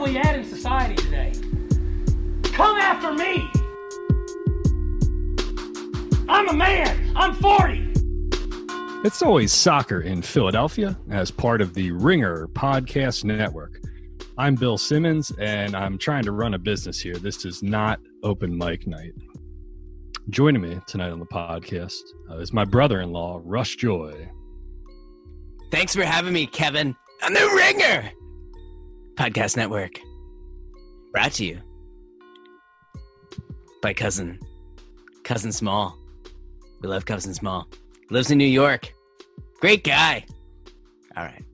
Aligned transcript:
are 0.00 0.04
we 0.04 0.16
at 0.16 0.34
in 0.34 0.44
society 0.44 0.94
today? 0.94 1.30
Come 2.54 2.78
after 2.78 3.12
me! 3.12 3.50
I'm 6.26 6.48
a 6.48 6.54
man! 6.54 7.12
I'm 7.14 7.34
40! 7.34 7.92
It's 9.04 9.20
always 9.20 9.52
soccer 9.52 10.00
in 10.00 10.22
Philadelphia 10.22 10.98
as 11.10 11.30
part 11.30 11.60
of 11.60 11.74
the 11.74 11.90
Ringer 11.92 12.48
Podcast 12.48 13.24
Network. 13.24 13.78
I'm 14.38 14.54
Bill 14.54 14.78
Simmons, 14.78 15.32
and 15.38 15.76
I'm 15.76 15.98
trying 15.98 16.24
to 16.24 16.32
run 16.32 16.54
a 16.54 16.58
business 16.58 16.98
here. 16.98 17.16
This 17.16 17.44
is 17.44 17.62
not 17.62 18.00
open 18.22 18.56
mic 18.56 18.86
night. 18.86 19.12
Joining 20.30 20.62
me 20.62 20.80
tonight 20.86 21.10
on 21.10 21.18
the 21.18 21.26
podcast 21.26 22.00
uh, 22.30 22.38
is 22.38 22.54
my 22.54 22.64
brother 22.64 23.02
in 23.02 23.12
law, 23.12 23.42
Rush 23.44 23.76
Joy. 23.76 24.30
Thanks 25.70 25.94
for 25.94 26.04
having 26.04 26.32
me, 26.32 26.46
Kevin, 26.46 26.96
on 27.22 27.34
the 27.34 27.46
Ringer 27.54 28.12
Podcast 29.20 29.54
Network. 29.54 30.00
Brought 31.12 31.32
to 31.32 31.44
you 31.44 31.60
by 33.82 33.92
cousin, 33.92 34.40
cousin 35.24 35.52
Small. 35.52 35.94
We 36.80 36.88
love 36.88 37.04
cousin 37.04 37.34
Small. 37.34 37.68
Lives 38.08 38.30
in 38.30 38.38
New 38.38 38.46
York. 38.46 38.94
Great 39.60 39.84
guy. 39.84 40.24
All 41.18 41.24
right. 41.24 41.44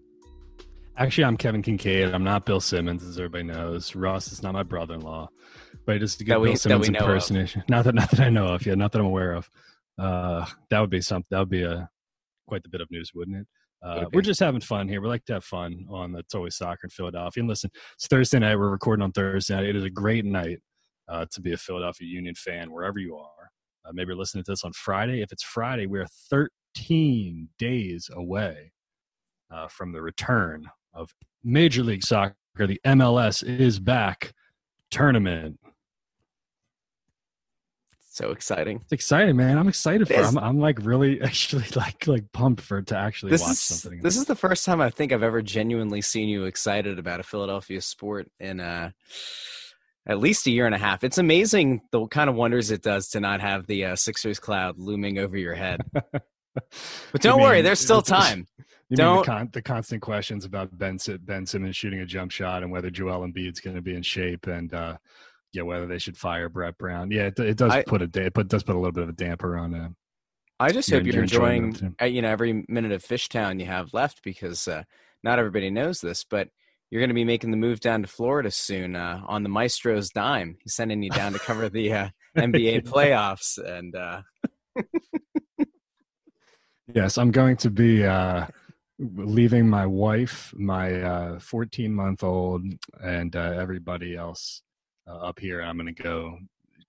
Actually, 0.97 1.25
I'm 1.25 1.37
Kevin 1.37 1.61
Kinkead. 1.61 2.15
I'm 2.15 2.23
not 2.23 2.47
Bill 2.47 2.61
Simmons, 2.61 3.03
as 3.03 3.19
everybody 3.19 3.43
knows. 3.43 3.97
Russ 3.97 4.31
is 4.31 4.45
not 4.45 4.53
my 4.55 4.63
brother-in-law, 4.63 5.29
but 5.87 5.99
just 5.99 6.19
to 6.19 6.25
get 6.25 6.35
That 6.39 6.45
Bill 6.45 6.55
Simmons 6.55 6.89
we 6.89 6.97
of. 6.97 7.03
impersonation. 7.03 7.65
Not 7.69 7.85
that, 7.87 7.97
not 7.97 8.13
that 8.13 8.21
I 8.21 8.31
know 8.31 8.47
of. 8.47 8.65
Yeah, 8.65 8.77
not 8.77 8.93
that 8.93 9.01
I'm 9.01 9.07
aware 9.07 9.33
of. 9.33 9.51
Uh, 9.99 10.47
that 10.71 10.79
would 10.79 10.91
be 10.91 11.01
something. 11.01 11.27
That 11.33 11.41
would 11.41 11.51
be 11.51 11.65
a 11.65 11.91
quite 12.47 12.63
the 12.63 12.69
bit 12.69 12.81
of 12.81 12.93
news, 12.93 13.11
wouldn't 13.13 13.39
it? 13.39 13.47
Uh, 13.83 14.07
we're 14.13 14.23
just 14.23 14.41
having 14.41 14.61
fun 14.61 14.89
here. 14.89 15.01
We 15.01 15.09
like 15.09 15.25
to 15.27 15.35
have 15.35 15.45
fun 15.45 15.87
on 15.91 16.13
the 16.13 16.25
Always 16.35 16.57
Soccer 16.57 16.81
in 16.85 16.91
Philadelphia. 16.91 17.43
And 17.43 17.49
listen, 17.49 17.71
it's 17.95 18.07
Thursday 18.07 18.39
night. 18.39 18.57
We're 18.57 18.71
recording 18.71 19.03
on 19.03 19.13
Thursday 19.13 19.55
night. 19.55 19.67
It 19.67 19.77
is 19.77 19.85
a 19.85 19.91
great 19.91 20.25
night 20.25 20.61
uh, 21.09 21.27
to 21.33 21.41
be 21.41 21.53
a 21.53 21.57
Philadelphia 21.57 22.09
Union 22.09 22.35
fan, 22.35 22.73
wherever 22.73 22.99
you 22.99 23.17
are. 23.17 23.51
Uh, 23.85 23.91
maybe 23.93 24.09
you're 24.09 24.17
listening 24.17 24.45
to 24.45 24.53
this 24.53 24.65
on 24.65 24.73
Friday. 24.73 25.23
If 25.23 25.31
it's 25.31 25.45
Friday, 25.45 25.87
we're 25.87 26.07
13 26.31 27.49
days 27.59 28.11
away 28.13 28.73
uh, 29.51 29.69
from 29.69 29.93
the 29.93 30.03
return 30.03 30.67
of 30.93 31.15
Major 31.45 31.83
League 31.83 32.05
Soccer. 32.05 32.35
The 32.59 32.81
MLS 32.87 33.45
is 33.45 33.79
back 33.79 34.33
tournament. 34.91 35.59
So 38.17 38.31
exciting. 38.31 38.81
It's 38.85 38.93
exciting, 38.93 39.37
man. 39.37 39.59
I'm 39.59 39.69
excited 39.69 40.09
for. 40.09 40.15
it. 40.15 40.17
This- 40.17 40.29
I'm, 40.29 40.39
I'm 40.39 40.59
like 40.59 40.79
really 40.81 41.21
actually 41.23 41.67
like 41.77 42.07
like 42.07 42.33
pumped 42.33 42.63
for 42.63 42.81
to 42.81 42.97
actually 42.97 43.33
watch 43.33 43.43
is 43.51 43.61
something. 43.61 44.01
this 44.01 44.17
is 44.17 44.25
the 44.25 44.35
first 44.35 44.65
time 44.65 44.81
I 44.81 44.89
think 44.89 45.13
I've 45.13 45.23
ever 45.23 45.43
genuinely 45.43 46.01
seen 46.01 46.27
you 46.31 46.45
excited 46.45 46.99
about 46.99 47.21
a 47.21 47.23
Philadelphia 47.23 47.81
sport 47.83 48.31
in 48.41 48.59
uh, 48.61 48.93
at 50.07 50.19
least 50.19 50.47
a 50.47 50.51
year 50.51 50.65
and 50.65 50.75
a 50.75 50.79
half. 50.79 51.05
It's 51.05 51.19
amazing 51.19 51.83
the 51.93 52.07
kind 52.07 52.31
of 52.31 52.37
wonders 52.37 52.71
it 52.71 52.81
does 52.81 53.09
to 53.11 53.21
not 53.21 53.43
have 53.43 53.67
the 53.67 53.85
uh, 53.85 53.97
Sixers 53.97 54.39
cloud 54.39 54.79
looming 54.79 55.19
over 55.19 55.37
your 55.37 55.55
head. 55.55 55.81
But 57.13 57.21
don't 57.21 57.37
You 57.39 57.45
worry, 57.45 57.61
there's 57.61 57.81
still 57.81 58.01
time. 58.19 58.47
You 58.89 58.97
mean 58.97 58.97
Don't- 58.97 59.19
the, 59.19 59.25
con- 59.31 59.51
the 59.53 59.61
constant 59.61 60.01
questions 60.01 60.47
about 60.47 60.71
Ben 60.79 60.97
Ben 61.21 61.45
Simmons 61.45 61.77
shooting 61.77 62.01
a 62.01 62.07
jump 62.07 62.31
shot 62.31 62.63
and 62.63 62.73
whether 62.73 62.89
Joel 62.89 63.27
Embiid's 63.29 63.61
going 63.61 63.77
to 63.77 63.83
be 63.83 63.95
in 63.95 64.01
shape 64.01 64.47
and 64.47 64.73
uh, 64.73 64.97
yeah, 65.57 65.63
whether 65.63 65.87
they 65.87 65.99
should 65.99 66.17
fire 66.17 66.49
Brett 66.49 66.77
Brown. 66.79 67.11
Yeah, 67.11 67.27
it, 67.27 67.39
it 67.39 67.57
does 67.57 67.73
I- 67.73 67.83
put 67.83 68.03
a 68.03 68.07
da- 68.07 68.27
it 68.27 68.35
put, 68.35 68.49
does 68.49 68.63
put 68.63 68.77
a 68.77 68.79
little 68.79 68.93
bit 68.93 69.05
of 69.05 69.09
a 69.09 69.13
damper 69.13 69.57
on 69.57 69.75
uh, 69.75 69.89
I 70.59 70.73
just 70.73 70.91
hope 70.91 71.05
you're 71.05 71.23
enjoying 71.23 71.75
of 71.75 71.95
uh, 72.03 72.05
you 72.07 72.23
know 72.23 72.31
every 72.31 72.65
minute 72.69 72.93
of 72.93 73.03
Fishtown 73.03 73.61
you 73.61 73.67
have 73.67 73.93
left 73.93 74.23
because 74.23 74.69
uh, 74.69 74.85
not 75.23 75.39
everybody 75.39 75.71
knows 75.71 76.01
this, 76.01 76.25
but 76.25 76.49
you're 76.91 77.01
going 77.01 77.11
to 77.11 77.15
be 77.15 77.25
making 77.25 77.51
the 77.51 77.57
move 77.57 77.81
down 77.81 78.03
to 78.03 78.09
Florida 78.09 78.51
soon 78.51 78.95
uh, 78.97 79.21
on 79.27 79.43
the 79.43 79.49
Maestro's 79.49 80.11
dime. 80.11 80.57
He's 80.63 80.75
sending 80.75 81.03
you 81.03 81.11
down 81.11 81.33
to 81.33 81.39
cover 81.39 81.69
the 81.69 81.93
uh, 81.93 82.09
NBA 82.37 82.85
playoffs, 82.85 83.59
and 83.59 83.95
uh, 83.95 84.23
Yes, 86.95 87.19
I'm 87.19 87.33
going 87.33 87.57
to 87.59 87.71
be 87.71 88.05
uh, 88.05 88.47
leaving 88.99 89.69
my 89.69 89.85
wife, 89.87 90.55
my 90.57 91.39
14 91.41 91.93
month 91.93 92.23
old, 92.23 92.63
and 93.03 93.35
uh, 93.35 93.55
everybody 93.59 94.17
else 94.17 94.63
uh, 95.09 95.17
up 95.17 95.39
here. 95.39 95.61
I'm 95.61 95.77
going 95.77 95.95
to 95.95 96.03
go 96.03 96.39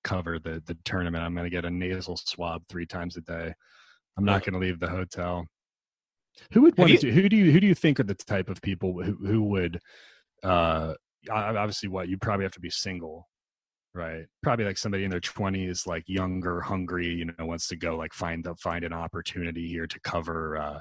cover 0.03 0.39
the 0.39 0.61
the 0.65 0.77
tournament. 0.85 1.23
I'm 1.23 1.33
going 1.33 1.45
to 1.45 1.55
get 1.55 1.65
a 1.65 1.69
nasal 1.69 2.17
swab 2.17 2.63
three 2.69 2.85
times 2.85 3.17
a 3.17 3.21
day. 3.21 3.53
I'm 4.17 4.25
not 4.25 4.43
going 4.43 4.53
to 4.53 4.59
leave 4.59 4.79
the 4.79 4.89
hotel. 4.89 5.45
Who 6.53 6.61
would 6.63 6.77
want 6.77 6.99
to? 6.99 7.11
Who 7.11 7.29
do 7.29 7.35
you 7.35 7.51
who 7.51 7.59
do 7.59 7.67
you 7.67 7.75
think 7.75 7.99
are 7.99 8.03
the 8.03 8.15
type 8.15 8.49
of 8.49 8.61
people 8.61 9.01
who 9.01 9.13
who 9.13 9.43
would? 9.43 9.79
Uh, 10.43 10.93
obviously, 11.31 11.89
what 11.89 12.09
you 12.09 12.17
probably 12.17 12.45
have 12.45 12.53
to 12.53 12.59
be 12.59 12.69
single 12.69 13.27
right 13.97 14.25
probably 14.43 14.63
like 14.63 14.77
somebody 14.77 15.03
in 15.03 15.09
their 15.09 15.19
20s 15.19 15.87
like 15.87 16.03
younger 16.07 16.61
hungry 16.61 17.07
you 17.07 17.25
know 17.25 17.45
wants 17.45 17.67
to 17.67 17.75
go 17.75 17.97
like 17.97 18.13
find 18.13 18.43
the, 18.43 18.55
find 18.55 18.83
an 18.83 18.93
opportunity 18.93 19.67
here 19.67 19.87
to 19.87 19.99
cover 20.01 20.57
uh 20.57 20.79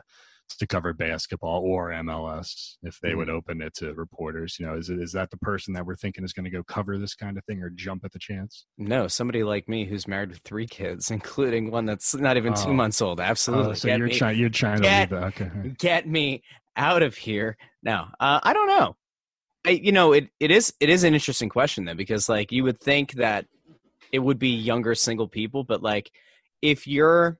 to 0.48 0.66
cover 0.66 0.92
basketball 0.92 1.60
or 1.64 1.90
mls 1.90 2.76
if 2.82 2.98
they 3.02 3.14
would 3.14 3.28
open 3.28 3.60
it 3.60 3.74
to 3.74 3.92
reporters 3.94 4.56
you 4.58 4.66
know 4.66 4.76
is 4.76 4.88
it 4.90 5.00
is 5.00 5.12
that 5.12 5.30
the 5.30 5.36
person 5.38 5.74
that 5.74 5.84
we're 5.84 5.96
thinking 5.96 6.24
is 6.24 6.32
going 6.32 6.44
to 6.44 6.50
go 6.50 6.62
cover 6.62 6.98
this 6.98 7.14
kind 7.14 7.36
of 7.36 7.44
thing 7.44 7.62
or 7.62 7.70
jump 7.70 8.04
at 8.04 8.12
the 8.12 8.18
chance? 8.18 8.66
No, 8.78 9.08
somebody 9.08 9.42
like 9.42 9.68
me 9.68 9.84
who's 9.84 10.06
married 10.08 10.30
with 10.30 10.38
three 10.44 10.66
kids, 10.66 11.10
including 11.10 11.70
one 11.70 11.86
that's 11.86 12.14
not 12.14 12.36
even 12.36 12.54
two 12.54 12.72
months 12.72 13.00
old. 13.02 13.20
Absolutely, 13.20 13.70
oh, 13.72 13.74
so 13.74 13.88
Get 13.88 13.98
you're 13.98 14.08
me- 14.08 14.14
trying 14.14 14.38
you're 14.38 14.48
trying 14.48 14.76
to 14.78 14.82
Get- 14.82 15.10
leave 15.12 15.20
that 15.20 15.26
okay 15.42 15.74
get 15.78 16.08
me 16.08 16.42
out 16.76 17.02
of 17.02 17.14
here. 17.16 17.56
Now 17.82 18.10
uh, 18.20 18.40
i 18.42 18.52
don't 18.52 18.68
know. 18.68 18.96
I, 19.66 19.70
you 19.70 19.92
know 19.92 20.12
it, 20.12 20.28
it 20.40 20.50
is 20.50 20.72
it 20.80 20.88
is 20.88 21.04
an 21.04 21.14
interesting 21.14 21.48
question 21.48 21.84
though 21.84 21.94
because 21.94 22.28
like 22.28 22.52
you 22.52 22.62
would 22.64 22.78
think 22.80 23.12
that 23.14 23.46
it 24.12 24.20
would 24.20 24.38
be 24.38 24.50
younger 24.50 24.94
single 24.94 25.26
people 25.28 25.64
but 25.64 25.82
like 25.82 26.10
if 26.62 26.86
you're 26.86 27.38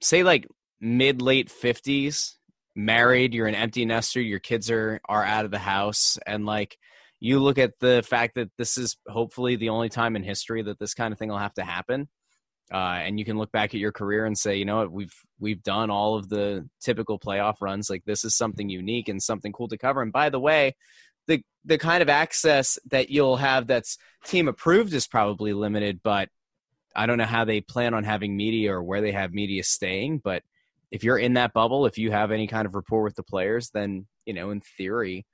say 0.00 0.22
like 0.24 0.46
mid 0.82 1.22
late 1.22 1.48
50s 1.48 2.34
married 2.74 3.32
you're 3.32 3.46
an 3.46 3.54
empty 3.54 3.84
nester 3.84 4.20
your 4.20 4.40
kids 4.40 4.70
are 4.70 5.00
are 5.08 5.24
out 5.24 5.44
of 5.44 5.50
the 5.50 5.58
house 5.58 6.18
and 6.26 6.44
like 6.44 6.76
you 7.20 7.38
look 7.38 7.56
at 7.56 7.78
the 7.78 8.02
fact 8.04 8.34
that 8.34 8.50
this 8.58 8.76
is 8.76 8.96
hopefully 9.06 9.56
the 9.56 9.68
only 9.68 9.88
time 9.88 10.16
in 10.16 10.24
history 10.24 10.62
that 10.62 10.78
this 10.78 10.92
kind 10.92 11.12
of 11.12 11.18
thing 11.18 11.28
will 11.28 11.38
have 11.38 11.54
to 11.54 11.64
happen 11.64 12.08
uh, 12.72 13.00
and 13.04 13.18
you 13.18 13.24
can 13.24 13.36
look 13.36 13.52
back 13.52 13.74
at 13.74 13.80
your 13.80 13.92
career 13.92 14.24
and 14.24 14.36
say, 14.36 14.56
you 14.56 14.64
know 14.64 14.78
what, 14.78 14.90
we've 14.90 15.14
we've 15.38 15.62
done 15.62 15.90
all 15.90 16.16
of 16.16 16.30
the 16.30 16.66
typical 16.80 17.18
playoff 17.18 17.56
runs. 17.60 17.90
Like 17.90 18.04
this 18.06 18.24
is 18.24 18.34
something 18.34 18.70
unique 18.70 19.08
and 19.08 19.22
something 19.22 19.52
cool 19.52 19.68
to 19.68 19.76
cover. 19.76 20.00
And 20.00 20.12
by 20.12 20.30
the 20.30 20.40
way, 20.40 20.74
the 21.26 21.42
the 21.66 21.76
kind 21.76 22.02
of 22.02 22.08
access 22.08 22.78
that 22.90 23.10
you'll 23.10 23.36
have 23.36 23.66
that's 23.66 23.98
team 24.24 24.48
approved 24.48 24.94
is 24.94 25.06
probably 25.06 25.52
limited, 25.52 26.00
but 26.02 26.30
I 26.96 27.04
don't 27.04 27.18
know 27.18 27.24
how 27.24 27.44
they 27.44 27.60
plan 27.60 27.92
on 27.92 28.04
having 28.04 28.36
media 28.36 28.72
or 28.74 28.82
where 28.82 29.02
they 29.02 29.12
have 29.12 29.34
media 29.34 29.64
staying. 29.64 30.18
But 30.24 30.42
if 30.92 31.02
you're 31.02 31.18
in 31.18 31.32
that 31.34 31.54
bubble, 31.54 31.86
if 31.86 31.96
you 31.96 32.10
have 32.10 32.30
any 32.30 32.46
kind 32.46 32.66
of 32.66 32.74
rapport 32.74 33.02
with 33.02 33.16
the 33.16 33.22
players, 33.22 33.70
then 33.70 34.06
you 34.26 34.34
know, 34.34 34.50
in 34.50 34.60
theory, 34.60 35.26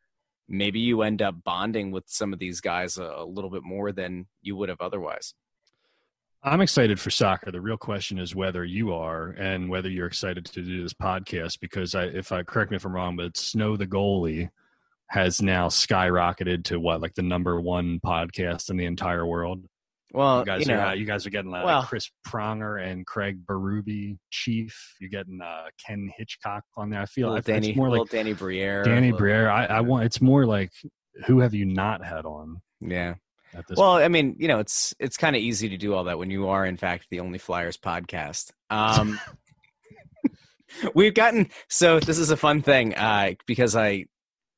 maybe 0.49 0.79
you 0.79 1.03
end 1.03 1.21
up 1.21 1.35
bonding 1.45 1.91
with 1.91 2.05
some 2.07 2.33
of 2.33 2.39
these 2.39 2.61
guys 2.61 2.97
a, 2.97 3.03
a 3.03 3.25
little 3.25 3.51
bit 3.51 3.65
more 3.65 3.93
than 3.93 4.27
you 4.41 4.57
would 4.57 4.71
have 4.71 4.81
otherwise. 4.81 5.35
I'm 6.45 6.61
excited 6.61 7.01
for 7.01 7.11
soccer. 7.11 7.51
The 7.51 7.61
real 7.61 7.77
question 7.77 8.21
is 8.21 8.37
whether 8.37 8.65
you 8.65 8.95
are 8.95 9.31
and 9.31 9.69
whether 9.69 9.91
you're 9.91 10.07
excited 10.07 10.45
to 10.45 10.63
do 10.63 10.81
this 10.81 10.95
podcast 10.95 11.59
because 11.59 11.97
I, 11.97 12.05
if 12.05 12.31
I 12.31 12.45
correct 12.45 12.71
me 12.71 12.77
if 12.77 12.85
I'm 12.85 12.95
wrong, 12.95 13.17
but 13.17 13.37
Snow 13.37 13.77
the 13.77 13.89
goalie 13.89 14.49
has 15.09 15.43
now 15.43 15.67
skyrocketed 15.67 16.65
to 16.65 16.79
what 16.79 17.01
like 17.01 17.15
the 17.15 17.23
number 17.23 17.61
one 17.61 17.99
podcast 18.07 18.71
in 18.71 18.77
the 18.77 18.85
entire 18.85 19.27
world. 19.27 19.65
Well, 20.13 20.41
You 20.41 20.45
guys 20.47 20.61
you 20.61 20.75
know, 20.75 20.81
are 20.81 20.87
uh, 20.87 20.95
you 20.95 21.05
guys 21.05 21.27
are 21.27 21.31
getting 21.31 21.53
uh, 21.53 21.63
well- 21.65 21.83
Chris 21.83 22.11
Pronger 22.27 22.83
and 22.83 23.07
Craig 23.07 23.45
Berube, 23.45 24.17
Chief. 24.31 24.95
You're 25.01 25.11
getting 25.11 25.41
uh, 25.43 25.67
Ken 25.85 26.11
Hitchcock 26.17 26.65
on 26.77 26.91
there. 26.91 27.01
I 27.01 27.07
feel 27.07 27.31
like 27.31 27.45
Danny, 27.45 27.71
it's 27.71 27.77
more 27.77 27.91
like 27.91 28.09
Danny 28.11 28.33
Briere. 28.33 28.85
Danny 28.85 29.13
Briere. 29.13 29.51
I, 29.51 29.67
I 29.67 29.81
want 29.81 30.05
it's 30.05 30.21
more 30.21 30.47
like 30.47 30.73
who 31.27 31.41
have 31.41 31.55
you 31.55 31.67
not 31.67 32.05
had 32.05 32.25
on 32.25 32.61
Yeah. 32.81 33.15
Well, 33.77 33.93
I 33.93 34.09
mean, 34.09 34.37
you 34.39 34.49
know, 34.49 34.59
it's 34.59 34.95
it's 34.99 35.17
kind 35.17 35.35
of 35.35 35.41
easy 35.43 35.71
to 35.71 35.77
do 35.77 35.95
all 35.95 36.05
that 36.05 36.19
when 36.19 36.31
you 36.31 36.49
are, 36.49 36.67
in 36.67 36.77
fact, 36.77 37.07
the 37.11 37.21
only 37.21 37.39
Flyers 37.39 37.77
podcast. 37.77 38.51
Um, 38.71 39.19
we've 40.95 41.15
gotten 41.15 41.49
so 41.69 41.99
this 41.99 42.19
is 42.19 42.31
a 42.31 42.37
fun 42.37 42.63
thing 42.63 42.95
uh, 42.95 43.33
because 43.47 43.75
I, 43.75 44.05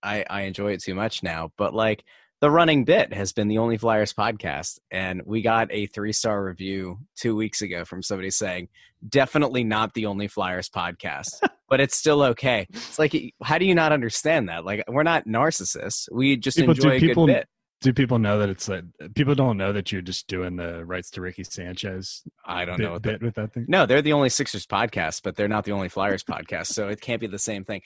I 0.03 0.25
I 0.29 0.43
enjoy 0.43 0.73
it 0.73 0.83
too 0.83 0.95
much 0.95 1.23
now. 1.23 1.53
But 1.57 1.73
like 1.73 2.05
the 2.41 2.51
running 2.51 2.85
bit 2.85 3.13
has 3.13 3.33
been 3.33 3.49
the 3.49 3.59
only 3.59 3.77
Flyers 3.77 4.13
podcast, 4.13 4.79
and 4.91 5.23
we 5.27 5.43
got 5.43 5.69
a 5.71 5.87
three 5.87 6.13
star 6.13 6.43
review 6.43 6.99
two 7.17 7.37
weeks 7.37 7.61
ago 7.63 7.85
from 7.85 8.03
somebody 8.03 8.31
saying 8.31 8.69
definitely 9.07 9.65
not 9.65 9.95
the 9.95 10.07
only 10.07 10.29
Flyers 10.29 10.69
podcast, 10.69 11.41
but 11.69 11.81
it's 11.81 11.97
still 11.97 12.23
okay. 12.23 12.67
It's 12.71 12.99
like 12.99 13.15
how 13.43 13.59
do 13.59 13.65
you 13.67 13.75
not 13.75 13.93
understand 13.93 14.49
that? 14.49 14.65
Like 14.65 14.85
we're 14.89 15.03
not 15.03 15.27
narcissists. 15.27 16.09
We 16.13 16.37
just 16.37 16.57
People- 16.57 16.75
enjoy 16.75 16.97
a 16.97 17.01
people- 17.01 17.27
good 17.27 17.33
bit. 17.35 17.49
do 17.83 17.93
people 17.95 18.19
know 18.19 18.39
that 18.39 18.49
it's 18.51 18.69
like 18.69 18.85
people 19.15 19.35
don't 19.35 19.57
know 19.57 19.73
that 19.73 19.91
you're 19.93 20.03
just 20.03 20.27
doing 20.27 20.57
the 20.57 20.85
rights 20.85 21.11
to 21.13 21.21
Ricky 21.23 21.45
Sanchez 21.45 22.23
I 22.45 22.65
don't 22.67 22.77
bit, 22.77 22.85
know 22.85 22.93
what 22.93 23.03
that 23.05 23.21
bit 23.21 23.23
with 23.23 23.35
that 23.37 23.53
thing? 23.55 23.65
No, 23.69 23.87
they're 23.87 24.03
the 24.03 24.13
only 24.13 24.29
Sixers 24.29 24.67
podcast, 24.67 25.23
but 25.25 25.35
they're 25.37 25.49
not 25.49 25.65
the 25.65 25.73
only 25.73 25.89
Flyers 25.89 26.23
podcast, 26.25 26.67
so 26.69 26.89
it 26.89 27.01
can't 27.01 27.21
be 27.21 27.27
the 27.27 27.39
same 27.39 27.65
thing. 27.65 27.81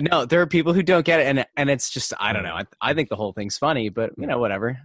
No, 0.00 0.24
there 0.24 0.40
are 0.40 0.46
people 0.46 0.72
who 0.72 0.82
don't 0.82 1.04
get 1.04 1.20
it, 1.20 1.26
and 1.26 1.46
and 1.56 1.70
it's 1.70 1.90
just 1.90 2.12
I 2.20 2.32
don't 2.32 2.42
know. 2.42 2.54
I, 2.54 2.64
I 2.80 2.94
think 2.94 3.08
the 3.08 3.16
whole 3.16 3.32
thing's 3.32 3.58
funny, 3.58 3.88
but 3.88 4.12
you 4.18 4.26
know, 4.26 4.38
whatever. 4.38 4.78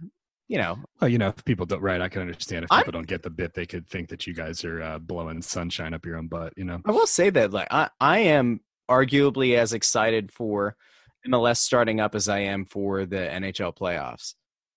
You 0.46 0.58
know, 0.58 0.78
Well, 1.00 1.08
you 1.08 1.16
know, 1.16 1.28
if 1.28 1.42
people 1.46 1.64
don't, 1.64 1.80
right, 1.80 2.02
I 2.02 2.10
can 2.10 2.20
understand 2.20 2.64
if 2.64 2.72
I'm- 2.72 2.82
people 2.82 2.92
don't 2.92 3.06
get 3.06 3.22
the 3.22 3.30
bit, 3.30 3.54
they 3.54 3.64
could 3.64 3.88
think 3.88 4.10
that 4.10 4.26
you 4.26 4.34
guys 4.34 4.62
are 4.64 4.82
uh, 4.82 4.98
blowing 4.98 5.40
sunshine 5.40 5.94
up 5.94 6.04
your 6.04 6.18
own 6.18 6.28
butt, 6.28 6.52
you 6.54 6.64
know? 6.64 6.82
I 6.84 6.90
will 6.90 7.06
say 7.06 7.30
that 7.30 7.52
like 7.52 7.68
I 7.70 7.88
I 7.98 8.18
am 8.18 8.60
arguably 8.90 9.56
as 9.56 9.72
excited 9.72 10.30
for 10.30 10.76
MLS 11.26 11.56
starting 11.58 11.98
up 11.98 12.14
as 12.14 12.28
I 12.28 12.40
am 12.40 12.66
for 12.66 13.06
the 13.06 13.16
NHL 13.16 13.74
playoffs. 13.74 14.34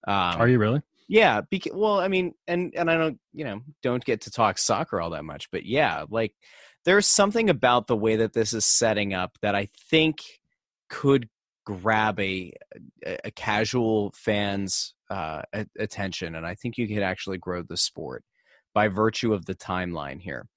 Um, 0.07 0.39
Are 0.39 0.47
you 0.47 0.57
really? 0.57 0.81
Yeah, 1.09 1.41
because 1.49 1.73
well, 1.73 1.99
I 1.99 2.07
mean, 2.07 2.33
and 2.47 2.73
and 2.75 2.89
I 2.89 2.97
don't, 2.97 3.19
you 3.33 3.43
know, 3.43 3.61
don't 3.83 4.03
get 4.03 4.21
to 4.21 4.31
talk 4.31 4.57
soccer 4.57 5.01
all 5.01 5.09
that 5.11 5.25
much, 5.25 5.49
but 5.51 5.65
yeah, 5.65 6.05
like 6.09 6.33
there's 6.87 7.05
something 7.05 7.49
about 7.49 7.87
the 7.87 7.97
way 7.97 8.15
that 8.15 8.31
this 8.31 8.53
is 8.53 8.65
setting 8.65 9.13
up 9.13 9.37
that 9.41 9.55
I 9.55 9.67
think 9.91 10.23
could 10.89 11.27
grab 11.65 12.17
a 12.17 12.53
a, 13.05 13.29
casual 13.31 14.13
fan's 14.15 14.93
uh, 15.09 15.41
attention, 15.77 16.33
and 16.33 16.47
I 16.47 16.55
think 16.55 16.77
you 16.77 16.87
could 16.87 17.03
actually 17.03 17.39
grow 17.39 17.61
the 17.61 17.75
sport 17.75 18.23
by 18.73 18.87
virtue 18.87 19.33
of 19.33 19.45
the 19.45 19.53
timeline 19.53 20.21
here. 20.21 20.47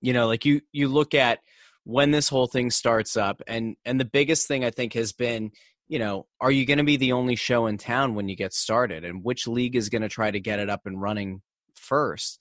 You 0.00 0.14
know, 0.14 0.26
like 0.26 0.46
you 0.46 0.62
you 0.72 0.88
look 0.88 1.12
at 1.12 1.40
when 1.84 2.10
this 2.10 2.30
whole 2.30 2.46
thing 2.46 2.70
starts 2.70 3.18
up, 3.18 3.42
and 3.46 3.76
and 3.84 4.00
the 4.00 4.06
biggest 4.06 4.48
thing 4.48 4.64
I 4.64 4.70
think 4.70 4.94
has 4.94 5.12
been 5.12 5.50
you 5.88 5.98
know, 5.98 6.24
are 6.40 6.52
you 6.52 6.64
going 6.64 6.78
to 6.78 6.84
be 6.84 6.96
the 6.96 7.12
only 7.12 7.34
show 7.34 7.66
in 7.66 7.76
town 7.76 8.14
when 8.14 8.28
you 8.28 8.36
get 8.36 8.54
started? 8.54 9.04
And 9.04 9.24
which 9.24 9.48
league 9.48 9.74
is 9.74 9.88
going 9.88 10.02
to 10.02 10.08
try 10.08 10.30
to 10.30 10.38
get 10.38 10.60
it 10.60 10.70
up 10.70 10.82
and 10.86 11.02
running 11.02 11.42
first? 11.74 12.38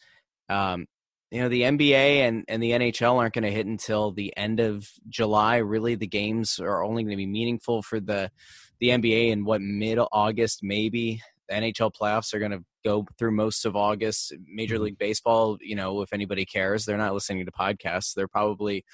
Um, 0.49 0.85
you 1.31 1.41
know, 1.41 1.49
the 1.49 1.61
NBA 1.61 2.21
and, 2.27 2.43
and 2.47 2.61
the 2.61 2.71
NHL 2.71 3.17
aren't 3.17 3.35
going 3.35 3.43
to 3.43 3.51
hit 3.51 3.67
until 3.67 4.11
the 4.11 4.35
end 4.35 4.59
of 4.59 4.89
July. 5.07 5.57
Really, 5.57 5.95
the 5.95 6.07
games 6.07 6.59
are 6.59 6.83
only 6.83 7.03
going 7.03 7.11
to 7.11 7.17
be 7.17 7.27
meaningful 7.27 7.81
for 7.81 7.99
the 7.99 8.31
the 8.79 8.89
NBA 8.89 9.31
in 9.31 9.43
what 9.45 9.61
mid 9.61 9.99
August, 10.11 10.59
maybe. 10.63 11.21
The 11.49 11.55
NHL 11.55 11.91
playoffs 11.99 12.33
are 12.33 12.39
going 12.39 12.51
to 12.51 12.63
go 12.85 13.05
through 13.17 13.31
most 13.31 13.65
of 13.65 13.75
August. 13.75 14.33
Major 14.47 14.77
Mhm. 14.77 14.81
League 14.81 14.97
Baseball, 14.97 15.57
you 15.61 15.75
know, 15.75 16.01
if 16.01 16.13
anybody 16.13 16.45
cares, 16.45 16.85
they're 16.85 16.97
not 16.97 17.13
listening 17.13 17.45
to 17.45 17.51
podcasts. 17.51 18.13
They're 18.13 18.27
probably 18.27 18.85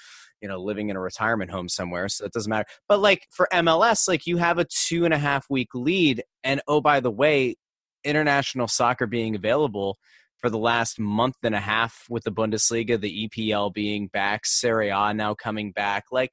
you 0.42 0.48
know 0.48 0.60
living 0.60 0.90
in 0.90 0.96
a 0.96 1.00
retirement 1.00 1.50
home 1.50 1.66
somewhere 1.68 2.08
so 2.10 2.24
it 2.24 2.32
doesn't 2.32 2.50
matter 2.50 2.66
but 2.88 3.00
like 3.00 3.26
for 3.30 3.48
mls 3.54 4.06
like 4.06 4.26
you 4.26 4.36
have 4.36 4.58
a 4.58 4.66
two 4.66 5.06
and 5.06 5.14
a 5.14 5.18
half 5.18 5.46
week 5.48 5.68
lead 5.74 6.22
and 6.44 6.60
oh 6.68 6.78
by 6.78 7.00
the 7.00 7.10
way 7.10 7.56
international 8.04 8.68
soccer 8.68 9.06
being 9.06 9.34
available 9.34 9.96
for 10.38 10.50
the 10.50 10.58
last 10.58 10.98
month 10.98 11.36
and 11.42 11.54
a 11.54 11.60
half 11.60 12.04
with 12.08 12.24
the 12.24 12.32
bundesliga 12.32 13.00
the 13.00 13.28
epl 13.28 13.72
being 13.72 14.08
back 14.08 14.44
serie 14.44 14.90
a 14.90 15.14
now 15.14 15.34
coming 15.34 15.72
back 15.72 16.04
like 16.12 16.32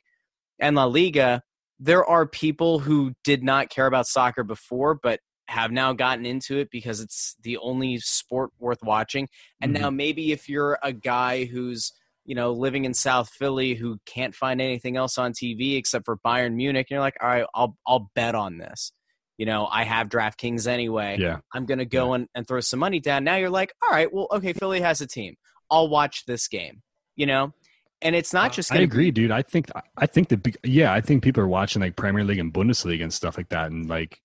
and 0.59 0.75
la 0.75 0.85
liga 0.85 1.41
there 1.79 2.05
are 2.05 2.27
people 2.27 2.79
who 2.79 3.13
did 3.23 3.43
not 3.43 3.69
care 3.69 3.87
about 3.87 4.07
soccer 4.07 4.43
before 4.43 4.95
but 4.95 5.19
have 5.47 5.71
now 5.71 5.91
gotten 5.91 6.25
into 6.25 6.57
it 6.57 6.69
because 6.71 7.01
it's 7.01 7.35
the 7.43 7.57
only 7.57 7.97
sport 7.99 8.51
worth 8.59 8.81
watching 8.83 9.27
and 9.61 9.75
Mhm. 9.75 9.79
now 9.79 9.89
maybe 9.89 10.31
if 10.31 10.47
you're 10.47 10.79
a 10.81 10.93
guy 10.93 11.45
who's 11.45 11.91
you 12.25 12.35
know, 12.35 12.51
living 12.51 12.85
in 12.85 12.93
South 12.93 13.29
Philly 13.29 13.73
who 13.75 13.97
can't 14.05 14.33
find 14.33 14.61
anything 14.61 14.95
else 14.95 15.17
on 15.17 15.33
TV 15.33 15.75
except 15.75 16.05
for 16.05 16.17
Bayern 16.17 16.55
Munich, 16.55 16.87
and 16.89 16.95
you're 16.95 17.01
like, 17.01 17.17
all 17.21 17.27
right, 17.27 17.45
I'll 17.53 17.77
I'll 17.85 18.11
bet 18.15 18.35
on 18.35 18.57
this. 18.57 18.91
You 19.37 19.45
know, 19.45 19.65
I 19.65 19.83
have 19.83 20.09
DraftKings 20.09 20.67
anyway. 20.67 21.17
Yeah. 21.19 21.39
I'm 21.53 21.65
gonna 21.65 21.85
go 21.85 22.13
and, 22.13 22.27
and 22.35 22.47
throw 22.47 22.59
some 22.59 22.79
money 22.79 22.99
down. 22.99 23.23
Now 23.23 23.35
you're 23.37 23.49
like, 23.49 23.73
all 23.83 23.91
right, 23.91 24.11
well, 24.13 24.27
okay, 24.31 24.53
Philly 24.53 24.81
has 24.81 25.01
a 25.01 25.07
team. 25.07 25.35
I'll 25.71 25.89
watch 25.89 26.25
this 26.25 26.47
game. 26.47 26.81
You 27.15 27.27
know, 27.27 27.53
and 28.01 28.15
it's 28.15 28.33
not 28.33 28.51
uh, 28.51 28.53
just. 28.53 28.71
I 28.71 28.77
agree, 28.79 29.05
Be, 29.05 29.21
dude. 29.21 29.31
I 29.31 29.41
think 29.41 29.69
I 29.97 30.05
think 30.05 30.29
that 30.29 30.57
yeah, 30.63 30.93
I 30.93 31.01
think 31.01 31.23
people 31.23 31.43
are 31.43 31.47
watching 31.47 31.81
like 31.81 31.95
Premier 31.95 32.23
League 32.23 32.39
and 32.39 32.53
Bundesliga 32.53 33.03
and 33.03 33.13
stuff 33.13 33.37
like 33.37 33.49
that, 33.49 33.71
and 33.71 33.89
like 33.89 34.19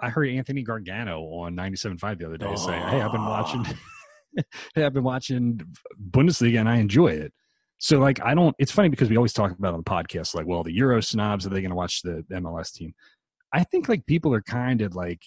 I 0.00 0.10
heard 0.10 0.28
Anthony 0.28 0.62
Gargano 0.62 1.20
on 1.22 1.56
97.5 1.56 2.18
the 2.18 2.26
other 2.26 2.36
day 2.36 2.56
say, 2.56 2.72
"Hey, 2.72 3.00
I've 3.00 3.12
been 3.12 3.24
watching, 3.24 3.64
hey, 4.74 4.84
I've 4.84 4.94
been 4.94 5.04
watching 5.04 5.60
Bundesliga 6.10 6.60
and 6.60 6.68
I 6.68 6.76
enjoy 6.76 7.08
it." 7.08 7.32
So 7.78 7.98
like, 7.98 8.20
I 8.22 8.34
don't. 8.34 8.54
It's 8.58 8.72
funny 8.72 8.88
because 8.88 9.08
we 9.08 9.16
always 9.16 9.32
talk 9.32 9.50
about 9.52 9.74
on 9.74 9.80
the 9.80 9.84
podcast 9.84 10.34
like, 10.34 10.46
well, 10.46 10.62
the 10.62 10.72
Euro 10.74 11.00
snobs 11.00 11.46
are 11.46 11.50
they 11.50 11.60
going 11.60 11.70
to 11.70 11.76
watch 11.76 12.02
the 12.02 12.24
MLS 12.32 12.72
team? 12.72 12.94
I 13.52 13.64
think 13.64 13.88
like 13.88 14.06
people 14.06 14.34
are 14.34 14.42
kind 14.42 14.82
of 14.82 14.94
like 14.94 15.22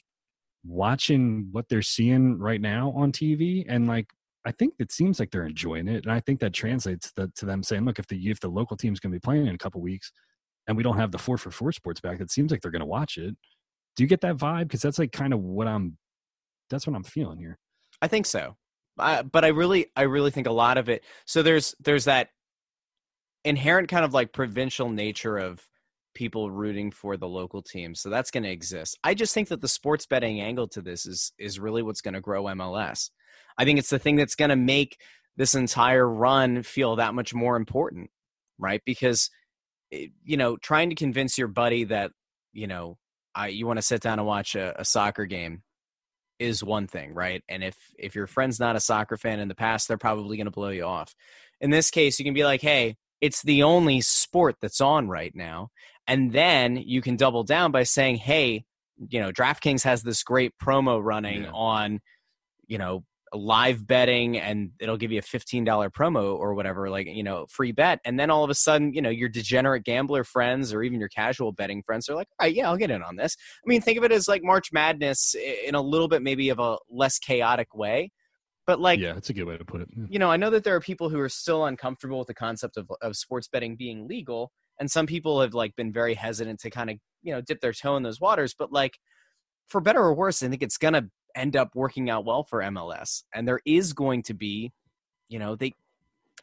watching 0.65 1.49
what 1.51 1.67
they're 1.69 1.81
seeing 1.81 2.37
right 2.37 2.61
now 2.61 2.93
on 2.95 3.11
TV, 3.11 3.65
and 3.67 3.87
like 3.87 4.07
I 4.45 4.51
think 4.51 4.73
it 4.79 4.91
seems 4.91 5.19
like 5.19 5.31
they're 5.31 5.45
enjoying 5.45 5.87
it, 5.87 6.05
and 6.05 6.11
I 6.11 6.19
think 6.19 6.39
that 6.39 6.53
translates 6.53 7.11
to, 7.13 7.31
to 7.35 7.45
them 7.45 7.63
saying, 7.63 7.85
"Look, 7.85 7.99
if 7.99 8.07
the 8.07 8.29
if 8.29 8.39
the 8.39 8.49
local 8.49 8.77
team's 8.77 8.99
going 8.99 9.11
to 9.11 9.15
be 9.15 9.19
playing 9.19 9.47
in 9.47 9.55
a 9.55 9.57
couple 9.57 9.81
weeks, 9.81 10.11
and 10.67 10.77
we 10.77 10.83
don't 10.83 10.97
have 10.97 11.11
the 11.11 11.17
four 11.17 11.37
for 11.37 11.51
four 11.51 11.71
sports 11.71 12.01
back, 12.01 12.19
it 12.21 12.31
seems 12.31 12.51
like 12.51 12.61
they're 12.61 12.71
going 12.71 12.81
to 12.81 12.85
watch 12.85 13.17
it." 13.17 13.35
Do 13.95 14.03
you 14.03 14.07
get 14.07 14.21
that 14.21 14.37
vibe? 14.37 14.63
Because 14.63 14.81
that's 14.81 14.99
like 14.99 15.11
kind 15.11 15.33
of 15.33 15.39
what 15.41 15.67
I'm. 15.67 15.97
That's 16.69 16.87
what 16.87 16.95
I'm 16.95 17.03
feeling 17.03 17.39
here. 17.39 17.57
I 18.01 18.07
think 18.07 18.25
so, 18.25 18.55
I, 18.97 19.21
but 19.21 19.43
I 19.43 19.49
really, 19.49 19.87
I 19.95 20.03
really 20.03 20.31
think 20.31 20.47
a 20.47 20.51
lot 20.51 20.77
of 20.77 20.89
it. 20.89 21.03
So 21.25 21.43
there's 21.43 21.75
there's 21.79 22.05
that 22.05 22.29
inherent 23.43 23.89
kind 23.89 24.05
of 24.05 24.13
like 24.13 24.33
provincial 24.33 24.89
nature 24.89 25.37
of 25.37 25.67
people 26.13 26.51
rooting 26.51 26.91
for 26.91 27.17
the 27.17 27.27
local 27.27 27.61
team. 27.61 27.95
So 27.95 28.09
that's 28.09 28.31
going 28.31 28.43
to 28.43 28.49
exist. 28.49 28.97
I 29.03 29.13
just 29.13 29.33
think 29.33 29.49
that 29.49 29.61
the 29.61 29.67
sports 29.67 30.05
betting 30.05 30.41
angle 30.41 30.67
to 30.69 30.81
this 30.81 31.05
is 31.05 31.31
is 31.37 31.59
really 31.59 31.81
what's 31.81 32.01
going 32.01 32.13
to 32.13 32.21
grow 32.21 32.43
MLS. 32.45 33.09
I 33.57 33.65
think 33.65 33.79
it's 33.79 33.89
the 33.89 33.99
thing 33.99 34.15
that's 34.15 34.35
going 34.35 34.49
to 34.49 34.55
make 34.55 34.97
this 35.37 35.55
entire 35.55 36.07
run 36.07 36.63
feel 36.63 36.97
that 36.97 37.13
much 37.13 37.33
more 37.33 37.55
important, 37.55 38.09
right? 38.57 38.81
Because 38.85 39.29
eh, 39.91 40.07
you 40.23 40.37
know, 40.37 40.57
trying 40.57 40.89
to 40.89 40.95
convince 40.95 41.37
your 41.37 41.47
buddy 41.47 41.85
that 41.85 42.11
you 42.53 42.67
know, 42.67 42.97
I 43.33 43.47
you 43.47 43.65
want 43.65 43.77
to 43.77 43.83
sit 43.83 44.01
down 44.01 44.19
and 44.19 44.27
watch 44.27 44.55
a, 44.55 44.79
a 44.79 44.85
soccer 44.85 45.25
game 45.25 45.63
is 46.39 46.63
one 46.63 46.87
thing, 46.87 47.13
right? 47.13 47.43
And 47.47 47.63
if 47.63 47.75
if 47.97 48.15
your 48.15 48.27
friend's 48.27 48.59
not 48.59 48.75
a 48.75 48.81
soccer 48.81 49.17
fan 49.17 49.39
in 49.39 49.47
the 49.47 49.55
past, 49.55 49.87
they're 49.87 49.97
probably 49.97 50.37
going 50.37 50.45
to 50.45 50.51
blow 50.51 50.69
you 50.69 50.83
off. 50.83 51.15
In 51.61 51.69
this 51.69 51.91
case, 51.91 52.19
you 52.19 52.25
can 52.25 52.33
be 52.33 52.43
like, 52.43 52.61
"Hey, 52.61 52.97
it's 53.21 53.43
the 53.43 53.63
only 53.63 54.01
sport 54.01 54.55
that's 54.61 54.81
on 54.81 55.07
right 55.07 55.33
now." 55.35 55.69
And 56.07 56.31
then 56.33 56.77
you 56.77 57.01
can 57.01 57.15
double 57.15 57.43
down 57.43 57.71
by 57.71 57.83
saying, 57.83 58.17
"Hey, 58.17 58.65
you 59.09 59.19
know, 59.19 59.31
DraftKings 59.31 59.83
has 59.83 60.03
this 60.03 60.23
great 60.23 60.53
promo 60.61 61.03
running 61.03 61.43
Yeah. 61.43 61.51
on, 61.53 61.99
you 62.67 62.77
know, 62.77 63.03
live 63.33 63.87
betting 63.87 64.37
and 64.37 64.71
it'll 64.79 64.97
give 64.97 65.11
you 65.11 65.19
a 65.19 65.21
$15 65.21 65.89
promo 65.89 66.35
or 66.37 66.53
whatever 66.53 66.89
like 66.89 67.07
you 67.07 67.23
know 67.23 67.45
free 67.49 67.71
bet 67.71 67.99
and 68.03 68.19
then 68.19 68.29
all 68.29 68.43
of 68.43 68.49
a 68.49 68.53
sudden 68.53 68.93
you 68.93 69.01
know 69.01 69.09
your 69.09 69.29
degenerate 69.29 69.85
gambler 69.85 70.25
friends 70.25 70.73
or 70.73 70.83
even 70.83 70.99
your 70.99 71.07
casual 71.07 71.53
betting 71.53 71.81
friends 71.81 72.09
are 72.09 72.15
like 72.15 72.27
all 72.39 72.45
right 72.47 72.55
yeah 72.55 72.67
i'll 72.67 72.75
get 72.75 72.91
in 72.91 73.01
on 73.01 73.15
this 73.15 73.37
i 73.65 73.69
mean 73.69 73.79
think 73.81 73.97
of 73.97 74.03
it 74.03 74.11
as 74.11 74.27
like 74.27 74.43
march 74.43 74.73
madness 74.73 75.33
in 75.65 75.75
a 75.75 75.81
little 75.81 76.09
bit 76.09 76.21
maybe 76.21 76.49
of 76.49 76.59
a 76.59 76.77
less 76.89 77.17
chaotic 77.19 77.73
way 77.73 78.11
but 78.67 78.81
like 78.81 78.99
yeah, 78.99 79.15
it's 79.15 79.29
a 79.29 79.33
good 79.33 79.45
way 79.45 79.57
to 79.57 79.65
put 79.65 79.81
it. 79.81 79.87
Yeah. 79.95 80.05
you 80.09 80.19
know, 80.19 80.29
I 80.29 80.37
know 80.37 80.49
that 80.51 80.63
there 80.63 80.75
are 80.75 80.79
people 80.81 81.09
who 81.09 81.19
are 81.19 81.29
still 81.29 81.65
uncomfortable 81.65 82.19
with 82.19 82.27
the 82.27 82.33
concept 82.35 82.77
of, 82.77 82.91
of 83.01 83.15
sports 83.17 83.47
betting 83.47 83.75
being 83.75 84.07
legal, 84.07 84.51
and 84.81 84.89
some 84.89 85.05
people 85.05 85.41
have 85.41 85.53
like 85.53 85.75
been 85.75 85.93
very 85.93 86.15
hesitant 86.15 86.59
to 86.61 86.71
kind 86.71 86.89
of 86.89 86.97
you 87.21 87.31
know 87.31 87.39
dip 87.39 87.61
their 87.61 87.71
toe 87.71 87.95
in 87.95 88.03
those 88.03 88.19
waters. 88.19 88.55
But 88.57 88.71
like, 88.73 88.97
for 89.69 89.79
better 89.79 90.01
or 90.01 90.15
worse, 90.15 90.41
I 90.41 90.49
think 90.49 90.63
it's 90.63 90.77
gonna 90.79 91.07
end 91.35 91.55
up 91.55 91.69
working 91.75 92.09
out 92.09 92.25
well 92.25 92.43
for 92.43 92.61
MLS, 92.61 93.23
and 93.33 93.47
there 93.47 93.61
is 93.63 93.93
going 93.93 94.23
to 94.23 94.33
be, 94.33 94.73
you 95.29 95.37
know, 95.37 95.55
they 95.55 95.73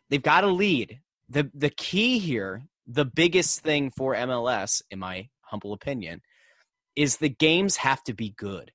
they've 0.08 0.22
got 0.22 0.44
a 0.44 0.46
lead. 0.46 1.00
the 1.28 1.50
The 1.52 1.68
key 1.70 2.20
here, 2.20 2.62
the 2.86 3.04
biggest 3.04 3.60
thing 3.60 3.90
for 3.90 4.14
MLS, 4.14 4.82
in 4.88 5.00
my 5.00 5.28
humble 5.40 5.72
opinion, 5.72 6.22
is 6.94 7.16
the 7.16 7.28
games 7.28 7.76
have 7.78 8.04
to 8.04 8.14
be 8.14 8.30
good 8.30 8.70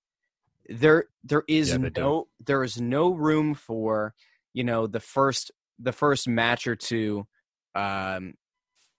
there 0.70 1.06
there 1.26 1.44
is 1.48 1.78
Yeah, 1.78 1.90
no 1.98 2.28
there 2.46 2.64
is 2.64 2.80
no 2.80 3.12
room 3.14 3.54
for 3.54 4.14
you 4.54 4.64
know 4.64 4.88
the 4.88 5.00
first 5.00 5.52
the 5.80 5.92
first 5.92 6.26
match 6.28 6.68
or 6.68 6.76
two 6.76 7.28
um 7.76 8.34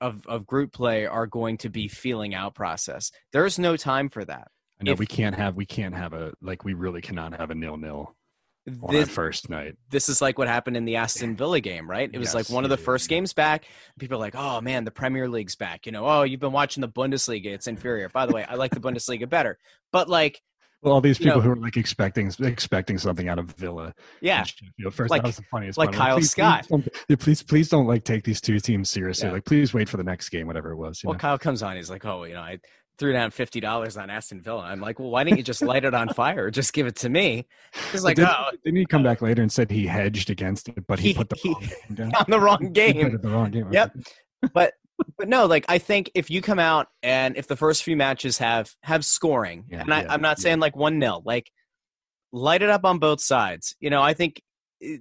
of 0.04 0.26
of 0.26 0.46
group 0.46 0.73
play 0.73 1.06
are 1.06 1.26
going 1.26 1.56
to 1.58 1.68
be 1.68 1.88
feeling 1.88 2.34
out 2.34 2.54
process 2.54 3.11
there's 3.32 3.58
no 3.58 3.76
time 3.76 4.08
for 4.08 4.25
that 4.25 4.49
I 4.80 4.84
know 4.84 4.92
if- 4.92 4.99
we 4.99 5.06
can't 5.06 5.34
have 5.37 5.54
we 5.56 5.66
can't 5.66 5.94
have 5.94 6.12
a 6.12 6.32
like 6.42 6.64
we 6.64 6.75
really 6.75 7.00
cannot 7.00 7.32
have 7.40 7.50
a 7.50 7.54
nil 7.54 7.76
nil 7.76 8.14
on 8.82 8.94
this, 8.94 9.08
first 9.11 9.50
night. 9.50 9.75
this 9.90 10.08
is 10.08 10.23
like 10.23 10.38
what 10.38 10.49
happened 10.49 10.76
in 10.76 10.87
the 10.87 10.96
Aston 10.96 11.37
Villa 11.37 11.61
game, 11.61 11.88
right? 11.88 12.08
It 12.11 12.18
was 12.18 12.32
like 12.32 12.46
Yes, 12.49 12.50
one 12.50 12.64
of 12.64 12.70
the 12.70 12.78
first 12.78 13.11
games 13.11 13.34
back. 13.34 13.66
People 13.99 14.16
are 14.16 14.20
like, 14.20 14.34
"Oh 14.34 14.62
man, 14.62 14.84
the 14.84 14.90
Premier 14.90 15.28
League's 15.28 15.54
back." 15.54 15.84
You 15.84 15.92
know, 15.92 16.06
"Oh, 16.06 16.23
you've 16.23 16.40
been 16.40 16.52
watching 16.52 16.80
the 16.80 16.88
Bundesliga; 16.88 17.46
it's 17.46 17.66
inferior." 17.66 18.08
By 18.08 18.25
the 18.25 18.32
way, 18.32 18.42
I 18.42 18.54
like 18.54 18.70
the 18.70 18.80
Bundesliga 18.80 19.28
better, 19.28 19.58
but 19.92 20.08
like, 20.08 20.40
Well, 20.85 20.93
all 20.95 21.00
these 21.00 21.19
You 21.19 21.26
know- 21.26 21.33
people 21.33 21.41
who 21.43 21.50
are 21.53 21.57
like 21.57 21.76
expecting 21.79 22.31
expecting 22.41 22.99
something 22.99 23.29
out 23.29 23.38
of 23.38 23.47
Villa. 23.53 23.95
yeah, 24.21 24.41
and 24.41 24.49
Sheffield. 24.49 24.95
First, 24.95 25.11
Like- 25.11 25.23
that 25.23 25.29
was 25.29 25.37
the 25.37 25.43
funniest. 25.50 25.79
like 25.79 25.88
one. 25.91 25.99
Kyle 25.99 26.17
please, 26.17 26.31
Scott. 26.31 26.67
Please 26.69 27.17
please, 27.19 27.43
please 27.43 27.69
don't 27.71 27.87
like 27.87 28.05
take 28.05 28.23
these 28.25 28.41
two 28.41 28.61
teams 28.61 28.91
seriously. 28.91 29.29
Yeah. 29.29 29.33
Like, 29.35 29.47
please 29.47 29.73
wait 29.73 29.88
for 29.88 29.97
the 29.97 30.05
next 30.05 30.29
game, 30.29 30.47
whatever 30.47 30.73
it 30.73 30.76
was. 30.76 31.03
You 31.03 31.09
Well, 31.09 31.14
know? 31.14 31.21
Kyle 31.21 31.38
comes 31.38 31.62
on. 31.62 31.76
He's 31.76 31.88
like, 31.88 32.05
"Oh, 32.05 32.25
you 32.25 32.35
know, 32.35 32.41
I 32.41 32.59
threw 32.99 33.12
down 33.14 33.31
fifty 33.31 33.61
dollars 33.61 33.97
on 33.97 34.11
Aston 34.11 34.43
Villa." 34.43 34.62
I'm 34.64 34.81
like, 34.81 34.99
"Well, 34.99 35.09
why 35.11 35.25
didn't 35.25 35.38
you 35.38 35.43
just 35.45 35.62
light 35.62 35.85
it 35.87 35.95
on 35.95 36.11
fire 36.11 36.45
or 36.45 36.50
just 36.50 36.75
give 36.75 36.87
it 36.87 36.97
to 36.97 37.09
me?" 37.09 37.47
He's 37.91 38.05
like, 38.05 38.17
didn't, 38.17 38.29
"Oh, 38.37 38.50
didn't 38.62 38.76
he 38.79 38.85
come 38.87 39.03
back 39.03 39.23
later 39.23 39.41
and 39.41 39.50
said 39.50 39.71
he 39.71 39.87
hedged 39.87 40.29
against 40.29 40.69
it, 40.69 40.87
but 40.87 40.99
he, 40.99 41.09
He- 41.09 41.14
put 41.14 41.31
the 41.31 41.37
he- 41.37 41.49
wrong 41.50 41.62
game 41.62 41.95
down? 41.97 42.14
on 42.14 42.25
the 42.29 42.41
wrong 42.41 42.73
game." 42.73 43.19
the 43.23 43.29
wrong 43.31 43.50
game. 43.50 43.73
Yep. 43.73 43.97
But 44.53 44.75
but 45.19 45.29
no, 45.29 45.47
like 45.47 45.65
I 45.69 45.79
think 45.79 46.11
if 46.15 46.31
you 46.31 46.41
come 46.43 46.59
out 46.59 46.89
and 47.03 47.37
if 47.37 47.47
the 47.47 47.57
first 47.57 47.83
few 47.83 47.97
matches 47.97 48.39
have 48.39 48.71
have 48.83 49.05
scoring, 49.05 49.65
Yeah, 49.69 49.81
and 49.81 49.93
I, 49.95 50.03
yeah, 50.03 50.13
I'm 50.13 50.23
not 50.23 50.39
yeah. 50.39 50.43
saying 50.43 50.61
like 50.61 50.77
one 50.77 50.99
nil, 50.99 51.23
like 51.25 51.51
light 52.33 52.63
it 52.63 52.71
up 52.71 52.85
on 52.85 52.99
both 52.99 53.21
sides. 53.21 53.75
You 53.81 53.91
know, 53.91 54.03
I 54.03 54.15
think 54.15 54.43
eh, 54.83 54.97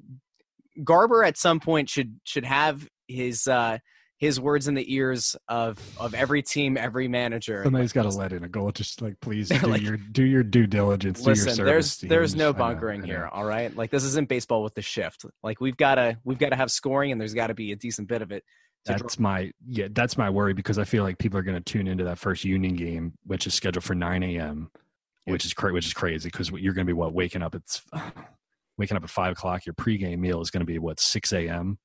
Garber 0.84 1.24
at 1.24 1.38
some 1.38 1.60
point 1.60 1.90
should 1.90 2.20
should 2.24 2.46
have 2.46 2.88
his 3.08 3.48
uh 3.48 3.78
his 4.18 4.40
words 4.40 4.70
in 4.70 4.74
the 4.74 4.94
ears 4.96 5.36
of 5.50 5.78
of 6.00 6.14
every 6.14 6.42
team, 6.42 6.78
every 6.78 7.08
manager. 7.10 7.62
Somebody's 7.64 7.92
got 7.92 8.04
to 8.04 8.10
let 8.18 8.32
in 8.32 8.44
a 8.44 8.48
goal. 8.48 8.72
Just 8.72 9.02
like 9.02 9.20
please 9.20 9.50
do 9.50 9.68
like- 9.68 9.82
your 9.82 9.98
do 9.98 10.24
your 10.24 10.44
due 10.44 10.66
diligence. 10.66 11.20
do 11.20 11.26
your 11.26 11.36
Listen, 11.36 11.54
service 11.56 11.66
there's 11.66 11.98
to 11.98 12.08
there's 12.08 12.36
no 12.36 12.54
bunkering 12.54 13.04
here. 13.04 13.30
All 13.32 13.44
right, 13.44 13.76
like 13.76 13.92
this 13.92 14.04
isn't 14.06 14.30
baseball 14.30 14.64
with 14.64 14.74
the 14.76 14.82
shift. 14.82 15.26
Like 15.44 15.60
we've 15.60 15.78
got 15.78 15.96
to 15.96 16.18
we've 16.24 16.40
got 16.40 16.50
to 16.50 16.56
have 16.56 16.72
scoring, 16.72 17.12
and 17.12 17.20
there's 17.20 17.34
got 17.34 17.48
to 17.48 17.54
be 17.54 17.72
a 17.74 17.76
decent 17.76 18.08
bit 18.08 18.22
of 18.22 18.32
it. 18.32 18.44
That's 18.86 19.20
my 19.20 19.52
yeah. 19.66 19.88
That's 19.92 20.18
my 20.18 20.30
worry 20.30 20.54
because 20.54 20.78
I 20.78 20.84
feel 20.84 21.04
like 21.04 21.18
people 21.18 21.40
are 21.40 21.44
going 21.44 21.62
to 21.62 21.63
tune 21.63 21.88
into 21.88 22.04
that 22.04 22.18
first 22.20 22.44
Union 22.44 22.75
game, 22.75 23.13
which 23.25 23.48
is 23.48 23.54
scheduled 23.54 23.84
for 23.84 23.96
9 23.96 24.24
a.m., 24.24 24.70
which 25.25 25.46
is 25.46 25.54
cra- 25.54 25.72
which 25.74 25.86
is 25.86 25.94
crazy 25.94 26.28
because 26.30 26.50
you're 26.52 26.74
going 26.74 26.86
to 26.86 26.90
be 26.90 26.98
what 26.98 27.13
waking 27.13 27.42
up 27.42 27.56
at 27.56 27.82
waking 28.78 28.98
up 28.98 29.04
at 29.04 29.10
five 29.10 29.32
o'clock. 29.32 29.66
Your 29.66 29.74
pregame 29.75 30.20
meal 30.20 30.42
is 30.42 30.50
going 30.52 30.62
to 30.62 30.66
be 30.66 30.80
what 30.80 31.00
6 31.00 31.32
a.m., 31.34 31.78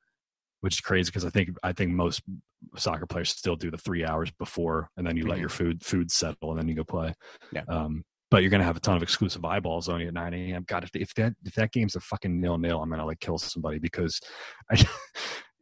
which 0.61 0.75
is 0.75 0.81
crazy 0.81 1.09
because 1.11 1.25
I 1.25 1.31
think 1.31 1.51
I 1.63 1.73
think 1.73 1.93
most 1.93 2.23
soccer 2.77 3.07
players 3.07 3.31
still 3.31 3.55
do 3.55 3.71
the 3.71 3.79
three 3.79 4.05
hours 4.05 4.31
before, 4.33 4.91
and 4.97 5.07
then 5.07 5.17
you 5.17 5.27
let 5.27 5.39
Mhm. 5.39 5.43
your 5.43 5.49
food 5.51 5.85
food 5.85 6.11
settle, 6.11 6.51
and 6.51 6.59
then 6.59 6.67
you 6.69 6.75
go 6.75 6.85
play. 6.85 7.15
Yeah. 7.53 7.63
Um, 7.69 8.05
but 8.31 8.43
you're 8.43 8.51
going 8.51 8.61
to 8.61 8.67
have 8.67 8.77
a 8.77 8.81
ton 8.81 8.97
of 8.97 9.03
exclusive 9.03 9.43
eyeballs 9.45 9.89
on 9.89 10.01
you 10.01 10.09
at 10.09 10.13
9 10.15 10.35
a.m. 10.35 10.65
God, 10.67 10.85
if, 10.85 10.91
if 10.95 11.15
that 11.15 11.33
if 11.45 11.55
that 11.55 11.73
game's 11.73 11.95
a 11.97 12.01
fucking 12.01 12.41
nil 12.41 12.59
nil, 12.59 12.83
I'm 12.83 12.89
going 12.91 12.99
to 12.99 13.07
like 13.07 13.21
kill 13.21 13.39
somebody 13.39 13.79
because 13.79 14.21
I. 14.71 14.85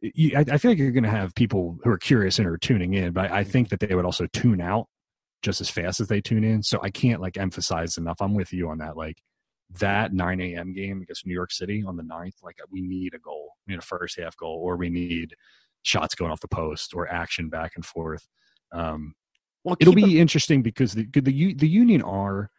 you, 0.01 0.37
I, 0.37 0.45
I 0.51 0.57
feel 0.57 0.71
like 0.71 0.77
you're 0.77 0.91
going 0.91 1.03
to 1.03 1.09
have 1.09 1.33
people 1.35 1.77
who 1.83 1.89
are 1.89 1.97
curious 1.97 2.39
and 2.39 2.47
are 2.47 2.57
tuning 2.57 2.93
in, 2.93 3.13
but 3.13 3.31
I, 3.31 3.39
I 3.39 3.43
think 3.43 3.69
that 3.69 3.79
they 3.79 3.95
would 3.95 4.05
also 4.05 4.27
tune 4.27 4.61
out 4.61 4.87
just 5.41 5.61
as 5.61 5.69
fast 5.69 5.99
as 5.99 6.07
they 6.07 6.21
tune 6.21 6.43
in. 6.43 6.63
So 6.63 6.79
I 6.81 6.89
can't 6.89 7.21
like 7.21 7.37
emphasize 7.37 7.97
enough. 7.97 8.17
I'm 8.21 8.33
with 8.33 8.53
you 8.53 8.69
on 8.69 8.79
that. 8.79 8.97
Like 8.97 9.21
that 9.79 10.13
9 10.13 10.41
a.m. 10.41 10.73
game 10.73 11.01
against 11.01 11.25
New 11.25 11.33
York 11.33 11.51
City 11.51 11.83
on 11.85 11.97
the 11.97 12.03
9th, 12.03 12.43
like 12.43 12.57
we 12.71 12.81
need 12.81 13.13
a 13.13 13.19
goal, 13.19 13.51
we 13.67 13.73
need 13.73 13.79
a 13.79 13.85
first 13.85 14.19
half 14.19 14.35
goal, 14.37 14.59
or 14.61 14.77
we 14.77 14.89
need 14.89 15.35
shots 15.83 16.15
going 16.15 16.31
off 16.31 16.39
the 16.41 16.47
post 16.47 16.93
or 16.93 17.11
action 17.11 17.49
back 17.49 17.73
and 17.75 17.85
forth. 17.85 18.27
Um, 18.71 19.13
well, 19.63 19.75
it'll 19.79 19.93
be 19.93 20.19
interesting 20.19 20.61
because 20.61 20.93
the 20.93 21.07
the 21.13 21.53
the 21.53 21.67
Union 21.67 22.01
are 22.01 22.49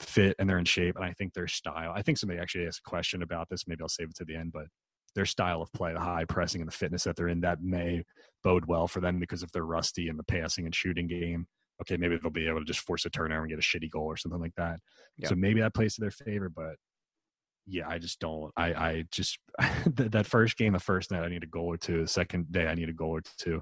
fit 0.00 0.34
and 0.38 0.48
they're 0.48 0.58
in 0.58 0.64
shape, 0.64 0.96
and 0.96 1.04
I 1.04 1.12
think 1.12 1.32
their 1.32 1.46
style. 1.46 1.92
I 1.94 2.02
think 2.02 2.18
somebody 2.18 2.40
actually 2.40 2.66
asked 2.66 2.82
a 2.84 2.88
question 2.88 3.22
about 3.22 3.48
this. 3.48 3.68
Maybe 3.68 3.82
I'll 3.82 3.88
save 3.88 4.10
it 4.10 4.16
to 4.16 4.24
the 4.24 4.34
end, 4.34 4.52
but 4.52 4.66
their 5.16 5.26
style 5.26 5.60
of 5.60 5.72
play, 5.72 5.92
the 5.92 6.00
high 6.00 6.24
pressing 6.24 6.60
and 6.60 6.68
the 6.68 6.76
fitness 6.76 7.04
that 7.04 7.16
they're 7.16 7.28
in, 7.28 7.40
that 7.40 7.62
may 7.62 8.04
bode 8.44 8.66
well 8.66 8.86
for 8.86 9.00
them 9.00 9.18
because 9.18 9.42
if 9.42 9.50
they're 9.50 9.66
rusty 9.66 10.08
in 10.08 10.16
the 10.16 10.22
passing 10.22 10.66
and 10.66 10.74
shooting 10.74 11.08
game, 11.08 11.46
okay, 11.82 11.96
maybe 11.96 12.16
they'll 12.16 12.30
be 12.30 12.46
able 12.46 12.60
to 12.60 12.64
just 12.64 12.80
force 12.80 13.04
a 13.04 13.10
turnover 13.10 13.42
and 13.42 13.50
get 13.50 13.58
a 13.58 13.62
shitty 13.62 13.90
goal 13.90 14.04
or 14.04 14.16
something 14.16 14.40
like 14.40 14.54
that. 14.56 14.78
Yeah. 15.18 15.28
So 15.28 15.34
maybe 15.34 15.60
that 15.60 15.74
plays 15.74 15.96
to 15.96 16.00
their 16.00 16.12
favor, 16.12 16.48
but 16.48 16.76
yeah, 17.66 17.88
I 17.88 17.98
just 17.98 18.20
don't. 18.20 18.52
I 18.56 18.66
I 18.74 19.04
just 19.10 19.38
that 19.96 20.12
that 20.12 20.26
first 20.26 20.56
game, 20.56 20.72
the 20.72 20.78
first 20.78 21.10
night, 21.10 21.24
I 21.24 21.28
need 21.28 21.42
a 21.42 21.48
goal 21.48 21.66
or 21.66 21.76
two. 21.76 22.02
The 22.02 22.08
second 22.08 22.52
day, 22.52 22.68
I 22.68 22.74
need 22.74 22.88
a 22.88 22.92
goal 22.92 23.16
or 23.16 23.22
two 23.38 23.60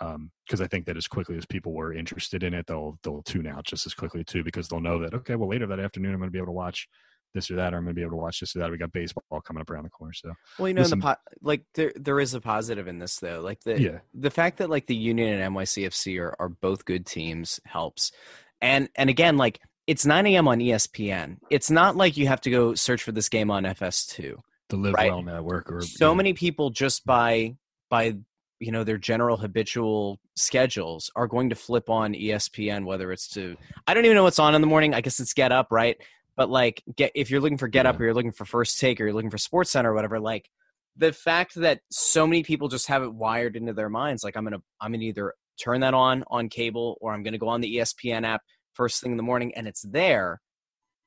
um, 0.00 0.30
because 0.46 0.60
I 0.60 0.66
think 0.66 0.86
that 0.86 0.96
as 0.96 1.08
quickly 1.08 1.36
as 1.36 1.46
people 1.46 1.72
were 1.72 1.92
interested 1.92 2.42
in 2.42 2.54
it, 2.54 2.66
they'll 2.66 2.98
they'll 3.02 3.22
tune 3.22 3.46
out 3.46 3.64
just 3.64 3.86
as 3.86 3.94
quickly 3.94 4.22
too 4.22 4.44
because 4.44 4.68
they'll 4.68 4.80
know 4.80 5.00
that 5.00 5.14
okay, 5.14 5.34
well 5.34 5.48
later 5.48 5.66
that 5.66 5.80
afternoon 5.80 6.12
I'm 6.12 6.20
going 6.20 6.28
to 6.28 6.32
be 6.32 6.38
able 6.38 6.46
to 6.46 6.52
watch 6.52 6.88
this 7.34 7.50
or 7.50 7.56
that, 7.56 7.72
or 7.74 7.78
I'm 7.78 7.84
going 7.84 7.94
to 7.94 7.98
be 7.98 8.02
able 8.02 8.12
to 8.12 8.16
watch 8.16 8.40
this 8.40 8.54
or 8.56 8.60
that. 8.60 8.70
We 8.70 8.78
got 8.78 8.92
baseball 8.92 9.40
coming 9.40 9.60
up 9.60 9.70
around 9.70 9.84
the 9.84 9.90
corner, 9.90 10.12
so 10.12 10.32
Well, 10.58 10.68
you 10.68 10.74
know, 10.74 10.82
Listen- 10.82 11.00
the 11.00 11.06
po- 11.06 11.32
like 11.42 11.62
there 11.74 11.92
there 11.96 12.20
is 12.20 12.34
a 12.34 12.40
positive 12.40 12.88
in 12.88 12.98
this 12.98 13.16
though. 13.18 13.40
Like 13.40 13.60
the 13.60 13.80
yeah, 13.80 13.98
the 14.14 14.30
fact 14.30 14.58
that 14.58 14.70
like 14.70 14.86
the 14.86 14.96
Union 14.96 15.40
and 15.40 15.54
NYCFC 15.54 16.20
are 16.20 16.34
are 16.38 16.48
both 16.48 16.84
good 16.84 17.06
teams 17.06 17.60
helps. 17.64 18.12
And 18.60 18.88
and 18.96 19.08
again, 19.10 19.36
like 19.36 19.60
it's 19.86 20.04
9 20.06 20.26
a.m. 20.26 20.46
on 20.46 20.58
ESPN. 20.60 21.38
It's 21.50 21.70
not 21.70 21.96
like 21.96 22.16
you 22.16 22.26
have 22.28 22.40
to 22.42 22.50
go 22.50 22.74
search 22.74 23.02
for 23.02 23.12
this 23.12 23.28
game 23.28 23.50
on 23.50 23.64
FS2. 23.64 24.34
the 24.68 24.76
Live 24.76 24.94
Right. 24.94 25.10
Well 25.10 25.22
Network 25.22 25.70
or 25.72 25.80
So 25.80 26.10
yeah. 26.10 26.16
many 26.16 26.32
people 26.32 26.70
just 26.70 27.04
by 27.06 27.56
by 27.88 28.16
you 28.60 28.70
know 28.72 28.84
their 28.84 28.98
general 28.98 29.36
habitual 29.38 30.20
schedules 30.36 31.10
are 31.16 31.26
going 31.26 31.48
to 31.50 31.56
flip 31.56 31.88
on 31.88 32.12
ESPN 32.12 32.84
whether 32.84 33.10
it's 33.10 33.26
to 33.28 33.56
I 33.86 33.94
don't 33.94 34.04
even 34.04 34.14
know 34.14 34.22
what's 34.22 34.38
on 34.38 34.54
in 34.54 34.60
the 34.60 34.66
morning. 34.66 34.94
I 34.94 35.00
guess 35.00 35.18
it's 35.18 35.32
Get 35.32 35.50
Up, 35.52 35.68
right? 35.70 35.96
But 36.40 36.48
like 36.48 36.82
get 36.96 37.12
if 37.14 37.30
you're 37.30 37.42
looking 37.42 37.58
for 37.58 37.68
Get 37.68 37.84
Up 37.84 38.00
or 38.00 38.04
you're 38.04 38.14
looking 38.14 38.32
for 38.32 38.46
First 38.46 38.80
Take 38.80 38.98
or 38.98 39.04
you're 39.04 39.12
looking 39.12 39.28
for 39.28 39.36
Sports 39.36 39.72
Center 39.72 39.92
or 39.92 39.94
whatever, 39.94 40.18
like 40.18 40.48
the 40.96 41.12
fact 41.12 41.54
that 41.56 41.80
so 41.90 42.26
many 42.26 42.42
people 42.42 42.68
just 42.68 42.86
have 42.86 43.02
it 43.02 43.12
wired 43.12 43.56
into 43.56 43.74
their 43.74 43.90
minds 43.90 44.24
like 44.24 44.38
I'm 44.38 44.44
going 44.44 44.54
to 44.54 44.62
I'm 44.80 44.94
to 44.94 44.98
either 45.00 45.34
turn 45.62 45.80
that 45.82 45.92
on 45.92 46.24
on 46.28 46.48
cable 46.48 46.96
or 47.02 47.12
I'm 47.12 47.22
going 47.22 47.34
to 47.34 47.38
go 47.38 47.48
on 47.48 47.60
the 47.60 47.76
ESPN 47.76 48.24
app 48.24 48.40
first 48.72 49.02
thing 49.02 49.10
in 49.10 49.18
the 49.18 49.22
morning 49.22 49.52
and 49.54 49.68
it's 49.68 49.82
there 49.82 50.40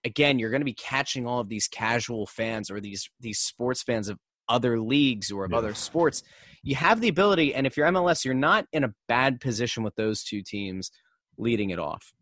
again 0.06 0.38
you're 0.38 0.52
going 0.52 0.62
to 0.62 0.66
be 0.66 0.76
catching 0.76 1.26
all 1.26 1.40
of 1.40 1.50
these 1.50 1.68
casual 1.68 2.28
fans 2.28 2.70
or 2.70 2.80
these 2.80 3.10
these 3.20 3.40
sports 3.40 3.82
fans 3.82 4.10
of 4.10 4.20
other 4.48 4.80
leagues 4.80 5.32
or 5.32 5.46
of 5.46 5.52
Yeah. 5.52 5.58
other 5.58 5.74
sports 5.74 6.22
you 6.62 6.76
have 6.76 7.02
the 7.02 7.08
ability 7.08 7.56
and 7.56 7.66
if 7.66 7.76
you're 7.76 7.88
MLS 7.88 8.24
you're 8.24 8.36
not 8.36 8.68
in 8.72 8.84
a 8.84 8.94
bad 9.08 9.42
position 9.42 9.82
with 9.82 9.96
those 9.96 10.24
two 10.24 10.44
teams 10.44 10.92
leading 11.40 11.72
it 11.72 11.80
off 11.80 12.14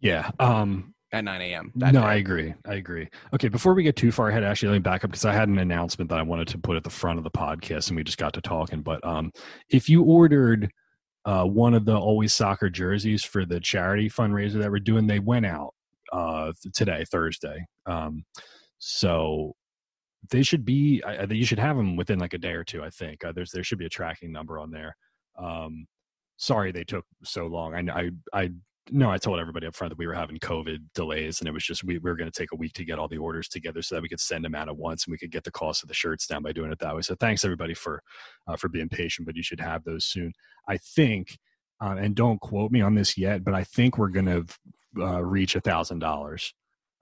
yeah. 0.00 0.30
Um, 0.38 0.94
at 1.12 1.24
9 1.24 1.40
a.m. 1.40 1.72
that 1.76 1.92
no, 1.92 2.00
day. 2.00 2.06
I 2.06 2.14
agree. 2.16 2.54
I 2.66 2.74
agree. 2.74 3.08
Okay, 3.34 3.48
before 3.48 3.74
we 3.74 3.82
get 3.82 3.96
too 3.96 4.12
far 4.12 4.28
ahead, 4.28 4.44
actually, 4.44 4.68
let 4.68 4.74
me 4.74 4.80
back 4.80 5.04
up 5.04 5.10
because 5.10 5.24
I 5.24 5.32
had 5.32 5.48
an 5.48 5.58
announcement 5.58 6.08
that 6.10 6.18
I 6.18 6.22
wanted 6.22 6.48
to 6.48 6.58
put 6.58 6.76
at 6.76 6.84
the 6.84 6.90
front 6.90 7.18
of 7.18 7.24
the 7.24 7.30
podcast, 7.30 7.88
and 7.88 7.96
we 7.96 8.04
just 8.04 8.18
got 8.18 8.32
to 8.34 8.40
talking. 8.40 8.82
But 8.82 9.04
um, 9.04 9.32
if 9.68 9.88
you 9.88 10.02
ordered 10.02 10.70
uh, 11.24 11.44
one 11.44 11.74
of 11.74 11.84
the 11.84 11.96
Always 11.96 12.32
Soccer 12.32 12.70
jerseys 12.70 13.24
for 13.24 13.44
the 13.44 13.60
charity 13.60 14.08
fundraiser 14.08 14.58
that 14.60 14.70
we're 14.70 14.78
doing, 14.78 15.06
they 15.06 15.18
went 15.18 15.46
out 15.46 15.74
uh, 16.12 16.52
today, 16.74 17.04
Thursday. 17.10 17.64
Um, 17.86 18.24
so 18.78 19.54
they 20.30 20.42
should 20.42 20.64
be. 20.64 21.02
I, 21.04 21.22
I 21.22 21.26
you 21.30 21.44
should 21.44 21.58
have 21.58 21.76
them 21.76 21.96
within 21.96 22.18
like 22.18 22.34
a 22.34 22.38
day 22.38 22.52
or 22.52 22.64
two. 22.64 22.82
I 22.82 22.90
think 22.90 23.24
uh, 23.24 23.32
there's 23.32 23.50
there 23.50 23.64
should 23.64 23.78
be 23.78 23.86
a 23.86 23.90
tracking 23.90 24.32
number 24.32 24.58
on 24.58 24.70
there. 24.70 24.96
Um, 25.38 25.86
sorry 26.36 26.72
they 26.72 26.84
took 26.84 27.04
so 27.24 27.46
long. 27.46 27.74
I 27.74 28.00
I 28.00 28.10
I 28.32 28.50
no, 28.90 29.10
I 29.10 29.18
told 29.18 29.38
everybody 29.38 29.66
up 29.66 29.74
front 29.74 29.90
that 29.90 29.98
we 29.98 30.06
were 30.06 30.14
having 30.14 30.38
COVID 30.38 30.78
delays, 30.94 31.40
and 31.40 31.48
it 31.48 31.52
was 31.52 31.64
just 31.64 31.84
we, 31.84 31.98
we 31.98 32.10
were 32.10 32.16
going 32.16 32.30
to 32.30 32.38
take 32.38 32.52
a 32.52 32.56
week 32.56 32.72
to 32.74 32.84
get 32.84 32.98
all 32.98 33.08
the 33.08 33.18
orders 33.18 33.48
together 33.48 33.82
so 33.82 33.94
that 33.94 34.02
we 34.02 34.08
could 34.08 34.20
send 34.20 34.44
them 34.44 34.54
out 34.54 34.68
at 34.68 34.76
once, 34.76 35.04
and 35.04 35.12
we 35.12 35.18
could 35.18 35.30
get 35.30 35.44
the 35.44 35.50
cost 35.50 35.82
of 35.82 35.88
the 35.88 35.94
shirts 35.94 36.26
down 36.26 36.42
by 36.42 36.52
doing 36.52 36.72
it 36.72 36.78
that 36.78 36.94
way. 36.94 37.02
So 37.02 37.14
thanks 37.14 37.44
everybody 37.44 37.74
for 37.74 38.02
uh, 38.46 38.56
for 38.56 38.68
being 38.68 38.88
patient, 38.88 39.26
but 39.26 39.36
you 39.36 39.42
should 39.42 39.60
have 39.60 39.84
those 39.84 40.06
soon. 40.06 40.32
I 40.68 40.76
think, 40.78 41.38
uh, 41.80 41.96
and 41.98 42.14
don't 42.14 42.40
quote 42.40 42.72
me 42.72 42.80
on 42.80 42.94
this 42.94 43.16
yet, 43.16 43.44
but 43.44 43.54
I 43.54 43.64
think 43.64 43.98
we're 43.98 44.08
going 44.08 44.26
to 44.26 44.46
uh, 44.98 45.22
reach 45.22 45.54
a 45.54 45.60
thousand 45.60 46.00
dollars 46.00 46.52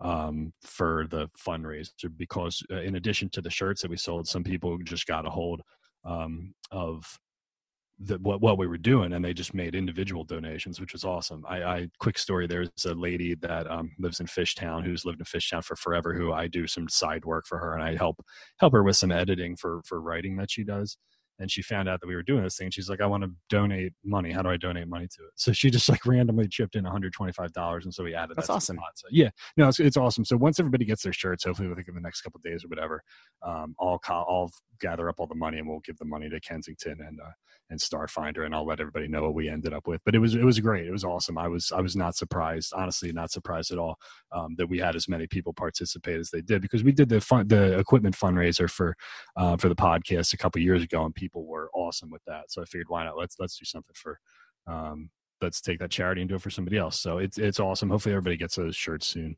um, 0.00 0.52
for 0.62 1.06
the 1.10 1.28
fundraiser 1.38 1.90
because 2.16 2.62
uh, 2.70 2.80
in 2.80 2.96
addition 2.96 3.28
to 3.30 3.40
the 3.40 3.50
shirts 3.50 3.82
that 3.82 3.90
we 3.90 3.96
sold, 3.96 4.28
some 4.28 4.44
people 4.44 4.78
just 4.84 5.06
got 5.06 5.26
a 5.26 5.30
hold 5.30 5.62
um, 6.04 6.54
of 6.70 7.18
the, 8.00 8.18
what 8.18 8.40
what 8.40 8.58
we 8.58 8.66
were 8.66 8.78
doing, 8.78 9.12
and 9.12 9.24
they 9.24 9.34
just 9.34 9.54
made 9.54 9.74
individual 9.74 10.24
donations, 10.24 10.80
which 10.80 10.92
was 10.92 11.04
awesome. 11.04 11.44
I, 11.48 11.62
I 11.62 11.88
quick 11.98 12.18
story: 12.18 12.46
there's 12.46 12.70
a 12.86 12.94
lady 12.94 13.34
that 13.36 13.70
um, 13.70 13.90
lives 13.98 14.20
in 14.20 14.26
Fishtown 14.26 14.84
who's 14.84 15.04
lived 15.04 15.20
in 15.20 15.24
Fishtown 15.24 15.64
for 15.64 15.76
forever. 15.76 16.14
Who 16.14 16.32
I 16.32 16.46
do 16.46 16.66
some 16.66 16.88
side 16.88 17.24
work 17.24 17.46
for 17.46 17.58
her, 17.58 17.74
and 17.74 17.82
I 17.82 17.96
help 17.96 18.24
help 18.58 18.72
her 18.72 18.82
with 18.82 18.96
some 18.96 19.10
editing 19.12 19.56
for 19.56 19.82
for 19.84 20.00
writing 20.00 20.36
that 20.36 20.50
she 20.50 20.64
does. 20.64 20.96
And 21.38 21.50
she 21.50 21.62
found 21.62 21.88
out 21.88 22.00
that 22.00 22.06
we 22.06 22.14
were 22.14 22.22
doing 22.22 22.42
this 22.42 22.56
thing. 22.56 22.70
She's 22.70 22.88
like, 22.88 23.00
"I 23.00 23.06
want 23.06 23.22
to 23.22 23.30
donate 23.48 23.92
money. 24.04 24.32
How 24.32 24.42
do 24.42 24.48
I 24.48 24.56
donate 24.56 24.88
money 24.88 25.06
to 25.06 25.22
it?" 25.24 25.30
So 25.36 25.52
she 25.52 25.70
just 25.70 25.88
like 25.88 26.04
randomly 26.06 26.48
chipped 26.48 26.74
in 26.74 26.84
125 26.84 27.52
dollars, 27.52 27.84
and 27.84 27.94
so 27.94 28.04
we 28.04 28.14
added. 28.14 28.36
That's 28.36 28.48
that 28.48 28.54
awesome. 28.54 28.78
So 28.94 29.06
yeah, 29.10 29.30
no, 29.56 29.68
it's, 29.68 29.80
it's 29.80 29.96
awesome. 29.96 30.24
So 30.24 30.36
once 30.36 30.58
everybody 30.58 30.84
gets 30.84 31.02
their 31.02 31.12
shirts, 31.12 31.44
hopefully 31.44 31.68
within 31.68 31.84
the 31.94 32.00
next 32.00 32.22
couple 32.22 32.38
of 32.38 32.42
days 32.42 32.64
or 32.64 32.68
whatever, 32.68 33.02
um, 33.46 33.74
I'll 33.80 33.98
co- 33.98 34.24
I'll 34.28 34.50
gather 34.80 35.08
up 35.08 35.16
all 35.18 35.26
the 35.26 35.34
money 35.34 35.58
and 35.58 35.68
we'll 35.68 35.80
give 35.80 35.98
the 35.98 36.04
money 36.04 36.28
to 36.28 36.40
Kensington 36.40 36.98
and 37.00 37.20
uh, 37.20 37.30
and 37.70 37.78
Starfinder, 37.78 38.46
and 38.46 38.54
I'll 38.54 38.66
let 38.66 38.80
everybody 38.80 39.08
know 39.08 39.22
what 39.22 39.34
we 39.34 39.48
ended 39.48 39.74
up 39.74 39.86
with. 39.86 40.00
But 40.04 40.14
it 40.14 40.18
was 40.18 40.34
it 40.34 40.44
was 40.44 40.58
great. 40.58 40.86
It 40.86 40.92
was 40.92 41.04
awesome. 41.04 41.36
I 41.36 41.48
was 41.48 41.70
I 41.70 41.80
was 41.80 41.96
not 41.96 42.16
surprised, 42.16 42.72
honestly, 42.74 43.12
not 43.12 43.30
surprised 43.30 43.70
at 43.72 43.78
all 43.78 43.96
um, 44.32 44.54
that 44.56 44.68
we 44.68 44.78
had 44.78 44.96
as 44.96 45.08
many 45.08 45.26
people 45.26 45.52
participate 45.52 46.18
as 46.18 46.30
they 46.30 46.40
did 46.40 46.62
because 46.62 46.82
we 46.82 46.92
did 46.92 47.08
the 47.08 47.20
fun 47.20 47.46
the 47.48 47.78
equipment 47.78 48.16
fundraiser 48.16 48.70
for 48.70 48.96
uh, 49.36 49.56
for 49.56 49.68
the 49.68 49.76
podcast 49.76 50.32
a 50.32 50.36
couple 50.36 50.62
years 50.62 50.82
ago, 50.82 51.04
and 51.04 51.14
people 51.14 51.27
were 51.34 51.70
awesome 51.74 52.10
with 52.10 52.22
that. 52.26 52.50
So 52.50 52.62
I 52.62 52.64
figured, 52.64 52.86
why 52.88 53.04
not? 53.04 53.16
Let's 53.16 53.36
let's 53.38 53.58
do 53.58 53.64
something 53.64 53.94
for. 53.94 54.18
Um, 54.66 55.10
let's 55.40 55.60
take 55.60 55.78
that 55.78 55.90
charity 55.90 56.20
and 56.20 56.28
do 56.28 56.34
it 56.34 56.42
for 56.42 56.50
somebody 56.50 56.76
else. 56.76 57.00
So 57.00 57.18
it's 57.18 57.38
it's 57.38 57.60
awesome. 57.60 57.90
Hopefully 57.90 58.14
everybody 58.14 58.36
gets 58.36 58.56
those 58.56 58.76
shirts 58.76 59.06
soon, 59.06 59.36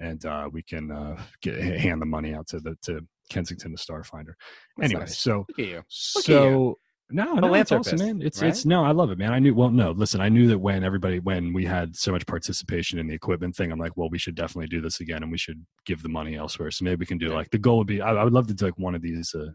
and 0.00 0.24
uh, 0.24 0.48
we 0.52 0.62
can 0.62 0.90
uh, 0.90 1.20
get 1.42 1.56
hand 1.58 2.00
the 2.00 2.06
money 2.06 2.34
out 2.34 2.46
to 2.48 2.60
the 2.60 2.74
to 2.82 3.00
Kensington 3.30 3.72
the 3.72 3.78
Starfinder. 3.78 4.32
That's 4.78 4.90
Anyway, 4.90 5.00
nice. 5.00 5.18
so 5.18 5.44
Look 5.48 5.58
at 5.58 5.66
you. 5.66 5.76
at 5.78 5.84
so 5.88 6.78
no, 7.10 7.34
no, 7.34 7.52
it's 7.54 7.70
awesome, 7.70 7.98
man. 7.98 8.22
It's 8.22 8.40
right? 8.40 8.48
it's 8.48 8.64
no, 8.64 8.82
I 8.84 8.92
love 8.92 9.10
it, 9.10 9.18
man. 9.18 9.34
I 9.34 9.38
knew. 9.38 9.54
Well, 9.54 9.68
no, 9.70 9.90
listen, 9.90 10.22
I 10.22 10.30
knew 10.30 10.48
that 10.48 10.58
when 10.58 10.82
everybody 10.82 11.18
when 11.18 11.52
we 11.52 11.66
had 11.66 11.94
so 11.94 12.10
much 12.10 12.26
participation 12.26 12.98
in 12.98 13.06
the 13.06 13.14
equipment 13.14 13.54
thing, 13.54 13.70
I'm 13.70 13.78
like, 13.78 13.96
well, 13.96 14.08
we 14.08 14.18
should 14.18 14.34
definitely 14.34 14.68
do 14.68 14.80
this 14.80 15.00
again, 15.00 15.22
and 15.22 15.30
we 15.30 15.36
should 15.36 15.62
give 15.84 16.02
the 16.02 16.08
money 16.08 16.36
elsewhere. 16.36 16.70
So 16.70 16.84
maybe 16.86 17.00
we 17.00 17.06
can 17.06 17.18
do 17.18 17.28
Yeah. 17.28 17.34
like 17.34 17.50
the 17.50 17.58
goal 17.58 17.78
would 17.78 17.86
be. 17.86 18.00
I, 18.00 18.12
I 18.14 18.24
would 18.24 18.32
love 18.32 18.46
to 18.46 18.54
do 18.54 18.64
like 18.64 18.78
one 18.78 18.94
of 18.94 19.02
these. 19.02 19.34
Uh, 19.34 19.50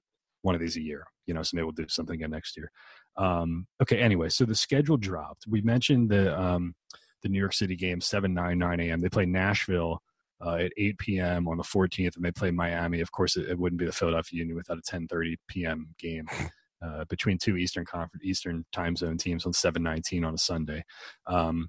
one 0.48 0.56
of 0.56 0.62
these 0.62 0.78
a 0.78 0.82
year. 0.82 1.06
You 1.26 1.34
know, 1.34 1.44
so 1.44 1.56
maybe 1.56 1.66
we'll 1.66 1.74
do 1.74 1.86
something 1.90 2.16
again 2.16 2.32
next 2.32 2.56
year. 2.56 2.72
Um, 3.18 3.68
okay. 3.82 4.00
Anyway, 4.00 4.30
so 4.30 4.46
the 4.46 4.56
schedule 4.56 4.96
dropped. 4.96 5.44
We 5.46 5.62
mentioned 5.62 6.10
the 6.10 6.40
um, 6.40 6.74
the 7.22 7.30
New 7.30 7.38
York 7.38 7.54
City 7.54 7.76
game, 7.76 8.00
seven 8.00 8.34
nine 8.34 8.58
nine 8.58 8.80
a.m. 8.80 9.02
They 9.02 9.10
play 9.10 9.26
Nashville 9.26 10.02
uh, 10.44 10.56
at 10.56 10.72
8 10.78 10.98
p.m. 11.00 11.48
on 11.48 11.58
the 11.58 11.64
14th, 11.64 12.16
and 12.16 12.24
they 12.24 12.32
play 12.32 12.50
Miami. 12.50 13.02
Of 13.02 13.12
course, 13.12 13.36
it, 13.36 13.50
it 13.50 13.60
wouldn't 13.60 13.80
be 13.80 13.86
the 13.86 13.92
Philadelphia 13.92 14.40
Union 14.40 14.56
without 14.56 14.78
a 14.78 14.82
10:30 14.82 15.36
p.m. 15.50 15.94
game 16.00 16.28
uh, 16.86 17.04
between 17.10 17.38
two 17.38 17.58
Eastern 17.58 17.86
Conference 17.86 18.24
Eastern 18.24 18.66
time 18.72 18.96
zone 18.96 19.18
teams 19.18 19.46
on 19.46 19.52
7:19 19.52 20.26
on 20.26 20.34
a 20.34 20.38
Sunday. 20.38 20.84
Um, 21.26 21.68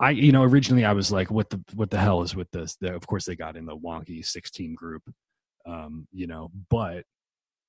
I, 0.00 0.10
you 0.10 0.32
know, 0.32 0.42
originally 0.42 0.84
I 0.84 0.92
was 0.92 1.10
like, 1.12 1.30
"What 1.30 1.48
the 1.50 1.62
what 1.74 1.90
the 1.90 1.98
hell 1.98 2.22
is 2.22 2.36
with 2.36 2.50
this?" 2.50 2.76
The, 2.76 2.94
of 2.94 3.06
course, 3.06 3.24
they 3.24 3.36
got 3.36 3.56
in 3.56 3.64
the 3.64 3.76
wonky 3.76 4.24
16 4.24 4.74
group, 4.74 5.02
um, 5.66 6.06
you 6.12 6.26
know, 6.26 6.50
but 6.68 7.04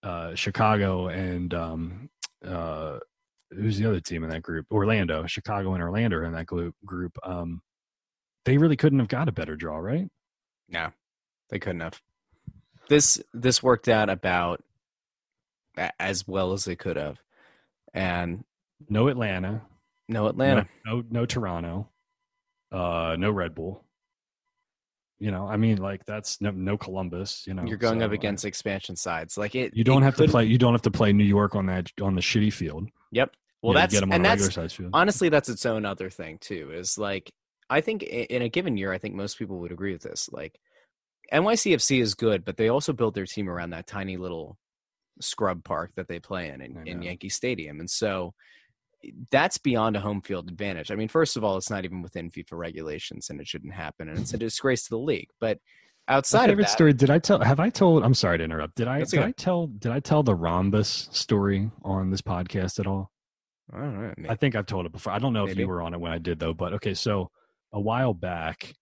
uh, 0.06 0.36
Chicago 0.36 1.08
and 1.08 1.54
um, 1.54 2.10
uh, 2.46 3.00
who's 3.52 3.78
the 3.78 3.88
other 3.88 4.00
team 4.00 4.24
in 4.24 4.30
that 4.30 4.44
group? 4.44 4.68
Orlando, 4.72 5.26
Chicago 5.26 5.74
and 5.74 5.82
Orlando 5.82 6.24
in 6.24 6.34
that 6.34 6.46
group. 6.46 6.76
Group, 6.86 7.18
um, 7.24 7.62
they 8.46 8.58
really 8.58 8.78
couldn't 8.78 9.00
have 9.00 9.08
got 9.08 9.28
a 9.28 9.34
better 9.34 9.56
draw, 9.56 9.78
right? 9.78 10.08
No, 10.70 10.92
they 11.50 11.60
couldn't 11.60 11.82
have. 11.82 12.00
This 12.88 13.22
this 13.34 13.64
worked 13.64 13.88
out 13.88 14.10
about 14.10 14.64
as 16.00 16.28
well 16.28 16.54
as 16.54 16.66
they 16.66 16.76
could 16.76 16.98
have, 16.98 17.18
and 17.94 18.44
no 18.88 19.08
Atlanta, 19.08 19.64
no 20.08 20.28
Atlanta, 20.28 20.68
no 20.86 20.98
no, 20.98 21.04
no 21.10 21.26
Toronto, 21.26 21.90
uh, 22.72 23.16
no 23.18 23.32
Red 23.32 23.56
Bull. 23.56 23.85
You 25.20 25.32
know, 25.32 25.48
I 25.48 25.56
mean, 25.56 25.78
like 25.78 26.06
that's 26.06 26.42
no, 26.42 26.52
no 26.52 26.78
Columbus. 26.78 27.46
You 27.48 27.54
know, 27.54 27.64
you're 27.64 27.78
going 27.78 28.00
so, 28.00 28.06
up 28.06 28.12
against 28.12 28.44
expansion 28.44 28.96
sides. 28.96 29.38
Like 29.38 29.56
it, 29.56 29.76
you 29.76 29.84
don't 29.84 30.04
it 30.04 30.06
have 30.06 30.16
to 30.18 30.28
play. 30.28 30.46
You 30.46 30.58
don't 30.58 30.74
have 30.74 30.82
to 30.84 30.92
play 30.92 31.14
New 31.14 31.24
York 31.24 31.56
on 31.56 31.68
that 31.68 31.90
on 32.02 32.16
the 32.16 32.22
shitty 32.22 32.52
field. 32.52 32.90
Yep. 33.12 33.36
Well, 33.62 33.72
You 33.72 33.74
know, 33.76 33.80
that's 33.80 33.94
get 33.94 34.04
'em 34.04 34.12
on 34.12 34.16
and 34.16 34.26
that's 34.26 34.42
regular 34.42 34.52
size 34.52 34.74
field. 34.74 34.92
honestly 34.94 35.30
that's 35.30 35.50
its 35.50 35.66
own 35.66 35.86
other 35.86 36.10
thing 36.10 36.38
too. 36.40 36.72
Is 36.72 36.98
like 36.98 37.32
I 37.70 37.82
think 37.82 38.04
in 38.04 38.42
a 38.42 38.50
given 38.50 38.78
year, 38.78 38.92
I 38.92 38.98
think 38.98 39.16
most 39.16 39.40
people 39.40 39.60
would 39.60 39.72
agree 39.72 39.94
with 39.94 40.04
this. 40.04 40.30
Like 40.32 40.60
NYCFC 41.32 42.02
is 42.02 42.14
good, 42.14 42.46
but 42.46 42.58
they 42.58 42.70
also 42.70 42.94
built 42.94 43.16
their 43.16 43.26
team 43.26 43.50
around 43.50 43.72
that 43.72 43.88
tiny 43.88 44.18
little 44.18 44.58
scrub 45.22 45.64
park 45.64 45.92
that 45.96 46.08
they 46.08 46.20
play 46.20 46.50
in 46.50 46.62
in, 46.62 46.88
in. 46.88 47.02
Yankee 47.02 47.30
Stadium, 47.30 47.80
and 47.80 47.90
so 47.90 48.34
that's 49.32 49.58
beyond 49.58 49.96
a 49.96 50.00
home 50.00 50.22
field 50.22 50.50
advantage. 50.50 50.92
I 50.92 50.96
mean, 50.96 51.08
first 51.08 51.38
of 51.38 51.44
all, 51.44 51.58
it's 51.58 51.70
not 51.70 51.86
even 51.86 52.02
within 52.02 52.30
FIFA 52.30 52.54
regulations, 52.54 53.30
and 53.30 53.40
it 53.40 53.48
shouldn't 53.48 53.74
happen, 53.74 54.10
and 54.10 54.18
it's 54.20 54.34
a 54.34 54.38
disgrace 54.38 54.84
to 54.84 54.90
the 54.92 54.98
league. 55.00 55.30
But 55.40 55.60
My 56.08 56.16
outside 56.16 56.46
of 56.46 56.52
favorite 56.52 56.64
that, 56.64 56.72
story. 56.72 56.94
Did 56.94 57.10
I 57.10 57.20
tell? 57.20 57.40
Have 57.40 57.60
I 57.60 57.70
told? 57.70 58.04
I'm 58.04 58.14
sorry 58.14 58.38
to 58.38 58.44
interrupt. 58.44 58.76
Did 58.76 58.88
I? 58.88 59.04
Did. 59.04 59.20
I 59.20 59.32
tell? 59.32 59.68
Did 59.68 59.92
I 59.92 60.00
tell 60.00 60.24
the 60.24 60.36
rhombus 60.36 61.10
story 61.12 61.70
on 61.84 62.10
this 62.10 62.22
podcast 62.22 62.80
at 62.80 62.88
all? 62.88 63.12
I 63.74 63.80
don't 63.80 64.18
know. 64.18 64.30
I 64.30 64.36
think 64.36 64.56
I've 64.56 64.68
told 64.68 64.86
it 64.86 64.92
before. 64.92 65.14
I 65.14 65.20
don't 65.20 65.34
know 65.34 65.48
if 65.48 65.58
you 65.58 65.68
were 65.68 65.82
on 65.82 65.94
it 65.94 66.00
when 66.00 66.12
I 66.12 66.20
did 66.20 66.40
though, 66.40 66.54
but 66.54 66.74
okay. 66.74 66.94
So 66.94 67.32
a 67.74 67.80
while 67.80 68.14
back, 68.14 68.74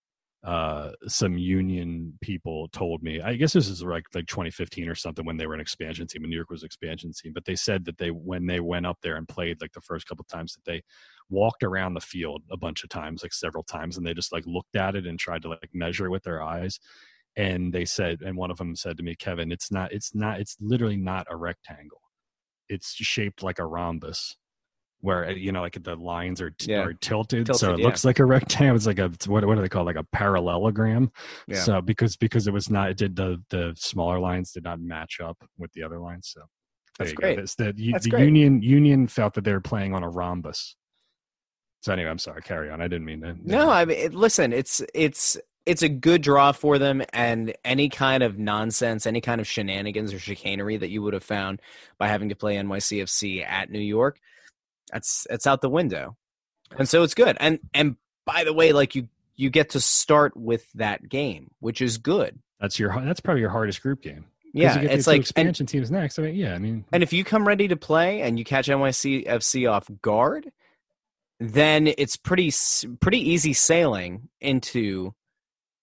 uh, 0.44 0.92
some 1.08 1.38
union 1.38 2.18
people 2.22 2.68
told 2.70 3.02
me. 3.02 3.22
I 3.22 3.36
guess 3.36 3.54
this 3.54 3.70
is 3.70 3.82
like 3.82 4.06
like 4.14 4.28
2015 4.28 4.90
or 4.90 4.96
something 4.96 5.26
when 5.26 5.38
they 5.38 5.48
were 5.48 5.54
an 5.54 5.62
expansion 5.62 6.06
team. 6.06 6.24
and 6.24 6.30
New 6.30 6.36
York 6.36 6.50
was 6.50 6.64
an 6.64 6.68
expansion 6.68 7.12
team, 7.14 7.32
but 7.34 7.46
they 7.46 7.56
said 7.56 7.86
that 7.86 7.98
they 7.98 8.12
when 8.12 8.46
they 8.46 8.60
went 8.60 8.86
up 8.86 8.98
there 9.02 9.16
and 9.16 9.28
played 9.28 9.62
like 9.62 9.72
the 9.72 9.82
first 9.82 10.06
couple 10.06 10.26
times 10.26 10.54
that 10.54 10.66
they 10.66 10.82
walked 11.30 11.64
around 11.64 11.94
the 11.94 12.02
field 12.02 12.44
a 12.52 12.58
bunch 12.58 12.84
of 12.84 12.90
times, 12.90 13.24
like 13.24 13.34
several 13.34 13.64
times, 13.64 13.98
and 13.98 14.06
they 14.06 14.14
just 14.14 14.34
like 14.34 14.46
looked 14.46 14.76
at 14.76 14.96
it 14.96 15.06
and 15.06 15.18
tried 15.18 15.44
to 15.44 15.50
like 15.50 15.70
measure 15.74 16.08
it 16.08 16.12
with 16.12 16.24
their 16.24 16.44
eyes. 16.44 16.80
And 17.36 17.74
they 17.74 17.86
said, 17.86 18.22
and 18.22 18.38
one 18.38 18.52
of 18.52 18.58
them 18.58 18.76
said 18.76 18.98
to 18.98 19.04
me, 19.04 19.16
Kevin, 19.16 19.52
it's 19.52 19.72
not, 19.72 19.92
it's 19.92 20.14
not, 20.14 20.40
it's 20.40 20.56
literally 20.60 20.98
not 20.98 21.26
a 21.32 21.36
rectangle. 21.36 22.02
It's 22.70 22.94
shaped 22.94 23.42
like 23.42 23.60
a 23.60 23.66
rhombus 23.66 24.36
where 25.04 25.26
uh, 25.28 25.32
you 25.32 25.52
know 25.52 25.62
like 25.62 25.78
the 25.84 25.96
lines 25.96 26.42
are, 26.42 26.50
t- 26.50 26.72
Yeah. 26.72 26.84
are 26.84 26.94
tilted, 26.94 27.54
so 27.56 27.74
it 27.74 27.80
yeah. 27.80 27.86
looks 27.86 28.04
like 28.06 28.20
a 28.20 28.26
rectangle 28.36 28.76
it's 28.78 28.88
like 28.88 29.00
a 29.00 29.12
what, 29.28 29.46
what 29.46 29.56
do 29.56 29.62
they 29.62 29.70
call 29.70 29.82
it? 29.84 29.86
like 29.86 30.04
a 30.04 30.04
parallelogram 30.12 31.12
Yeah. 31.48 31.60
so 31.62 31.82
because 31.82 32.16
because 32.16 32.48
it 32.48 32.54
was 32.54 32.70
not 32.70 32.90
it 32.90 32.98
did 32.98 33.16
the 33.16 33.42
the 33.50 33.74
smaller 33.78 34.20
lines 34.20 34.52
did 34.54 34.64
not 34.64 34.80
match 34.80 35.20
up 35.22 35.38
with 35.58 35.72
the 35.74 35.84
other 35.84 36.00
lines 36.00 36.30
so 36.34 36.40
there 36.98 37.06
That's 37.08 37.14
great. 37.14 37.36
That's 37.38 37.56
the, 37.56 37.74
That's 37.92 38.06
the 38.06 38.10
great. 38.12 38.26
union 38.26 38.62
union 38.62 39.08
felt 39.08 39.34
that 39.34 39.44
they 39.44 39.52
were 39.52 39.60
playing 39.62 39.94
on 39.94 40.04
a 40.04 40.10
rhombus 40.10 40.76
so 41.82 41.92
anyway 41.92 42.10
i'm 42.10 42.18
sorry 42.20 42.42
carry 42.42 42.70
on 42.70 42.80
i 42.82 42.88
didn't 42.88 43.06
mean 43.06 43.22
to 43.22 43.36
No, 43.44 43.70
I 43.70 43.84
mean, 43.86 44.12
listen, 44.14 44.54
it's 44.54 44.82
it's 44.94 45.38
it's 45.66 45.82
a 45.82 45.88
good 45.90 46.22
draw 46.22 46.52
for 46.52 46.78
them, 46.78 47.02
and 47.14 47.54
any 47.64 47.88
kind 47.88 48.22
of 48.22 48.38
nonsense, 48.38 49.06
any 49.08 49.22
kind 49.22 49.40
of 49.40 49.48
shenanigans 49.48 50.14
or 50.14 50.20
chicanery 50.20 50.76
that 50.76 50.90
you 50.90 51.02
would 51.02 51.14
have 51.14 51.24
found 51.24 51.62
by 51.98 52.10
having 52.10 52.28
to 52.28 52.36
play 52.36 52.58
NYCFC 52.58 53.46
at 53.48 53.70
New 53.72 53.80
York, 53.80 54.20
that's 54.94 55.28
it's 55.30 55.48
out 55.48 55.62
the 55.62 55.70
window, 55.70 56.16
and 56.78 56.88
so 56.88 57.04
it's 57.04 57.14
good. 57.16 57.36
And 57.40 57.60
and 57.74 57.98
by 58.26 58.44
the 58.46 58.54
way, 58.54 58.72
like 58.72 58.96
you 58.96 59.10
you 59.36 59.50
get 59.50 59.72
to 59.72 59.82
start 59.82 60.38
with 60.38 60.72
that 60.74 61.10
game, 61.10 61.52
which 61.60 61.82
is 61.82 61.98
good. 61.98 62.40
that's 62.62 62.80
your 62.80 62.94
that's 63.04 63.20
probably 63.20 63.42
your 63.42 63.50
hardest 63.50 63.82
group 63.82 64.02
game 64.02 64.26
Yeah, 64.54 64.78
it's 64.80 65.08
like 65.08 65.16
and, 65.16 65.24
expansion 65.24 65.66
teams 65.66 65.90
next 65.90 66.20
i 66.20 66.22
mean 66.22 66.36
yeah 66.36 66.54
i 66.54 66.60
mean 66.60 66.86
and 66.92 67.02
if 67.02 67.12
you 67.12 67.24
come 67.24 67.48
ready 67.48 67.68
to 67.68 67.76
play 67.76 68.22
and 68.22 68.38
you 68.38 68.46
catch 68.46 68.68
NYCFC 68.68 69.70
off 69.70 69.90
guard, 70.02 70.52
then 71.40 71.88
it's 71.88 72.16
pretty 72.16 72.52
pretty 73.02 73.20
easy 73.32 73.54
sailing 73.54 74.30
into 74.40 75.14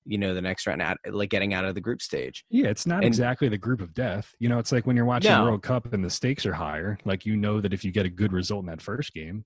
you 0.07 0.19
know 0.19 0.35
the 0.35 0.41
next 0.41 0.67
round 0.67 0.81
out 0.81 0.97
like 1.11 1.31
getting 1.31 1.53
out 1.55 1.65
of 1.65 1.75
the 1.75 1.81
group 1.81 2.01
stage 2.01 2.45
Yeah, 2.51 2.69
it's 2.69 2.87
not 2.87 2.99
And- 2.99 3.07
exactly 3.07 3.49
the 3.49 3.59
group 3.59 3.81
of 3.81 3.93
death. 3.95 4.35
You 4.39 4.49
know, 4.49 4.59
it's 4.59 4.73
like 4.73 4.87
when 4.87 4.97
you're 4.97 5.05
watching 5.05 5.31
No. 5.31 5.45
the 5.45 5.51
World 5.51 5.63
Cup 5.63 5.93
and 5.93 6.05
the 6.05 6.11
stakes 6.11 6.47
are 6.47 6.55
higher. 6.55 6.99
Like 7.05 7.27
you 7.27 7.37
know 7.37 7.61
that 7.61 7.73
if 7.73 7.85
you 7.85 7.93
get 7.93 8.07
a 8.07 8.11
good 8.11 8.33
result 8.33 8.61
in 8.63 8.67
that 8.67 8.81
first 8.83 9.13
game, 9.13 9.45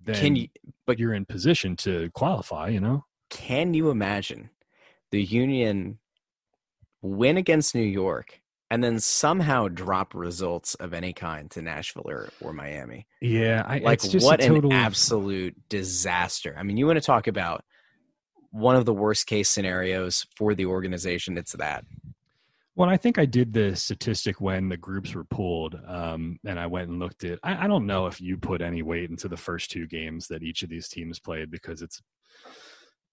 then 0.00 0.14
can 0.16 0.36
you 0.36 0.48
but 0.86 0.98
you're 0.98 1.14
in 1.14 1.24
position 1.26 1.76
to 1.76 2.10
qualify. 2.14 2.68
You 2.68 2.80
know, 2.80 3.04
can 3.30 3.74
you 3.74 3.90
imagine 3.90 4.50
the 5.10 5.22
union 5.22 5.98
win 7.02 7.36
against 7.36 7.74
new 7.74 7.80
york 7.80 8.40
and 8.70 8.82
then 8.82 8.98
somehow 8.98 9.68
drop 9.68 10.14
results 10.14 10.74
of 10.76 10.92
any 10.92 11.12
kind 11.12 11.50
to 11.50 11.62
nashville 11.62 12.04
or, 12.06 12.28
or 12.40 12.52
miami 12.52 13.06
yeah, 13.20 13.64
I, 13.66 13.78
like 13.78 13.94
it's 13.94 14.08
just 14.08 14.26
what 14.26 14.42
a 14.42 14.48
total, 14.48 14.70
an 14.70 14.76
absolute 14.76 15.54
disaster 15.68 16.56
i 16.58 16.62
mean 16.62 16.76
you 16.76 16.86
want 16.86 16.96
to 16.98 17.04
talk 17.04 17.26
about 17.28 17.64
one 18.50 18.76
of 18.76 18.84
the 18.84 18.94
worst 18.94 19.26
case 19.26 19.48
scenarios 19.48 20.26
for 20.36 20.54
the 20.54 20.66
organization 20.66 21.36
it's 21.36 21.52
that 21.52 21.84
Well, 22.74 22.88
I 22.88 22.96
think 22.96 23.18
I 23.18 23.26
did 23.26 23.52
the 23.52 23.74
statistic 23.76 24.40
when 24.40 24.68
the 24.68 24.76
groups 24.76 25.14
were 25.14 25.24
pulled, 25.24 25.76
um, 25.86 26.38
and 26.46 26.60
I 26.60 26.66
went 26.66 26.88
and 26.88 26.98
looked 27.00 27.24
at. 27.24 27.40
I, 27.42 27.64
I 27.64 27.66
don't 27.66 27.86
know 27.86 28.06
if 28.06 28.20
you 28.20 28.36
put 28.38 28.62
any 28.62 28.82
weight 28.82 29.10
into 29.10 29.28
the 29.28 29.36
first 29.36 29.70
two 29.70 29.86
games 29.86 30.28
that 30.28 30.42
each 30.42 30.62
of 30.62 30.68
these 30.68 30.88
teams 30.88 31.18
played 31.18 31.50
because 31.50 31.82
it's 31.82 32.00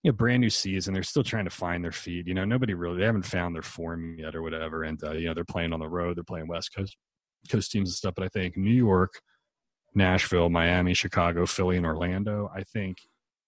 know 0.06 0.12
brand 0.12 0.41
new 0.41 0.50
season. 0.50 0.93
They're 0.93 1.04
still 1.04 1.24
trying 1.24 1.45
to 1.45 1.52
find 1.52 1.84
their 1.84 1.91
feet. 1.91 2.28
You 2.28 2.34
know, 2.34 2.45
nobody 2.45 2.74
really 2.74 3.00
they 3.00 3.06
haven't 3.06 3.26
found 3.26 3.56
their 3.56 3.62
form 3.62 4.17
yet 4.19 4.36
or 4.36 4.41
whatever. 4.41 4.84
And 4.84 5.04
uh, 5.04 5.12
you 5.12 5.28
know, 5.28 5.34
they're 5.34 5.43
playing 5.43 5.74
on 5.74 5.80
the 5.80 5.89
road. 5.89 6.17
They're 6.17 6.24
playing 6.24 6.48
West 6.48 6.74
Coast 6.76 6.95
Coast 7.50 7.71
teams 7.71 7.89
and 7.89 7.95
stuff. 7.95 8.15
But 8.15 8.26
I 8.26 8.30
think 8.30 8.58
New 8.58 8.74
York, 8.74 9.19
Nashville, 9.93 10.50
Miami, 10.50 10.93
Chicago, 10.93 11.45
Philly, 11.45 11.78
and 11.78 11.86
Orlando. 11.86 12.50
I 12.56 12.63
think 12.63 12.98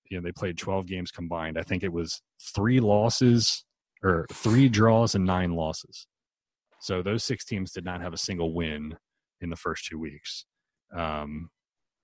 you 0.09 0.17
know 0.17 0.23
they 0.23 0.31
played 0.31 0.57
12 0.57 0.85
games 0.85 1.11
combined. 1.11 1.57
I 1.57 1.63
think 1.63 1.83
it 1.83 1.91
was 1.91 2.21
three 2.55 2.79
losses 2.79 3.63
or 4.03 4.25
three 4.31 4.69
draws 4.69 5.15
and 5.15 5.25
nine 5.25 5.51
losses. 5.51 6.07
So 6.79 7.01
those 7.01 7.23
six 7.23 7.45
teams 7.45 7.71
did 7.71 7.85
not 7.85 8.01
have 8.01 8.13
a 8.13 8.17
single 8.17 8.53
win 8.53 8.95
in 9.41 9.49
the 9.49 9.55
first 9.55 9.85
two 9.85 9.99
weeks. 9.99 10.45
Um, 10.95 11.49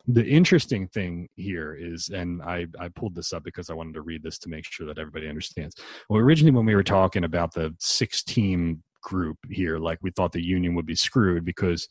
the 0.07 0.25
interesting 0.25 0.87
thing 0.87 1.29
here 1.35 1.77
is, 1.79 2.09
and 2.09 2.41
I, 2.41 2.67
I 2.79 2.89
pulled 2.89 3.15
this 3.15 3.31
up 3.31 3.43
because 3.43 3.69
I 3.69 3.73
wanted 3.73 3.93
to 3.93 4.01
read 4.01 4.21
this 4.21 4.37
to 4.39 4.49
make 4.49 4.65
sure 4.65 4.85
that 4.87 4.97
everybody 4.97 5.29
understands. 5.29 5.75
Well, 6.09 6.19
originally 6.19 6.51
when 6.51 6.65
we 6.65 6.75
were 6.75 6.83
talking 6.83 7.23
about 7.23 7.53
the 7.53 7.73
six 7.79 8.23
team 8.23 8.83
group 9.03 9.37
here, 9.49 9.77
like 9.77 9.99
we 10.01 10.11
thought 10.11 10.31
the 10.31 10.43
union 10.43 10.73
would 10.75 10.85
be 10.85 10.95
screwed 10.95 11.45
because, 11.45 11.87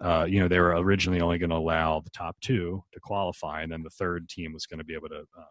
uh, 0.00 0.26
you 0.28 0.40
know, 0.40 0.48
they 0.48 0.60
were 0.60 0.76
originally 0.76 1.20
only 1.20 1.38
going 1.38 1.50
to 1.50 1.56
allow 1.56 2.00
the 2.00 2.10
top 2.10 2.36
two 2.40 2.82
to 2.92 3.00
qualify, 3.00 3.62
and 3.62 3.72
then 3.72 3.82
the 3.82 3.90
third 3.90 4.28
team 4.28 4.52
was 4.52 4.66
going 4.66 4.78
to 4.78 4.84
be 4.84 4.94
able 4.94 5.08
to 5.08 5.20
um, 5.20 5.46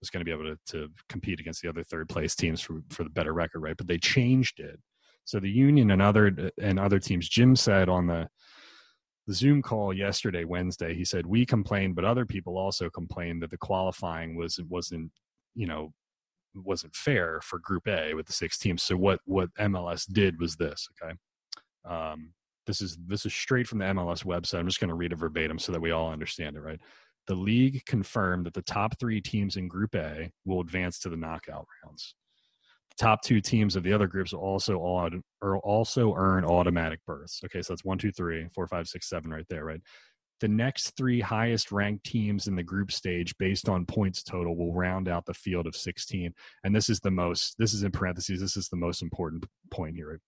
was 0.00 0.10
going 0.10 0.20
to 0.20 0.24
be 0.24 0.32
able 0.32 0.44
to, 0.44 0.58
to 0.66 0.88
compete 1.08 1.40
against 1.40 1.62
the 1.62 1.68
other 1.68 1.84
third 1.84 2.08
place 2.08 2.34
teams 2.34 2.60
for 2.60 2.82
for 2.90 3.04
the 3.04 3.10
better 3.10 3.32
record, 3.32 3.60
right? 3.60 3.76
But 3.76 3.86
they 3.86 3.98
changed 3.98 4.60
it. 4.60 4.78
So 5.24 5.38
the 5.38 5.50
union 5.50 5.90
and 5.90 6.02
other 6.02 6.50
and 6.60 6.78
other 6.78 6.98
teams. 6.98 7.28
Jim 7.28 7.54
said 7.56 7.88
on 7.88 8.06
the 8.06 8.28
the 9.26 9.34
Zoom 9.34 9.62
call 9.62 9.92
yesterday, 9.92 10.44
Wednesday, 10.44 10.94
he 10.94 11.04
said 11.04 11.26
we 11.26 11.46
complained, 11.46 11.94
but 11.94 12.04
other 12.04 12.26
people 12.26 12.58
also 12.58 12.90
complained 12.90 13.42
that 13.42 13.50
the 13.50 13.58
qualifying 13.58 14.36
was 14.36 14.58
wasn't 14.68 15.10
you 15.54 15.66
know 15.66 15.92
wasn't 16.54 16.94
fair 16.94 17.40
for 17.42 17.58
Group 17.58 17.88
A 17.88 18.14
with 18.14 18.26
the 18.26 18.32
six 18.32 18.58
teams. 18.58 18.82
So 18.82 18.96
what 18.96 19.20
what 19.24 19.52
MLS 19.58 20.06
did 20.10 20.40
was 20.40 20.56
this. 20.56 20.88
Okay, 21.02 21.14
um, 21.84 22.32
this 22.66 22.80
is 22.80 22.98
this 23.06 23.26
is 23.26 23.34
straight 23.34 23.66
from 23.66 23.78
the 23.78 23.86
MLS 23.86 24.24
website. 24.24 24.58
I'm 24.58 24.66
just 24.66 24.80
going 24.80 24.88
to 24.88 24.94
read 24.94 25.12
it 25.12 25.16
verbatim 25.16 25.58
so 25.58 25.72
that 25.72 25.80
we 25.80 25.90
all 25.90 26.10
understand 26.10 26.56
it. 26.56 26.60
Right. 26.60 26.80
The 27.26 27.34
league 27.34 27.84
confirmed 27.86 28.46
that 28.46 28.54
the 28.54 28.62
top 28.62 28.98
three 28.98 29.20
teams 29.20 29.56
in 29.56 29.68
Group 29.68 29.94
A 29.94 30.30
will 30.44 30.60
advance 30.60 30.98
to 31.00 31.08
the 31.08 31.16
knockout 31.16 31.66
rounds. 31.84 32.14
The 32.90 33.04
top 33.04 33.22
two 33.22 33.40
teams 33.40 33.76
of 33.76 33.82
the 33.82 33.92
other 33.92 34.06
groups 34.06 34.32
will 34.32 34.40
also 34.40 34.82
odd 34.82 35.20
or 35.42 35.58
also 35.58 36.14
earn 36.16 36.44
automatic 36.44 37.00
berths. 37.06 37.40
Okay, 37.44 37.62
so 37.62 37.72
that's 37.72 37.84
one, 37.84 37.98
two, 37.98 38.10
three, 38.10 38.48
four, 38.54 38.66
five, 38.66 38.88
six, 38.88 39.08
seven, 39.08 39.30
right 39.30 39.46
there, 39.48 39.64
right? 39.64 39.80
The 40.40 40.48
next 40.48 40.96
three 40.96 41.20
highest 41.20 41.70
ranked 41.70 42.04
teams 42.04 42.46
in 42.46 42.56
the 42.56 42.62
group 42.62 42.90
stage, 42.90 43.36
based 43.38 43.68
on 43.68 43.84
points 43.84 44.22
total, 44.22 44.56
will 44.56 44.72
round 44.72 45.06
out 45.06 45.26
the 45.26 45.34
field 45.34 45.66
of 45.66 45.76
16. 45.76 46.32
And 46.64 46.74
this 46.74 46.88
is 46.88 47.00
the 47.00 47.10
most. 47.10 47.56
This 47.58 47.74
is 47.74 47.82
in 47.82 47.92
parentheses. 47.92 48.40
This 48.40 48.56
is 48.56 48.68
the 48.68 48.76
most 48.76 49.02
important 49.02 49.44
point 49.70 49.96
here. 49.96 50.18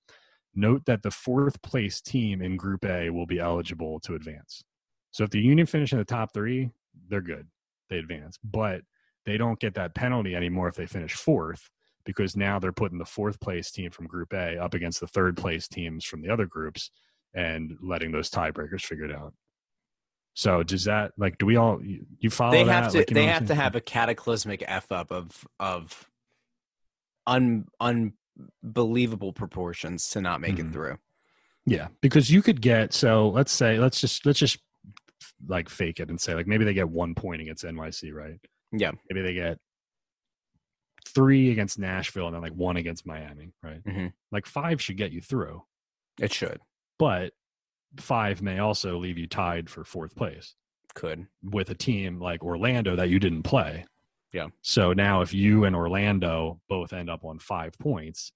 Note 0.55 0.83
that 0.85 1.03
the 1.03 1.11
fourth 1.11 1.61
place 1.63 2.03
team 2.03 2.43
in 2.43 2.57
Group 2.57 2.85
A 2.85 3.09
will 3.09 3.27
be 3.27 3.39
eligible 3.39 4.01
to 4.01 4.15
advance. 4.15 4.63
So 5.11 5.25
if 5.25 5.31
the 5.31 5.41
Union 5.41 5.67
finish 5.67 5.93
in 5.93 5.99
the 5.99 6.05
top 6.05 6.35
three, 6.35 6.71
they're 7.09 7.23
good. 7.23 7.47
They 7.89 7.99
advance, 7.99 8.39
but 8.45 8.83
they 9.25 9.39
don't 9.39 9.61
get 9.61 9.75
that 9.75 9.95
penalty 9.95 10.35
anymore 10.35 10.69
if 10.69 10.75
they 10.75 10.87
finish 10.87 11.15
fourth 11.15 11.71
because 12.05 12.37
now 12.37 12.59
they're 12.59 12.73
putting 12.73 12.99
the 12.99 13.05
fourth 13.05 13.41
place 13.41 13.71
team 13.71 13.91
from 13.91 14.07
Group 14.07 14.33
A 14.33 14.59
up 14.59 14.75
against 14.75 15.01
the 15.01 15.07
third 15.07 15.37
place 15.37 15.69
teams 15.69 16.05
from 16.05 16.21
the 16.21 16.31
other 16.31 16.47
groups 16.47 16.91
and 17.35 17.77
letting 17.81 18.13
those 18.13 18.31
tiebreakers 18.31 18.83
figure 18.83 19.05
it 19.05 19.15
out. 19.15 19.33
So 20.35 20.63
does 20.63 20.85
that 20.85 21.13
like 21.19 21.37
do 21.39 21.47
we 21.47 21.57
all 21.57 21.81
you 21.83 22.31
follow? 22.31 22.53
They 22.53 22.65
that? 22.65 22.85
have 22.85 22.93
to. 22.93 22.99
Like, 22.99 23.07
they 23.09 23.27
have 23.27 23.47
to 23.49 23.55
have 23.55 23.75
a 23.77 23.81
cataclysmic 23.81 24.65
f 24.67 24.91
up 24.91 25.11
of 25.13 25.47
of 25.61 26.09
un 27.27 27.67
unbelievable 27.81 29.33
proportions 29.33 30.09
to 30.11 30.21
not 30.21 30.41
make 30.41 30.57
Mhm. 30.57 30.69
it 30.71 30.73
through. 30.73 30.99
Yeah, 31.67 31.89
because 32.01 32.31
you 32.31 32.43
could 32.43 32.61
get 32.61 32.93
so 32.93 33.29
let's 33.29 33.53
say 33.53 33.79
let's 33.79 34.01
just 34.01 34.25
let's 34.27 34.39
just 34.39 34.59
like 35.47 35.69
fake 35.69 36.01
it 36.01 36.09
and 36.09 36.21
say 36.21 36.35
like 36.35 36.47
maybe 36.47 36.65
they 36.65 36.75
get 36.75 36.89
one 36.89 37.15
point 37.15 37.41
against 37.43 37.65
NYC, 37.65 38.13
right? 38.13 38.41
Yeah. 38.73 38.93
Maybe 39.09 39.23
they 39.23 39.35
get 39.35 39.59
three 41.07 41.51
against 41.51 41.79
Nashville 41.79 42.27
and 42.27 42.35
then 42.35 42.43
like 42.43 42.55
one 42.55 42.77
against 42.77 43.07
Miami, 43.07 43.53
right? 43.63 43.83
Mhm. 43.85 44.13
Like 44.31 44.47
five 44.47 44.81
should 44.81 44.97
get 44.97 45.13
you 45.13 45.21
through, 45.21 45.63
It 46.19 46.33
should 46.33 46.61
but 46.99 47.33
five 47.99 48.43
may 48.43 48.59
also 48.59 48.99
leave 48.99 49.19
you 49.19 49.27
tied 49.27 49.69
for 49.69 49.85
fourth 49.85 50.15
place 50.15 50.55
could. 50.95 51.27
with 51.43 51.71
a 51.71 51.75
team 51.75 52.19
like 52.21 52.43
Orlando 52.43 52.97
that 52.97 53.11
you 53.11 53.19
didn't 53.19 53.43
play. 53.43 53.85
Yeah. 54.33 54.49
So 54.63 54.93
now 54.93 55.21
if 55.21 55.35
you 55.35 55.65
and 55.65 55.77
Orlando 55.77 56.61
both 56.69 56.93
end 56.93 57.11
up 57.11 57.25
on 57.25 57.39
five 57.39 57.79
points, 57.79 58.33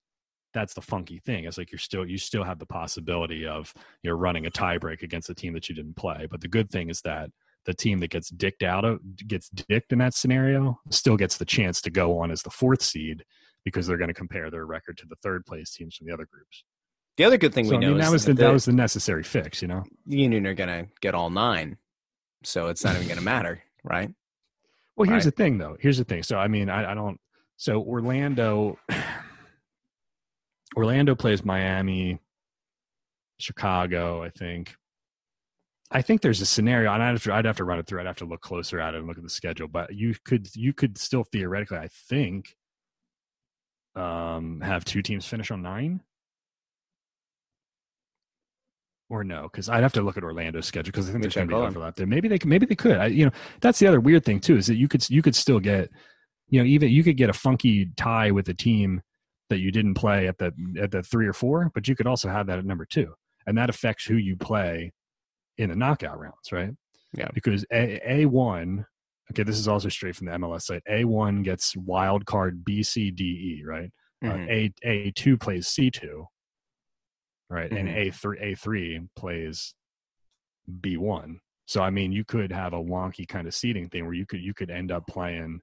that's 0.53 0.75
the 0.75 0.83
funky 0.83 1.19
thing. 1.19 1.45
It's 1.45 1.59
like 1.59 1.73
you're 1.73 1.79
still 1.79 2.07
you 2.07 2.19
still 2.19 2.45
have 2.45 2.59
the 2.59 2.67
possibility 2.67 3.47
of 3.47 3.73
you're 4.03 4.17
running 4.17 4.47
a 4.47 4.51
tiebreak 4.51 5.03
against 5.03 5.31
a 5.31 5.35
team 5.35 5.53
that 5.55 5.69
you 5.69 5.75
didn't 5.75 5.97
play. 5.97 6.27
But 6.31 6.41
the 6.41 6.49
good 6.49 6.71
thing 6.71 6.91
is 6.91 7.01
that 7.03 7.31
the 7.65 7.75
team 7.75 7.99
that 7.99 8.11
gets 8.11 8.31
dicked 8.31 8.63
out 8.63 8.85
of 8.85 9.01
gets 9.27 9.49
dicked 9.49 9.93
in 9.93 9.99
that 9.99 10.15
scenario 10.15 10.79
still 10.91 11.17
gets 11.17 11.37
the 11.37 11.45
chance 11.45 11.81
to 11.83 11.91
go 11.91 12.19
on 12.19 12.31
as 12.31 12.43
the 12.43 12.51
fourth 12.51 12.83
seed 12.83 13.25
because 13.65 13.87
they're 13.87 13.99
going 13.99 14.09
to 14.09 14.15
compare 14.15 14.51
their 14.51 14.65
record 14.65 14.97
to 14.99 15.07
the 15.07 15.17
third 15.23 15.45
place 15.45 15.73
teams 15.73 15.97
from 15.97 16.07
the 16.07 16.15
other 16.15 16.27
groups. 16.31 16.65
The 17.17 17.25
other 17.25 17.39
good 17.39 17.55
thing 17.55 17.65
So, 17.65 17.71
we 17.73 17.77
I 17.79 17.81
know 17.81 17.89
mean, 17.93 18.01
is 18.01 18.07
that 18.07 18.13
was 18.13 18.25
the, 18.27 18.35
that 18.35 18.43
that 18.43 18.53
was 18.53 18.65
the 18.67 18.73
necessary 18.73 19.23
fix, 19.23 19.63
you 19.63 19.69
know. 19.69 19.85
the 20.07 20.19
Union 20.19 20.47
are 20.47 20.55
going 20.55 20.69
to 20.69 20.87
get 21.01 21.15
all 21.15 21.31
nine, 21.31 21.79
so 22.45 22.69
it's 22.69 22.85
not 22.85 22.95
even 22.97 23.07
going 23.09 23.19
to 23.19 23.25
matter, 23.25 23.63
right? 23.85 24.11
Well, 24.97 25.09
here's 25.09 25.25
Right. 25.25 25.35
the 25.37 25.43
thing, 25.43 25.59
though. 25.59 25.77
Here's 25.81 25.99
the 25.99 26.05
thing. 26.05 26.23
So, 26.23 26.39
I 26.39 26.49
mean, 26.49 26.69
I, 26.71 26.93
I 26.93 26.95
don't. 26.95 27.19
So, 27.57 27.83
Orlando, 27.83 28.79
Orlando 30.77 31.15
plays 31.15 31.45
Miami, 31.45 32.19
Chicago. 33.39 34.23
I 34.23 34.31
think. 34.31 34.75
I 35.91 36.03
think 36.03 36.21
there's 36.21 36.41
a 36.41 36.47
scenario, 36.47 36.93
and 36.93 37.01
I'd 37.03 37.11
have, 37.13 37.23
to, 37.23 37.33
I'd 37.33 37.45
have 37.45 37.57
to 37.59 37.65
run 37.65 37.79
it 37.79 37.87
through. 37.87 38.01
I'd 38.01 38.07
have 38.07 38.17
to 38.17 38.25
look 38.25 38.41
closer 38.41 38.81
at 38.81 38.95
it 38.95 38.99
and 38.99 39.07
look 39.07 39.19
at 39.19 39.23
the 39.23 39.31
schedule. 39.31 39.69
But 39.69 39.95
you 39.95 40.15
could, 40.25 40.49
you 40.57 40.73
could 40.73 40.99
still 40.99 41.23
theoretically, 41.23 41.79
I 41.79 41.89
think, 41.89 42.57
um, 43.95 44.61
have 44.63 44.85
two 44.85 45.01
teams 45.01 45.27
finish 45.27 45.51
on 45.53 45.63
nine 45.63 46.01
or 49.09 49.25
no? 49.25 49.43
Because 49.43 49.69
i'd 49.69 49.83
have 49.83 49.93
to 49.95 50.03
look 50.03 50.17
at 50.17 50.25
orlando's 50.25 50.67
schedule 50.67 50.91
because 50.91 51.09
i 51.09 51.13
think 51.13 51.23
Let 51.25 51.33
there's 51.33 51.35
going 51.35 51.49
to 51.49 51.55
be 51.55 51.61
overlap 51.61 51.97
there. 51.97 52.07
Maybe 52.07 52.29
they 52.29 52.39
maybe 52.45 52.67
they 52.67 52.75
could. 52.75 52.97
I, 52.97 53.07
you 53.07 53.25
know 53.25 53.33
that's 53.61 53.79
the 53.79 53.87
other 53.87 54.01
weird 54.01 54.25
thing 54.25 54.41
too 54.41 54.57
is 54.57 54.67
that 54.67 54.77
you 54.77 54.89
could 54.89 55.09
you 55.09 55.23
could 55.23 55.35
still 55.35 55.61
get 55.61 55.91
you 56.49 56.61
know 56.61 56.67
even 56.67 56.91
you 56.91 57.03
could 57.05 57.17
get 57.17 57.31
a 57.31 57.35
funky 57.35 57.91
tie 57.97 58.31
with 58.31 58.49
a 58.49 58.55
team 58.55 59.01
that 59.49 59.59
you 59.59 59.71
didn't 59.71 59.95
play 59.95 60.27
at 60.27 60.39
the 60.39 60.53
at 60.81 60.91
the 60.91 61.03
three 61.03 61.27
or 61.27 61.33
four 61.33 61.71
but 61.75 61.87
you 61.89 61.95
could 61.95 62.07
also 62.07 62.29
have 62.29 62.47
that 62.47 62.59
at 62.59 62.65
number 62.65 62.85
two. 62.85 63.15
And 63.47 63.57
that 63.59 63.71
affects 63.71 64.05
who 64.05 64.17
you 64.17 64.37
play 64.37 64.93
in 65.57 65.71
the 65.71 65.77
knockout 65.77 66.19
rounds 66.19 66.53
right? 66.53 66.71
Yeah. 67.17 67.29
Because 67.33 67.65
a 67.73 68.01
a1 68.27 68.85
okay 69.33 69.43
this 69.43 69.59
is 69.59 69.69
also 69.69 69.89
straight 69.89 70.17
from 70.17 70.27
the 70.27 70.33
mls 70.33 70.63
site. 70.63 70.83
A1 70.91 71.45
gets 71.45 71.77
wild 71.77 72.27
card 72.27 72.65
b 72.65 72.83
c 72.83 73.11
d 73.11 73.25
e 73.25 73.63
right? 73.65 73.91
Uh, 74.25 74.29
mm-hmm. 74.29 74.43
uh, 74.45 74.89
a 74.91 75.13
a2 75.13 75.39
plays 75.39 75.69
c2 75.69 76.25
right? 77.49 77.71
Mm-hmm. 77.71 77.89
And 77.89 77.89
A 77.89 78.11
three 78.11 78.39
A 78.41 78.55
three 78.55 79.01
plays 79.17 79.75
B 80.81 80.97
one. 80.97 81.41
So 81.67 81.83
I 81.83 81.91
mean, 81.91 82.13
you 82.13 82.25
could 82.25 82.53
have 82.53 82.73
a 82.73 82.83
wonky 82.83 83.27
kind 83.27 83.47
of 83.47 83.55
seating 83.55 83.89
thing 83.89 84.05
where 84.05 84.15
you 84.15 84.27
could 84.27 84.41
you 84.41 84.55
could 84.55 84.71
end 84.71 84.93
up 84.93 85.07
playing 85.09 85.61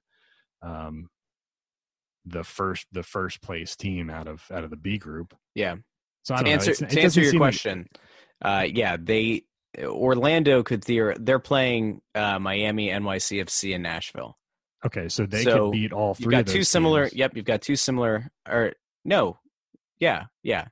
um, 0.62 1.08
the 2.26 2.44
first 2.44 2.86
the 2.92 3.02
first 3.02 3.42
place 3.42 3.76
team 3.76 4.10
out 4.10 4.28
of 4.28 4.42
out 4.50 4.64
of 4.64 4.70
the 4.70 4.76
B 4.76 4.98
group. 4.98 5.34
Yeah. 5.54 5.76
So 6.22 6.36
to 6.36 6.46
answer 6.46 6.74
to 6.74 7.00
answer 7.00 7.20
your 7.20 7.36
question, 7.36 7.86
like... 8.42 8.64
uh, 8.64 8.66
yeah, 8.72 8.96
they 8.98 9.44
Orlando 9.78 10.62
could 10.62 10.82
theor 10.82 11.16
they're 11.18 11.38
playing 11.38 12.00
uh, 12.14 12.38
Miami, 12.38 12.88
NYCFC, 12.88 13.74
and 13.74 13.82
Nashville. 13.82 14.36
Okay, 14.86 15.08
so 15.08 15.24
they 15.24 15.44
so 15.44 15.70
could 15.70 15.72
beat 15.72 15.92
all 15.92 16.14
three. 16.14 16.24
You've 16.24 16.30
got 16.32 16.46
two 16.46 16.58
teams. 16.58 16.68
similar. 16.68 17.08
Yep, 17.12 17.36
you've 17.36 17.44
got 17.44 17.62
two 17.62 17.76
similar. 17.76 18.30
Or 18.48 18.72
no, 19.04 19.38
yeah, 19.98 20.24
yeah 20.42 20.66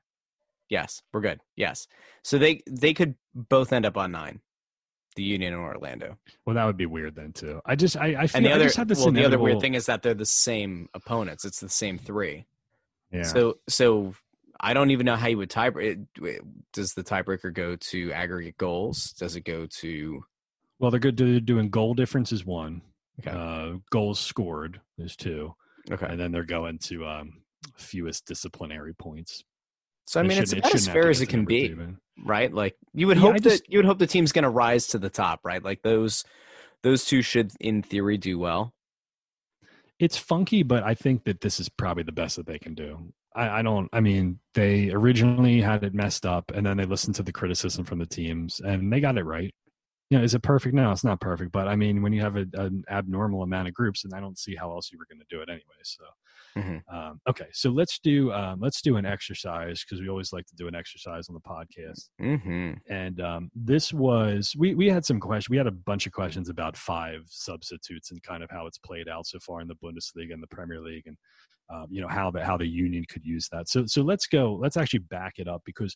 yes, 0.69 1.01
we're 1.11 1.21
good. 1.21 1.39
Yes, 1.55 1.87
so 2.23 2.37
they 2.37 2.61
they 2.69 2.93
could 2.93 3.15
both 3.35 3.73
end 3.73 3.85
up 3.85 3.97
on 3.97 4.11
nine, 4.11 4.41
the 5.15 5.23
Union 5.23 5.53
and 5.53 5.61
Orlando. 5.61 6.17
Well, 6.45 6.55
that 6.55 6.65
would 6.65 6.77
be 6.77 6.85
weird 6.85 7.15
then 7.15 7.33
too. 7.33 7.61
I 7.65 7.75
just 7.75 7.97
I, 7.97 8.15
I 8.23 8.27
feel 8.27 8.37
And 8.37 8.45
the 8.45 8.51
I 8.51 8.55
other 8.55 8.85
this 8.85 8.99
well, 8.99 9.11
the 9.11 9.25
other 9.25 9.39
weird 9.39 9.61
thing 9.61 9.73
is 9.73 9.85
that 9.87 10.01
they're 10.01 10.13
the 10.13 10.25
same 10.25 10.89
opponents. 10.93 11.45
It's 11.45 11.59
the 11.59 11.69
same 11.69 11.97
three. 11.97 12.45
Yeah. 13.11 13.23
So 13.23 13.59
so 13.67 14.13
I 14.59 14.73
don't 14.73 14.91
even 14.91 15.05
know 15.05 15.15
how 15.15 15.27
you 15.27 15.37
would 15.37 15.49
tie. 15.49 15.71
it- 15.75 15.99
Does 16.71 16.93
the 16.93 17.03
tiebreaker 17.03 17.53
go 17.53 17.75
to 17.75 18.11
aggregate 18.13 18.57
goals? 18.57 19.11
Does 19.13 19.35
it 19.35 19.41
go 19.41 19.67
to 19.81 20.23
well, 20.79 20.91
they're 20.91 20.99
good. 20.99 21.15
They're 21.15 21.39
doing 21.39 21.69
goal 21.69 21.93
difference 21.93 22.31
is 22.31 22.45
one. 22.45 22.81
Okay. 23.19 23.31
Uh, 23.31 23.77
goals 23.91 24.19
scored 24.19 24.81
is 24.97 25.15
two, 25.15 25.53
okay? 25.89 26.07
and 26.09 26.19
then 26.19 26.31
they're 26.31 26.43
going 26.43 26.79
to 26.79 27.05
um, 27.05 27.43
fewest 27.77 28.25
disciplinary 28.25 28.93
points. 28.93 29.43
So 30.05 30.19
I 30.19 30.23
It 30.23 30.27
mean, 30.29 30.37
it's 30.37 30.53
about 30.53 30.75
as 30.75 30.87
have 30.87 31.01
to 31.01 31.01
fair 31.01 31.09
as 31.09 31.21
it 31.21 31.27
can 31.27 31.45
be. 31.45 31.69
two, 31.69 31.97
right? 32.25 32.53
Like 32.53 32.75
you 32.93 33.07
would 33.07 33.17
Yeah, 33.17 33.21
hope 33.23 33.35
I 33.35 33.39
that 33.41 33.69
you 33.69 33.79
would 33.79 33.85
hope 33.85 33.99
the 33.99 34.07
team's 34.07 34.31
going 34.31 34.43
to 34.43 34.49
rise 34.49 34.87
to 34.87 34.97
the 34.99 35.09
top, 35.09 35.41
right? 35.43 35.63
Like 35.63 35.81
those 35.81 36.23
those 36.83 37.05
two 37.05 37.21
should, 37.21 37.51
in 37.59 37.81
theory, 37.81 38.17
do 38.17 38.37
well. 38.39 38.73
it's 39.99 40.17
funky, 40.17 40.63
but 40.63 40.83
I 40.83 40.93
think 40.95 41.23
that 41.25 41.41
this 41.41 41.59
is 41.59 41.69
probably 41.69 42.03
the 42.03 42.11
best 42.11 42.35
that 42.35 42.45
they 42.47 42.59
can 42.59 42.73
do. 42.73 43.13
I, 43.35 43.59
I 43.59 43.61
don't. 43.61 43.89
I 43.93 43.99
mean, 43.99 44.39
they 44.53 44.91
originally 44.91 45.61
had 45.61 45.83
it 45.83 45.93
messed 45.93 46.25
up, 46.25 46.51
and 46.53 46.65
then 46.65 46.77
they 46.77 46.85
listened 46.85 47.15
to 47.15 47.23
the 47.23 47.31
criticism 47.31 47.85
from 47.85 47.99
the 47.99 48.05
teams, 48.05 48.59
and 48.59 48.91
they 48.91 48.99
got 48.99 49.17
it 49.17 49.23
right. 49.23 49.53
You 50.09 50.17
know, 50.17 50.23
is 50.23 50.35
it 50.35 50.43
perfect? 50.43 50.75
No, 50.75 50.91
it's 50.91 51.03
not 51.03 51.21
perfect. 51.21 51.51
But 51.51 51.67
I 51.67 51.75
mean, 51.75 52.01
when 52.01 52.13
you 52.13 52.21
have 52.21 52.35
a, 52.35 52.45
an 52.53 52.83
abnormal 52.89 53.43
amount 53.43 53.67
of 53.67 53.73
groups, 53.73 54.03
and 54.03 54.13
I 54.13 54.19
don't 54.19 54.37
see 54.37 54.55
how 54.55 54.71
else 54.71 54.91
you 54.91 54.97
were 54.99 55.07
going 55.09 55.19
to 55.19 55.35
do 55.35 55.41
it 55.41 55.49
anyway. 55.49 55.63
So, 55.83 56.03
Mhm. 56.57 56.81
um, 56.93 57.19
okay, 57.27 57.47
so 57.51 57.69
let's 57.69 57.99
do 57.99 58.31
um, 58.31 58.59
let's 58.59 58.81
do 58.81 58.97
an 58.97 59.05
exercise 59.05 59.83
because 59.83 60.01
we 60.01 60.09
always 60.09 60.31
like 60.31 60.45
to 60.47 60.55
do 60.55 60.67
an 60.67 60.75
exercise 60.75 61.27
on 61.29 61.35
the 61.35 61.41
podcast. 61.41 62.09
Mm-hmm. 62.21 62.73
And 62.89 63.21
um, 63.21 63.51
this 63.55 63.93
was 63.93 64.53
we 64.57 64.75
we 64.75 64.87
had 64.87 65.05
some 65.05 65.19
questions. 65.19 65.49
We 65.49 65.57
had 65.57 65.67
a 65.67 65.71
bunch 65.71 66.05
of 66.05 66.13
questions 66.13 66.49
about 66.49 66.77
five 66.77 67.21
substitutes 67.27 68.11
and 68.11 68.21
kind 68.21 68.43
of 68.43 68.49
how 68.51 68.67
it's 68.67 68.77
played 68.77 69.07
out 69.07 69.25
so 69.25 69.39
far 69.39 69.61
in 69.61 69.67
the 69.67 69.75
Bundesliga 69.75 70.33
and 70.33 70.43
the 70.43 70.47
Premier 70.47 70.79
League, 70.79 71.07
and 71.07 71.17
um, 71.73 71.87
you 71.89 72.01
know 72.01 72.07
how 72.07 72.29
the 72.29 72.43
how 72.43 72.57
the 72.57 72.67
union 72.67 73.05
could 73.09 73.25
use 73.25 73.47
that. 73.51 73.69
So 73.69 73.85
so 73.85 74.01
let's 74.01 74.27
go. 74.27 74.53
Let's 74.53 74.77
actually 74.77 74.99
back 74.99 75.33
it 75.37 75.47
up 75.47 75.63
because 75.65 75.95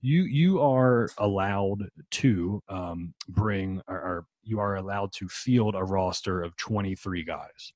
you 0.00 0.22
you 0.22 0.60
are 0.60 1.08
allowed 1.18 1.88
to 2.12 2.62
um, 2.68 3.14
bring 3.28 3.82
or, 3.88 3.96
or 3.96 4.26
you 4.42 4.58
are 4.60 4.76
allowed 4.76 5.12
to 5.14 5.28
field 5.28 5.74
a 5.74 5.84
roster 5.84 6.40
of 6.42 6.56
twenty 6.56 6.94
three 6.94 7.24
guys. 7.24 7.72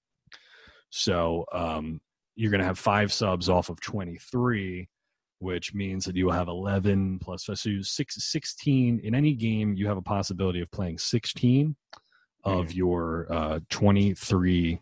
So 0.91 1.47
um, 1.53 2.01
you're 2.35 2.51
going 2.51 2.61
to 2.61 2.67
have 2.67 2.79
five 2.79 3.13
subs 3.13 3.49
off 3.49 3.69
of 3.69 3.81
twenty 3.81 4.19
three 4.19 4.89
which 5.39 5.75
means 5.75 6.05
that 6.05 6.15
you 6.15 6.27
will 6.27 6.33
have 6.33 6.47
11 6.47 7.19
plus 7.19 7.47
so 7.47 7.69
you 7.69 7.83
six, 7.83 8.15
16 8.31 9.01
in 9.03 9.13
any 9.13 9.35
game 9.35 9.75
you 9.75 9.89
have 9.89 9.97
a 9.97 10.03
possibility 10.03 10.61
of 10.61 10.71
playing 10.71 10.97
16 10.97 11.75
of 12.45 12.73
your 12.73 13.27
uh, 13.29 13.59
23 13.69 14.81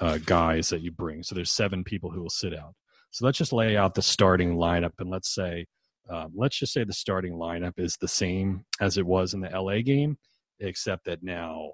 uh, 0.00 0.18
guys 0.24 0.68
that 0.68 0.80
you 0.80 0.90
bring. 0.90 1.22
So 1.22 1.34
there's 1.34 1.50
seven 1.50 1.84
people 1.84 2.10
who 2.10 2.22
will 2.22 2.30
sit 2.30 2.56
out. 2.56 2.74
So 3.10 3.24
let's 3.24 3.38
just 3.38 3.52
lay 3.52 3.76
out 3.76 3.94
the 3.94 4.02
starting 4.02 4.56
lineup 4.56 4.92
and 4.98 5.10
let's 5.10 5.34
say 5.34 5.66
um, 6.08 6.32
let's 6.34 6.58
just 6.58 6.72
say 6.72 6.82
the 6.82 6.92
starting 6.92 7.34
lineup 7.34 7.78
is 7.78 7.96
the 7.96 8.08
same 8.08 8.64
as 8.80 8.98
it 8.98 9.06
was 9.06 9.34
in 9.34 9.40
the 9.40 9.60
la 9.60 9.80
game 9.80 10.18
except 10.58 11.04
that 11.04 11.22
now 11.22 11.70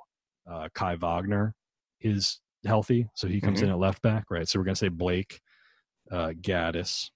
uh, 0.51 0.69
kai 0.75 0.95
wagner 0.97 1.55
is 2.01 2.41
healthy 2.67 3.09
so 3.15 3.27
he 3.29 3.41
comes 3.41 3.61
Mhm. 3.61 3.65
in 3.65 3.71
at 3.71 3.79
left 3.79 4.03
back 4.03 4.25
right 4.31 4.49
so 4.49 4.59
we're 4.59 4.65
going 4.65 4.75
to 4.75 4.79
say 4.79 4.89
blake 4.89 5.41
uh, 6.13 6.29
Gaddis. 6.41 7.11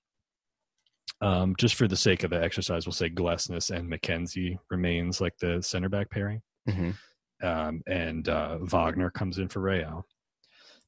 Um, 1.22 1.54
just 1.58 1.74
for 1.74 1.86
the 1.86 1.96
sake 1.96 2.24
of 2.24 2.30
the 2.30 2.42
exercise, 2.42 2.86
we'll 2.86 2.92
say 2.92 3.10
Glesnes 3.10 3.70
and 3.70 3.90
McKenzie 3.90 4.58
remains 4.70 5.20
like 5.20 5.36
the 5.38 5.60
center 5.62 5.88
back 5.88 6.10
pairing. 6.10 6.40
Mm-hmm. 6.68 7.46
Um, 7.46 7.82
and 7.86 8.28
uh, 8.28 8.58
Wagner 8.62 9.10
comes 9.10 9.38
in 9.38 9.48
for 9.48 9.60
Real. 9.60 10.06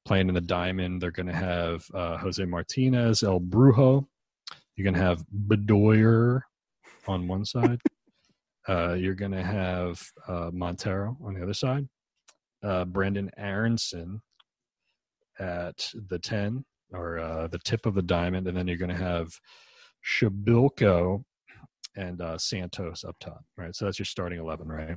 Playing 0.05 0.29
in 0.29 0.35
the 0.35 0.41
diamond, 0.41 1.01
they're 1.01 1.11
going 1.11 1.27
to 1.27 1.33
have 1.35 1.85
uh, 1.95 2.17
Jose 2.19 2.45
Martinez, 2.45 3.23
El 3.23 3.41
Brujo. 3.41 4.07
You're 4.75 4.85
going 4.85 4.95
to 4.95 5.01
have 5.01 5.23
Bedoya 5.49 6.41
on 7.07 7.29
one 7.29 7.45
side. 7.45 7.81
uh, 8.69 8.95
you're 8.95 9.15
going 9.15 9.33
to 9.33 9.45
have 9.45 10.03
uh, 10.27 10.51
Monteiro 10.51 11.17
on 11.25 11.35
the 11.35 11.43
other 11.43 11.55
side. 11.55 11.87
Uh, 12.65 12.85
Brenden 12.85 13.29
Aaronson 13.37 14.23
at 15.39 15.91
the 16.09 16.19
10 16.19 16.65
or 16.93 17.19
uh, 17.19 17.49
the 17.49 17.59
tip 17.59 17.87
of 17.87 17.95
the 17.95 18.03
diamond. 18.03 18.47
And 18.47 18.57
then 18.57 18.69
you're 18.69 18.77
going 18.77 18.97
to 18.97 18.97
have 18.97 19.33
Przybylko 20.05 21.25
and 21.97 22.21
uh, 22.21 22.39
Santos 22.39 23.05
up 23.05 23.17
top, 23.21 23.45
right? 23.57 23.75
So 23.75 23.85
that's 23.85 23.99
your 23.99 24.07
starting 24.07 24.39
11, 24.39 24.69
right? 24.69 24.97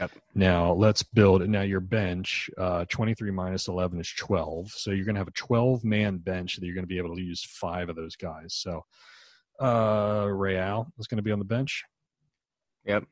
Yep. 0.00 0.10
Now 0.34 0.72
let's 0.72 1.02
build. 1.02 1.48
Now 1.48 1.62
your 1.62 1.80
bench, 1.80 2.50
uh, 2.58 2.84
23 2.88 3.30
minus 3.30 3.68
11 3.68 4.00
is 4.00 4.12
12. 4.18 4.70
So 4.70 4.90
you're 4.90 5.04
going 5.04 5.14
to 5.14 5.20
have 5.20 5.28
a 5.28 5.32
12 5.32 5.84
man 5.84 6.18
bench 6.18 6.56
that 6.56 6.66
you're 6.66 6.74
going 6.74 6.84
to 6.84 6.88
be 6.88 6.98
able 6.98 7.14
to 7.14 7.22
use 7.22 7.44
five 7.44 7.88
of 7.88 7.96
those 7.96 8.16
guys. 8.16 8.54
So 8.54 8.82
uh, 9.60 10.26
Real 10.28 10.92
is 10.98 11.06
going 11.06 11.18
to 11.18 11.22
be 11.22 11.32
on 11.32 11.38
the 11.38 11.44
bench. 11.44 11.84
Yep. 12.84 13.04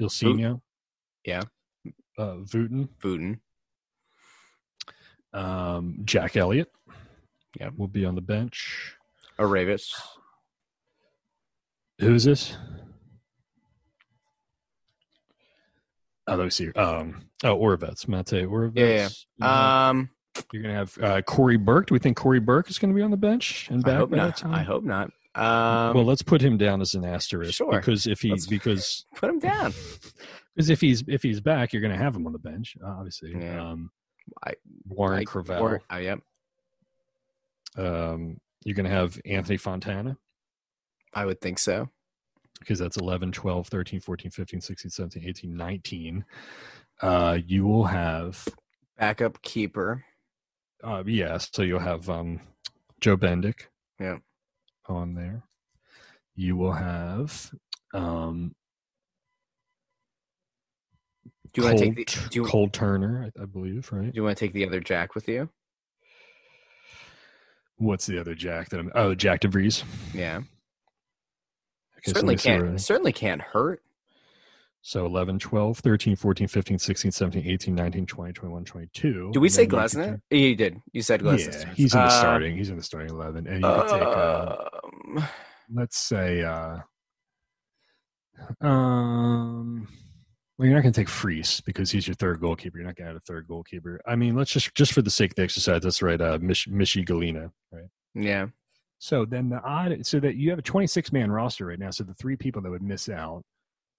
Ilsinho. 0.00 0.60
Yeah. 1.24 1.42
Uh, 2.16 2.36
Wooten. 2.52 2.88
Wooten. 3.02 3.40
Um, 5.32 5.98
Jack 6.04 6.36
Elliott. 6.36 6.70
Yep. 7.60 7.74
Will 7.76 7.88
be 7.88 8.04
on 8.04 8.14
the 8.14 8.20
bench. 8.20 8.94
Aravis. 9.38 9.92
Who 12.00 12.14
is 12.14 12.24
this? 12.24 12.56
Oh, 16.26 16.36
let 16.36 16.44
me 16.44 16.50
see. 16.50 16.70
Um, 16.72 17.22
oh, 17.42 17.56
Oravec, 17.56 18.06
Mate 18.06 18.46
Oravets. 18.46 18.72
Yeah, 18.76 19.08
yeah. 19.38 19.88
Um, 19.88 20.10
You're 20.52 20.62
gonna 20.62 20.74
have 20.74 20.98
uh, 21.00 21.22
Cory 21.22 21.56
Burke. 21.56 21.86
Do 21.86 21.94
we 21.94 21.98
think 21.98 22.16
Cory 22.16 22.38
Burke 22.40 22.68
is 22.68 22.78
to 22.92 22.94
be 22.94 23.02
on 23.02 23.10
the 23.10 23.16
bench 23.16 23.68
and 23.70 23.82
back 23.82 23.94
I 23.94 23.96
hope 23.96 24.10
not. 24.10 24.44
I 24.44 24.62
hope 24.62 24.84
not. 24.84 25.10
Um, 25.34 25.94
well, 25.94 26.04
let's 26.04 26.22
put 26.22 26.42
him 26.42 26.58
down 26.58 26.80
as 26.80 26.94
an 26.94 27.04
asterisk 27.04 27.54
Sure. 27.54 27.70
because 27.80 28.06
if 28.06 28.20
he's 28.20 28.30
Let's- 28.32 28.46
because 28.46 29.06
put 29.16 29.30
him 29.30 29.38
down. 29.38 29.72
because 30.54 30.68
if 30.68 30.80
he's 30.80 31.02
if 31.08 31.22
he's 31.22 31.40
back, 31.40 31.72
you're 31.72 31.82
to 31.96 32.02
have 32.02 32.14
him 32.14 32.26
on 32.26 32.32
the 32.32 32.38
bench, 32.38 32.76
obviously. 32.84 33.34
Yeah. 33.38 33.70
Um, 33.70 33.90
I- 34.44 34.54
Warren 34.86 35.20
I- 35.20 35.24
Creavalle. 35.24 35.62
Or, 35.62 35.82
uh, 35.92 35.96
yep. 35.96 36.20
Um, 37.76 38.40
you're 38.64 38.74
going 38.74 38.84
to 38.88 38.90
have 38.90 39.18
Anthony 39.24 39.56
Fontana 39.56 40.16
I 41.14 41.24
would 41.24 41.40
think 41.40 41.58
so. 41.58 41.88
because 42.58 42.78
that's 42.78 42.96
11, 42.96 43.32
12, 43.32 43.68
13, 43.68 44.00
14, 44.00 44.30
15, 44.30 44.60
16, 44.60 44.90
17, 44.90 45.24
18, 45.24 45.56
19. 45.56 46.24
Uh, 47.00 47.38
you 47.46 47.64
will 47.66 47.84
have 47.84 48.46
Backup 48.98 49.40
keeper. 49.42 50.04
Uh, 50.82 51.02
yeah, 51.06 51.38
so 51.38 51.62
you'll 51.62 51.78
have 51.78 52.08
um, 52.10 52.40
Joe 53.00 53.16
Bendik. 53.16 53.66
Yeah. 54.00 54.18
On 54.88 55.14
there, 55.14 55.42
you 56.34 56.56
will 56.56 56.72
have 56.72 57.52
um, 57.94 58.54
Do 61.52 61.62
you 61.62 61.66
want 61.68 61.78
to 61.78 61.84
take 61.84 61.96
the? 61.96 62.28
Do 62.30 62.40
you, 62.40 62.44
Cole 62.46 62.68
Turner, 62.68 63.30
I, 63.38 63.42
I 63.42 63.44
believe, 63.46 63.90
right? 63.92 64.10
do 64.12 64.16
you 64.16 64.22
want 64.22 64.36
to 64.36 64.44
take 64.44 64.52
the 64.52 64.66
other 64.66 64.80
Jack 64.80 65.14
with 65.14 65.28
you? 65.28 65.48
What's 67.76 68.06
the 68.06 68.18
other 68.20 68.34
Jack 68.34 68.70
that 68.70 68.80
I'm? 68.80 68.90
Oh, 68.94 69.14
Jack 69.14 69.40
DeVries. 69.42 69.84
Yeah. 70.12 70.38
Okay, 71.98 72.12
certainly 72.12 72.36
see 72.36 72.48
can't. 72.48 72.62
where- 72.64 72.78
Certainly 72.78 73.12
can't 73.12 73.40
hurt. 73.40 73.82
So 74.80 75.04
11, 75.06 75.40
12, 75.40 75.78
13, 75.80 76.16
14, 76.16 76.48
15, 76.48 76.78
16, 76.78 77.10
17, 77.10 77.46
18, 77.46 77.74
19, 77.74 78.06
20, 78.06 78.32
21, 78.32 78.64
22. 78.64 79.30
Do 79.32 79.40
we 79.40 79.48
say 79.48 79.66
then 79.66 80.22
you? 80.30 80.38
You 80.38 80.56
did. 80.56 80.80
You 80.92 81.02
said 81.02 81.20
Glesnes. 81.20 81.62
Yeah, 81.64 81.74
he's 81.74 81.92
in 81.94 82.00
the 82.00 82.06
Uh, 82.06 82.10
starting. 82.10 82.56
He's 82.56 82.70
in 82.70 82.76
the 82.76 82.82
starting 82.82 83.10
11. 83.10 83.46
And 83.48 83.60
you 83.62 83.68
could 83.68 83.88
take, 83.88 84.02
uh, 84.02 84.56
Um, 85.18 85.24
let's 85.74 85.98
say, 85.98 86.42
uh, 86.42 86.78
um, 88.66 89.88
well, 90.58 90.66
you're 90.66 90.74
not 90.74 90.82
going 90.82 90.92
to 90.92 91.00
take 91.00 91.08
Freese 91.08 91.60
because 91.60 91.90
he's 91.90 92.06
your 92.08 92.14
third 92.16 92.40
goalkeeper. 92.40 92.78
You're 92.78 92.86
not 92.86 92.96
going 92.96 93.06
to 93.06 93.10
add 93.12 93.16
a 93.16 93.20
third 93.20 93.46
goalkeeper. 93.46 94.00
I 94.06 94.16
mean, 94.16 94.34
let's 94.34 94.50
just 94.52 94.74
just 94.74 94.92
for 94.92 95.02
the 95.02 95.10
sake 95.10 95.30
of 95.32 95.36
the 95.36 95.42
exercise, 95.42 95.84
let's 95.84 96.02
write 96.02 96.20
uh, 96.20 96.38
Mich- 96.40 96.68
Michee 96.68 97.04
Ngalina, 97.06 97.50
right? 97.72 97.84
yeah. 98.14 98.46
So 99.00 99.24
then 99.24 99.48
the 99.48 99.62
odd, 99.62 100.04
so 100.04 100.18
that 100.18 100.34
you 100.34 100.50
have 100.50 100.58
a 100.58 100.62
26 100.62 101.12
man 101.12 101.30
roster 101.30 101.66
right 101.66 101.78
now. 101.78 101.90
So 101.92 102.02
the 102.02 102.14
three 102.14 102.34
people 102.34 102.60
that 102.62 102.70
would 102.70 102.82
miss 102.82 103.08
out, 103.08 103.44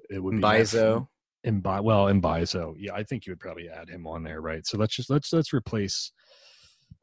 it 0.09 0.19
would 0.21 0.35
be 0.35 0.41
Bizo. 0.41 1.07
and 1.45 1.63
by 1.63 1.79
well, 1.79 2.07
and 2.09 2.21
Bizo. 2.21 2.73
Yeah, 2.77 2.93
I 2.95 3.03
think 3.03 3.25
you 3.25 3.31
would 3.31 3.39
probably 3.39 3.69
add 3.69 3.87
him 3.89 4.05
on 4.05 4.23
there, 4.23 4.41
right? 4.41 4.67
So 4.67 4.77
let's 4.77 4.93
just 4.93 5.09
let's 5.09 5.31
let's 5.31 5.53
replace 5.53 6.11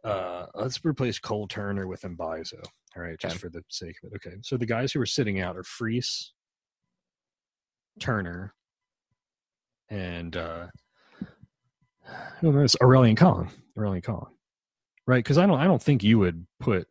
uh 0.05 0.45
let's 0.55 0.85
replace 0.85 1.19
Cole 1.19 1.49
Turner 1.49 1.87
with 1.87 2.03
Mbaizo. 2.03 2.63
All 2.95 3.03
right, 3.03 3.19
just 3.19 3.37
Okay. 3.37 3.39
for 3.41 3.49
the 3.49 3.63
sake 3.71 3.97
of 4.05 4.13
it. 4.13 4.17
Okay. 4.17 4.37
So 4.43 4.59
the 4.59 4.67
guys 4.67 4.93
who 4.93 5.01
are 5.01 5.07
sitting 5.07 5.41
out 5.41 5.57
are 5.57 5.65
Freese, 5.65 6.33
Turner, 7.99 8.53
and 9.89 10.37
uh 10.37 10.67
who 12.41 12.53
knows 12.53 12.77
Aurélien 12.81 13.17
Collin. 13.17 13.49
Aurélien 13.77 14.03
Collin. 14.03 14.33
Right? 15.07 15.23
Because 15.23 15.39
I 15.39 15.47
don't 15.47 15.59
I 15.59 15.65
don't 15.65 15.83
think 15.83 16.03
you 16.03 16.19
would 16.19 16.47
put 16.61 16.89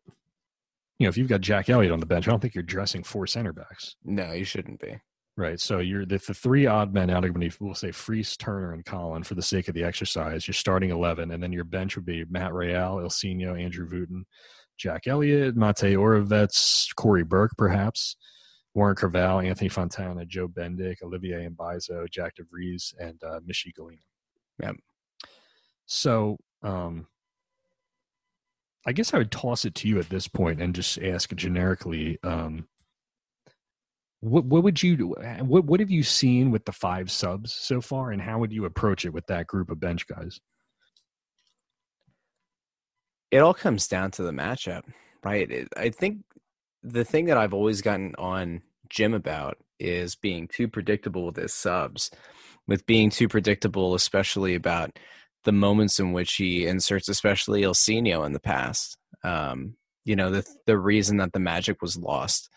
you 0.99 1.05
know, 1.05 1.09
if 1.09 1.17
you've 1.17 1.27
got 1.27 1.41
Jack 1.41 1.69
Elliott 1.69 1.91
on 1.91 1.99
the 1.99 2.05
bench, 2.05 2.27
I 2.27 2.31
don't 2.31 2.39
think 2.39 2.55
you're 2.55 2.63
dressing 2.63 3.03
four 3.03 3.27
center 3.27 3.51
backs. 3.51 3.97
No, 4.05 4.31
you 4.31 4.45
shouldn't 4.45 4.79
be. 4.79 4.97
Right. 5.37 5.59
So 5.59 5.79
you're 5.79 6.05
the, 6.05 6.17
the 6.25 6.33
three 6.33 6.65
odd 6.65 6.93
men 6.93 7.09
out 7.09 7.25
of 7.25 7.35
you 7.35 7.51
we'll 7.59 7.75
say 7.75 7.91
Freese, 7.91 8.37
Turner, 8.37 8.71
and 8.71 8.85
Collin 8.85 9.23
for 9.23 9.35
the 9.35 9.41
sake 9.41 9.67
of 9.67 9.73
the 9.73 9.83
exercise. 9.83 10.47
You're 10.47 10.53
starting 10.53 10.91
eleven, 10.91 11.31
and 11.31 11.43
then 11.43 11.51
your 11.51 11.65
bench 11.65 11.97
would 11.97 12.05
be 12.05 12.23
Matt 12.29 12.53
Real, 12.53 13.01
Ilsinho, 13.03 13.61
Andrew 13.61 13.85
Wooten, 13.91 14.25
Jack 14.77 15.07
Elliott, 15.07 15.57
Mate 15.57 15.97
Oravec, 15.97 16.95
Cory 16.95 17.25
Burke, 17.25 17.51
perhaps, 17.57 18.15
Warren 18.75 18.95
Creavalle, 18.95 19.39
Anthony 19.39 19.69
Fontana, 19.69 20.25
Joe 20.25 20.47
Bendik, 20.47 21.01
Olivier 21.01 21.49
Mbaizo, 21.49 22.09
Jack 22.09 22.35
DeVries, 22.35 22.93
and 22.99 23.21
uh, 23.23 23.39
Michee 23.39 23.73
Ngalina. 23.77 23.99
Yep. 24.61 24.75
So 25.87 26.37
um, 26.61 27.07
I 28.85 28.91
guess 28.91 29.13
I 29.13 29.17
would 29.17 29.31
toss 29.31 29.65
it 29.65 29.73
to 29.75 29.87
you 29.87 29.99
at 29.99 30.09
this 30.09 30.27
point 30.27 30.61
and 30.61 30.75
just 30.75 30.99
ask 30.99 31.33
generically. 31.33 32.19
Um, 32.23 32.67
what 34.19 34.45
what 34.45 34.63
would 34.63 34.81
you 34.81 34.97
do? 34.97 35.15
What 35.41 35.65
what 35.65 35.79
have 35.79 35.91
you 35.91 36.03
seen 36.03 36.51
with 36.51 36.65
the 36.65 36.71
five 36.71 37.11
subs 37.11 37.53
so 37.53 37.79
far, 37.81 38.11
and 38.11 38.21
how 38.21 38.39
would 38.39 38.51
you 38.51 38.65
approach 38.65 39.05
it 39.05 39.13
with 39.13 39.25
that 39.27 39.47
group 39.47 39.69
of 39.69 39.79
bench 39.79 40.07
guys? 40.07 40.39
it 43.35 43.39
all 43.39 43.53
comes 43.53 43.87
down 43.87 44.11
to 44.11 44.23
the 44.23 44.31
matchup, 44.31 44.83
right? 45.23 45.51
It, 45.51 45.67
I 45.75 45.89
think 45.89 46.19
the 46.85 47.03
thing 47.05 47.25
that 47.25 47.37
I've 47.37 47.53
always 47.53 47.81
gotten 47.81 48.15
on 48.17 48.61
Jim 48.89 49.13
about 49.13 49.57
is 49.79 50.15
being 50.15 50.47
too 50.47 50.67
predictable 50.67 51.25
with 51.25 51.35
his 51.35 51.53
subs, 51.53 52.11
with 52.67 52.85
being 52.85 53.09
too 53.09 53.27
predictable, 53.27 53.95
especially 53.95 54.55
about 54.55 54.97
the 55.43 55.51
moments 55.51 55.99
in 55.99 56.13
which 56.13 56.33
he 56.35 56.65
inserts, 56.65 57.09
especially 57.09 57.63
Ilsinho 57.63 58.25
in 58.25 58.33
the 58.33 58.39
past. 58.39 58.97
Um, 59.23 59.75
you 60.05 60.15
know, 60.15 60.29
the 60.29 60.45
the 60.65 60.77
reason 60.77 61.17
that 61.17 61.33
the 61.33 61.39
magic 61.39 61.81
was 61.81 61.97
lost 61.97 62.49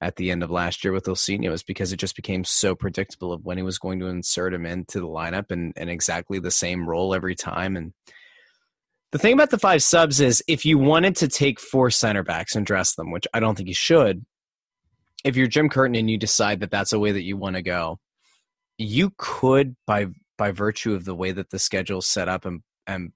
at 0.00 0.16
the 0.16 0.30
end 0.30 0.42
of 0.42 0.50
last 0.50 0.84
year 0.84 0.92
with 0.92 1.06
Ilsinho 1.06 1.52
is 1.52 1.62
because 1.62 1.92
it 1.92 1.98
just 1.98 2.16
became 2.16 2.44
so 2.44 2.74
predictable 2.74 3.32
of 3.32 3.44
when 3.44 3.56
he 3.56 3.62
was 3.62 3.78
going 3.78 3.98
to 4.00 4.06
insert 4.06 4.52
him 4.52 4.66
into 4.66 5.00
the 5.00 5.06
lineup 5.06 5.50
and, 5.50 5.72
and 5.76 5.88
exactly 5.88 6.38
the 6.38 6.50
same 6.50 6.88
role 6.88 7.14
every 7.14 7.34
time. 7.34 7.76
And 7.76 7.92
the 9.16 9.22
thing 9.22 9.32
about 9.32 9.48
the 9.48 9.58
five 9.58 9.82
subs 9.82 10.20
is 10.20 10.44
if 10.46 10.66
you 10.66 10.76
wanted 10.76 11.16
to 11.16 11.26
take 11.26 11.58
four 11.58 11.90
center 11.90 12.22
backs 12.22 12.54
and 12.54 12.66
dress 12.66 12.94
them, 12.94 13.10
which 13.10 13.26
I 13.32 13.40
don't 13.40 13.54
think 13.54 13.66
you 13.66 13.74
should, 13.74 14.26
if 15.24 15.36
you're 15.36 15.46
Jim 15.46 15.70
Curtin 15.70 15.94
and 15.94 16.10
you 16.10 16.18
decide 16.18 16.60
that 16.60 16.70
that's 16.70 16.92
a 16.92 16.98
way 16.98 17.12
that 17.12 17.22
you 17.22 17.34
want 17.38 17.56
to 17.56 17.62
go, 17.62 17.98
you 18.76 19.14
could 19.16 19.74
by 19.86 20.08
by 20.36 20.50
virtue 20.50 20.92
of 20.92 21.06
the 21.06 21.14
way 21.14 21.32
that 21.32 21.48
the 21.48 21.58
schedule's 21.58 22.06
set 22.06 22.28
up 22.28 22.44
and 22.44 22.60
and 22.86 23.12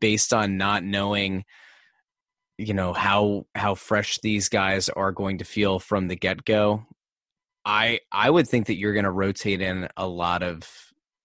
based 0.00 0.32
on 0.32 0.56
not 0.56 0.82
knowing 0.82 1.44
you 2.58 2.74
know 2.74 2.92
how 2.92 3.46
how 3.54 3.76
fresh 3.76 4.18
these 4.24 4.48
guys 4.48 4.88
are 4.88 5.12
going 5.12 5.38
to 5.38 5.44
feel 5.44 5.78
from 5.78 6.08
the 6.08 6.16
get-go 6.16 6.84
i 7.64 8.00
i 8.10 8.28
would 8.28 8.48
think 8.48 8.66
that 8.66 8.76
you're 8.76 8.92
going 8.92 9.04
to 9.04 9.10
rotate 9.12 9.62
in 9.62 9.88
a 9.96 10.08
lot 10.08 10.42
of 10.42 10.68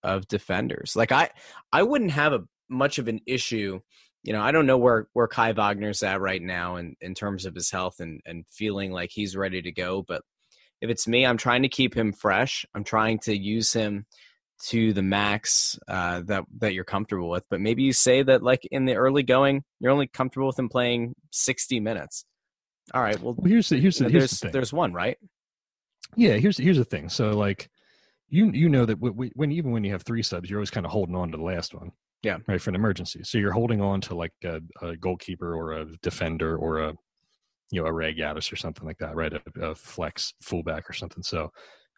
of 0.04 0.28
defenders. 0.28 0.96
Like 0.96 1.12
i 1.12 1.32
i 1.74 1.82
wouldn't 1.82 2.12
have 2.12 2.32
a 2.32 2.44
much 2.70 2.98
of 2.98 3.08
an 3.08 3.20
issue 3.26 3.80
you 4.24 4.34
know 4.34 4.42
i 4.42 4.52
don't 4.52 4.66
know 4.66 4.78
where 4.78 5.08
where 5.14 5.28
kai 5.28 5.52
wagner's 5.52 6.04
at 6.04 6.20
right 6.22 6.42
now 6.42 6.76
in 6.78 6.96
in 7.02 7.14
terms 7.14 7.46
of 7.46 7.56
his 7.56 7.72
health 7.72 8.00
and 8.00 8.22
and 8.26 8.46
feeling 8.50 8.92
like 8.92 9.10
he's 9.12 9.36
ready 9.36 9.62
to 9.62 9.72
go 9.72 10.04
but 10.08 10.22
if 10.82 10.90
it's 10.90 11.08
me 11.08 11.26
i'm 11.26 11.38
trying 11.38 11.62
to 11.64 11.70
keep 11.70 11.96
him 11.96 12.12
fresh 12.12 12.66
i'm 12.74 12.84
trying 12.84 13.20
to 13.20 13.36
use 13.38 13.74
him 13.74 14.06
to 14.58 14.94
the 14.94 15.02
max 15.02 15.78
uh, 15.88 16.22
that 16.26 16.46
that 16.60 16.74
you're 16.74 16.86
comfortable 16.86 17.30
with. 17.30 17.44
But 17.50 17.60
maybe 17.62 17.84
you 17.84 17.94
say 17.94 18.24
that 18.24 18.42
like 18.42 18.66
in 18.72 18.86
the 18.86 18.96
early 18.96 19.24
going, 19.24 19.64
you're 19.80 19.92
only 19.92 20.08
comfortable 20.08 20.48
with 20.48 20.58
him 20.58 20.70
playing 20.70 21.14
60 21.32 21.80
minutes. 21.80 22.26
All 22.94 23.02
right. 23.02 23.20
Well, 23.22 23.36
Well, 23.38 23.50
here's 23.50 23.70
the 23.70 23.80
here's 23.80 23.98
the, 23.98 24.06
there's 24.06 24.14
here's 24.14 24.32
the 24.32 24.38
thing. 24.38 24.52
there's 24.54 24.74
one 24.74 24.94
right. 24.94 25.18
Yeah, 26.16 26.36
here's 26.38 26.58
here's 26.58 26.78
the 26.78 26.86
thing. 26.86 27.10
So 27.10 27.32
like, 27.32 27.70
you 28.30 28.50
you 28.52 28.70
know 28.70 28.86
that 28.86 28.96
w- 28.96 29.14
w- 29.14 29.32
when 29.36 29.52
even 29.52 29.72
when 29.72 29.84
you 29.84 29.92
have 29.92 30.04
three 30.04 30.24
subs, 30.24 30.50
you're 30.50 30.60
always 30.60 30.72
kind 30.72 30.86
of 30.86 30.92
holding 30.92 31.16
on 31.16 31.32
to 31.32 31.38
the 31.38 31.44
last 31.44 31.74
one. 31.74 31.92
Yeah. 32.26 32.38
Right 32.48 32.60
for 32.60 32.72
an 32.72 32.76
emergency. 32.76 33.22
So 33.24 33.38
you're 33.38 33.52
holding 33.52 33.82
on 33.82 34.02
to 34.02 34.16
like 34.16 34.34
a, 34.44 34.60
a 34.82 34.98
goalkeeper 34.98 35.54
or 35.54 35.74
a 35.74 35.86
defender 36.02 36.58
or 36.58 36.80
a 36.80 36.94
you 37.72 37.82
know 37.82 37.88
a 37.88 37.94
Ray 37.94 38.16
Gaddis 38.16 38.52
or 38.52 38.56
something 38.56 38.86
like 38.86 38.98
that, 38.98 39.16
right? 39.16 39.32
A, 39.34 39.42
a 39.62 39.76
flex 39.76 40.34
fullback 40.42 40.90
or 40.90 40.94
something. 40.94 41.22
So 41.24 41.52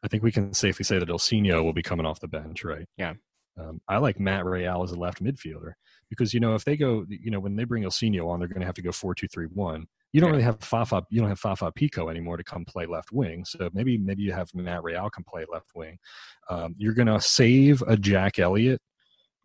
I 0.03 0.07
think 0.09 0.23
we 0.23 0.31
can 0.31 0.53
safely 0.53 0.83
say 0.83 0.99
that 0.99 1.07
Ilsinho 1.09 1.63
will 1.63 1.73
be 1.73 1.81
coming 1.81 2.05
off 2.05 2.19
the 2.19 2.27
bench, 2.27 2.63
right? 2.65 2.85
Yeah. 2.97 3.13
Um, 3.59 3.79
I 3.87 3.97
like 3.97 4.19
Matt 4.19 4.45
Real 4.45 4.83
as 4.83 4.91
a 4.91 4.99
left 4.99 5.23
midfielder 5.23 5.71
because 6.09 6.33
you 6.33 6.39
know 6.39 6.55
if 6.55 6.63
they 6.63 6.77
go, 6.77 7.05
you 7.09 7.31
know, 7.31 7.39
when 7.39 7.55
they 7.55 7.63
bring 7.63 7.83
Ilsinho 7.83 8.27
on, 8.29 8.39
they're 8.39 8.47
going 8.49 8.59
to 8.59 8.65
have 8.67 8.75
to 8.75 8.81
go 8.83 8.91
four 8.91 9.15
two 9.15 9.27
three 9.29 9.47
one. 9.47 9.85
You 10.13 10.21
don't 10.21 10.27
Yeah. 10.29 10.31
really 10.33 10.43
have 10.43 10.59
Fafa. 10.61 11.03
You 11.09 11.21
don't 11.21 11.29
have 11.29 11.39
Fafa 11.39 11.71
Picault 11.71 12.09
anymore 12.09 12.37
to 12.37 12.43
come 12.43 12.65
play 12.65 12.85
left 12.85 13.11
wing. 13.11 13.45
So 13.45 13.69
maybe 13.73 13.97
maybe 13.97 14.23
you 14.23 14.33
have 14.33 14.49
Matt 14.53 14.83
Real 14.83 15.09
come 15.09 15.23
play 15.23 15.45
left 15.51 15.71
wing. 15.73 15.97
Um, 16.49 16.75
you're 16.77 16.93
going 16.93 17.07
to 17.07 17.19
save 17.21 17.81
a 17.87 17.95
Jack 17.97 18.39
Elliott 18.39 18.81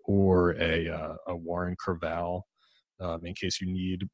or 0.05 0.53
a 0.61 0.89
uh, 0.89 1.15
a 1.29 1.37
Warren 1.37 1.77
Creavalle 1.79 2.47
um, 3.01 3.25
in 3.25 3.35
case 3.35 3.61
you 3.61 3.73
need 3.73 4.09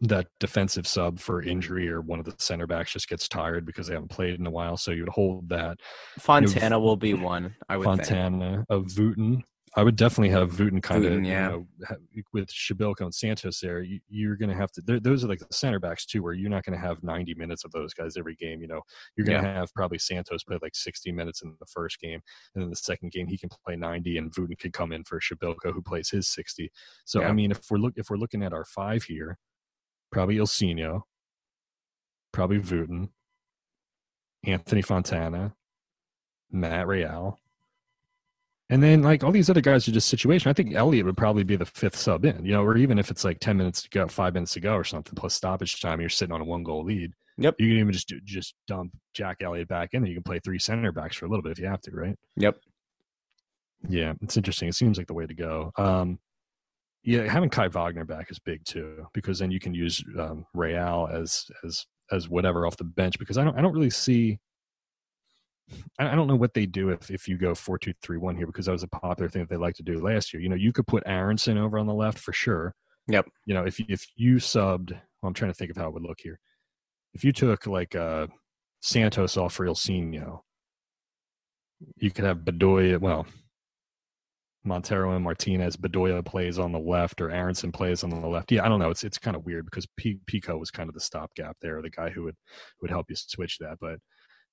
that 0.00 0.26
defensive 0.38 0.86
sub 0.86 1.18
for 1.18 1.42
injury 1.42 1.88
or 1.88 2.00
one 2.00 2.18
of 2.20 2.24
the 2.24 2.34
center 2.38 2.66
backs 2.66 2.92
just 2.92 3.08
gets 3.08 3.28
tired 3.28 3.66
because 3.66 3.88
they 3.88 3.94
haven't 3.94 4.10
played 4.10 4.38
in 4.38 4.46
a 4.46 4.50
while. 4.50 4.76
So 4.76 4.92
you 4.92 5.02
would 5.02 5.08
hold 5.08 5.48
that. 5.48 5.78
Fontana 6.18 6.78
will 6.78 6.96
be 6.96 7.14
one. 7.14 7.54
I 7.68 7.76
would 7.76 7.86
think. 7.86 7.98
Fontana 7.98 8.64
of 8.70 8.96
Wooten. 8.96 9.42
I 9.76 9.82
would 9.82 9.96
definitely 9.96 10.30
have 10.30 10.58
Wooten 10.58 10.80
kind 10.80 11.04
of 11.04 11.24
yeah. 11.24 11.50
you 11.50 11.66
know, 11.82 12.22
with 12.32 12.48
Przybylko 12.48 13.00
and 13.00 13.14
Santos 13.14 13.60
there. 13.60 13.82
You, 13.82 14.00
you're 14.08 14.36
going 14.36 14.48
to 14.48 14.54
have 14.54 14.70
to. 14.72 15.00
Those 15.00 15.24
are 15.24 15.28
like 15.28 15.38
the 15.38 15.46
center 15.50 15.78
backs 15.78 16.06
too, 16.06 16.22
where 16.22 16.32
you're 16.32 16.50
not 16.50 16.64
going 16.64 16.78
to 16.78 16.84
have 16.84 17.02
90 17.02 17.34
minutes 17.34 17.64
of 17.64 17.72
those 17.72 17.94
guys 17.94 18.16
every 18.16 18.34
game. 18.34 18.60
You 18.60 18.68
know, 18.68 18.82
you're 19.16 19.26
going 19.26 19.42
to 19.42 19.48
have 19.48 19.72
probably 19.74 19.98
Santos 19.98 20.44
play 20.44 20.58
like 20.62 20.74
60 20.74 21.12
minutes 21.12 21.42
in 21.42 21.54
the 21.60 21.66
first 21.66 22.00
game, 22.00 22.20
and 22.54 22.62
then 22.62 22.70
the 22.70 22.76
second 22.76 23.12
game 23.12 23.26
he 23.26 23.38
can 23.38 23.50
play 23.64 23.76
90, 23.76 24.18
and 24.18 24.32
Wooten 24.36 24.56
can 24.56 24.72
come 24.72 24.92
in 24.92 25.04
for 25.04 25.20
Przybylko 25.20 25.72
who 25.72 25.82
plays 25.82 26.10
his 26.10 26.28
60. 26.28 26.70
So 27.04 27.20
Yeah. 27.20 27.28
I 27.28 27.32
mean, 27.32 27.50
if 27.50 27.60
we're 27.70 27.78
look 27.78 27.94
if 27.96 28.10
we're 28.10 28.16
looking 28.16 28.42
at 28.42 28.52
our 28.52 28.64
five 28.64 29.04
here, 29.04 29.38
probably 30.10 30.36
Ilsinho, 30.36 31.02
probably 32.32 32.58
Wooten, 32.58 33.10
Anthony 34.44 34.82
Fontana, 34.82 35.54
Matt 36.50 36.86
Real. 36.86 37.38
And 38.70 38.82
then 38.82 39.02
like 39.02 39.24
all 39.24 39.32
these 39.32 39.48
other 39.48 39.62
guys 39.62 39.88
are 39.88 39.92
just 39.92 40.08
situation. 40.08 40.50
I 40.50 40.52
think 40.52 40.74
Elliott 40.74 41.06
would 41.06 41.16
probably 41.16 41.44
be 41.44 41.56
the 41.56 41.64
fifth 41.64 41.96
sub 41.96 42.24
in, 42.26 42.44
you 42.44 42.52
know, 42.52 42.62
or 42.62 42.76
even 42.76 42.98
if 42.98 43.10
it's 43.10 43.24
like 43.24 43.40
ten 43.40 43.56
minutes 43.56 43.82
to 43.82 43.88
go, 43.88 44.06
five 44.06 44.34
minutes 44.34 44.52
to 44.54 44.60
go 44.60 44.74
or 44.74 44.84
something, 44.84 45.14
plus 45.14 45.34
stoppage 45.34 45.80
time, 45.80 46.00
you're 46.00 46.10
sitting 46.10 46.34
on 46.34 46.42
a 46.42 46.44
one 46.44 46.62
goal 46.62 46.84
lead. 46.84 47.12
Yep. 47.38 47.54
You 47.58 47.68
can 47.68 47.78
even 47.78 47.92
just 47.92 48.08
do, 48.08 48.20
just 48.24 48.54
dump 48.66 48.92
Jack 49.14 49.38
Elliott 49.42 49.68
back 49.68 49.90
in, 49.94 49.98
and 49.98 50.08
you 50.08 50.14
can 50.14 50.22
play 50.22 50.40
three 50.40 50.58
center 50.58 50.92
backs 50.92 51.16
for 51.16 51.24
a 51.24 51.28
little 51.28 51.42
bit 51.42 51.52
if 51.52 51.58
you 51.58 51.66
have 51.66 51.80
to, 51.82 51.92
right? 51.92 52.16
Yep. 52.36 52.56
Yeah, 53.88 54.14
it's 54.22 54.36
interesting. 54.36 54.68
It 54.68 54.74
seems 54.74 54.98
like 54.98 55.06
the 55.06 55.14
way 55.14 55.26
to 55.26 55.34
go. 55.34 55.72
Um, 55.76 56.18
yeah, 57.04 57.22
having 57.30 57.48
Kai 57.48 57.68
Wagner 57.68 58.04
back 58.04 58.30
is 58.30 58.40
big 58.40 58.64
too, 58.64 59.06
because 59.14 59.38
then 59.38 59.50
you 59.50 59.60
can 59.60 59.72
use 59.72 60.02
um, 60.18 60.44
Real 60.52 61.08
as 61.12 61.46
as 61.64 61.86
as 62.10 62.28
whatever 62.28 62.66
off 62.66 62.76
the 62.76 62.84
bench. 62.84 63.18
Because 63.18 63.38
I 63.38 63.44
don't 63.44 63.56
I 63.56 63.62
don't 63.62 63.72
really 63.72 63.88
see. 63.88 64.40
I 65.98 66.14
don't 66.14 66.28
know 66.28 66.36
what 66.36 66.54
they 66.54 66.66
do 66.66 66.90
if, 66.90 67.10
if 67.10 67.28
you 67.28 67.36
go 67.36 67.54
four 67.54 67.78
two 67.78 67.92
three 68.02 68.18
one 68.18 68.36
here 68.36 68.46
because 68.46 68.66
that 68.66 68.72
was 68.72 68.82
a 68.82 68.88
popular 68.88 69.28
thing 69.28 69.42
that 69.42 69.50
they 69.50 69.56
like 69.56 69.74
to 69.76 69.82
do 69.82 70.00
last 70.00 70.32
year. 70.32 70.42
You 70.42 70.48
know, 70.48 70.56
you 70.56 70.72
could 70.72 70.86
put 70.86 71.02
Aaronson 71.06 71.58
over 71.58 71.78
on 71.78 71.86
the 71.86 71.94
left 71.94 72.18
for 72.18 72.32
sure. 72.32 72.74
Yep. 73.08 73.28
You 73.46 73.54
know, 73.54 73.64
if 73.64 73.80
if 73.80 74.06
you 74.16 74.36
subbed, 74.36 74.90
well, 74.90 75.28
I'm 75.28 75.34
trying 75.34 75.50
to 75.50 75.54
think 75.54 75.70
of 75.70 75.76
how 75.76 75.88
it 75.88 75.94
would 75.94 76.02
look 76.02 76.20
here. 76.22 76.38
If 77.14 77.24
you 77.24 77.32
took 77.32 77.66
like 77.66 77.94
uh, 77.94 78.28
Santos 78.80 79.36
off 79.36 79.54
for 79.54 79.66
Ilsinho, 79.66 80.40
you 81.96 82.10
could 82.10 82.24
have 82.24 82.38
Bedoya. 82.38 83.00
Well, 83.00 83.26
Monteiro 84.66 85.14
and 85.14 85.24
Martinez. 85.24 85.76
Bedoya 85.76 86.24
plays 86.24 86.58
on 86.58 86.72
the 86.72 86.78
left, 86.78 87.20
or 87.20 87.30
Aaronson 87.30 87.72
plays 87.72 88.04
on 88.04 88.10
the 88.10 88.26
left. 88.26 88.52
Yeah, 88.52 88.64
I 88.64 88.68
don't 88.68 88.78
know. 88.78 88.90
It's 88.90 89.04
it's 89.04 89.18
kind 89.18 89.36
of 89.36 89.44
weird 89.44 89.64
because 89.64 89.86
P- 89.96 90.20
Picault 90.26 90.58
was 90.58 90.70
kind 90.70 90.88
of 90.88 90.94
the 90.94 91.00
stopgap 91.00 91.56
there, 91.60 91.80
the 91.82 91.90
guy 91.90 92.10
who 92.10 92.24
would 92.24 92.36
who 92.78 92.84
would 92.84 92.90
help 92.90 93.06
you 93.08 93.16
switch 93.16 93.58
that. 93.58 93.78
But 93.80 93.98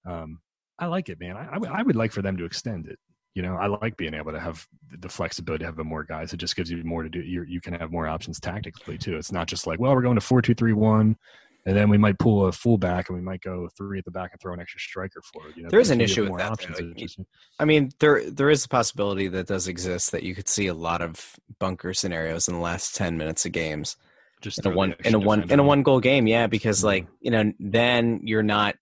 um, 0.10 0.39
I 0.80 0.88
like 0.88 1.10
it, 1.10 1.20
man. 1.20 1.38
I, 1.38 1.58
I 1.80 1.84
would- 1.84 1.96
like 1.96 2.12
for 2.12 2.22
them 2.22 2.38
to 2.38 2.46
extend 2.46 2.88
it. 2.88 3.00
You 3.34 3.42
know, 3.42 3.56
I 3.56 3.68
like 3.68 3.98
being 3.98 4.14
able 4.14 4.32
to 4.32 4.40
have 4.40 4.66
the 4.98 5.10
flexibility 5.10 5.64
to 5.64 5.66
have 5.66 5.78
more 5.86 6.06
guys. 6.06 6.32
It 6.32 6.38
just 6.38 6.56
gives 6.56 6.72
you 6.72 6.82
more 6.86 7.04
to 7.04 7.10
do. 7.10 7.20
you 7.20 7.44
you 7.44 7.60
can 7.60 7.74
have 7.74 7.92
more 7.92 8.08
options 8.08 8.40
tactically 8.40 8.98
too. 8.98 9.18
It's 9.18 9.32
not 9.32 9.48
just 9.48 9.68
like, 9.68 9.78
well, 9.78 9.94
we're 9.94 10.02
going 10.04 10.16
to 10.16 10.22
four 10.22 10.42
two 10.42 10.54
three 10.54 10.72
one, 10.72 11.18
and 11.66 11.76
then 11.76 11.90
we 11.90 11.98
might 11.98 12.18
pull 12.18 12.46
a 12.46 12.54
fullback 12.54 13.10
and 13.10 13.18
we 13.18 13.22
might 13.22 13.42
go 13.42 13.68
three 13.78 14.00
at 14.00 14.06
the 14.06 14.12
back 14.12 14.30
and 14.32 14.40
throw 14.40 14.54
an 14.54 14.62
extra 14.62 14.80
striker 14.80 15.22
forward. 15.34 15.52
You 15.58 15.64
know, 15.64 15.70
There 15.70 15.82
is 15.82 15.90
an 15.90 16.00
issue 16.00 16.24
with 16.32 16.38
that, 16.40 16.52
options. 16.54 17.18
I 17.60 17.66
mean, 17.66 17.92
there 18.00 18.30
there 18.32 18.50
is 18.50 18.64
a 18.64 18.70
possibility 18.70 19.28
that 19.28 19.48
does 19.48 19.68
exist 19.68 20.14
that 20.14 20.24
you 20.24 20.34
could 20.34 20.48
see 20.48 20.68
a 20.68 20.74
lot 20.74 21.02
of 21.02 21.36
bunker 21.60 21.94
scenarios 21.94 22.48
in 22.48 22.54
the 22.54 22.62
last 22.62 22.96
ten 22.96 23.18
minutes 23.18 23.46
of 23.46 23.52
games 23.52 23.98
just 24.40 24.60
in 24.66 24.72
a 24.72 24.74
one 24.74 24.96
in 25.04 25.14
a 25.14 25.20
one 25.20 25.40
defender 25.40 25.54
in 25.56 25.60
a 25.60 25.64
one 25.64 25.84
goal 25.84 26.00
game. 26.00 26.26
Yeah, 26.26 26.48
because 26.48 26.80
Mhm. 26.80 26.86
like 26.86 27.08
you 27.20 27.32
know, 27.32 27.52
then 27.60 28.22
you're 28.24 28.44
not 28.44 28.76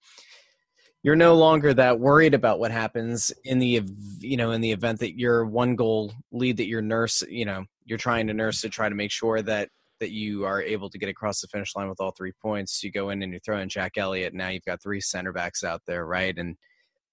you're 1.03 1.15
no 1.17 1.35
longer 1.35 1.73
that 1.73 1.99
worried 1.99 2.33
about 2.33 2.59
what 2.59 2.71
happens 2.71 3.31
in 3.43 3.59
the 3.59 3.83
you 4.19 4.37
know 4.37 4.51
in 4.51 4.61
the 4.61 4.71
event 4.71 4.99
that 4.99 5.19
your 5.19 5.45
one 5.45 5.75
goal 5.75 6.13
lead 6.31 6.57
that 6.57 6.67
you're 6.67 6.81
nurse 6.81 7.21
you 7.29 7.45
know 7.45 7.65
you're 7.85 7.97
trying 7.97 8.27
to 8.27 8.33
nurse 8.33 8.61
to 8.61 8.69
try 8.69 8.89
to 8.89 8.95
make 8.95 9.11
sure 9.11 9.41
that 9.41 9.69
that 9.99 10.11
you 10.11 10.43
are 10.43 10.61
able 10.61 10.89
to 10.89 10.97
get 10.97 11.07
across 11.07 11.39
the 11.39 11.47
finish 11.47 11.75
line 11.75 11.87
with 11.87 12.01
all 12.01 12.11
three 12.11 12.33
points. 12.41 12.83
You 12.83 12.91
go 12.91 13.09
in 13.09 13.23
and 13.23 13.31
you 13.31 13.39
throw 13.39 13.59
in 13.59 13.69
Jack 13.69 13.93
Elliott. 13.97 14.33
Now 14.33 14.49
you've 14.49 14.65
got 14.65 14.81
three 14.81 14.99
center 14.99 15.31
backs 15.31 15.63
out 15.63 15.81
there, 15.87 16.05
right? 16.05 16.37
And 16.37 16.57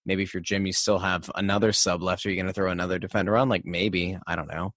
maybe 0.06 0.24
if 0.24 0.34
you're 0.34 0.40
Jim, 0.40 0.66
you 0.66 0.72
still 0.72 0.98
have 0.98 1.30
another 1.36 1.72
sub 1.72 2.02
left. 2.02 2.26
Are 2.26 2.30
you 2.30 2.36
going 2.36 2.46
to 2.46 2.52
throw 2.52 2.70
another 2.70 2.98
defender 2.98 3.36
on? 3.36 3.48
Like 3.48 3.64
maybe 3.64 4.18
I 4.26 4.34
don't 4.34 4.52
know. 4.52 4.74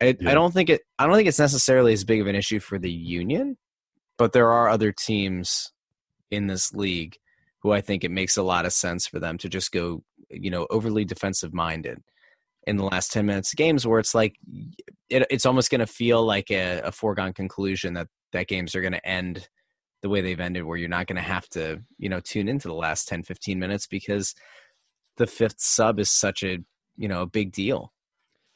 I, 0.00 0.16
Yeah. 0.18 0.30
I 0.30 0.34
don't 0.34 0.54
think 0.54 0.70
it. 0.70 0.80
I 0.98 1.06
don't 1.06 1.16
think 1.16 1.28
it's 1.28 1.38
necessarily 1.38 1.92
as 1.92 2.04
big 2.04 2.22
of 2.22 2.26
an 2.26 2.34
issue 2.34 2.60
for 2.60 2.78
the 2.78 2.90
Union, 2.90 3.58
but 4.16 4.32
there 4.32 4.50
are 4.50 4.70
other 4.70 4.92
teams 4.92 5.70
in 6.30 6.46
this 6.46 6.72
league 6.72 7.18
who 7.62 7.72
I 7.72 7.80
think 7.80 8.04
it 8.04 8.10
makes 8.10 8.36
a 8.36 8.42
lot 8.42 8.66
of 8.66 8.72
sense 8.72 9.06
for 9.06 9.18
them 9.18 9.38
to 9.38 9.48
just 9.48 9.72
go, 9.72 10.02
you 10.30 10.50
know, 10.50 10.66
overly 10.70 11.04
defensive 11.04 11.52
minded 11.52 12.02
in 12.66 12.76
the 12.76 12.84
last 12.84 13.12
10 13.12 13.26
minutes 13.26 13.52
of 13.52 13.56
games 13.56 13.86
where 13.86 13.98
it's 13.98 14.14
like 14.14 14.36
it, 15.08 15.26
it's 15.30 15.46
almost 15.46 15.70
going 15.70 15.80
to 15.80 15.86
feel 15.86 16.22
like 16.24 16.50
a, 16.50 16.80
a 16.80 16.92
foregone 16.92 17.32
conclusion 17.32 17.94
that 17.94 18.08
that 18.32 18.48
games 18.48 18.74
are 18.74 18.82
going 18.82 18.92
to 18.92 19.06
end 19.06 19.48
the 20.02 20.08
way 20.08 20.20
they've 20.20 20.40
ended 20.40 20.64
where 20.64 20.76
you're 20.76 20.88
not 20.88 21.06
going 21.06 21.16
to 21.16 21.22
have 21.22 21.48
to 21.48 21.82
you 21.98 22.08
know 22.08 22.20
tune 22.20 22.48
into 22.48 22.68
the 22.68 22.74
last 22.74 23.08
10 23.08 23.22
15 23.22 23.58
minutes 23.58 23.86
because 23.86 24.34
the 25.16 25.26
fifth 25.26 25.60
sub 25.60 25.98
is 25.98 26.10
such 26.10 26.42
a 26.42 26.58
you 26.96 27.08
know 27.08 27.22
a 27.22 27.26
big 27.26 27.52
deal. 27.52 27.92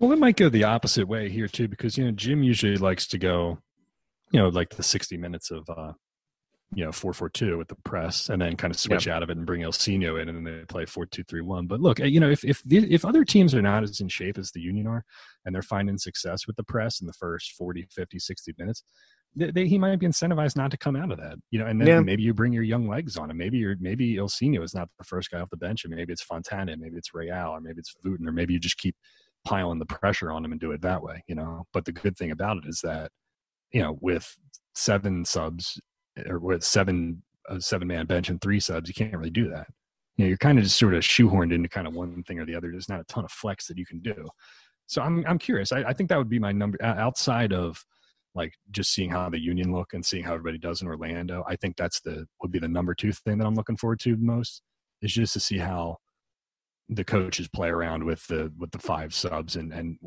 Well, 0.01 0.13
it 0.13 0.19
might 0.19 0.37
go 0.37 0.49
the 0.49 0.65
opposite 0.65 1.07
way 1.07 1.29
here 1.29 1.49
too, 1.49 1.69
because 1.69 1.97
you 1.97 2.05
know 2.05 2.11
Jim 2.11 2.43
usually 2.43 2.77
likes 2.77 3.07
to 3.09 3.19
go, 3.19 3.59
you 4.33 4.41
know, 4.41 4.49
like 4.49 4.71
the 4.71 4.83
sixty 4.83 5.17
minutes 5.17 5.51
of, 5.51 5.69
uh, 5.71 5.93
you 6.75 6.85
know, 6.85 6.93
four 6.93 7.13
four 7.13 7.29
two 7.29 7.59
with 7.59 7.69
the 7.69 7.77
press, 7.85 8.29
and 8.31 8.41
then 8.43 8.57
kind 8.57 8.73
of 8.73 8.79
switch 8.81 9.07
out 9.09 9.23
of 9.23 9.31
it 9.31 9.37
and 9.37 9.47
bring 9.47 9.63
El 9.63 9.71
Ilsinho 9.73 10.21
in, 10.21 10.29
and 10.29 10.47
then 10.47 10.59
they 10.59 10.65
play 10.65 10.85
four 10.87 11.07
two 11.07 11.25
three 11.25 11.41
one. 11.41 11.67
But 11.67 11.81
look, 11.81 11.99
you 12.01 12.21
know, 12.21 12.31
if 12.31 12.45
if 12.45 12.63
the, 12.65 12.79
if 12.93 13.05
other 13.05 13.25
teams 13.25 13.55
are 13.55 13.63
not 13.63 13.83
as 13.83 14.01
in 14.01 14.09
shape 14.09 14.39
as 14.39 14.51
the 14.51 14.61
Union 14.61 14.87
are, 14.87 15.05
and 15.45 15.55
they're 15.55 15.63
finding 15.63 15.99
success 15.99 16.47
with 16.47 16.57
the 16.57 16.65
press 16.65 17.01
in 17.01 17.07
the 17.07 17.13
first 17.13 17.53
40, 17.53 17.87
50, 17.91 18.19
60 18.19 18.55
minutes. 18.59 18.85
They, 19.37 19.51
they, 19.51 19.67
he 19.67 19.79
might 19.79 19.99
be 19.99 20.07
incentivized 20.07 20.57
not 20.57 20.71
to 20.71 20.77
come 20.77 20.95
out 20.95 21.11
of 21.11 21.19
that, 21.19 21.37
you 21.51 21.59
know, 21.59 21.67
and 21.67 21.81
then 21.81 21.89
Yeah. 21.89 22.01
maybe 22.01 22.23
you 22.23 22.33
bring 22.33 22.53
your 22.53 22.63
young 22.63 22.89
legs 22.89 23.17
on 23.17 23.31
him. 23.31 23.37
Maybe 23.37 23.59
you're 23.59 23.77
maybe 23.81 24.17
El 24.17 24.27
Ilsinho 24.29 24.63
is 24.63 24.75
not 24.75 24.89
the 24.99 25.05
first 25.05 25.31
guy 25.31 25.41
off 25.41 25.51
the 25.51 25.57
bench, 25.57 25.85
and 25.85 25.95
maybe 25.95 26.13
it's 26.13 26.23
Fontana, 26.23 26.77
maybe 26.77 26.97
it's 26.97 27.13
Real, 27.15 27.49
or 27.51 27.61
maybe 27.61 27.81
it's 27.81 27.95
Wooten, 28.05 28.29
or 28.29 28.33
maybe 28.33 28.55
you 28.55 28.61
just 28.61 28.79
keep 28.79 28.95
piling 29.45 29.79
the 29.79 29.87
pressure 29.87 30.31
on 30.31 30.45
him 30.45 30.53
and 30.53 30.61
do 30.61 30.71
it 30.73 30.83
that 30.83 31.03
way, 31.03 31.23
you 31.27 31.35
know. 31.35 31.65
But 31.73 31.85
the 31.85 31.93
good 31.93 32.17
thing 32.17 32.31
about 32.31 32.59
it 32.59 32.65
is 32.67 32.81
that, 32.83 33.11
you 33.73 33.83
know, 33.83 33.99
with 34.01 34.37
seven 34.75 35.25
subs 35.25 35.81
or 36.29 36.39
with 36.39 36.65
seven 36.65 37.23
a 37.49 37.61
seven 37.61 37.89
man 37.89 38.07
bench 38.07 38.29
and 38.31 38.41
three 38.41 38.61
subs, 38.61 38.89
you 38.89 38.95
can't 38.95 39.17
really 39.17 39.31
do 39.31 39.49
that. 39.51 39.67
You 40.17 40.25
know, 40.25 40.29
you're 40.29 40.39
kind 40.39 40.59
of 40.59 40.65
just 40.65 40.79
sort 40.79 40.95
of 40.95 41.03
shoehorned 41.03 41.53
into 41.53 41.69
kind 41.69 41.87
of 41.87 41.95
one 41.95 42.23
thing 42.23 42.39
or 42.39 42.47
the 42.47 42.55
other. 42.55 42.71
There's 42.71 42.89
not 42.89 43.01
a 43.01 43.05
ton 43.05 43.25
of 43.25 43.33
flex 43.33 43.67
that 43.67 43.79
you 43.79 43.87
can 43.87 44.01
do. 44.01 44.27
So 44.87 45.03
I'm 45.03 45.25
I'm 45.27 45.39
curious. 45.39 45.73
I, 45.73 45.83
I 45.83 45.93
think 45.93 46.09
that 46.11 46.19
would 46.19 46.29
be 46.29 46.39
my 46.39 46.53
number 46.53 46.79
outside 46.83 47.53
of 47.53 47.85
like 48.35 48.53
just 48.71 48.93
seeing 48.93 49.11
how 49.11 49.29
the 49.29 49.41
union 49.41 49.73
look 49.73 49.95
and 49.95 50.05
seeing 50.05 50.25
how 50.25 50.35
everybody 50.35 50.59
does 50.59 50.83
in 50.83 50.89
Orlando. 50.89 51.45
I 51.49 51.57
think 51.57 51.77
that's 51.77 52.01
the 52.01 52.27
would 52.43 52.53
be 52.53 52.59
the 52.59 52.69
number 52.69 52.95
two 52.95 53.13
thing 53.13 53.39
that 53.39 53.47
I'm 53.47 53.55
looking 53.55 53.77
forward 53.77 54.01
to 54.01 54.17
most 54.17 54.63
is 55.03 55.13
just 55.13 55.33
to 55.35 55.41
see 55.41 55.59
how 55.59 55.99
the 56.89 57.05
coaches 57.05 57.49
play 57.49 57.69
around 57.69 58.05
with 58.05 58.27
the 58.27 58.53
with 58.59 58.71
the 58.73 58.79
five 58.79 59.15
subs 59.15 59.57
and 59.57 59.73
and 59.73 59.99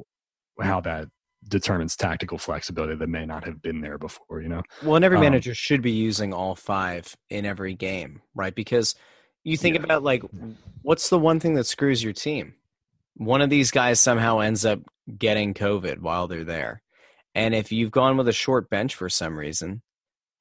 how 0.61 0.81
that 0.81 1.07
determines 1.47 1.95
tactical 1.95 2.37
flexibility 2.37 2.95
that 2.95 3.07
may 3.07 3.25
not 3.25 3.43
have 3.45 3.61
been 3.61 3.81
there 3.81 3.97
before. 3.97 4.41
You 4.41 4.49
know, 4.49 4.63
well 4.83 4.95
and 4.95 5.05
every 5.05 5.17
Um, 5.17 5.23
manager 5.23 5.53
should 5.53 5.81
be 5.81 5.91
using 5.91 6.33
all 6.33 6.55
five 6.55 7.15
in 7.29 7.45
every 7.45 7.73
game 7.73 8.21
right 8.35 8.53
because 8.55 8.95
you 9.43 9.57
think 9.57 9.75
Yeah. 9.75 9.83
about 9.83 10.03
like 10.03 10.23
what's 10.81 11.09
the 11.09 11.19
one 11.19 11.39
thing 11.39 11.55
that 11.55 11.65
screws 11.65 12.03
your 12.03 12.13
team 12.13 12.55
one 13.15 13.41
of 13.41 13.49
these 13.49 13.71
guys 13.71 13.99
somehow 13.99 14.39
ends 14.39 14.65
up 14.65 14.79
getting 15.17 15.53
covid 15.53 15.99
while 15.99 16.27
they're 16.27 16.43
there 16.43 16.81
and 17.33 17.55
if 17.55 17.71
you've 17.71 17.91
gone 17.91 18.17
with 18.17 18.27
a 18.27 18.33
short 18.33 18.69
bench 18.69 18.93
for 18.95 19.09
some 19.09 19.37
reason 19.37 19.81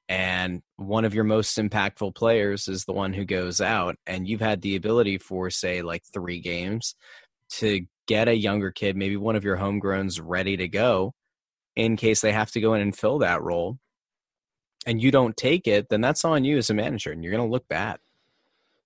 and 0.08 0.62
one 0.76 1.04
of 1.04 1.14
your 1.14 1.24
most 1.24 1.56
impactful 1.58 2.14
players 2.14 2.68
is 2.68 2.84
the 2.84 2.92
one 2.92 3.12
who 3.12 3.24
goes 3.24 3.60
out 3.60 3.96
and 4.06 4.28
you've 4.28 4.40
had 4.40 4.60
the 4.62 4.76
ability 4.76 5.18
for 5.18 5.50
say 5.50 5.82
like 5.82 6.02
3 6.12 6.40
games 6.40 6.94
to 7.50 7.86
get 8.06 8.28
a 8.28 8.36
younger 8.36 8.70
kid, 8.70 8.96
maybe 8.96 9.16
one 9.16 9.36
of 9.36 9.44
your 9.44 9.56
homegrowns 9.56 10.20
ready 10.22 10.56
to 10.56 10.68
go 10.68 11.14
in 11.74 11.96
case 11.96 12.20
they 12.20 12.32
have 12.32 12.50
to 12.52 12.60
go 12.60 12.74
in 12.74 12.80
and 12.80 12.96
fill 12.96 13.18
that 13.18 13.42
role 13.42 13.78
and 14.86 15.02
you 15.02 15.10
don't 15.10 15.36
take 15.36 15.66
it, 15.66 15.88
then 15.88 16.00
that's 16.00 16.24
on 16.24 16.44
you 16.44 16.56
as 16.56 16.70
a 16.70 16.74
manager 16.74 17.10
and 17.10 17.22
you're 17.22 17.32
going 17.32 17.46
to 17.46 17.52
look 17.52 17.68
bad. 17.68 17.98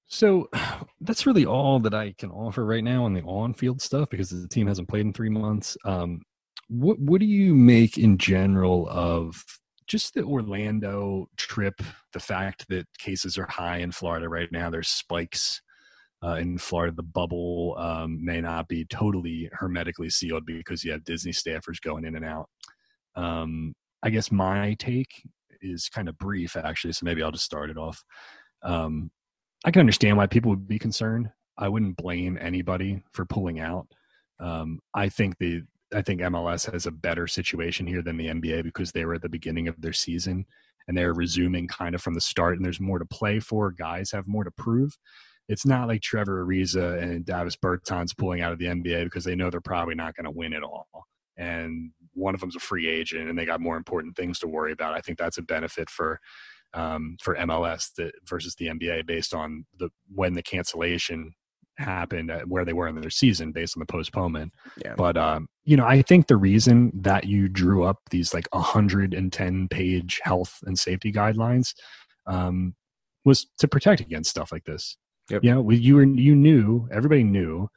So 0.07 0.49
that's 1.01 1.27
really 1.27 1.47
all 1.47 1.79
that 1.81 1.95
I 1.95 2.15
can 2.19 2.31
offer 2.31 2.65
right 2.65 2.83
now 2.83 3.05
on 3.05 3.15
the 3.15 3.23
on-field 3.23 3.81
stuff 3.81 4.09
because 4.11 4.31
the 4.31 4.49
team 4.49 4.67
hasn't 4.67 4.89
played 4.89 5.07
in 5.07 5.13
three 5.13 5.29
months. 5.29 5.77
Um, 5.85 6.23
what 6.69 6.99
what 7.01 7.21
do 7.21 7.27
you 7.27 7.55
make 7.55 7.99
in 7.99 8.17
general 8.17 8.89
of 8.89 9.45
just 9.89 10.15
the 10.15 10.23
Orlando 10.23 11.29
trip? 11.37 11.83
The 12.13 12.21
fact 12.21 12.69
that 12.69 12.87
cases 12.99 13.37
are 13.39 13.49
high 13.49 13.79
in 13.79 13.91
Florida 13.91 14.29
right 14.29 14.51
now, 14.53 14.71
there's 14.71 14.89
spikes 14.89 15.63
uh, 16.25 16.37
in 16.37 16.59
Florida. 16.59 16.95
The 16.95 17.03
bubble 17.03 17.77
um, 17.79 18.25
may 18.25 18.41
not 18.41 18.69
be 18.69 18.85
totally 18.85 19.49
hermetically 19.53 20.11
sealed 20.11 20.47
because 20.47 20.85
you 20.85 20.93
have 20.93 21.05
Disney 21.05 21.33
staffers 21.33 21.81
going 21.81 22.05
in 22.05 22.17
and 22.17 22.25
out. 22.25 22.49
Um, 23.17 23.75
I 24.03 24.11
guess 24.11 24.33
my 24.33 24.75
take 24.79 25.23
is 25.61 25.89
kind 25.89 26.09
of 26.09 26.19
brief, 26.19 26.57
actually. 26.57 26.93
So 26.93 27.05
maybe 27.05 27.23
I'll 27.23 27.33
just 27.33 27.45
start 27.45 27.71
it 27.71 27.77
off. 27.77 28.03
Um, 28.63 29.11
I 29.65 29.71
can 29.71 29.81
understand 29.81 30.17
why 30.17 30.27
people 30.27 30.51
would 30.51 30.69
be 30.69 30.79
concerned. 30.79 31.31
I 31.59 31.69
wouldn't 31.69 31.97
blame 31.97 32.39
anybody 32.41 33.03
for 33.13 33.27
pulling 33.27 33.61
out. 33.61 33.87
Um, 34.39 34.81
I 34.95 35.09
think 35.09 35.37
the 35.39 35.63
I 35.93 36.03
think 36.03 36.21
MLS 36.21 36.71
has 36.71 36.87
a 36.87 36.93
better 36.93 37.27
situation 37.27 37.87
here 37.87 38.01
than 38.01 38.17
the 38.17 38.29
NBA 38.29 38.63
because 38.63 38.93
they 38.93 39.05
were 39.05 39.15
at 39.15 39.23
the 39.23 39.29
beginning 39.29 39.67
of 39.67 39.81
their 39.81 39.93
season 39.93 40.47
and 40.87 40.97
they're 40.97 41.13
resuming 41.13 41.67
kind 41.67 41.95
of 41.97 42.01
from 42.01 42.15
the 42.15 42.21
start 42.21 42.57
and 42.57 42.65
there's 42.65 42.81
more 42.81 43.01
to 43.01 43.05
play 43.05 43.41
for. 43.41 43.73
Guys 43.73 44.13
have 44.13 44.29
more 44.29 44.45
to 44.45 44.53
prove. 44.53 44.97
It's 45.51 45.67
not 45.67 45.89
like 45.89 46.01
Trevor 46.01 46.47
Ariza 46.47 47.03
and 47.03 47.27
Davis 47.27 47.57
Bertans 47.57 48.17
pulling 48.17 48.41
out 48.41 48.53
of 48.53 48.59
the 48.61 48.67
NBA 48.67 49.05
because 49.05 49.25
they 49.25 49.35
know 49.35 49.51
they're 49.51 49.61
probably 49.61 49.97
not 49.97 50.15
going 50.15 50.25
to 50.25 50.31
win 50.31 50.53
it 50.53 50.63
all. 50.63 50.87
And 51.37 51.91
one 52.15 52.35
of 52.35 52.41
them's 52.41 52.55
a 52.55 52.61
free 52.61 52.89
agent 52.89 53.29
and 53.29 53.37
they 53.37 53.45
got 53.45 53.61
more 53.61 53.77
important 53.77 54.15
things 54.15 54.39
to 54.39 54.47
worry 54.47 54.71
about. 54.71 54.95
I 54.95 55.01
think 55.01 55.19
that's 55.19 55.39
a 55.39 55.43
benefit 55.43 55.91
for 55.91 56.21
um, 56.73 57.17
for 57.21 57.35
MLS 57.35 57.93
that, 57.97 58.13
versus 58.29 58.55
the 58.55 58.67
NBA 58.67 59.07
based 59.07 59.35
on 59.35 59.65
the 59.77 59.91
when 60.15 60.35
the 60.35 60.43
cancellation 60.43 61.33
happened 61.79 62.31
where 62.47 62.65
they 62.65 62.73
were 62.73 62.87
in 62.87 63.01
their 63.01 63.11
season 63.11 63.51
based 63.51 63.77
on 63.77 63.81
the 63.81 63.87
postponement. 63.87 64.53
Yeah. 64.85 64.95
But 64.97 65.17
um, 65.17 65.49
you 65.65 65.77
know, 65.77 65.87
I 65.87 66.03
think 66.03 66.29
the 66.29 66.37
reason 66.37 66.93
that 66.95 67.25
you 67.25 67.49
drew 67.49 67.83
up 67.83 67.99
these 68.11 68.33
like 68.33 68.47
110 68.53 69.69
page 69.69 70.21
health 70.23 70.59
and 70.65 70.79
safety 70.79 71.11
guidelines 71.11 71.75
um, 72.27 72.75
was 73.25 73.49
to 73.59 73.67
protect 73.67 74.01
against 74.01 74.31
stuff 74.31 74.53
like 74.53 74.65
this. 74.65 74.97
Yep. 75.31 75.45
You 75.45 75.55
know, 75.55 75.71
you 75.71 75.95
were 75.97 76.05
you 76.05 76.35
knew 76.35 76.89
everybody 76.91 77.25
knew 77.25 77.69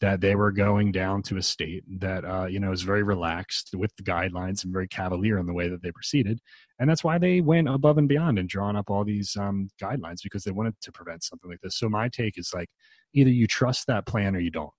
that 0.00 0.20
they 0.20 0.34
were 0.34 0.52
going 0.52 0.92
down 0.92 1.22
to 1.22 1.38
a 1.38 1.42
state 1.42 1.82
that 2.00 2.24
uh, 2.24 2.44
you 2.44 2.60
know 2.60 2.72
is 2.72 2.82
very 2.82 3.02
relaxed 3.02 3.74
with 3.74 3.94
the 3.96 4.02
guidelines 4.02 4.62
and 4.62 4.72
very 4.72 4.86
cavalier 4.86 5.38
in 5.38 5.46
the 5.46 5.52
way 5.52 5.68
that 5.68 5.82
they 5.82 5.90
proceeded, 5.92 6.40
and 6.78 6.90
that's 6.90 7.02
why 7.02 7.16
they 7.16 7.40
went 7.40 7.68
above 7.68 7.96
and 7.96 8.08
beyond 8.08 8.38
and 8.38 8.48
drawn 8.48 8.76
up 8.76 8.90
all 8.90 9.04
these 9.04 9.34
um, 9.36 9.70
guidelines 9.80 10.18
because 10.22 10.44
they 10.44 10.50
wanted 10.50 10.74
to 10.82 10.92
prevent 10.92 11.24
something 11.24 11.50
like 11.50 11.60
this. 11.62 11.78
So 11.78 11.88
my 11.88 12.08
take 12.08 12.36
is 12.38 12.52
like 12.52 12.68
either 13.14 13.30
you 13.30 13.46
trust 13.46 13.86
that 13.86 14.06
plan 14.06 14.36
or 14.36 14.40
you 14.40 14.50
don't. 14.50 14.72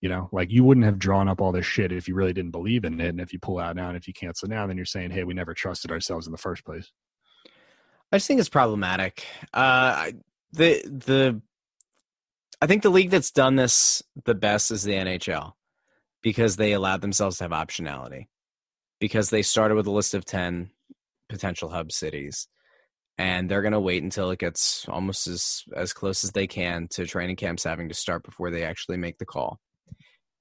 You 0.00 0.10
know, 0.10 0.28
like 0.30 0.50
you 0.50 0.62
wouldn't 0.62 0.86
have 0.86 0.98
drawn 0.98 1.28
up 1.28 1.40
all 1.40 1.52
this 1.52 1.66
shit 1.66 1.90
if 1.90 2.06
you 2.06 2.14
really 2.14 2.32
didn't 2.32 2.52
believe 2.52 2.84
in 2.84 3.00
it, 3.00 3.08
and 3.08 3.20
if 3.20 3.32
you 3.32 3.38
pull 3.38 3.58
out 3.58 3.76
now 3.76 3.88
and 3.88 3.96
if 3.96 4.06
you 4.06 4.14
cancel 4.14 4.48
now, 4.48 4.66
then 4.66 4.76
you're 4.76 4.86
saying, 4.86 5.10
hey, 5.10 5.24
we 5.24 5.34
never 5.34 5.52
trusted 5.52 5.90
ourselves 5.90 6.26
in 6.26 6.32
the 6.32 6.38
first 6.38 6.64
place. 6.64 6.90
I 8.12 8.16
just 8.16 8.28
think 8.28 8.38
it's 8.38 8.48
problematic. 8.48 9.24
Uh, 9.52 10.12
the 10.52 10.82
the 10.84 11.40
I 12.60 12.66
think 12.66 12.82
the 12.82 12.90
league 12.90 13.10
that's 13.10 13.30
done 13.30 13.56
this 13.56 14.02
the 14.24 14.34
best 14.34 14.70
is 14.70 14.82
the 14.82 14.92
NHL 14.92 15.52
because 16.22 16.56
they 16.56 16.72
allowed 16.72 17.02
themselves 17.02 17.38
to 17.38 17.44
have 17.44 17.52
optionality. 17.52 18.26
Because 18.98 19.28
they 19.28 19.42
started 19.42 19.74
with 19.74 19.86
a 19.86 19.90
list 19.90 20.14
of 20.14 20.24
10 20.24 20.70
potential 21.28 21.68
hub 21.68 21.92
cities 21.92 22.48
and 23.18 23.50
they're 23.50 23.62
going 23.62 23.72
to 23.72 23.80
wait 23.80 24.02
until 24.02 24.30
it 24.30 24.38
gets 24.38 24.86
almost 24.88 25.26
as 25.26 25.64
as 25.74 25.92
close 25.92 26.24
as 26.24 26.32
they 26.32 26.46
can 26.46 26.88
to 26.88 27.06
training 27.06 27.36
camps 27.36 27.64
having 27.64 27.88
to 27.88 27.94
start 27.94 28.22
before 28.22 28.50
they 28.50 28.62
actually 28.62 28.96
make 28.96 29.18
the 29.18 29.26
call. 29.26 29.60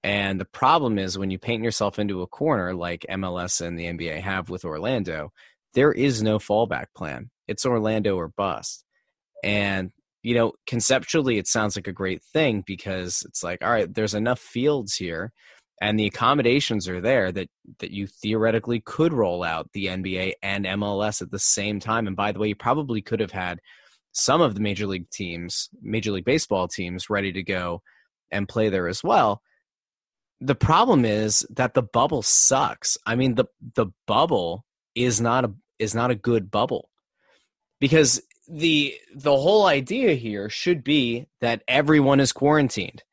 And 0.04 0.40
the 0.40 0.46
problem 0.46 1.00
is 1.00 1.18
when 1.18 1.32
you 1.32 1.40
paint 1.40 1.64
yourself 1.64 2.00
into 2.00 2.22
a 2.22 2.28
corner 2.28 2.74
like 2.74 3.06
MLS 3.10 3.60
and 3.60 3.78
the 3.78 3.86
NBA 3.86 4.22
have 4.22 4.50
with 4.50 4.64
Orlando, 4.64 5.32
there 5.74 5.92
is 5.92 6.22
no 6.22 6.38
fallback 6.38 6.86
plan. 6.96 7.32
It's 7.48 7.66
Orlando 7.66 8.16
or 8.16 8.28
bust. 8.30 8.85
And 9.44 9.92
you 10.24 10.34
know, 10.34 10.54
conceptually, 10.66 11.38
it 11.38 11.48
sounds 11.48 11.76
like 11.76 11.88
a 11.88 11.94
great 11.94 12.24
thing 12.34 12.64
because 12.66 13.24
it's 13.28 13.44
like, 13.44 13.64
all 13.64 13.70
right, 13.70 13.94
there's 13.94 14.16
enough 14.16 14.40
fields 14.40 14.96
here 14.96 15.32
and 15.82 16.00
the 16.00 16.06
accommodations 16.06 16.88
are 16.88 17.02
there 17.02 17.32
that 17.32 17.50
that 17.80 17.92
you 17.92 18.08
theoretically 18.08 18.80
could 18.80 19.14
roll 19.14 19.44
out 19.44 19.70
the 19.74 19.88
NBA 19.88 20.34
and 20.42 20.66
MLS 20.66 21.22
at 21.22 21.32
the 21.32 21.40
same 21.40 21.80
time. 21.80 22.08
And 22.08 22.16
by 22.16 22.32
the 22.32 22.40
way, 22.40 22.48
you 22.48 22.56
probably 22.56 23.02
could 23.02 23.20
have 23.20 23.32
had 23.32 23.60
some 24.14 24.42
of 24.42 24.56
the 24.56 24.62
major 24.62 24.88
league 24.88 25.10
teams, 25.10 25.70
major 25.82 26.12
league 26.12 26.26
baseball 26.26 26.68
teams 26.68 27.10
ready 27.10 27.34
to 27.34 27.44
go 27.44 27.82
and 28.32 28.48
play 28.48 28.70
there 28.70 28.88
as 28.88 29.04
well. 29.04 29.42
The 30.40 30.56
problem 30.56 31.04
is 31.04 31.46
that 31.52 31.74
the 31.74 31.84
bubble 31.84 32.22
sucks. 32.22 32.98
I 33.06 33.16
mean, 33.16 33.36
the 33.36 33.46
the 33.76 33.88
bubble 34.08 34.66
is 34.96 35.20
not 35.20 35.44
a 35.44 35.54
is 35.78 35.94
not 35.94 36.12
a 36.12 36.16
good 36.16 36.50
bubble. 36.50 36.90
Because 37.82 38.22
the 38.48 38.96
the 39.14 39.36
whole 39.36 39.66
idea 39.66 40.14
here 40.14 40.50
should 40.50 40.84
be 40.84 41.28
that 41.42 41.64
everyone 41.68 42.20
is 42.20 42.32
quarantined. 42.32 43.04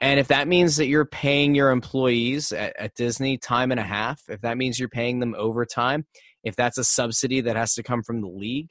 And 0.00 0.20
if 0.20 0.28
that 0.28 0.46
means 0.46 0.76
that 0.76 0.86
you're 0.86 1.04
paying 1.04 1.56
your 1.56 1.70
employees 1.70 2.52
at, 2.52 2.76
at, 2.78 2.94
disney 2.94 3.36
time 3.36 3.72
and 3.72 3.80
a 3.80 3.84
half 3.84 4.22
if 4.28 4.40
that 4.42 4.56
means 4.56 4.78
you're 4.78 4.88
paying 4.88 5.18
them 5.18 5.34
overtime 5.36 6.06
if 6.44 6.54
that's 6.54 6.78
a 6.78 6.84
subsidy 6.84 7.40
that 7.40 7.56
has 7.56 7.74
to 7.74 7.82
come 7.82 8.04
from 8.04 8.20
the 8.20 8.28
league 8.28 8.68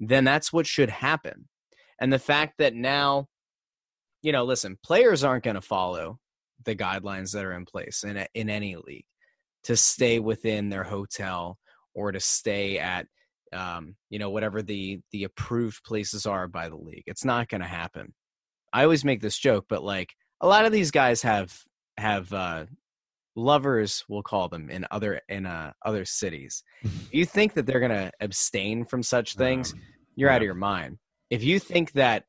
then 0.00 0.24
that's 0.24 0.52
what 0.52 0.66
should 0.66 0.90
happen. 0.90 1.46
And 2.00 2.12
the 2.12 2.18
fact 2.18 2.54
that 2.58 2.74
now 2.74 3.26
you 4.22 4.32
know 4.32 4.44
listen 4.44 4.76
players 4.84 5.24
aren't 5.24 5.44
going 5.44 5.54
to 5.54 5.60
follow 5.60 6.18
the 6.64 6.74
guidelines 6.74 7.32
that 7.32 7.44
are 7.44 7.52
in 7.52 7.64
place 7.64 8.04
in, 8.04 8.26
in 8.34 8.50
any 8.50 8.76
league 8.76 9.06
to 9.64 9.76
stay 9.76 10.18
within 10.18 10.68
their 10.68 10.84
hotel 10.84 11.58
or 11.94 12.12
to 12.12 12.20
stay 12.20 12.78
at 12.78 13.06
um, 13.52 13.96
you 14.08 14.18
know 14.18 14.30
whatever 14.30 14.62
the 14.62 15.00
the 15.12 15.24
approved 15.24 15.82
places 15.84 16.26
are 16.26 16.48
by 16.48 16.68
the 16.68 16.76
league. 16.76 17.04
It's 17.06 17.24
not 17.24 17.48
going 17.48 17.60
to 17.60 17.66
happen. 17.66 18.14
I 18.72 18.84
always 18.84 19.04
make 19.04 19.20
this 19.20 19.38
joke 19.38 19.66
but 19.68 19.82
like 19.82 20.14
a 20.40 20.46
lot 20.46 20.64
of 20.64 20.72
these 20.72 20.90
guys 20.90 21.22
have 21.22 21.56
have 21.96 22.32
uh 22.32 22.66
lovers 23.36 24.04
we'll 24.08 24.22
call 24.22 24.48
them 24.48 24.70
in 24.70 24.86
other 24.90 25.20
in 25.28 25.46
uh 25.46 25.72
other 25.84 26.04
cities. 26.04 26.62
You 27.12 27.24
think 27.24 27.54
that 27.54 27.66
they're 27.66 27.80
going 27.80 27.90
to 27.90 28.12
abstain 28.20 28.84
from 28.84 29.02
such 29.02 29.34
things? 29.34 29.72
Um, 29.72 29.80
you're 30.14 30.30
yeah. 30.30 30.36
out 30.36 30.42
of 30.42 30.46
your 30.46 30.54
mind. 30.54 30.98
If 31.28 31.42
you 31.42 31.58
think 31.58 31.92
that 31.92 32.24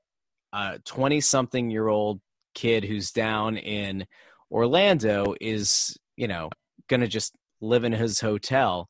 a 0.54 0.80
20 0.86 1.22
something 1.22 1.70
year 1.70 1.88
old 1.88 2.20
kid 2.56 2.84
who's 2.84 3.12
down 3.12 3.58
in 3.58 4.06
orlando 4.52 5.36
is 5.40 5.98
you 6.18 6.28
know 6.28 6.50
going 6.90 7.00
to 7.00 7.08
just 7.08 7.34
live 7.62 7.84
in 7.84 7.92
his 7.92 8.20
hotel 8.20 8.90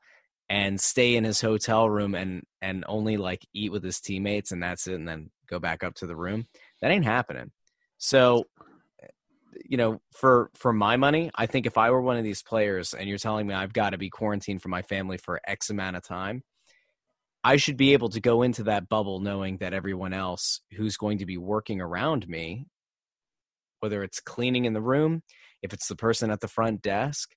and 0.52 0.82
stay 0.82 1.16
in 1.16 1.24
his 1.24 1.40
hotel 1.40 1.90
room 1.90 2.14
and 2.14 2.44
and 2.62 2.84
only 2.90 3.16
like 3.16 3.48
eat 3.54 3.72
with 3.72 3.82
his 3.82 4.02
teammates 4.02 4.52
and 4.52 4.62
that's 4.62 4.86
it 4.86 4.96
and 4.96 5.08
then 5.08 5.32
go 5.50 5.60
back 5.60 5.82
up 5.82 5.96
to 5.96 6.06
the 6.06 6.16
room 6.16 6.46
that 6.82 6.92
ain't 6.92 7.06
happening. 7.06 7.52
So 7.98 8.44
eh, 9.02 9.08
you 9.64 9.78
know 9.78 10.02
for 10.12 10.50
for 10.56 10.74
my 10.74 10.98
money 10.98 11.32
i 11.36 11.46
think 11.46 11.66
if 11.66 11.78
i 11.78 11.90
were 11.90 12.02
one 12.02 12.18
of 12.18 12.26
these 12.26 12.44
players 12.44 12.94
and 12.94 13.08
you're 13.08 13.18
telling 13.18 13.48
me 13.48 13.54
i've 13.54 13.74
got 13.74 13.92
to 13.92 13.98
be 13.98 14.10
quarantined 14.10 14.62
for 14.62 14.70
my 14.70 14.82
family 14.82 15.18
for 15.18 15.40
x 15.46 15.70
amount 15.70 15.96
of 15.96 16.04
time 16.04 16.44
i 17.44 17.56
should 17.56 17.78
be 17.78 17.94
able 17.94 18.10
to 18.10 18.20
go 18.20 18.42
into 18.42 18.64
that 18.64 18.90
bubble 18.90 19.20
knowing 19.20 19.58
that 19.58 19.74
everyone 19.74 20.14
else 20.14 20.62
who's 20.76 20.98
going 20.98 21.20
to 21.20 21.26
be 21.26 21.38
working 21.38 21.80
around 21.80 22.28
me 22.28 22.66
whether 23.82 24.04
it's 24.04 24.20
cleaning 24.20 24.66
in 24.66 24.74
the 24.74 24.82
room 24.82 25.22
if 25.62 25.74
it's 25.74 25.88
the 25.88 25.96
person 25.96 26.32
at 26.32 26.40
the 26.42 26.48
front 26.48 26.82
desk 26.82 27.30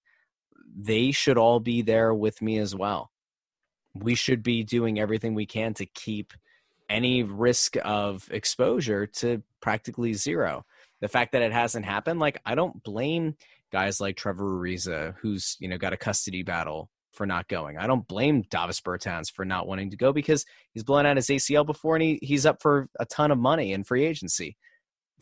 they 0.76 1.12
should 1.12 1.38
all 1.38 1.60
be 1.60 1.82
there 1.82 2.12
with 2.12 2.42
me 2.42 2.58
as 2.58 2.74
well. 2.74 3.10
We 3.94 4.14
should 4.14 4.42
be 4.42 4.64
doing 4.64 4.98
everything 4.98 5.34
we 5.34 5.46
can 5.46 5.74
to 5.74 5.86
keep 5.86 6.32
any 6.88 7.22
risk 7.22 7.76
of 7.84 8.28
exposure 8.30 9.06
to 9.06 9.42
practically 9.60 10.14
zero. 10.14 10.64
The 11.00 11.08
fact 11.08 11.32
that 11.32 11.42
it 11.42 11.52
hasn't 11.52 11.84
happened, 11.84 12.20
like 12.20 12.40
I 12.44 12.54
don't 12.54 12.82
blame 12.82 13.36
guys 13.72 14.00
like 14.00 14.16
Trevor 14.16 14.60
Ariza, 14.60 15.14
who's 15.20 15.56
you 15.60 15.68
know 15.68 15.78
got 15.78 15.92
a 15.92 15.96
custody 15.96 16.42
battle 16.42 16.90
for 17.12 17.26
not 17.26 17.48
going. 17.48 17.78
I 17.78 17.86
don't 17.86 18.06
blame 18.06 18.42
Davis 18.50 18.80
Bertans 18.80 19.30
for 19.32 19.44
not 19.44 19.68
wanting 19.68 19.90
to 19.90 19.96
go 19.96 20.12
because 20.12 20.44
he's 20.72 20.82
blown 20.82 21.06
out 21.06 21.16
his 21.16 21.28
ACL 21.28 21.64
before 21.64 21.94
and 21.94 22.02
he, 22.02 22.18
he's 22.22 22.44
up 22.44 22.60
for 22.60 22.88
a 22.98 23.06
ton 23.06 23.30
of 23.30 23.38
money 23.38 23.72
in 23.72 23.84
free 23.84 24.04
agency 24.04 24.56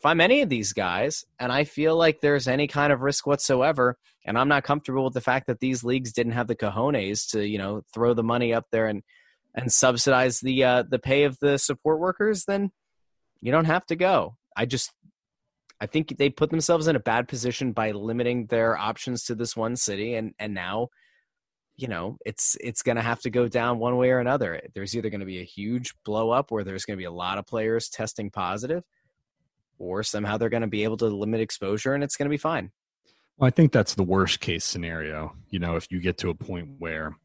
if 0.03 0.07
I'm 0.07 0.19
any 0.19 0.41
of 0.41 0.49
these 0.49 0.73
guys 0.73 1.23
and 1.39 1.49
I 1.49 1.63
feel 1.63 1.95
like 1.95 2.19
there's 2.19 2.49
any 2.49 2.67
kind 2.67 2.91
of 2.91 2.99
risk 2.99 3.25
whatsoever, 3.25 3.97
and 4.25 4.37
I'm 4.37 4.49
not 4.49 4.65
comfortable 4.65 5.05
with 5.05 5.13
the 5.13 5.21
fact 5.21 5.47
that 5.47 5.61
these 5.61 5.81
leagues 5.81 6.11
didn't 6.11 6.33
have 6.33 6.47
the 6.47 6.57
cojones 6.57 7.31
to, 7.31 7.47
you 7.47 7.57
know, 7.57 7.83
throw 7.93 8.13
the 8.13 8.21
money 8.21 8.53
up 8.53 8.65
there 8.69 8.87
and 8.87 9.01
and 9.55 9.71
subsidize 9.71 10.41
the 10.41 10.61
uh, 10.65 10.83
the 10.83 10.99
pay 10.99 11.23
of 11.23 11.39
the 11.39 11.57
support 11.57 11.99
workers, 11.99 12.43
then 12.43 12.69
you 13.39 13.53
don't 13.53 13.63
have 13.63 13.85
to 13.85 13.95
go. 13.95 14.35
I 14.57 14.65
just 14.65 14.91
I 15.79 15.85
think 15.85 16.17
they 16.17 16.29
put 16.29 16.49
themselves 16.49 16.87
in 16.87 16.97
a 16.97 16.99
bad 16.99 17.29
position 17.29 17.71
by 17.71 17.91
limiting 17.91 18.47
their 18.47 18.77
options 18.77 19.23
to 19.25 19.35
this 19.35 19.55
one 19.55 19.77
city, 19.77 20.15
and 20.15 20.33
and 20.37 20.53
now, 20.53 20.89
you 21.77 21.87
know, 21.87 22.17
it's 22.25 22.57
it's 22.59 22.81
going 22.81 22.97
to 22.97 23.01
have 23.01 23.21
to 23.21 23.29
go 23.29 23.47
down 23.47 23.79
one 23.79 23.95
way 23.95 24.09
or 24.09 24.19
another. 24.19 24.63
There's 24.75 24.97
either 24.97 25.09
going 25.09 25.21
to 25.21 25.25
be 25.25 25.39
a 25.39 25.45
huge 25.45 25.93
blow 26.03 26.31
up 26.31 26.51
where 26.51 26.65
there's 26.65 26.83
going 26.83 26.97
to 26.97 27.01
be 27.01 27.05
a 27.05 27.11
lot 27.11 27.37
of 27.37 27.47
players 27.47 27.87
testing 27.87 28.31
positive, 28.31 28.83
or 29.77 30.03
somehow 30.03 30.37
they're 30.37 30.49
going 30.49 30.61
to 30.61 30.67
be 30.67 30.83
able 30.83 30.97
to 30.97 31.07
limit 31.07 31.41
exposure 31.41 31.93
and 31.93 32.03
it's 32.03 32.15
going 32.15 32.27
to 32.27 32.33
be 32.33 32.37
fine. 32.37 32.71
Well, 33.37 33.47
I 33.47 33.51
think 33.51 33.71
that's 33.71 33.95
the 33.95 34.03
worst 34.03 34.39
case 34.39 34.63
scenario. 34.63 35.33
You 35.49 35.59
know, 35.59 35.75
if 35.75 35.87
you 35.89 35.99
get 35.99 36.17
to 36.19 36.29
a 36.29 36.35
point 36.35 36.69
where 36.77 37.17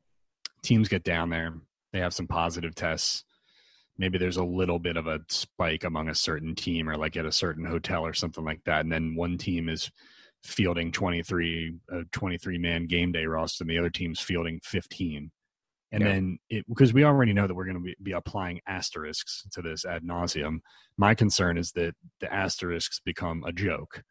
teams 0.62 0.88
get 0.88 1.04
down 1.04 1.30
there, 1.30 1.54
they 1.92 2.00
have 2.00 2.14
some 2.14 2.26
positive 2.26 2.74
tests, 2.74 3.24
maybe 3.98 4.16
there's 4.16 4.36
a 4.36 4.44
little 4.44 4.78
bit 4.78 4.96
of 4.96 5.06
a 5.06 5.20
spike 5.28 5.84
among 5.84 6.08
a 6.08 6.14
certain 6.14 6.54
team 6.54 6.88
or 6.88 6.96
like 6.96 7.16
at 7.16 7.26
a 7.26 7.32
certain 7.32 7.64
hotel 7.64 8.06
or 8.06 8.14
something 8.14 8.44
like 8.44 8.62
that 8.64 8.80
and 8.80 8.92
then 8.92 9.14
one 9.14 9.36
team 9.36 9.68
is 9.68 9.90
fielding 10.42 10.92
23 10.92 11.74
a 11.90 12.04
23 12.12 12.58
man 12.58 12.86
game 12.86 13.10
day 13.12 13.26
roster 13.26 13.64
and 13.64 13.70
the 13.70 13.78
other 13.78 13.90
team's 13.90 14.20
fielding 14.20 14.60
15 14.62 15.30
and 15.92 16.02
yeah. 16.02 16.12
then 16.12 16.38
it 16.50 16.64
because 16.68 16.92
we 16.92 17.04
already 17.04 17.32
know 17.32 17.46
that 17.46 17.54
we're 17.54 17.64
going 17.64 17.76
to 17.76 17.82
be, 17.82 17.96
be 18.02 18.12
applying 18.12 18.60
asterisks 18.66 19.44
to 19.52 19.62
this 19.62 19.84
ad 19.84 20.02
nauseum 20.02 20.58
my 20.96 21.14
concern 21.14 21.56
is 21.56 21.72
that 21.72 21.94
the 22.20 22.32
asterisks 22.32 23.00
become 23.04 23.42
a 23.46 23.52
joke 23.52 24.02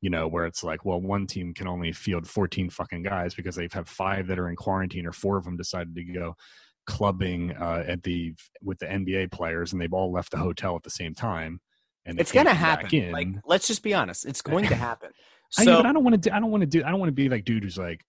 you 0.00 0.10
know 0.10 0.28
where 0.28 0.44
it's 0.44 0.62
like 0.62 0.84
well 0.84 1.00
one 1.00 1.26
team 1.26 1.54
can 1.54 1.66
only 1.66 1.92
field 1.92 2.26
14 2.28 2.70
fucking 2.70 3.02
guys 3.02 3.34
because 3.34 3.56
they 3.56 3.62
have 3.62 3.72
had 3.72 3.88
five 3.88 4.26
that 4.26 4.38
are 4.38 4.48
in 4.48 4.56
quarantine 4.56 5.06
or 5.06 5.12
four 5.12 5.36
of 5.36 5.44
them 5.44 5.56
decided 5.56 5.94
to 5.94 6.04
go 6.04 6.34
clubbing 6.86 7.52
uh, 7.52 7.84
at 7.86 8.02
the 8.02 8.34
with 8.62 8.78
the 8.78 8.86
NBA 8.86 9.32
players, 9.32 9.72
and 9.72 9.80
they've 9.80 9.92
all 9.92 10.12
left 10.12 10.30
the 10.30 10.38
hotel 10.38 10.76
at 10.76 10.82
the 10.82 10.90
same 10.90 11.14
time. 11.14 11.60
And 12.06 12.20
it's 12.20 12.32
going 12.32 12.46
to 12.46 12.54
happen. 12.54 13.12
Like, 13.12 13.28
let's 13.46 13.66
just 13.66 13.82
be 13.82 13.94
honest, 13.94 14.26
it's 14.26 14.42
going 14.42 14.66
to 14.68 14.74
happen. 14.74 15.10
So, 15.50 15.80
I, 15.80 15.88
I 15.88 15.92
don't 15.92 16.04
want 16.04 16.14
to. 16.14 16.28
Do, 16.28 16.34
I 16.34 16.40
don't 16.40 16.50
want 16.50 16.62
to 16.62 16.66
do. 16.66 16.84
I 16.84 16.90
don't 16.90 16.98
want 16.98 17.08
to 17.08 17.14
be 17.14 17.28
like 17.28 17.44
dude 17.44 17.62
who's 17.62 17.78
like, 17.78 18.00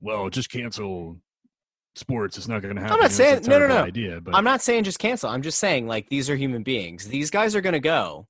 well, 0.00 0.28
just 0.30 0.50
cancel 0.50 1.18
sports. 1.94 2.36
It's 2.36 2.48
not 2.48 2.62
going 2.62 2.76
to 2.76 2.80
happen. 2.80 2.94
I'm 2.96 3.02
not 3.02 3.12
saying 3.12 3.42
no, 3.46 3.58
no, 3.58 3.68
no. 3.68 3.84
Idea, 3.84 4.20
but 4.20 4.34
I'm 4.34 4.44
not 4.44 4.62
saying 4.62 4.84
just 4.84 4.98
cancel. 4.98 5.30
I'm 5.30 5.42
just 5.42 5.58
saying 5.58 5.86
like 5.86 6.08
these 6.08 6.28
are 6.30 6.36
human 6.36 6.62
beings. 6.62 7.06
These 7.06 7.30
guys 7.30 7.54
are 7.54 7.60
going 7.60 7.74
to 7.74 7.80
go, 7.80 8.26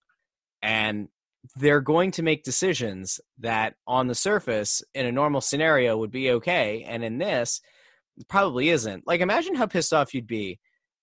and 0.62 1.08
they're 1.56 1.80
going 1.80 2.10
to 2.12 2.22
make 2.22 2.44
decisions 2.44 3.20
that 3.38 3.74
on 3.86 4.06
the 4.06 4.14
surface 4.14 4.82
in 4.94 5.06
a 5.06 5.12
normal 5.12 5.40
scenario 5.40 5.96
would 5.98 6.10
be 6.10 6.30
okay, 6.32 6.84
and 6.86 7.04
in 7.04 7.18
this 7.18 7.60
probably 8.28 8.70
isn't. 8.70 9.06
Like, 9.06 9.20
imagine 9.20 9.54
how 9.54 9.66
pissed 9.66 9.92
off 9.92 10.14
you'd 10.14 10.26
be 10.26 10.58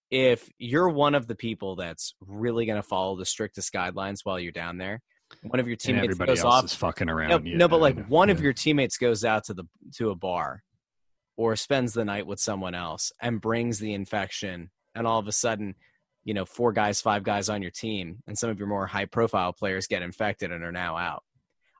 if 0.09 0.49
you're 0.57 0.89
one 0.89 1.15
of 1.15 1.27
the 1.27 1.35
people 1.35 1.75
that's 1.75 2.15
really 2.21 2.65
going 2.65 2.81
to 2.81 2.87
follow 2.87 3.15
the 3.15 3.25
strictest 3.25 3.73
guidelines 3.73 4.19
while 4.23 4.39
you're 4.39 4.51
down 4.51 4.77
there. 4.77 5.01
One 5.43 5.61
of 5.61 5.67
your 5.67 5.77
teammates 5.77 6.17
goes 6.17 6.43
off, 6.43 6.65
is 6.65 6.73
fucking 6.73 7.09
around. 7.09 7.29
No, 7.29 7.39
yeah, 7.43 7.57
no 7.57 7.67
but 7.69 7.79
like 7.79 8.05
one 8.07 8.27
yeah. 8.27 8.33
of 8.33 8.41
your 8.41 8.51
teammates 8.51 8.97
goes 8.97 9.23
out 9.23 9.45
to 9.45 9.53
the 9.53 9.63
to 9.95 10.09
a 10.09 10.15
bar 10.15 10.61
or 11.41 11.55
spends 11.55 11.93
the 11.93 12.05
night 12.05 12.27
with 12.27 12.39
someone 12.39 12.75
else 12.75 13.11
and 13.19 13.41
brings 13.41 13.79
the 13.79 13.95
infection, 13.95 14.69
and 14.93 15.07
all 15.07 15.17
of 15.17 15.27
a 15.27 15.31
sudden, 15.31 15.73
you 16.23 16.35
know, 16.35 16.45
four 16.45 16.71
guys, 16.71 17.01
five 17.01 17.23
guys 17.23 17.49
on 17.49 17.63
your 17.63 17.71
team, 17.71 18.21
and 18.27 18.37
some 18.37 18.51
of 18.51 18.59
your 18.59 18.67
more 18.67 18.85
high 18.85 19.05
profile 19.05 19.51
players 19.51 19.87
get 19.87 20.03
infected 20.03 20.51
and 20.51 20.63
are 20.63 20.71
now 20.71 20.95
out. 20.95 21.23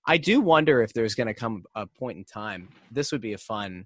I 0.08 0.18
do 0.18 0.42
wonder 0.42 0.82
if 0.82 0.94
there's 0.94 1.14
going 1.14 1.28
to 1.28 1.36
come 1.36 1.64
a 1.76 1.86
point 1.86 2.18
in 2.18 2.24
time. 2.24 2.70
This 2.90 3.12
would 3.12 3.22
be 3.22 3.34
a 3.34 3.38
fun 3.38 3.86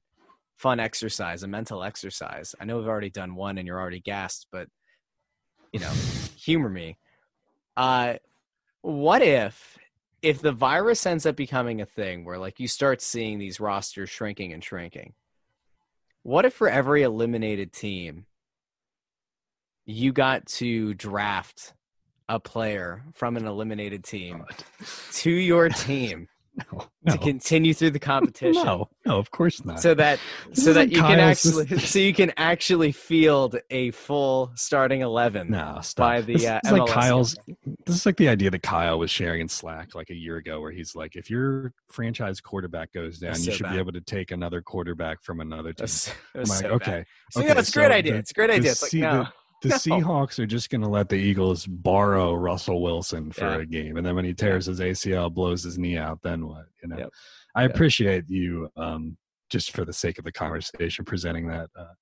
fun 0.55 0.79
exercise, 0.79 1.43
a 1.43 1.47
mental 1.49 1.83
exercise. 1.83 2.55
I 2.61 2.63
know 2.63 2.77
we've 2.77 2.87
already 2.87 3.09
done 3.09 3.35
one 3.35 3.57
and 3.57 3.67
you're 3.67 3.79
already 3.81 3.99
gassed, 3.99 4.47
but 4.49 4.69
you 5.73 5.81
know, 5.81 5.91
humor 6.37 6.69
me. 6.69 6.97
Uh, 7.75 8.13
what 8.81 9.21
if 9.21 9.77
if 10.21 10.41
the 10.41 10.53
virus 10.53 11.05
ends 11.05 11.25
up 11.25 11.35
becoming 11.35 11.81
a 11.81 11.85
thing 11.85 12.23
where 12.23 12.37
like 12.37 12.61
you 12.61 12.69
start 12.69 13.01
seeing 13.01 13.39
these 13.39 13.59
rosters 13.59 14.09
shrinking 14.09 14.53
and 14.53 14.63
shrinking? 14.63 15.13
What 16.25 16.43
if 16.43 16.55
for 16.55 16.67
every 16.67 17.03
eliminated 17.03 17.71
team 17.71 18.25
you 19.85 20.11
got 20.11 20.47
to 20.47 20.95
draft 20.95 21.75
a 22.27 22.39
player 22.39 23.03
from 23.13 23.37
an 23.37 23.45
eliminated 23.45 24.03
team 24.03 24.43
to 25.11 25.29
your 25.29 25.69
team 25.69 26.27
no, 26.55 26.87
no. 27.03 27.13
to 27.13 27.17
continue 27.17 27.73
through 27.73 27.91
the 27.91 27.99
competition. 27.99 28.63
No, 28.63 28.89
no, 29.05 29.17
of 29.17 29.31
course 29.31 29.63
not. 29.65 29.81
So 29.81 29.93
that 29.95 30.19
this 30.49 30.63
so 30.63 30.73
that 30.73 30.91
you 30.91 31.01
can 31.01 31.19
actually 31.19 31.67
so 31.79 31.99
you 31.99 32.13
can 32.13 32.31
actually 32.37 32.91
field 32.91 33.57
a 33.69 33.91
full 33.91 34.51
starting 34.55 35.01
eleven. 35.01 35.51
No, 35.51 35.79
stop. 35.81 36.07
by 36.07 36.21
the 36.21 36.33
this, 36.33 36.45
uh, 36.45 36.59
this 36.63 36.71
like 36.71 36.89
Kyle's. 36.89 37.37
This 37.85 37.95
is 37.95 38.05
like 38.05 38.17
the 38.17 38.29
idea 38.29 38.49
that 38.51 38.63
Kyle 38.63 38.99
was 38.99 39.11
sharing 39.11 39.41
in 39.41 39.49
Slack 39.49 39.95
like 39.95 40.09
a 40.09 40.15
year 40.15 40.37
ago, 40.37 40.61
where 40.61 40.71
he's 40.71 40.95
like, 40.95 41.15
if 41.15 41.29
your 41.29 41.73
franchise 41.89 42.39
quarterback 42.41 42.93
goes 42.93 43.19
down, 43.19 43.35
so 43.35 43.51
you 43.51 43.57
should 43.57 43.63
bad. 43.63 43.73
be 43.73 43.79
able 43.79 43.91
to 43.91 44.01
take 44.01 44.31
another 44.31 44.61
quarterback 44.61 45.23
from 45.23 45.41
another 45.41 45.73
team. 45.73 45.87
Like, 46.33 46.47
so 46.47 46.67
okay, 46.69 47.05
so 47.31 47.41
okay, 47.41 47.49
yeah, 47.49 47.59
it's 47.59 47.69
a 47.69 47.73
great 47.73 47.91
idea. 47.91 48.13
The, 48.13 48.19
it's 48.19 48.31
a 48.31 48.33
great 48.33 48.49
idea. 48.49 48.71
It's 48.71 48.83
like 48.83 48.93
no. 48.93 49.23
The, 49.23 49.29
the 49.65 49.89
no. 49.89 49.97
Seahawks 49.97 50.39
are 50.39 50.45
just 50.45 50.69
going 50.69 50.81
to 50.81 50.87
let 50.87 51.09
the 51.09 51.15
Eagles 51.15 51.65
borrow 51.65 52.33
Russell 52.33 52.81
Wilson 52.81 53.31
for 53.31 53.45
yeah. 53.45 53.61
a 53.61 53.65
game, 53.65 53.97
and 53.97 54.05
then 54.05 54.15
when 54.15 54.25
he 54.25 54.33
tears 54.33 54.65
his 54.65 54.79
ACL, 54.79 55.33
blows 55.33 55.63
his 55.63 55.77
knee 55.77 55.97
out, 55.97 56.19
then 56.23 56.47
what? 56.47 56.65
You 56.81 56.89
know, 56.89 56.97
yep. 56.97 57.09
I 57.55 57.63
yep. 57.63 57.71
appreciate 57.71 58.25
you 58.27 58.69
um, 58.77 59.17
just 59.49 59.71
for 59.71 59.85
the 59.85 59.93
sake 59.93 60.17
of 60.17 60.25
the 60.25 60.31
conversation 60.31 61.05
presenting 61.05 61.47
that 61.47 61.69
uh, 61.77 61.93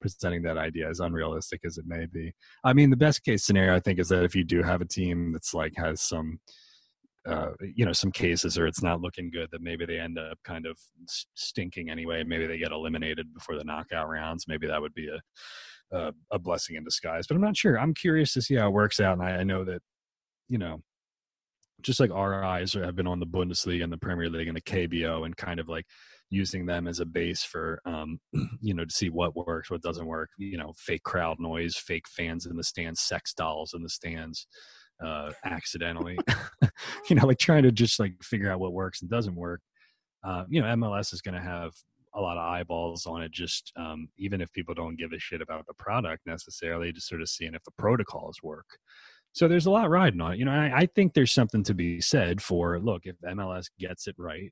presenting 0.00 0.42
that 0.42 0.58
idea 0.58 0.88
as 0.88 1.00
unrealistic 1.00 1.60
as 1.64 1.78
it 1.78 1.86
may 1.86 2.06
be. 2.06 2.32
I 2.64 2.72
mean, 2.72 2.90
the 2.90 2.96
best 2.96 3.24
case 3.24 3.44
scenario 3.44 3.74
I 3.74 3.80
think 3.80 3.98
is 3.98 4.08
that 4.08 4.24
if 4.24 4.34
you 4.34 4.44
do 4.44 4.62
have 4.62 4.80
a 4.80 4.86
team 4.86 5.32
that's 5.32 5.54
like 5.54 5.72
has 5.76 6.02
some 6.02 6.38
uh, 7.26 7.50
you 7.74 7.84
know 7.84 7.92
some 7.92 8.12
cases 8.12 8.56
or 8.56 8.66
it's 8.68 8.82
not 8.82 9.00
looking 9.00 9.30
good 9.30 9.48
that 9.50 9.60
maybe 9.60 9.84
they 9.84 9.98
end 9.98 10.16
up 10.16 10.38
kind 10.44 10.64
of 10.64 10.78
stinking 11.34 11.90
anyway 11.90 12.22
maybe 12.22 12.46
they 12.46 12.56
get 12.56 12.70
eliminated 12.70 13.34
before 13.34 13.58
the 13.58 13.64
knockout 13.64 14.08
rounds 14.08 14.44
maybe 14.46 14.64
that 14.64 14.80
would 14.80 14.94
be 14.94 15.08
a 15.08 15.20
a, 15.92 16.12
a 16.30 16.38
blessing 16.38 16.76
in 16.76 16.84
disguise. 16.84 17.26
But 17.26 17.36
I'm 17.36 17.42
not 17.42 17.56
sure. 17.56 17.78
I'm 17.78 17.94
curious 17.94 18.32
to 18.34 18.42
see 18.42 18.54
how 18.56 18.68
it 18.68 18.72
works 18.72 19.00
out. 19.00 19.18
And 19.18 19.22
I, 19.22 19.38
I 19.38 19.44
know 19.44 19.64
that, 19.64 19.82
you 20.48 20.58
know, 20.58 20.82
just 21.82 22.00
like 22.00 22.10
our 22.10 22.42
eyes 22.42 22.72
have 22.72 22.96
been 22.96 23.06
on 23.06 23.20
the 23.20 23.26
Bundesliga 23.26 23.84
and 23.84 23.92
the 23.92 23.98
Premier 23.98 24.28
League 24.30 24.48
and 24.48 24.56
the 24.56 24.62
KBO 24.62 25.24
and 25.24 25.36
kind 25.36 25.60
of 25.60 25.68
like 25.68 25.86
using 26.30 26.66
them 26.66 26.88
as 26.88 27.00
a 27.00 27.06
base 27.06 27.44
for 27.44 27.80
um 27.84 28.18
you 28.60 28.74
know 28.74 28.84
to 28.84 28.90
see 28.90 29.08
what 29.10 29.36
works 29.36 29.70
what 29.70 29.82
doesn't 29.82 30.06
work 30.06 30.28
you 30.38 30.58
know 30.58 30.72
fake 30.76 31.02
crowd 31.04 31.38
noise 31.38 31.76
fake 31.76 32.08
fans 32.08 32.46
in 32.46 32.56
the 32.56 32.64
stands 32.64 33.00
sex 33.00 33.32
dolls 33.32 33.74
in 33.74 33.82
the 33.82 33.88
stands 33.88 34.46
uh 35.04 35.30
accidentally 35.44 36.18
you 37.08 37.16
know 37.16 37.26
like 37.26 37.38
trying 37.38 37.62
to 37.62 37.70
just 37.70 38.00
like 38.00 38.12
figure 38.22 38.50
out 38.50 38.58
what 38.58 38.72
works 38.72 39.02
and 39.02 39.10
doesn't 39.10 39.36
work 39.36 39.60
uh 40.24 40.44
you 40.48 40.60
know 40.60 40.66
mls 40.66 41.12
is 41.12 41.20
going 41.20 41.34
to 41.34 41.40
have 41.40 41.72
a 42.16 42.20
lot 42.20 42.38
of 42.38 42.44
eyeballs 42.44 43.06
on 43.06 43.22
it 43.22 43.30
just 43.30 43.72
um, 43.76 44.08
even 44.18 44.40
if 44.40 44.52
people 44.52 44.74
don't 44.74 44.96
give 44.96 45.12
a 45.12 45.18
shit 45.18 45.42
about 45.42 45.66
the 45.66 45.74
product 45.74 46.26
necessarily 46.26 46.92
just 46.92 47.08
sort 47.08 47.20
of 47.20 47.28
seeing 47.28 47.54
if 47.54 47.62
the 47.64 47.70
protocols 47.72 48.38
work. 48.42 48.66
So 49.32 49.46
there's 49.46 49.66
a 49.66 49.70
lot 49.70 49.90
riding 49.90 50.20
on 50.20 50.32
it 50.32 50.38
you 50.38 50.44
know 50.44 50.52
I, 50.52 50.80
I 50.80 50.86
think 50.86 51.12
there's 51.12 51.32
something 51.32 51.62
to 51.64 51.74
be 51.74 52.00
said 52.00 52.40
for 52.42 52.80
look 52.80 53.02
if 53.04 53.16
mls 53.20 53.66
gets 53.78 54.06
it 54.08 54.14
right 54.18 54.50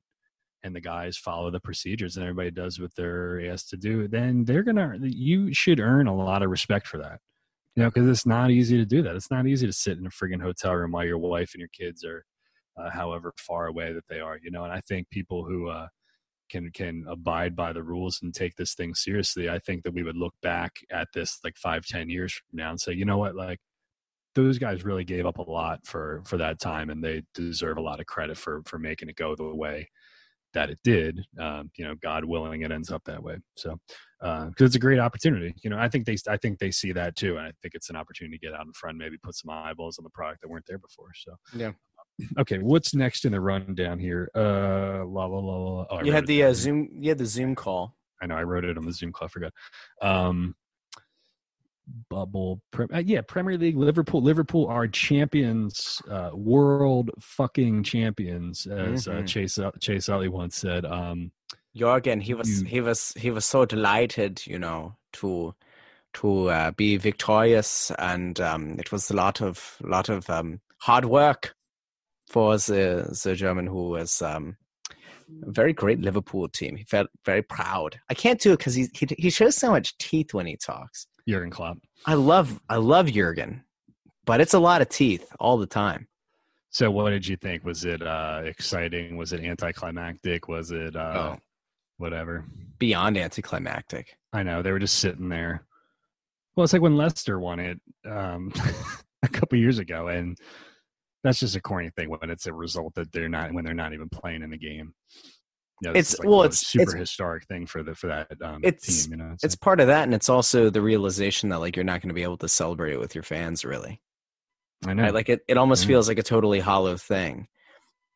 and 0.63 0.75
the 0.75 0.81
guys 0.81 1.17
follow 1.17 1.49
the 1.49 1.59
procedures 1.59 2.17
and 2.17 2.23
everybody 2.23 2.51
does 2.51 2.79
what 2.79 2.91
they're 2.95 3.49
asked 3.51 3.69
to 3.69 3.77
do 3.77 4.07
then 4.07 4.45
they're 4.45 4.61
gonna 4.61 4.97
you 5.01 5.51
should 5.55 5.79
earn 5.79 6.05
a 6.05 6.15
lot 6.15 6.43
of 6.43 6.51
respect 6.51 6.85
for 6.85 6.99
that 6.99 7.19
you 7.75 7.83
know 7.83 7.89
because 7.89 8.07
it's 8.07 8.25
not 8.25 8.51
easy 8.51 8.77
to 8.77 8.85
do 8.85 9.01
that. 9.03 9.15
It's 9.15 9.31
not 9.31 9.47
easy 9.47 9.67
to 9.67 9.73
sit 9.73 9.97
in 9.97 10.05
a 10.05 10.09
friggin' 10.09 10.41
hotel 10.41 10.73
room 10.73 10.91
while 10.91 11.05
your 11.05 11.17
wife 11.17 11.51
and 11.53 11.59
your 11.59 11.69
kids 11.69 12.03
are 12.03 12.25
uh, 12.77 12.89
however 12.89 13.33
far 13.37 13.67
away 13.67 13.93
that 13.93 14.07
they 14.09 14.19
are 14.19 14.37
you 14.41 14.51
know 14.51 14.63
and 14.63 14.73
i 14.73 14.81
think 14.81 15.09
people 15.09 15.45
who 15.45 15.69
uh, 15.69 15.87
can 16.49 16.69
can 16.71 17.05
abide 17.07 17.55
by 17.55 17.73
the 17.73 17.83
rules 17.83 18.19
and 18.21 18.33
take 18.33 18.55
this 18.55 18.73
thing 18.73 18.93
seriously 18.93 19.49
i 19.49 19.59
think 19.59 19.83
that 19.83 19.93
we 19.93 20.03
would 20.03 20.17
look 20.17 20.33
back 20.41 20.73
at 20.91 21.07
this 21.13 21.39
like 21.43 21.57
five 21.57 21.85
ten 21.85 22.09
years 22.09 22.33
from 22.33 22.57
now 22.57 22.69
and 22.69 22.79
say 22.79 22.93
you 22.93 23.05
know 23.05 23.17
what? 23.17 23.35
Like 23.35 23.59
those 24.33 24.57
guys 24.57 24.83
really 24.83 25.03
gave 25.03 25.25
up 25.25 25.37
a 25.37 25.49
lot 25.49 25.79
for 25.85 26.21
for 26.25 26.37
that 26.37 26.59
time 26.59 26.89
and 26.89 27.03
they 27.03 27.23
deserve 27.33 27.77
a 27.77 27.81
lot 27.81 27.99
of 27.99 28.05
credit 28.05 28.37
for 28.37 28.61
for 28.65 28.79
making 28.79 29.09
it 29.09 29.15
go 29.15 29.35
the 29.35 29.55
way 29.55 29.89
that 30.53 30.69
it 30.69 30.79
did. 30.83 31.21
Um, 31.39 31.69
you 31.77 31.85
know 31.85 31.95
god 32.01 32.25
willing 32.25 32.61
it 32.61 32.71
ends 32.71 32.91
up 32.91 33.03
that 33.05 33.23
way. 33.23 33.37
So 33.55 33.77
because 34.19 34.61
uh, 34.61 34.65
it's 34.65 34.75
a 34.75 34.79
great 34.79 34.99
opportunity. 34.99 35.53
You 35.63 35.69
know 35.69 35.77
i 35.77 35.87
think 35.89 36.05
they 36.05 36.17
i 36.29 36.37
think 36.37 36.59
they 36.59 36.71
see 36.71 36.91
that 36.93 37.15
too 37.15 37.37
and 37.37 37.47
i 37.47 37.51
think 37.61 37.75
it's 37.75 37.89
an 37.89 37.95
opportunity 37.95 38.37
to 38.37 38.45
get 38.45 38.55
out 38.55 38.65
in 38.65 38.73
front 38.73 38.97
maybe 38.97 39.17
put 39.21 39.35
some 39.35 39.49
eyeballs 39.49 39.97
on 39.97 40.03
the 40.03 40.09
product 40.09 40.41
that 40.41 40.49
weren't 40.49 40.65
there 40.67 40.79
before. 40.79 41.11
So 41.15 41.35
yeah 41.55 41.71
okay, 42.37 42.57
what's 42.59 42.93
next 42.93 43.25
in 43.25 43.31
the 43.31 43.41
rundown 43.41 43.99
here? 43.99 44.29
Uh, 44.35 45.05
la 45.05 45.25
la 45.25 45.39
la 45.39 45.57
la. 45.57 45.85
Oh, 45.89 46.03
you 46.03 46.11
had 46.11 46.27
the 46.27 46.43
uh, 46.43 46.53
Zoom. 46.53 46.89
You 46.91 47.09
had 47.09 47.17
the 47.17 47.25
Zoom 47.25 47.55
call. 47.55 47.95
I 48.21 48.27
know. 48.27 48.35
I 48.35 48.43
wrote 48.43 48.65
it 48.65 48.77
on 48.77 48.85
the 48.85 48.93
Zoom 48.93 49.11
call. 49.11 49.27
I 49.27 49.29
forgot. 49.29 49.53
Um, 50.01 50.55
bubble. 52.09 52.61
Pre- 52.71 52.87
uh, 52.93 52.99
yeah, 52.99 53.21
Premier 53.21 53.57
League. 53.57 53.77
Liverpool. 53.77 54.21
Liverpool 54.21 54.67
are 54.67 54.87
champions. 54.87 56.01
Uh, 56.09 56.31
world 56.33 57.11
fucking 57.19 57.83
champions, 57.83 58.65
as 58.65 59.07
uh, 59.07 59.11
mm-hmm. 59.11 59.23
uh, 59.23 59.27
Chase 59.27 59.59
Chase 59.79 60.09
Utley 60.09 60.29
once 60.29 60.55
said. 60.55 60.85
Um, 60.85 61.31
Jorgen, 61.75 62.21
he 62.21 62.33
was 62.33 62.61
you, 62.61 62.67
he 62.67 62.81
was 62.81 63.13
he 63.17 63.31
was 63.31 63.45
so 63.45 63.65
delighted, 63.65 64.45
you 64.47 64.59
know, 64.59 64.95
to 65.13 65.53
to 66.15 66.49
uh, 66.49 66.71
be 66.71 66.95
victorious, 66.95 67.91
and 67.99 68.39
um, 68.39 68.79
it 68.79 68.91
was 68.91 69.11
a 69.11 69.15
lot 69.15 69.41
of 69.41 69.75
lot 69.81 70.07
of 70.07 70.29
um, 70.29 70.61
hard 70.79 71.05
work 71.05 71.53
for 72.27 72.57
the 72.57 73.17
the 73.23 73.35
German 73.35 73.67
who 73.67 73.89
was 73.89 74.21
um, 74.21 74.55
a 75.45 75.51
very 75.51 75.73
great 75.73 75.99
Liverpool 76.01 76.47
team. 76.47 76.75
He 76.75 76.83
felt 76.83 77.07
very 77.25 77.41
proud. 77.41 77.99
I 78.09 78.13
can't 78.13 78.39
do 78.39 78.53
it 78.53 78.57
because 78.57 78.75
he, 78.75 78.87
he 78.93 79.07
he 79.17 79.29
shows 79.29 79.55
so 79.55 79.71
much 79.71 79.97
teeth 79.97 80.33
when 80.33 80.45
he 80.45 80.57
talks. 80.57 81.07
Jurgen 81.27 81.49
Klopp. 81.51 81.77
I 82.05 82.13
love 82.15 82.59
I 82.69 82.77
love 82.77 83.07
Jurgen, 83.11 83.63
but 84.25 84.41
it's 84.41 84.53
a 84.53 84.59
lot 84.59 84.81
of 84.81 84.89
teeth 84.89 85.25
all 85.39 85.57
the 85.57 85.65
time. 85.67 86.07
So, 86.69 86.91
what 86.91 87.11
did 87.11 87.25
you 87.25 87.37
think? 87.37 87.63
Was 87.63 87.85
it 87.85 88.01
uh, 88.01 88.41
exciting? 88.43 89.15
Was 89.15 89.31
it 89.31 89.41
anticlimactic? 89.41 90.47
Was 90.49 90.71
it 90.71 90.95
uh, 90.95 91.13
Oh. 91.35 91.39
whatever? 91.97 92.43
Beyond 92.79 93.17
anticlimactic. 93.17 94.17
I 94.33 94.43
know 94.43 94.61
they 94.61 94.73
were 94.73 94.79
just 94.79 94.99
sitting 94.99 95.29
there. 95.29 95.63
Well, 96.55 96.65
it's 96.65 96.73
like 96.73 96.81
when 96.81 96.97
Leicester 96.97 97.39
won 97.39 97.59
it 97.61 97.79
um, 98.05 98.51
a 99.23 99.27
couple 99.29 99.57
years 99.57 99.79
ago, 99.79 100.09
and 100.09 100.37
that's 101.25 101.39
just 101.39 101.55
a 101.55 101.61
corny 101.61 101.89
thing 101.89 102.09
when 102.09 102.29
it's 102.29 102.45
a 102.47 102.53
result 102.53 102.93
that 102.95 103.11
they're 103.11 103.29
not 103.29 103.53
when 103.53 103.65
they're 103.65 103.73
not 103.73 103.93
even 103.93 104.09
playing 104.09 104.41
in 104.43 104.49
the 104.49 104.57
game. 104.57 104.93
You 105.81 105.89
know, 105.89 105.91
It's- 105.91 106.17
like 106.17 106.27
well, 106.27 106.43
a 106.43 106.45
it's- 106.45 106.59
super 106.65 106.83
it's- 106.95 106.99
historic 106.99 107.45
thing 107.47 107.65
for 107.65 107.83
the 107.83 107.93
for 107.95 108.07
that 108.07 108.31
um, 108.41 108.61
It's- 108.63 109.03
team. 109.03 109.11
You 109.11 109.17
know, 109.17 109.35
It's 109.43 109.55
part 109.55 109.79
of 109.79 109.87
that, 109.87 110.03
and 110.03 110.13
it's 110.13 110.29
also 110.29 110.69
the 110.69 110.81
realization 110.81 111.49
that 111.49 111.59
like 111.59 111.75
you're 111.75 111.83
not 111.83 112.01
going 112.01 112.09
to 112.09 112.15
be 112.15 112.23
able 112.23 112.37
to 112.37 112.47
celebrate 112.47 112.93
it 112.93 112.99
with 112.99 113.13
your 113.13 113.23
fans, 113.23 113.65
really. 113.65 114.01
I 114.85 114.93
know. 114.93 115.03
Right? 115.03 115.13
Like 115.13 115.29
it, 115.29 115.41
it 115.47 115.57
almost 115.57 115.85
feels 115.85 116.07
like 116.07 116.19
a 116.19 116.23
totally 116.23 116.59
hollow 116.59 116.95
thing. 116.97 117.47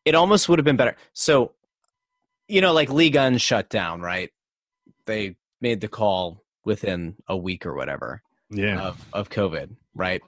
It 0.06 0.16
almost 0.16 0.48
would 0.48 0.60
have 0.60 0.66
been 0.66 0.78
better. 0.78 0.96
So, 1.14 1.54
you 2.48 2.62
know, 2.62 2.74
like 2.74 2.90
Ligue 2.90 3.16
1 3.16 3.38
shut 3.38 3.70
down, 3.70 4.02
right? 4.02 4.30
They 5.06 5.36
made 5.62 5.82
the 5.82 5.88
call 5.88 6.44
within 6.66 7.16
a 7.28 7.36
week 7.36 7.66
or 7.66 7.74
whatever 7.76 8.22
yeah, 8.52 8.80
of, 8.82 9.06
of 9.14 9.30
COVID, 9.30 9.76
right? 9.96 10.22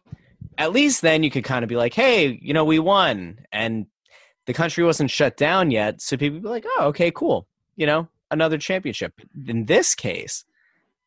At 0.57 0.71
least 0.71 1.01
then 1.01 1.23
you 1.23 1.31
could 1.31 1.43
kind 1.43 1.63
of 1.63 1.69
be 1.69 1.75
like, 1.75 1.93
hey, 1.93 2.39
you 2.41 2.53
know, 2.53 2.65
we 2.65 2.79
won. 2.79 3.39
And 3.51 3.87
the 4.45 4.53
country 4.53 4.83
wasn't 4.83 5.11
shut 5.11 5.37
down 5.37 5.71
yet. 5.71 6.01
So 6.01 6.17
people 6.17 6.39
be 6.39 6.47
like, 6.47 6.65
oh, 6.77 6.87
okay, 6.87 7.11
cool. 7.11 7.47
You 7.75 7.85
know, 7.85 8.07
another 8.29 8.57
championship. 8.57 9.13
In 9.47 9.65
this 9.65 9.95
case, 9.95 10.45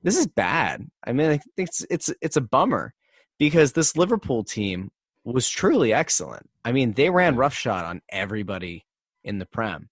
this 0.03 0.17
is 0.17 0.27
bad. 0.27 0.87
I 1.05 1.13
mean, 1.13 1.31
I 1.31 1.39
think 1.39 1.69
it's 1.69 1.87
it's 1.91 2.13
it's 2.21 2.37
a 2.37 2.41
bummer 2.41 2.95
because 3.39 3.73
this 3.73 3.97
Liverpool 3.97 4.45
team 4.45 4.91
was 5.25 5.49
truly 5.49 5.93
excellent. 5.93 6.49
I 6.65 6.73
mean, 6.73 6.93
they 6.93 7.11
ran 7.11 7.35
mm. 7.35 7.39
roughshod 7.39 7.85
on 7.85 8.03
everybody 8.11 8.85
in 9.23 9.39
the 9.39 9.47
Prem. 9.47 9.89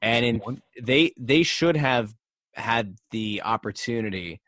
And 0.00 0.24
in 0.24 0.62
they 0.80 1.12
they 1.18 1.42
should 1.42 1.76
have 1.76 2.14
had 2.54 2.96
the 3.10 3.42
opportunity 3.44 4.40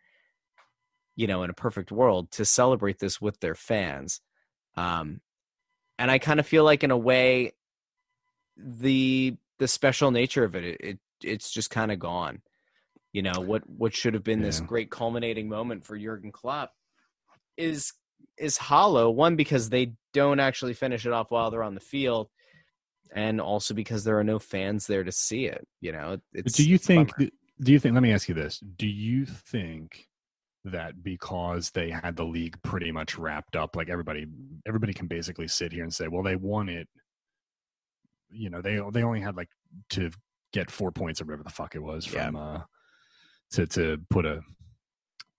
you 1.16 1.26
know 1.26 1.42
in 1.42 1.50
a 1.50 1.54
perfect 1.54 1.92
world 1.92 2.30
to 2.30 2.44
celebrate 2.44 2.98
this 2.98 3.20
with 3.20 3.38
their 3.40 3.54
fans 3.54 4.20
um 4.76 5.20
and 5.98 6.10
i 6.10 6.18
kind 6.18 6.40
of 6.40 6.46
feel 6.46 6.64
like 6.64 6.84
in 6.84 6.90
a 6.90 6.96
way 6.96 7.52
the 8.56 9.36
the 9.58 9.68
special 9.68 10.10
nature 10.10 10.44
of 10.44 10.54
it 10.54 10.64
it, 10.64 10.80
it 10.80 10.98
it's 11.22 11.50
just 11.50 11.70
kind 11.70 11.92
of 11.92 11.98
gone 11.98 12.40
you 13.12 13.22
know 13.22 13.40
what 13.40 13.62
what 13.68 13.94
should 13.94 14.14
have 14.14 14.24
been 14.24 14.42
this 14.42 14.60
great 14.60 14.90
culminating 14.90 15.48
moment 15.48 15.86
for 15.86 15.96
Jurgen 15.96 16.32
Klopp 16.32 16.72
is 17.56 17.92
is 18.36 18.58
hollow 18.58 19.08
one 19.10 19.36
because 19.36 19.70
they 19.70 19.92
don't 20.12 20.40
actually 20.40 20.74
finish 20.74 21.06
it 21.06 21.12
off 21.12 21.30
while 21.30 21.50
they're 21.50 21.62
on 21.62 21.74
the 21.74 21.80
field 21.80 22.28
and 23.14 23.40
also 23.40 23.72
because 23.72 24.02
there 24.02 24.18
are 24.18 24.24
no 24.24 24.40
fans 24.40 24.88
there 24.88 25.04
to 25.04 25.12
see 25.12 25.46
it 25.46 25.66
you 25.80 25.92
know 25.92 26.18
it's 26.32 26.54
do 26.54 26.68
you 26.68 26.76
think? 26.76 27.16
bummer. 27.16 27.30
Do 27.60 27.72
you 27.72 27.78
think? 27.78 27.94
Let 27.94 28.02
me 28.02 28.12
ask 28.12 28.28
you 28.28 28.34
this: 28.34 28.58
Do 28.58 28.88
you 28.88 29.26
think 29.26 30.08
that 30.64 31.02
because 31.02 31.70
they 31.70 31.90
had 31.90 32.16
the 32.16 32.24
league 32.24 32.56
pretty 32.62 32.90
much 32.90 33.18
wrapped 33.18 33.54
up, 33.56 33.76
like 33.76 33.88
everybody, 33.90 34.26
everybody 34.66 34.92
can 34.94 35.06
basically 35.06 35.48
sit 35.48 35.72
here 35.72 35.82
and 35.82 35.94
say, 35.94 36.08
"Well, 36.08 36.22
they 36.22 36.36
won 36.36 36.68
it." 36.68 36.88
You 38.30 38.50
know, 38.50 38.62
they 38.62 38.80
they 38.92 39.02
only 39.02 39.20
had 39.20 39.36
like 39.36 39.50
to 39.90 40.10
get 40.52 40.70
four 40.70 40.90
points 40.92 41.20
or 41.20 41.24
whatever 41.24 41.42
the 41.42 41.50
fuck 41.50 41.74
it 41.74 41.82
was 41.82 42.10
Yeah. 42.12 42.26
from 42.26 42.36
uh 42.36 42.60
to 43.52 43.66
to 43.66 43.98
put 44.10 44.24
a 44.24 44.40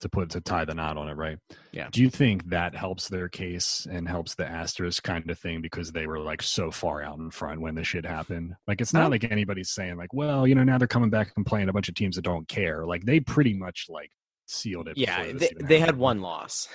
to 0.00 0.08
put 0.10 0.28
to 0.30 0.40
tie 0.42 0.64
the 0.66 0.74
knot 0.74 0.98
on 0.98 1.08
it, 1.08 1.14
right? 1.14 1.38
Yeah. 1.72 1.88
Do 1.90 2.02
you 2.02 2.10
think 2.10 2.50
that 2.50 2.74
helps 2.74 3.08
their 3.08 3.28
case 3.30 3.86
and 3.90 4.06
helps 4.06 4.34
the 4.34 4.46
asterisk 4.46 5.02
kind 5.02 5.28
of 5.30 5.38
thing 5.38 5.62
because 5.62 5.90
they 5.90 6.06
were 6.06 6.18
like 6.20 6.42
so 6.42 6.70
far 6.70 7.02
out 7.02 7.18
in 7.18 7.30
front 7.30 7.62
when 7.62 7.74
the 7.74 7.82
shit 7.82 8.04
happened? 8.04 8.54
Like 8.66 8.82
it's 8.82 8.92
not 8.92 9.10
like 9.10 9.24
anybody's 9.24 9.70
saying 9.70 9.96
like, 9.96 10.12
well, 10.12 10.46
you 10.46 10.54
know, 10.54 10.64
now 10.64 10.76
they're 10.76 10.86
coming 10.86 11.08
back 11.10 11.32
and 11.36 11.46
playing 11.46 11.70
a 11.70 11.72
bunch 11.72 11.88
of 11.88 11.94
teams 11.94 12.16
that 12.16 12.22
don't 12.22 12.46
care. 12.46 12.84
Like 12.84 13.04
they 13.04 13.20
pretty 13.20 13.54
much 13.54 13.86
like 13.88 14.10
sealed 14.46 14.88
it. 14.88 14.96
yeah 14.96 15.32
they, 15.32 15.50
they 15.60 15.80
had 15.80 15.96
one 15.96 16.20
loss 16.20 16.68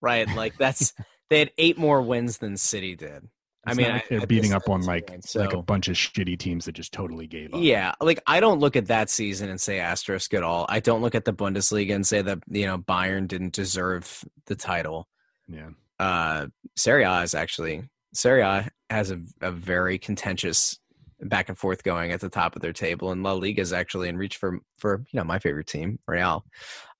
right 0.00 0.28
like 0.34 0.56
that's 0.58 0.92
they 1.30 1.40
had 1.40 1.50
eight 1.58 1.78
more 1.78 2.00
wins 2.00 2.38
than 2.38 2.56
city 2.56 2.94
did 2.94 3.28
i 3.66 3.74
mean 3.74 3.88
like 3.88 4.08
they're 4.08 4.20
at 4.20 4.28
beating 4.28 4.52
up 4.52 4.68
on 4.68 4.82
like 4.82 5.08
point, 5.08 5.34
like 5.34 5.52
a 5.52 5.62
bunch 5.62 5.88
of 5.88 5.96
shitty 5.96 6.38
teams 6.38 6.64
that 6.64 6.72
just 6.72 6.92
totally 6.92 7.26
gave 7.26 7.52
up. 7.52 7.60
yeah 7.60 7.92
like 8.00 8.20
i 8.26 8.40
don't 8.40 8.60
look 8.60 8.76
at 8.76 8.86
that 8.86 9.10
season 9.10 9.50
and 9.50 9.60
say 9.60 9.78
asterisk 9.78 10.32
at 10.32 10.42
all 10.42 10.64
i 10.68 10.80
don't 10.80 11.02
look 11.02 11.14
at 11.14 11.24
the 11.24 11.32
bundesliga 11.32 11.94
and 11.94 12.06
say 12.06 12.22
that 12.22 12.38
you 12.48 12.66
know 12.66 12.78
bayern 12.78 13.26
didn't 13.26 13.52
deserve 13.52 14.24
the 14.46 14.54
title 14.54 15.08
yeah. 15.48 15.68
uh 15.98 16.46
serie 16.76 17.04
a 17.04 17.22
is 17.22 17.34
actually 17.34 17.82
serie 18.14 18.42
a 18.42 18.68
has 18.90 19.10
a, 19.10 19.20
a 19.42 19.50
very 19.50 19.98
contentious 19.98 20.78
back 21.20 21.48
and 21.48 21.58
forth 21.58 21.82
going 21.82 22.12
at 22.12 22.20
the 22.20 22.28
top 22.28 22.54
of 22.54 22.62
their 22.62 22.72
table 22.72 23.10
and 23.10 23.22
la 23.22 23.32
liga 23.32 23.60
is 23.60 23.72
actually 23.72 24.08
in 24.08 24.16
reach 24.16 24.36
for 24.36 24.60
for 24.76 25.04
you 25.10 25.18
know 25.18 25.24
my 25.24 25.38
favorite 25.38 25.66
team 25.66 25.98
real 26.06 26.44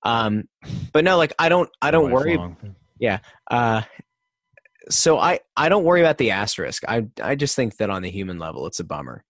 um 0.03 0.43
but 0.93 1.03
no 1.03 1.17
like 1.17 1.33
i 1.39 1.49
don't 1.49 1.69
i 1.81 1.91
don't 1.91 2.11
worry 2.11 2.37
Yeah. 2.99 3.19
uh, 3.49 3.81
so 4.89 5.17
I 5.19 5.39
I 5.55 5.69
don't 5.69 5.83
worry 5.83 6.01
about 6.01 6.17
the 6.17 6.31
asterisk. 6.31 6.83
I 6.87 7.07
I 7.21 7.35
just 7.35 7.55
think 7.55 7.77
that 7.77 7.89
on 7.91 8.01
the 8.01 8.09
human 8.09 8.39
level, 8.39 8.65
it's 8.65 8.79
a 8.79 8.83
bummer. 8.83 9.23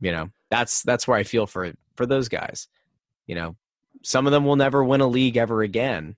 You 0.00 0.12
know, 0.12 0.28
that's 0.50 0.82
that's 0.82 1.08
where 1.08 1.16
I 1.16 1.22
feel 1.22 1.46
for 1.46 1.72
for 1.96 2.04
those 2.04 2.28
guys. 2.28 2.68
You 3.26 3.34
know, 3.36 3.56
some 4.02 4.26
of 4.26 4.32
them 4.32 4.44
will 4.44 4.56
never 4.56 4.84
win 4.84 5.00
a 5.00 5.06
league 5.06 5.36
ever 5.38 5.62
again, 5.62 6.16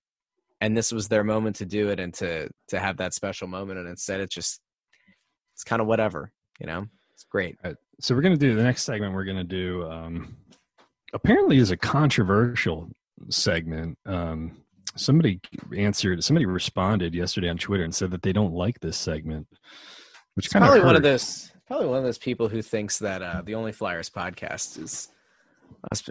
and 0.61 0.77
this 0.77 0.91
was 0.91 1.07
their 1.09 1.23
moment 1.23 1.57
to 1.57 1.67
do 1.67 1.91
it 1.91 2.01
and 2.01 2.13
to 2.15 2.49
to 2.69 2.81
have 2.81 2.97
that 2.97 3.15
special 3.15 3.47
moment. 3.47 3.79
And 3.79 3.89
instead, 3.89 4.21
it's 4.21 4.35
just 4.35 4.61
it's 5.55 5.63
kind 5.65 5.81
of 5.81 5.87
whatever. 5.87 6.33
You 6.59 6.67
know, 6.67 6.87
it's 7.13 7.25
great. 7.25 7.57
So 8.01 8.15
we're 8.15 8.23
gonna 8.23 8.37
do 8.37 8.57
the 8.57 8.63
next 8.65 8.83
segment. 8.83 9.15
We're 9.15 9.25
gonna 9.25 9.45
do 9.45 9.89
um, 9.89 10.37
apparently 11.13 11.59
is 11.59 11.71
a 11.71 11.77
controversial 11.77 12.91
segment. 13.29 13.99
Um, 14.07 14.65
somebody 14.97 15.41
answered. 15.77 16.23
Somebody 16.23 16.47
responded 16.47 17.15
yesterday 17.15 17.49
on 17.49 17.59
Twitter 17.59 17.85
and 17.85 17.95
said 17.95 18.11
that 18.11 18.23
they 18.23 18.33
don't 18.33 18.55
like 18.55 18.81
this 18.81 18.97
segment, 18.97 19.47
which 20.35 20.51
kind 20.51 20.65
probably 20.65 20.81
of 20.81 20.87
one 20.87 20.97
of 20.97 21.03
those 21.03 21.51
probably 21.67 21.87
one 21.87 21.99
of 21.99 22.05
those 22.05 22.19
people 22.19 22.49
who 22.49 22.63
thinks 22.63 22.99
that 22.99 23.23
uh, 23.23 23.43
the 23.45 23.55
Only 23.55 23.73
Flyers 23.73 24.11
podcast 24.11 24.83
is 24.83 25.09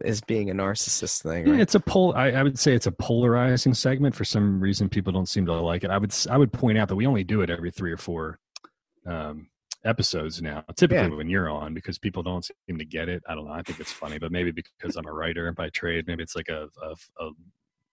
is 0.04 0.22
being 0.22 0.50
a 0.50 0.54
narcissist 0.54 1.22
thing. 1.22 1.48
Yeah, 1.48 1.56
it's 1.56 1.76
a 1.76 1.80
pol. 1.80 2.14
I, 2.16 2.32
I 2.32 2.44
would 2.44 2.60
say 2.60 2.74
it's 2.74 2.88
a 2.88 2.92
polarizing 2.92 3.74
segment. 3.74 4.16
For 4.16 4.26
some 4.26 4.60
reason, 4.60 4.90
people 4.90 5.14
don't 5.14 5.30
seem 5.30 5.46
to 5.46 5.54
like 5.54 5.84
it. 5.84 5.90
I 5.90 5.98
would 5.98 6.14
I 6.30 6.38
would 6.38 6.52
point 6.52 6.78
out 6.78 6.88
that 6.90 6.96
we 6.96 7.08
only 7.08 7.24
do 7.24 7.42
it 7.42 7.50
every 7.50 7.72
three 7.72 7.92
or 7.92 7.98
four 7.98 8.40
um, 9.06 9.48
episodes 9.86 10.42
now. 10.42 10.64
Typically, 10.76 11.10
Yeah. 11.12 11.16
when 11.18 11.30
you're 11.30 11.50
on, 11.50 11.74
because 11.74 11.98
people 12.00 12.24
don't 12.24 12.46
seem 12.68 12.78
to 12.78 12.86
get 12.86 13.10
it. 13.10 13.24
I 13.28 13.36
don't 13.36 13.46
know. 13.46 13.52
I 13.54 13.62
think 13.64 13.80
it's 13.80 13.92
funny, 13.92 14.18
but 14.20 14.32
maybe 14.32 14.52
because 14.52 14.96
I'm 14.96 15.08
a 15.08 15.14
writer 15.14 15.52
by 15.52 15.70
trade, 15.70 16.06
maybe 16.08 16.24
it's 16.24 16.36
like 16.36 16.50
a 16.50 16.70
a, 16.82 16.96
a 17.24 17.32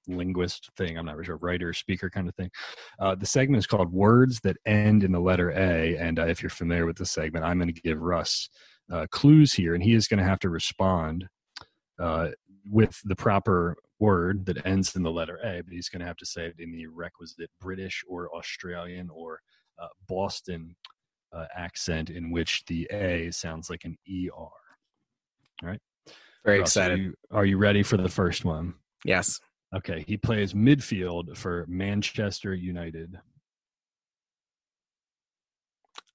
linguist 0.07 0.71
thing. 0.77 0.99
I'm 0.99 1.07
not 1.07 1.17
really 1.17 1.27
sure, 1.27 1.37
writer, 1.37 1.73
speaker 1.73 2.11
kind 2.11 2.29
of 2.29 2.35
thing. 2.35 2.51
Uh, 2.99 3.15
the 3.15 3.27
segment 3.27 3.59
is 3.59 3.67
called 3.67 3.93
"Words 3.93 4.41
That 4.41 4.57
End 4.67 5.05
in 5.05 5.13
the 5.13 5.21
Letter 5.21 5.51
A," 5.51 5.97
and 5.97 6.19
uh, 6.19 6.27
if 6.27 6.43
you're 6.43 6.51
familiar 6.51 6.87
with 6.87 6.97
the 6.97 7.07
segment, 7.07 7.45
I'm 7.45 7.59
going 7.59 7.73
to 7.73 7.81
give 7.83 8.01
Russ 8.01 8.49
uh, 8.93 9.07
clues 9.11 9.53
here, 9.53 9.75
and 9.75 9.83
he 9.83 9.95
is 9.95 10.09
going 10.09 10.19
to 10.19 10.25
have 10.25 10.41
to 10.41 10.49
respond 10.49 11.29
uh, 11.99 12.29
with 12.69 13.01
the 13.05 13.17
proper 13.17 13.77
word 13.99 14.47
that 14.47 14.65
ends 14.67 14.97
in 14.97 15.03
the 15.03 15.11
letter 15.11 15.39
A, 15.45 15.61
but 15.63 15.73
he's 15.73 15.89
going 15.91 16.01
to 16.01 16.07
have 16.07 16.17
to 16.17 16.27
say 16.27 16.47
it 16.47 16.55
in 16.59 16.73
the 16.73 16.87
requisite 16.87 17.51
British 17.61 18.03
or 18.09 18.35
Australian 18.35 19.11
or 19.11 19.41
uh, 19.81 19.89
Boston 20.09 20.75
uh, 21.33 21.47
accent 21.55 22.11
in 22.11 22.31
which 22.31 22.65
the 22.67 22.89
A 22.93 23.31
sounds 23.31 23.71
like 23.71 23.85
an 23.85 23.97
ER. 24.09 24.31
All 24.33 24.53
right. 25.63 25.81
Very 26.45 26.59
Are 26.59 26.63
excited. 26.63 26.99
you, 26.99 27.15
are 27.31 27.45
you 27.45 27.59
ready 27.59 27.83
for 27.83 27.97
the 27.97 28.09
first 28.09 28.45
one? 28.45 28.75
Yes. 29.05 29.41
Okay, 29.75 30.05
he 30.07 30.17
plays 30.17 30.53
midfield 30.53 31.37
for 31.37 31.65
Manchester 31.69 32.55
United. 32.55 33.19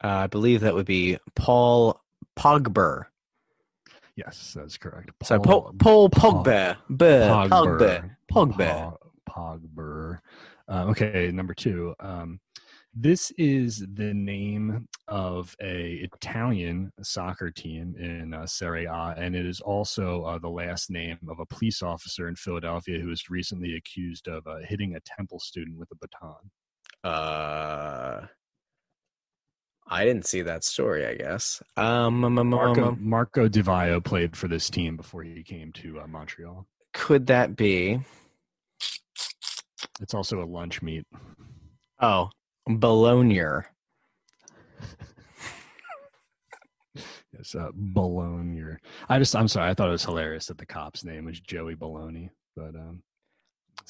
Uh, 0.04 0.08
I 0.08 0.28
believe 0.28 0.62
that 0.62 0.74
would 0.74 0.86
be 0.86 1.18
Paul 1.36 2.02
Pogba. 2.38 3.06
Yes, 4.16 4.54
that's 4.56 4.78
correct. 4.78 5.12
So 5.24 5.40
Paul, 5.40 5.74
Paul 5.80 6.10
Pogba. 6.10 6.78
Pogba. 6.92 7.50
Pogba. 7.50 8.16
Pogba. 8.32 8.98
Pog- 9.30 9.62
Pogba. 9.76 10.20
Uh, 10.68 10.86
okay, 10.90 11.32
number 11.32 11.54
two. 11.54 11.94
Um, 12.00 12.40
This 12.98 13.30
is 13.38 13.86
the 13.94 14.14
name 14.14 14.88
of 15.10 15.54
a 15.62 15.96
Italian 15.96 16.94
soccer 17.02 17.52
team 17.52 17.94
in 18.00 18.34
uh, 18.34 18.48
Serie 18.48 18.86
A, 18.86 19.14
and 19.18 19.36
it 19.36 19.46
is 19.46 19.60
also 19.60 20.24
uh, 20.24 20.40
the 20.40 20.48
last 20.48 20.90
name 20.90 21.18
of 21.28 21.42
a 21.42 21.46
police 21.46 21.84
officer 21.84 22.30
in 22.30 22.38
Philadelphia 22.38 22.98
who 23.02 23.10
was 23.10 23.30
recently 23.30 23.76
accused 23.76 24.30
of 24.30 24.48
uh, 24.48 24.60
hitting 24.66 24.96
a 24.96 25.02
Temple 25.02 25.42
student 25.42 25.78
with 25.78 25.90
a 25.92 25.96
baton. 25.96 26.50
Uh, 27.04 28.28
I 29.90 30.06
didn't 30.06 30.26
see 30.26 30.42
that 30.44 30.64
story. 30.64 31.06
I 31.06 31.16
guess. 31.16 31.62
Um, 31.76 32.22
Marco, 32.48 32.88
um, 32.88 32.98
Marco 33.02 33.50
played 34.00 34.38
for 34.38 34.48
this 34.48 34.70
team 34.70 34.96
before 34.96 35.24
he 35.24 35.44
came 35.44 35.74
to 35.74 36.00
uh, 36.00 36.08
Montreal. 36.08 36.66
could 36.94 37.28
that 37.28 37.58
be? 37.58 38.00
It's 40.00 40.14
also 40.14 40.42
a 40.42 40.46
lunch 40.46 40.82
meat. 40.82 41.06
Oh, 42.00 42.30
Bologna. 42.68 43.42
It's 47.38 47.54
uh, 47.54 47.70
Bologna. 47.74 48.78
I 49.10 49.20
just, 49.20 49.36
I'm 49.36 49.48
sorry, 49.50 49.70
I 49.70 49.74
thought 49.74 49.90
it 49.90 49.92
was 49.92 50.06
hilarious 50.06 50.46
that 50.48 50.58
the 50.58 50.66
cop's 50.66 51.04
name 51.04 51.26
was 51.26 51.40
Joey 51.40 51.76
Bologna, 51.76 52.30
but 52.56 52.76
um, 52.76 53.04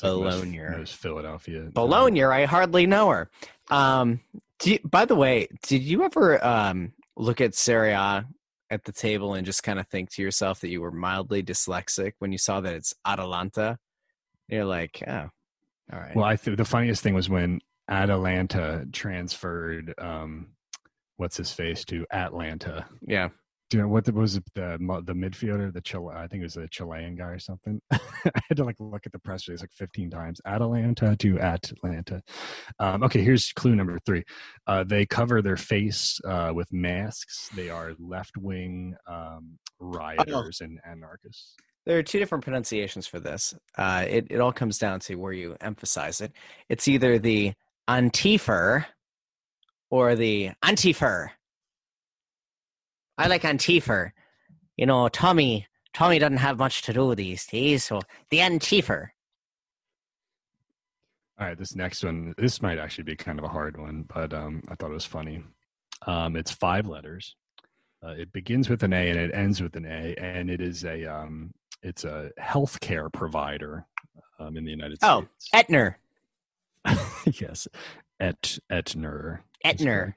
like 0.01 0.11
most- 0.23 0.77
most 0.77 0.95
Philadelphia. 0.95 1.69
Bologna. 1.71 2.23
I 2.23 2.45
hardly 2.45 2.87
know 2.87 3.09
her. 3.09 3.29
Um, 3.69 4.21
do 4.59 4.71
you, 4.73 4.79
by 4.83 5.05
the 5.05 5.15
way, 5.15 5.47
did 5.63 5.83
you 5.83 6.03
ever 6.03 6.43
um 6.45 6.93
look 7.15 7.39
at 7.39 7.55
Serie 7.55 7.91
A 7.91 8.25
at 8.71 8.83
the 8.83 8.91
table 8.91 9.35
and 9.35 9.45
just 9.45 9.63
kind 9.63 9.79
of 9.79 9.87
think 9.87 10.09
to 10.11 10.21
yourself 10.21 10.61
that 10.61 10.69
you 10.69 10.81
were 10.81 10.91
mildly 10.91 11.43
dyslexic 11.43 12.13
when 12.19 12.31
you 12.31 12.37
saw 12.37 12.61
that 12.61 12.73
it's 12.73 12.93
Atalanta? 13.05 13.77
You're 14.49 14.65
like, 14.65 15.03
oh, 15.07 15.29
all 15.93 15.99
right. 15.99 16.15
Well, 16.15 16.25
I 16.25 16.35
th- 16.35 16.57
the 16.57 16.65
funniest 16.65 17.03
thing 17.03 17.13
was 17.13 17.29
when 17.29 17.59
Atalanta 17.89 18.85
transferred, 18.91 19.93
um, 19.97 20.47
what's 21.17 21.37
his 21.37 21.51
face 21.51 21.85
to 21.85 22.05
Atlanta. 22.11 22.85
yeah. 23.01 23.29
Do 23.71 23.77
you 23.77 23.83
know 23.83 23.89
what 23.89 24.05
the, 24.05 24.13
was 24.13 24.35
it, 24.35 24.43
the 24.53 24.77
the 25.05 25.13
midfielder? 25.13 25.73
The 25.73 25.81
Chile, 25.81 26.13
I 26.15 26.27
think 26.27 26.41
it 26.41 26.45
was 26.45 26.55
a 26.55 26.67
Chilean 26.67 27.15
guy 27.15 27.29
or 27.29 27.39
something. 27.39 27.81
I 27.91 27.99
had 28.47 28.57
to 28.57 28.63
like 28.63 28.75
look 28.79 29.07
at 29.07 29.11
the 29.11 29.17
press 29.17 29.47
release 29.47 29.61
like 29.61 29.71
15 29.73 30.11
times. 30.11 30.39
Atalanta 30.45 31.15
to 31.15 31.39
Atlanta. 31.39 32.21
Um, 32.79 33.01
okay, 33.03 33.23
here's 33.23 33.51
clue 33.53 33.75
number 33.75 33.97
three. 34.05 34.23
Uh, 34.67 34.83
they 34.83 35.07
cover 35.07 35.41
their 35.41 35.57
face 35.57 36.19
uh, 36.27 36.51
with 36.53 36.71
masks. 36.71 37.49
They 37.55 37.71
are 37.71 37.93
left 37.97 38.37
wing 38.37 38.95
um, 39.07 39.57
rioters 39.79 40.61
and 40.61 40.79
anarchists. 40.87 41.55
There 41.87 41.97
are 41.97 42.03
two 42.03 42.19
different 42.19 42.43
pronunciations 42.43 43.07
for 43.07 43.19
this. 43.19 43.55
Uh, 43.75 44.05
it 44.07 44.27
it 44.29 44.41
all 44.41 44.53
comes 44.53 44.77
down 44.77 44.99
to 45.01 45.15
where 45.15 45.33
you 45.33 45.55
emphasize 45.59 46.21
it. 46.21 46.33
It's 46.69 46.87
either 46.87 47.17
the 47.17 47.53
Antifer 47.89 48.85
or 49.89 50.15
the 50.15 50.51
Antifer. 50.63 51.29
I 53.17 53.27
like 53.27 53.43
Antifer. 53.43 54.11
You 54.77 54.85
know, 54.85 55.07
Tommy 55.09 55.67
Tommy 55.93 56.19
doesn't 56.19 56.37
have 56.37 56.59
much 56.59 56.81
to 56.83 56.93
do 56.93 57.07
with 57.07 57.17
these 57.17 57.45
days, 57.45 57.83
so 57.85 58.01
the 58.29 58.39
Antifer. 58.39 59.07
All 61.39 61.47
right, 61.47 61.57
this 61.57 61.75
next 61.75 62.03
one, 62.03 62.33
this 62.37 62.61
might 62.61 62.79
actually 62.79 63.03
be 63.03 63.15
kind 63.15 63.39
of 63.39 63.45
a 63.45 63.49
hard 63.49 63.77
one, 63.77 64.05
but 64.13 64.33
um, 64.33 64.63
I 64.69 64.75
thought 64.75 64.89
it 64.91 64.93
was 64.93 65.05
funny. 65.05 65.43
Um, 66.07 66.35
it's 66.37 66.51
five 66.51 66.87
letters. 66.87 67.35
Uh, 68.05 68.11
it 68.11 68.31
begins 68.31 68.69
with 68.69 68.83
an 68.83 68.93
A 68.93 69.09
and 69.09 69.19
it 69.19 69.31
ends 69.33 69.61
with 69.61 69.75
an 69.75 69.85
A, 69.85 70.15
and 70.17 70.49
it 70.49 70.61
is 70.61 70.83
a 70.85 71.05
um, 71.05 71.51
it's 71.81 72.03
a 72.03 72.31
healthcare 72.39 73.11
provider 73.11 73.85
um, 74.39 74.57
in 74.57 74.63
the 74.65 74.71
United 74.71 74.97
Oh, 75.01 75.21
States. 75.21 75.49
Oh, 75.53 75.57
Etner. 75.73 75.95
yes, 77.39 77.67
Et 78.19 78.59
Etner. 78.71 79.39
Etner. 79.65 80.13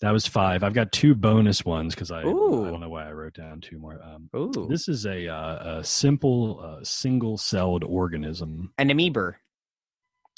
That 0.00 0.12
was 0.12 0.26
five. 0.26 0.62
I've 0.62 0.74
got 0.74 0.92
two 0.92 1.16
bonus 1.16 1.64
ones 1.64 1.94
because 1.94 2.12
I, 2.12 2.20
I 2.20 2.22
don't 2.22 2.80
know 2.80 2.88
why 2.88 3.08
I 3.08 3.12
wrote 3.12 3.34
down 3.34 3.60
two 3.60 3.78
more. 3.78 4.00
Um, 4.00 4.30
Ooh. 4.36 4.68
this 4.70 4.88
is 4.88 5.06
a, 5.06 5.26
uh, 5.26 5.78
a 5.78 5.84
simple 5.84 6.60
uh, 6.62 6.84
single-celled 6.84 7.82
organism. 7.82 8.72
An 8.78 8.90
amoeba. 8.90 9.34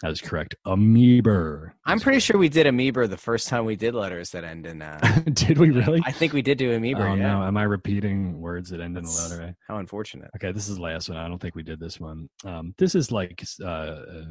That 0.03 0.13
is 0.13 0.23
correct. 0.23 0.55
Amoeba. 0.65 1.75
I'm 1.85 2.01
pretty 2.01 2.21
sure 2.21 2.39
we 2.39 2.49
did 2.49 2.67
amoeba 2.67 3.07
the 3.07 3.19
first 3.19 3.49
time 3.49 3.67
we 3.67 3.77
did 3.77 3.95
letters 3.95 4.31
that 4.31 4.45
end 4.45 4.67
in 4.67 4.81
uh 4.81 4.99
Did 5.33 5.59
we 5.59 5.71
really? 5.71 6.01
I 6.07 6.13
think 6.13 6.33
we 6.33 6.41
did 6.41 6.57
do 6.57 6.73
amoeba, 6.73 7.03
oh 7.03 7.15
yeah. 7.15 7.35
no! 7.35 7.43
Am 7.43 7.59
I 7.59 7.65
repeating 7.65 8.41
words 8.41 8.71
that 8.71 8.81
end 8.81 8.97
in 8.97 9.05
a 9.05 9.11
letter 9.11 9.43
A? 9.43 9.55
How 9.69 9.77
unfortunate. 9.77 10.31
Okay, 10.37 10.53
this 10.53 10.71
is 10.71 10.77
the 10.77 10.83
last 10.83 11.11
one. 11.11 11.19
I 11.19 11.29
don't 11.29 11.39
think 11.39 11.55
we 11.55 11.63
did 11.63 11.79
this 11.79 12.01
one. 12.01 12.31
Um, 12.47 12.75
this 12.79 12.95
is 12.95 13.13
like 13.13 13.45
uh, 13.63 13.67
uh, 13.67 14.25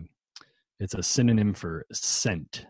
it's 0.80 0.94
a 0.94 1.04
synonym 1.04 1.54
for 1.54 1.86
scent. 1.92 2.66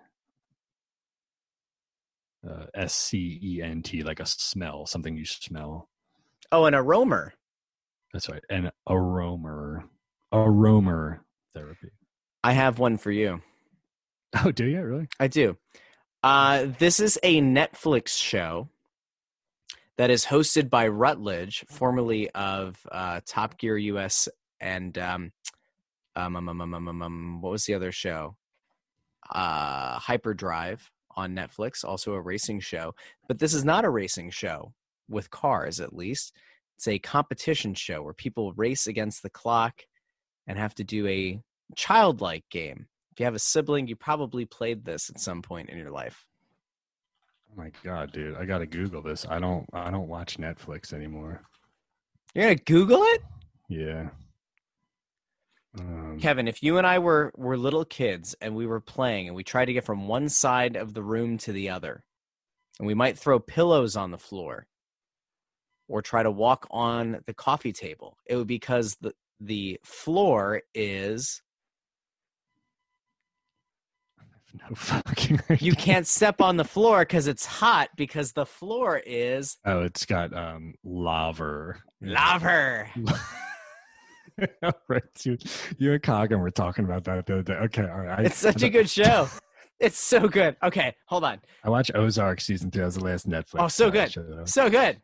Uh, 2.48 2.66
S 2.74 2.96
C 2.96 3.40
E 3.44 3.62
N 3.62 3.82
T, 3.82 4.02
like 4.04 4.20
a 4.20 4.26
smell, 4.26 4.86
something 4.86 5.16
you 5.16 5.26
smell. 5.26 5.90
Oh, 6.52 6.66
an 6.66 6.74
aroma. 6.74 7.32
That's 8.14 8.30
right. 8.30 8.42
An 8.50 8.72
aroma, 8.88 9.84
aroma 10.32 11.20
therapy. 11.54 11.90
I 12.44 12.54
have 12.54 12.80
one 12.80 12.98
for 12.98 13.12
you. 13.12 13.42
Oh, 14.46 14.52
do 14.52 14.66
you 14.66 14.84
really? 14.84 15.08
I 15.20 15.28
do. 15.28 15.58
Uh, 16.22 16.68
this 16.78 17.00
is 17.00 17.18
a 17.24 17.42
Netflix 17.42 18.10
show 18.10 18.70
that 19.98 20.12
is 20.12 20.24
hosted 20.24 20.70
by 20.70 20.88
Rutledge, 20.88 21.66
formerly 21.68 22.30
of 22.30 22.78
uh, 22.92 23.22
Top 23.26 23.58
Gear 23.58 23.76
US 23.76 24.30
and 24.62 24.96
um, 25.00 25.32
um, 26.26 26.36
um, 26.36 26.50
um, 26.50 26.62
um, 26.62 26.74
um, 26.74 26.88
um, 26.88 27.02
um, 27.02 27.42
what 27.42 27.52
was 27.52 27.66
the 27.66 27.74
other 27.74 27.92
show? 27.92 28.36
Uh, 29.32 30.00
Hyperdrive 30.00 30.90
on 31.16 31.36
Netflix, 31.36 31.84
also 31.84 32.14
a 32.14 32.22
racing 32.22 32.60
show. 32.60 32.94
But 33.28 33.40
this 33.40 33.54
is 33.54 33.66
not 33.66 33.86
a 33.86 33.90
racing 33.90 34.32
show 34.32 34.74
with 35.10 35.30
cars, 35.32 35.80
at 35.80 35.96
least. 35.96 36.36
It's 36.78 36.88
a 36.88 37.00
competition 37.00 37.74
show 37.74 38.02
where 38.02 38.14
people 38.14 38.54
race 38.54 38.88
against 38.88 39.22
the 39.22 39.30
clock 39.30 39.82
and 40.48 40.58
have 40.58 40.76
to 40.76 40.84
do 40.84 41.08
a 41.08 41.42
childlike 41.76 42.46
game. 42.50 42.88
If 43.12 43.20
you 43.20 43.26
have 43.26 43.36
a 43.36 43.40
sibling, 43.40 43.88
you 43.88 43.96
probably 43.96 44.46
played 44.46 44.86
this 44.86 45.10
at 45.10 45.20
some 45.20 45.42
point 45.42 45.70
in 45.70 45.78
your 45.78 45.92
life. 45.92 46.26
Oh 47.52 47.62
my 47.62 47.72
god, 47.84 48.12
dude! 48.12 48.38
I 48.38 48.46
gotta 48.46 48.68
Google 48.68 49.02
this. 49.02 49.26
I 49.28 49.40
don't. 49.40 49.66
I 49.74 49.90
don't 49.90 50.08
watch 50.08 50.38
Netflix 50.38 50.94
anymore. 50.94 51.42
You're 52.34 52.46
gonna 52.46 52.56
Google 52.56 53.02
it, 53.02 53.22
Yeah. 53.68 54.10
Um, 55.78 56.18
Kevin. 56.20 56.48
If 56.48 56.64
you 56.64 56.78
and 56.78 56.88
I 56.88 57.00
were 57.00 57.32
were 57.36 57.58
little 57.58 57.86
kids 57.86 58.36
and 58.42 58.56
we 58.56 58.66
were 58.66 58.80
playing 58.82 59.28
and 59.28 59.36
we 59.36 59.44
tried 59.44 59.66
to 59.66 59.74
get 59.74 59.86
from 59.86 60.08
one 60.08 60.30
side 60.30 60.76
of 60.76 60.94
the 60.94 61.04
room 61.04 61.38
to 61.40 61.52
the 61.52 61.70
other, 61.70 62.04
and 62.80 62.88
we 62.88 62.94
might 62.96 63.18
throw 63.20 63.40
pillows 63.40 63.96
on 63.96 64.12
the 64.12 64.18
floor 64.18 64.68
or 65.88 66.02
try 66.02 66.24
to 66.24 66.32
walk 66.32 66.68
on 66.72 67.20
the 67.26 67.34
coffee 67.34 67.74
table, 67.74 68.18
it 68.26 68.36
would 68.36 68.48
be 68.48 68.56
because 68.56 68.96
the 69.02 69.14
the 69.40 69.80
floor 69.84 70.62
is 70.74 71.42
no 74.70 74.76
fucking. 74.76 75.40
you 75.60 75.74
can't 75.76 76.08
step 76.08 76.42
on 76.42 76.58
the 76.58 76.64
floor 76.64 77.02
because 77.02 77.28
it's 77.28 77.46
hot 77.46 77.90
because 77.96 78.32
the 78.34 78.46
floor 78.46 79.02
is 79.06 79.58
Oh, 79.66 79.82
it's 79.82 80.06
got 80.06 80.34
um 80.36 80.74
lava. 80.84 81.76
lava. 82.02 82.88
right, 84.88 85.04
you, 85.24 85.38
you 85.78 85.94
and 85.94 86.02
Coggin 86.04 86.40
were 86.40 86.52
talking 86.52 86.86
about 86.86 87.04
that 87.06 87.26
the 87.26 87.34
other 87.40 87.44
day. 87.44 87.54
Okay, 87.54 87.84
all 87.84 88.02
right. 88.02 88.26
It's 88.26 88.38
such 88.38 88.62
a 88.64 88.70
good 88.70 88.90
show. 88.90 89.28
It's 89.80 89.98
so 89.98 90.28
good. 90.28 90.58
Okay, 90.62 90.94
hold 91.06 91.24
on. 91.24 91.40
I 91.64 91.70
watched 91.70 91.92
Ozark 91.96 92.42
season 92.42 92.70
two. 92.70 92.80
That 92.80 92.86
was 92.86 92.96
the 92.96 93.04
last 93.04 93.30
Netflix. 93.30 93.60
Oh, 93.60 93.68
so 93.70 93.88
uh, 93.88 93.92
good. 93.92 94.12
show 94.12 94.44
So 94.46 94.70
good. 94.70 95.02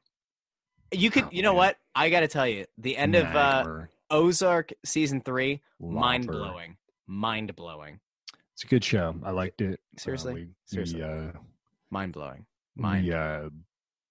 You 0.92 1.10
could, 1.10 1.24
Oh, 1.26 1.30
you 1.32 1.42
know 1.42 1.52
man. 1.52 1.58
what? 1.58 1.78
I 1.96 2.10
got 2.10 2.20
to 2.22 2.28
tell 2.28 2.48
you, 2.48 2.66
the 2.78 2.96
end 2.98 3.16
of 3.16 3.34
uh, 3.36 3.86
Ozark 4.12 4.72
season 4.84 5.22
three, 5.22 5.62
mind 5.80 6.28
blowing, 6.28 6.78
mind 7.08 7.56
blowing, 7.56 8.00
It's 8.54 8.64
a 8.64 8.68
good 8.68 8.84
show. 8.84 9.16
I 9.24 9.32
liked 9.32 9.62
it. 9.62 9.80
Uh, 9.98 10.02
Seriously? 10.02 10.34
we, 10.34 10.48
Seriously. 10.66 11.02
Uh, 11.04 11.32
mind 11.90 12.14
blowing, 12.14 12.46
mind. 12.76 13.06
we 13.06 13.14
uh, 13.14 13.50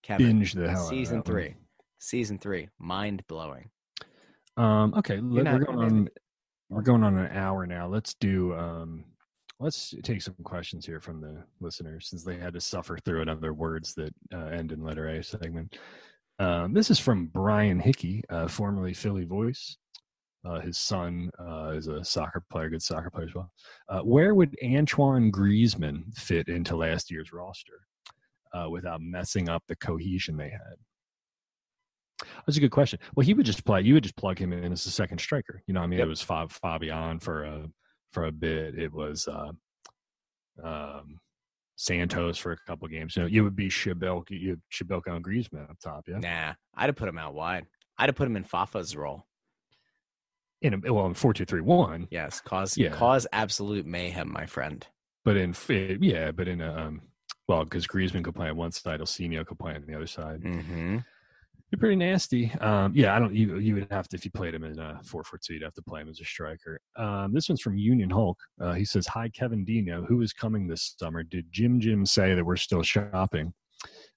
Kevin, 0.02 0.40
binged 0.40 0.54
the 0.54 0.68
hell 0.68 0.80
out 0.80 0.84
of 0.84 0.88
season 0.88 1.16
that 1.18 1.26
one. 1.28 1.34
three, 1.34 1.54
season 1.98 2.38
three, 2.38 2.68
mind 2.78 3.22
blowing. 3.28 3.70
Um, 4.56 4.94
okay, 4.94 5.20
let, 5.20 5.52
we're 5.52 5.64
going 5.64 5.78
on. 5.78 6.08
We're 6.70 6.82
going 6.82 7.02
on 7.02 7.18
an 7.18 7.36
hour 7.36 7.66
now. 7.66 7.86
Let's 7.88 8.14
do. 8.14 8.54
Um, 8.54 9.04
let's 9.60 9.94
take 10.02 10.22
some 10.22 10.34
questions 10.44 10.86
here 10.86 11.00
from 11.00 11.20
the 11.20 11.44
listeners 11.60 12.08
since 12.08 12.24
they 12.24 12.36
had 12.36 12.54
to 12.54 12.60
suffer 12.60 12.98
through 13.04 13.22
another 13.22 13.52
words 13.52 13.94
that 13.94 14.14
uh, 14.32 14.46
end 14.46 14.72
in 14.72 14.82
letter 14.82 15.08
A 15.08 15.22
segment. 15.22 15.76
Um, 16.38 16.72
this 16.72 16.90
is 16.90 16.98
from 16.98 17.26
Brian 17.26 17.78
Hickey, 17.78 18.22
uh, 18.28 18.48
formerly 18.48 18.92
Philly 18.92 19.24
Voice. 19.24 19.76
Uh, 20.44 20.60
his 20.60 20.76
son 20.76 21.30
uh, 21.40 21.70
is 21.70 21.86
a 21.86 22.04
soccer 22.04 22.42
player, 22.50 22.68
good 22.68 22.82
soccer 22.82 23.10
player 23.10 23.26
as 23.26 23.34
well. 23.34 23.50
Uh, 23.88 24.00
where 24.00 24.34
would 24.34 24.54
Antoine 24.62 25.32
Griezmann 25.32 26.14
fit 26.16 26.48
into 26.48 26.76
last 26.76 27.10
year's 27.10 27.32
roster 27.32 27.86
uh, 28.52 28.68
without 28.68 29.00
messing 29.00 29.48
up 29.48 29.62
the 29.68 29.76
cohesion 29.76 30.36
they 30.36 30.50
had? 30.50 30.76
That's 32.46 32.56
a 32.56 32.60
good 32.60 32.70
question. 32.70 32.98
Well, 33.14 33.26
he 33.26 33.34
would 33.34 33.46
just 33.46 33.64
play. 33.64 33.82
You 33.82 33.94
would 33.94 34.02
just 34.04 34.16
plug 34.16 34.38
him 34.38 34.52
in 34.52 34.72
as 34.72 34.86
a 34.86 34.90
second 34.90 35.18
striker. 35.20 35.62
You 35.66 35.74
know, 35.74 35.80
I 35.80 35.86
mean, 35.86 35.98
Yep. 35.98 36.06
it 36.06 36.08
was 36.08 36.22
Fab, 36.22 36.50
Fabian 36.52 37.18
for 37.20 37.44
a 37.44 37.68
for 38.12 38.24
a 38.26 38.32
bit. 38.32 38.78
It 38.78 38.92
was 38.92 39.26
uh, 39.28 39.50
um, 40.62 41.18
Santos 41.76 42.38
for 42.38 42.52
a 42.52 42.56
couple 42.66 42.86
games. 42.88 43.16
You 43.16 43.22
know, 43.22 43.28
you 43.28 43.42
would 43.44 43.56
be 43.56 43.68
Przybylko, 43.68 44.30
you 44.30 44.60
Przybylko 44.72 45.08
and 45.16 45.24
Griezmann 45.24 45.68
up 45.68 45.78
top. 45.82 46.04
Yeah, 46.08 46.18
Nah, 46.18 46.54
I'd 46.74 46.86
have 46.86 46.96
put 46.96 47.08
him 47.08 47.18
out 47.18 47.34
wide. 47.34 47.66
I'd 47.98 48.08
have 48.08 48.16
put 48.16 48.26
him 48.28 48.36
in 48.36 48.44
Fafa's 48.44 48.94
role. 48.96 49.26
in 50.62 50.74
a, 50.86 50.92
well 50.92 51.06
in 51.06 51.14
four 51.14 51.34
two 51.34 51.44
three 51.44 51.60
one, 51.60 52.06
Yes, 52.10 52.40
cause 52.40 52.76
Yeah. 52.78 52.90
cause 52.90 53.26
absolute 53.32 53.86
mayhem, 53.86 54.32
my 54.32 54.46
friend. 54.46 54.86
but 55.24 55.36
in 55.36 55.54
yeah, 56.00 56.30
but 56.30 56.46
in 56.48 56.60
a, 56.60 56.74
um, 56.86 57.02
well 57.48 57.64
because 57.64 57.86
Griezmann 57.86 58.22
could 58.24 58.34
play 58.34 58.48
on 58.48 58.56
one 58.56 58.72
side, 58.72 59.00
Ilsinho 59.00 59.44
could 59.44 59.58
play 59.58 59.74
on 59.74 59.84
the 59.86 59.94
other 59.94 60.06
side. 60.06 60.40
Mm-hmm. 60.42 60.98
You're 61.74 61.80
pretty 61.80 61.96
nasty. 61.96 62.52
Um, 62.60 62.92
yeah, 62.94 63.16
I 63.16 63.18
don't. 63.18 63.34
You 63.34 63.58
you 63.58 63.74
would 63.74 63.88
have 63.90 64.06
to 64.10 64.16
if 64.16 64.24
you 64.24 64.30
played 64.30 64.54
him 64.54 64.62
in 64.62 64.78
uh, 64.78 65.00
four 65.02 65.24
four 65.24 65.40
two. 65.44 65.54
You'd 65.54 65.64
have 65.64 65.74
to 65.74 65.82
play 65.82 66.02
him 66.02 66.08
as 66.08 66.20
a 66.20 66.24
striker. 66.24 66.78
Um, 66.94 67.34
this 67.34 67.48
one's 67.48 67.62
from 67.62 67.76
Union 67.76 68.08
Hulk. 68.08 68.38
Uh, 68.60 68.74
he 68.74 68.84
says, 68.84 69.08
"Hi, 69.08 69.28
Kevin 69.30 69.64
Dino. 69.64 70.04
Who 70.04 70.20
is 70.20 70.32
coming 70.32 70.68
this 70.68 70.94
summer? 70.96 71.24
Did 71.24 71.46
Jim 71.50 71.80
Jim 71.80 72.06
say 72.06 72.32
that 72.32 72.44
we're 72.44 72.54
still 72.54 72.84
shopping? 72.84 73.52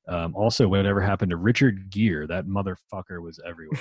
Um, 0.07 0.35
also, 0.35 0.67
whatever 0.67 1.01
happened 1.01 1.31
to 1.31 1.37
Richard 1.37 1.89
Gere? 1.89 2.27
That 2.27 2.45
motherfucker 2.45 3.23
was 3.23 3.39
everywhere. 3.43 3.79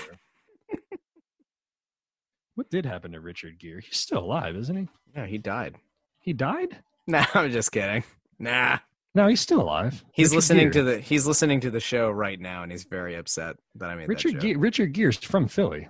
what 2.54 2.70
did 2.70 2.86
happen 2.86 3.12
to 3.12 3.20
Richard 3.20 3.58
Gere? 3.58 3.82
He's 3.82 3.98
still 3.98 4.20
alive, 4.20 4.56
isn't 4.56 4.74
he? 4.74 4.88
Yeah, 5.14 5.26
he 5.26 5.36
died. 5.36 5.76
He 6.20 6.32
died? 6.32 6.78
Nah, 7.08 7.26
I'm 7.34 7.52
just 7.52 7.70
kidding. 7.70 8.02
Nah, 8.40 8.78
No, 9.16 9.28
he's 9.28 9.40
still 9.40 9.62
alive. 9.62 10.04
he's 10.12 10.26
Richard 10.28 10.36
listening 10.36 10.70
to 10.72 10.82
the 10.82 11.00
he's 11.00 11.26
listening 11.26 11.60
to 11.60 11.70
the 11.70 11.80
show 11.80 12.10
right 12.10 12.38
now, 12.38 12.62
and 12.62 12.70
he's 12.70 12.84
very 12.84 13.14
upset 13.14 13.56
that 13.76 13.88
I 13.88 13.94
made 13.94 14.10
Richard 14.10 14.34
that 14.34 14.42
joke. 14.42 14.56
Richard 14.58 14.92
Gere's 14.92 15.16
from 15.16 15.48
Philly. 15.48 15.88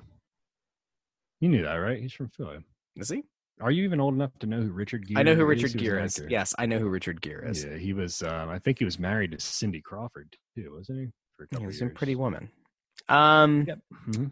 You 1.41 1.49
knew 1.49 1.65
that, 1.65 1.75
right? 1.75 2.01
He's 2.01 2.13
from 2.13 2.29
Philly. 2.29 2.59
Is 2.95 3.09
he? 3.09 3.25
Are 3.61 3.73
you 3.73 3.83
even 3.83 4.01
old 4.01 4.15
enough 4.15 4.31
to 4.39 4.47
know 4.47 4.61
who 4.63 4.71
Richard 4.71 5.09
Gere? 5.09 5.19
I 5.19 5.25
know 5.25 5.35
who 5.35 5.51
is? 5.51 5.61
Richard 5.65 5.81
He 5.81 5.87
Gere 5.87 6.05
is. 6.05 6.23
Yes, 6.29 6.55
I 6.57 6.67
know 6.67 6.79
who 6.79 6.89
Richard 6.89 7.21
Gere 7.21 7.51
is. 7.51 7.65
Yeah, 7.65 7.77
he 7.77 7.93
was. 7.95 8.23
Um, 8.23 8.49
I 8.49 8.61
think 8.61 8.79
he 8.79 8.85
was 8.85 9.01
married 9.01 9.33
to 9.33 9.41
Cindy 9.41 9.81
Crawford 9.81 10.37
too, 10.55 10.75
wasn't 10.77 11.01
he? 11.01 11.07
For 11.37 11.49
a 11.53 11.59
He 11.59 11.67
was 11.67 11.81
in 11.81 11.89
years. 11.89 11.99
Pretty 11.99 12.15
Woman. 12.15 12.49
Um, 13.09 13.65
Yep. 13.67 13.79
Mhm. 14.09 14.31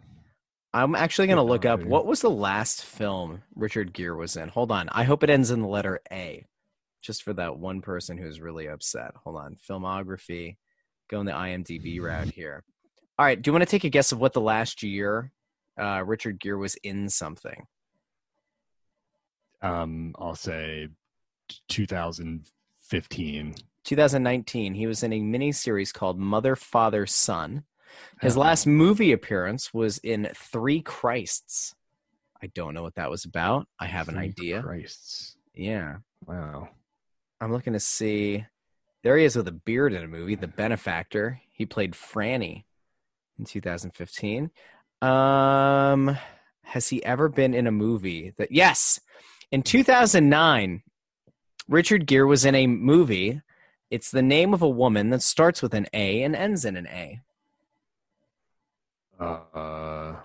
I'm 0.73 0.95
actually 0.95 1.27
gonna 1.27 1.43
look 1.43 1.65
up 1.65 1.83
what 1.83 2.05
was 2.05 2.21
the 2.21 2.29
last 2.29 2.83
film 2.85 3.41
Richard 3.55 3.91
Gere 3.93 4.15
was 4.15 4.37
in. 4.37 4.47
Hold 4.49 4.71
on, 4.71 4.87
I 4.89 5.03
hope 5.03 5.21
it 5.21 5.29
ends 5.29 5.51
in 5.51 5.61
the 5.61 5.67
letter 5.67 5.99
A, 6.11 6.45
just 7.05 7.23
for 7.23 7.33
that 7.33 7.57
one 7.57 7.81
person 7.81 8.17
who's 8.17 8.41
really 8.41 8.67
upset. 8.67 9.11
Hold 9.23 9.37
on, 9.37 9.55
filmography, 9.69 10.57
going 11.09 11.25
the 11.25 11.31
IMDb 11.31 12.01
route 12.01 12.31
here. 12.31 12.63
All 13.19 13.25
right, 13.25 13.39
do 13.41 13.47
you 13.49 13.53
want 13.53 13.61
to 13.63 13.69
take 13.69 13.83
a 13.83 13.89
guess 13.89 14.11
of 14.11 14.19
what 14.19 14.33
the 14.33 14.41
last 14.41 14.81
year 14.83 15.31
uh, 15.79 16.03
Richard 16.05 16.39
Gere 16.39 16.57
was 16.57 16.75
in 16.83 17.07
something? 17.09 17.65
Um, 19.61 20.13
I'll 20.19 20.35
say 20.35 20.89
2015. 21.69 23.55
2019, 23.83 24.73
he 24.73 24.87
was 24.87 25.03
in 25.03 25.13
a 25.13 25.21
miniseries 25.21 25.93
called 25.93 26.17
Mother, 26.19 26.55
Father, 26.55 27.05
Son. 27.05 27.63
His 28.21 28.35
Oh. 28.35 28.41
last 28.41 28.65
movie 28.65 29.11
appearance 29.11 29.73
was 29.73 29.99
in 29.99 30.29
Three 30.35 30.81
Christs. 30.81 31.75
I 32.41 32.47
don't 32.47 32.73
know 32.73 32.81
what 32.83 32.95
that 32.95 33.09
was 33.09 33.25
about. 33.25 33.67
I 33.79 33.85
have 33.85 34.09
an 34.09 34.15
Three 34.15 34.23
idea. 34.25 34.61
Christs. 34.63 35.37
Yeah. 35.53 35.97
Wow. 36.25 36.69
I'm 37.41 37.51
looking 37.51 37.73
to 37.73 37.79
see. 37.79 38.45
There 39.03 39.17
he 39.17 39.25
is 39.25 39.35
with 39.35 39.47
a 39.47 39.51
beard 39.51 39.93
in 39.93 40.03
a 40.03 40.07
movie, 40.07 40.35
The 40.35 40.47
Benefactor. 40.47 41.39
He 41.51 41.65
played 41.65 41.93
Franny 41.93 42.63
in 43.37 43.45
2015. 43.45 44.49
Um, 45.01 46.17
has 46.63 46.87
he 46.87 47.03
ever 47.03 47.29
been 47.29 47.53
in 47.53 47.67
a 47.67 47.71
movie 47.71 48.33
that? 48.37 48.51
Yes, 48.51 48.99
in 49.51 49.61
2009, 49.61 50.81
Richard 51.67 52.07
Gere 52.07 52.25
was 52.25 52.45
in 52.45 52.55
a 52.55 52.67
movie. 52.67 53.41
It's 53.91 54.09
the 54.09 54.23
name 54.23 54.53
of 54.53 54.61
a 54.61 54.69
woman 54.69 55.11
that 55.11 55.21
starts 55.21 55.61
with 55.61 55.73
an 55.73 55.87
A 55.93 56.23
and 56.23 56.35
ends 56.35 56.65
in 56.65 56.75
an 56.75 56.87
A. 56.87 57.21
Uh. 59.19 60.15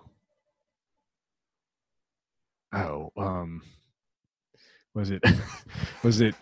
Oh. 2.72 3.12
Um. 3.16 3.62
Was 4.94 5.10
it? 5.10 5.22
Was 6.02 6.20
it? 6.20 6.34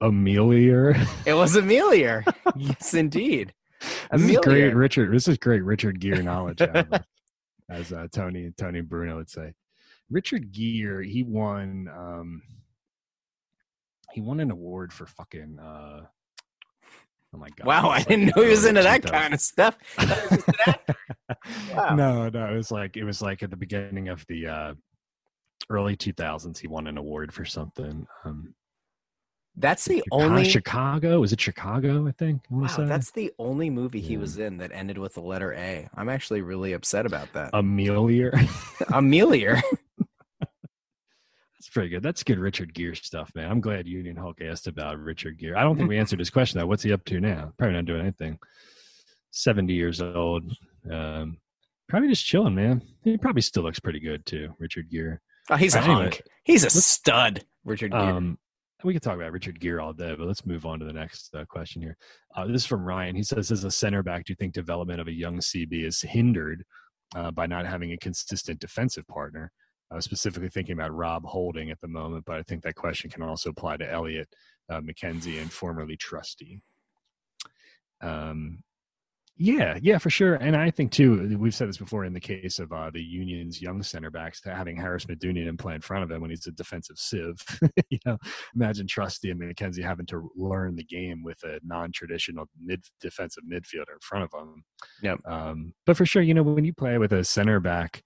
Amelia. 0.00 1.06
It 1.26 1.34
was 1.34 1.56
Amelia. 1.56 2.24
yes, 2.56 2.94
indeed. 2.94 3.52
This 4.12 4.22
is 4.22 4.38
great, 4.38 4.74
Richard. 4.74 5.12
This 5.12 5.28
is 5.28 5.38
great, 5.38 5.62
Richard 5.64 6.00
Gere 6.00 6.22
knowledge, 6.22 6.60
as 7.68 7.92
uh, 7.92 8.06
Tony 8.12 8.50
Tony 8.56 8.80
Bruno 8.80 9.16
would 9.16 9.28
say. 9.30 9.54
Richard 10.10 10.52
Gere, 10.52 11.06
he 11.08 11.22
won. 11.22 11.88
um 11.94 12.42
He 14.12 14.20
won 14.20 14.40
an 14.40 14.50
award 14.50 14.92
for 14.92 15.06
fucking. 15.06 15.58
uh 15.58 16.06
Oh 17.34 17.38
my 17.38 17.48
god! 17.56 17.66
Wow, 17.66 17.88
I 17.88 17.96
it's 17.96 18.06
didn't 18.06 18.26
know 18.36 18.42
he 18.44 18.48
was 18.50 18.64
into 18.64 18.82
that 18.82 19.02
2000s. 19.02 19.10
kind 19.10 19.34
of 19.34 19.40
stuff. 19.40 19.76
I 19.98 20.06
thought 20.06 20.18
he 20.22 20.28
was 20.28 20.44
just 20.44 20.48
an 20.48 20.64
actor. 20.68 20.94
Wow. 21.74 21.94
No, 21.96 22.28
no, 22.28 22.46
it 22.52 22.56
was 22.56 22.70
like 22.70 22.96
it 22.96 23.02
was 23.04 23.20
like 23.20 23.42
at 23.42 23.50
the 23.50 23.56
beginning 23.56 24.08
of 24.08 24.24
the 24.28 24.46
uh 24.46 24.74
early 25.68 25.96
2000s. 25.96 26.58
He 26.58 26.68
won 26.68 26.86
an 26.86 26.96
award 26.96 27.34
for 27.34 27.44
something. 27.44 28.06
Um, 28.24 28.54
That's 29.56 29.84
the 29.84 29.96
Chica- 29.96 30.06
only 30.10 30.44
Chicago. 30.48 31.20
Was 31.20 31.32
it 31.32 31.40
Chicago? 31.40 32.08
I 32.08 32.12
think. 32.12 32.42
I 32.50 32.54
Wow, 32.54 32.66
say? 32.66 32.84
that's 32.86 33.12
the 33.12 33.32
only 33.38 33.70
movie 33.70 34.00
he 34.00 34.16
was 34.16 34.38
in 34.38 34.56
that 34.58 34.72
ended 34.72 34.98
with 34.98 35.14
the 35.14 35.20
letter 35.20 35.52
A. 35.54 35.88
I'm 35.94 36.08
actually 36.08 36.40
really 36.42 36.72
upset 36.72 37.06
about 37.06 37.32
that. 37.34 37.50
Amelia. 37.52 38.32
Amelia. 38.92 39.62
That's 40.40 41.68
pretty 41.72 41.88
good. 41.88 42.02
That's 42.02 42.22
good 42.22 42.38
Richard 42.38 42.74
Gere 42.74 42.94
stuff, 42.94 43.30
man. 43.34 43.50
I'm 43.50 43.60
glad 43.60 43.86
Union 43.86 44.16
Hulk 44.16 44.40
asked 44.42 44.66
about 44.66 44.98
Richard 44.98 45.38
Gere. 45.38 45.54
I 45.54 45.62
don't 45.62 45.76
think 45.76 45.88
we 45.88 45.98
answered 45.98 46.18
his 46.18 46.30
question 46.30 46.58
though. 46.58 46.66
What's 46.66 46.82
he 46.82 46.92
up 46.92 47.04
to 47.06 47.20
now? 47.20 47.52
Probably 47.58 47.74
not 47.76 47.86
doing 47.86 48.00
anything. 48.02 48.38
70 49.30 49.72
years 49.72 50.00
old. 50.02 50.52
Um, 50.90 51.38
probably 51.88 52.08
just 52.08 52.26
chilling, 52.26 52.54
man. 52.54 52.82
He 53.02 53.16
probably 53.16 53.42
still 53.42 53.62
looks 53.62 53.80
pretty 53.80 54.00
good 54.00 54.26
too, 54.26 54.54
Richard 54.58 54.90
Gere. 54.90 55.18
Oh, 55.50 55.56
he's 55.56 55.74
a 55.74 55.78
Anyway, 55.80 55.94
hunk. 56.02 56.22
He's 56.44 56.64
a 56.64 56.70
stud, 56.70 57.44
Richard 57.64 57.92
Gere. 57.92 58.00
Um, 58.02 58.38
we 58.84 58.92
could 58.92 59.02
talk 59.02 59.16
about 59.16 59.32
Richard 59.32 59.58
Gere 59.58 59.80
all 59.80 59.94
day, 59.94 60.14
but 60.16 60.26
let's 60.26 60.44
move 60.44 60.66
on 60.66 60.78
to 60.78 60.84
the 60.84 60.92
next 60.92 61.34
uh, 61.34 61.44
question 61.46 61.80
here. 61.80 61.96
Uh, 62.36 62.46
this 62.46 62.62
is 62.62 62.66
from 62.66 62.84
Ryan. 62.84 63.16
He 63.16 63.22
says, 63.22 63.50
as 63.50 63.64
a 63.64 63.70
center 63.70 64.02
back, 64.02 64.24
do 64.24 64.32
you 64.32 64.36
think 64.36 64.52
development 64.52 65.00
of 65.00 65.08
a 65.08 65.12
young 65.12 65.38
CB 65.38 65.84
is 65.84 66.02
hindered 66.02 66.64
uh, 67.16 67.30
by 67.30 67.46
not 67.46 67.66
having 67.66 67.92
a 67.92 67.96
consistent 67.96 68.60
defensive 68.60 69.06
partner? 69.08 69.50
I 69.90 69.94
was 69.94 70.04
specifically 70.04 70.50
thinking 70.50 70.74
about 70.74 70.94
Rob 70.94 71.24
Holding 71.24 71.70
at 71.70 71.80
the 71.80 71.88
moment, 71.88 72.24
but 72.26 72.36
I 72.36 72.42
think 72.42 72.62
that 72.62 72.74
question 72.74 73.10
can 73.10 73.22
also 73.22 73.50
apply 73.50 73.78
to 73.78 73.90
Elliott 73.90 74.28
uh, 74.68 74.80
McKenzie 74.80 75.40
and 75.40 75.50
formerly 75.50 75.96
Trusty. 75.96 76.60
Um, 78.02 78.62
yeah, 79.36 79.78
yeah, 79.82 79.98
for 79.98 80.10
sure. 80.10 80.34
And 80.36 80.54
I 80.54 80.70
think 80.70 80.92
too, 80.92 81.36
we've 81.38 81.54
said 81.54 81.68
this 81.68 81.76
before 81.76 82.04
in 82.04 82.12
the 82.12 82.20
case 82.20 82.60
of 82.60 82.72
uh, 82.72 82.90
the 82.90 83.02
Union's 83.02 83.60
young 83.60 83.82
center 83.82 84.10
backs, 84.10 84.40
to 84.42 84.54
having 84.54 84.76
Haris 84.76 85.06
Medunjanin 85.06 85.48
and 85.48 85.58
play 85.58 85.74
in 85.74 85.80
front 85.80 86.04
of 86.04 86.10
him 86.10 86.20
when 86.20 86.30
he's 86.30 86.46
a 86.46 86.52
defensive 86.52 86.96
sieve. 86.98 87.42
you 87.90 87.98
know, 88.06 88.16
imagine 88.54 88.86
Trusty 88.86 89.30
and 89.30 89.40
McKenzie 89.40 89.82
having 89.82 90.06
to 90.06 90.30
learn 90.36 90.76
the 90.76 90.84
game 90.84 91.24
with 91.24 91.42
a 91.42 91.58
non-traditional 91.64 92.46
mid 92.60 92.84
defensive 93.00 93.42
midfielder 93.50 93.92
in 93.92 94.00
front 94.02 94.24
of 94.24 94.30
them. 94.30 94.64
Yeah. 95.02 95.16
Um, 95.26 95.74
but 95.84 95.96
for 95.96 96.06
sure, 96.06 96.22
you 96.22 96.34
know, 96.34 96.44
when 96.44 96.64
you 96.64 96.72
play 96.72 96.98
with 96.98 97.12
a 97.12 97.24
center 97.24 97.58
back, 97.58 98.04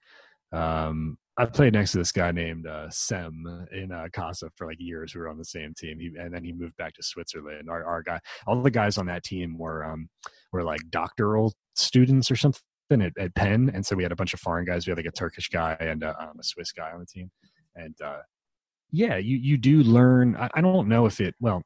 um, 0.51 1.17
I've 1.39 1.53
played 1.53 1.71
next 1.71 1.93
to 1.93 1.99
this 1.99 2.11
guy 2.11 2.33
named 2.33 2.67
uh, 2.67 2.89
Sem 2.89 3.67
in 3.71 3.93
uh, 3.93 4.07
Casa 4.11 4.49
for 4.57 4.67
like 4.67 4.75
years. 4.77 5.15
We 5.15 5.21
were 5.21 5.29
on 5.29 5.37
the 5.37 5.45
same 5.45 5.73
team, 5.73 5.97
he, 5.97 6.07
and 6.19 6.33
then 6.33 6.43
he 6.43 6.51
moved 6.51 6.75
back 6.75 6.93
to 6.95 7.01
Switzerland. 7.01 7.69
Our, 7.69 7.81
our 7.85 8.03
guy, 8.03 8.19
all 8.45 8.61
the 8.61 8.69
guys 8.69 8.97
on 8.97 9.05
that 9.05 9.23
team 9.23 9.57
were 9.57 9.85
um, 9.85 10.09
were 10.51 10.63
like 10.63 10.81
doctoral 10.89 11.53
students 11.75 12.29
or 12.29 12.35
something 12.35 12.61
at, 12.91 13.13
at 13.17 13.33
Penn, 13.35 13.71
and 13.73 13.85
so 13.85 13.95
we 13.95 14.03
had 14.03 14.11
a 14.11 14.17
bunch 14.17 14.33
of 14.33 14.41
foreign 14.41 14.65
guys. 14.65 14.85
We 14.85 14.91
had 14.91 14.97
like 14.97 15.05
a 15.05 15.11
Turkish 15.11 15.47
guy 15.47 15.77
and 15.79 16.03
uh, 16.03 16.13
um, 16.19 16.33
a 16.37 16.43
Swiss 16.43 16.73
guy 16.73 16.91
on 16.91 16.99
the 16.99 17.05
team, 17.05 17.31
and 17.73 17.95
uh, 18.03 18.19
yeah, 18.91 19.15
you 19.15 19.37
you 19.37 19.55
do 19.55 19.81
learn. 19.81 20.35
I, 20.35 20.49
I 20.55 20.59
don't 20.59 20.89
know 20.89 21.05
if 21.05 21.21
it 21.21 21.35
well, 21.39 21.63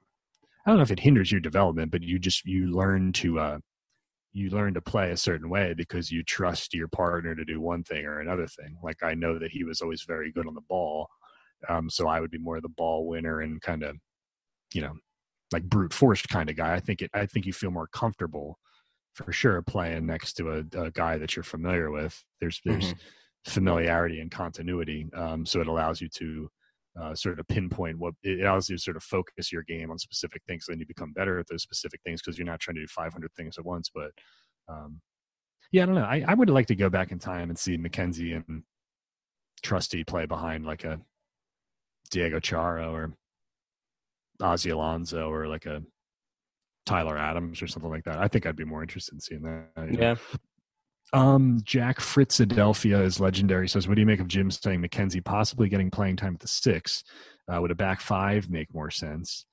I 0.67 0.69
don't 0.69 0.77
know 0.77 0.83
if 0.83 0.91
it 0.91 0.99
hinders 0.99 1.31
your 1.31 1.41
development, 1.41 1.89
but 1.91 2.03
you 2.03 2.19
just 2.19 2.45
you 2.45 2.67
learn 2.67 3.11
to 3.13 3.39
uh, 3.39 3.57
you 4.33 4.49
learn 4.49 4.73
to 4.73 4.81
play 4.81 5.11
a 5.11 5.17
certain 5.17 5.49
way 5.49 5.73
because 5.75 6.11
you 6.11 6.23
trust 6.23 6.73
your 6.73 6.87
partner 6.87 7.35
to 7.35 7.45
do 7.45 7.61
one 7.61 7.83
thing 7.83 8.03
or 8.05 8.19
another 8.19 8.47
thing. 8.47 8.75
Like 8.83 9.03
I 9.03 9.13
know 9.13 9.37
that 9.37 9.51
he 9.51 9.63
was 9.63 9.81
always 9.81 10.03
very 10.03 10.31
good 10.31 10.47
on 10.47 10.55
the 10.55 10.61
ball, 10.61 11.07
um, 11.69 11.89
so 11.89 12.07
I 12.07 12.19
would 12.19 12.31
be 12.31 12.39
more 12.39 12.59
the 12.59 12.69
ball 12.69 13.07
winner 13.07 13.41
and 13.41 13.61
kind 13.61 13.83
of, 13.83 13.95
you 14.73 14.81
know, 14.81 14.93
like 15.51 15.63
brute 15.63 15.93
force 15.93 16.23
kind 16.23 16.49
of 16.49 16.55
guy. 16.57 16.73
I 16.73 16.79
think 16.79 17.01
it. 17.01 17.11
I 17.13 17.27
think 17.27 17.45
you 17.45 17.53
feel 17.53 17.71
more 17.71 17.87
comfortable 17.87 18.57
for 19.13 19.31
sure 19.31 19.61
playing 19.61 20.07
next 20.07 20.33
to 20.33 20.51
a, 20.51 20.81
a 20.81 20.91
guy 20.91 21.17
that 21.19 21.35
you're 21.35 21.43
familiar 21.43 21.91
with. 21.91 22.21
There's 22.41 22.59
there's 22.65 22.95
familiarity 23.45 24.19
and 24.19 24.31
continuity, 24.31 25.07
um, 25.15 25.45
so 25.45 25.61
it 25.61 25.67
allows 25.67 26.01
you 26.01 26.09
to 26.09 26.49
uh, 27.01 27.15
sort 27.15 27.39
of 27.39 27.47
pinpoint 27.47 27.97
what 27.97 28.13
it 28.23 28.41
allows 28.41 28.69
you 28.69 28.77
to 28.77 28.81
sort 28.81 28.97
of 28.97 29.03
focus 29.03 29.51
your 29.51 29.63
game 29.63 29.89
on 29.89 29.97
specific 29.97 30.41
things. 30.47 30.65
Then 30.67 30.79
you 30.79 30.85
become 30.85 31.11
better 31.13 31.39
at 31.39 31.47
those 31.47 31.63
specific 31.63 32.01
things 32.05 32.21
because 32.21 32.37
you're 32.37 32.45
not 32.45 32.59
trying 32.59 32.75
to 32.75 32.81
do 32.81 32.87
500 32.87 33.31
things 33.35 33.57
at 33.57 33.65
once. 33.65 33.89
But 33.93 34.11
um, 34.69 35.01
yeah, 35.71 35.83
I 35.83 35.85
don't 35.87 35.95
know. 35.95 36.03
I, 36.03 36.23
I 36.27 36.33
would 36.33 36.49
like 36.49 36.67
to 36.67 36.75
go 36.75 36.89
back 36.89 37.11
in 37.11 37.19
time 37.19 37.49
and 37.49 37.57
see 37.57 37.77
McKenzie 37.77 38.35
and 38.35 38.63
Trusty 39.63 40.03
play 40.03 40.25
behind 40.25 40.65
like 40.65 40.83
a 40.83 40.99
Diego 42.11 42.39
Chara 42.39 42.91
or 42.91 43.13
Ozzy 44.41 44.71
Alonso 44.71 45.31
or 45.31 45.47
like 45.47 45.65
a 45.65 45.81
Tyler 46.85 47.17
Adams 47.17 47.61
or 47.61 47.67
something 47.67 47.89
like 47.89 48.03
that. 48.03 48.19
I 48.19 48.27
think 48.27 48.45
I'd 48.45 48.55
be 48.55 48.65
more 48.65 48.81
interested 48.81 49.13
in 49.13 49.19
seeing 49.19 49.41
that. 49.43 49.69
know. 49.93 49.99
Yeah. 49.99 50.15
Um, 51.13 51.61
Jack 51.63 51.99
Fritzadelphia 51.99 53.03
is 53.03 53.19
legendary. 53.19 53.67
Says, 53.67 53.87
what 53.87 53.95
do 53.95 54.01
you 54.01 54.07
make 54.07 54.19
of 54.19 54.27
Jim 54.27 54.49
saying 54.49 54.81
McKenzie 54.81 55.23
possibly 55.23 55.69
getting 55.69 55.91
playing 55.91 56.15
time 56.15 56.33
at 56.33 56.39
the 56.39 56.47
six? 56.47 57.03
Uh, 57.47 57.61
would 57.61 57.71
a 57.71 57.75
back 57.75 58.01
five 58.01 58.49
make 58.49 58.73
more 58.73 58.89
sense? 58.89 59.45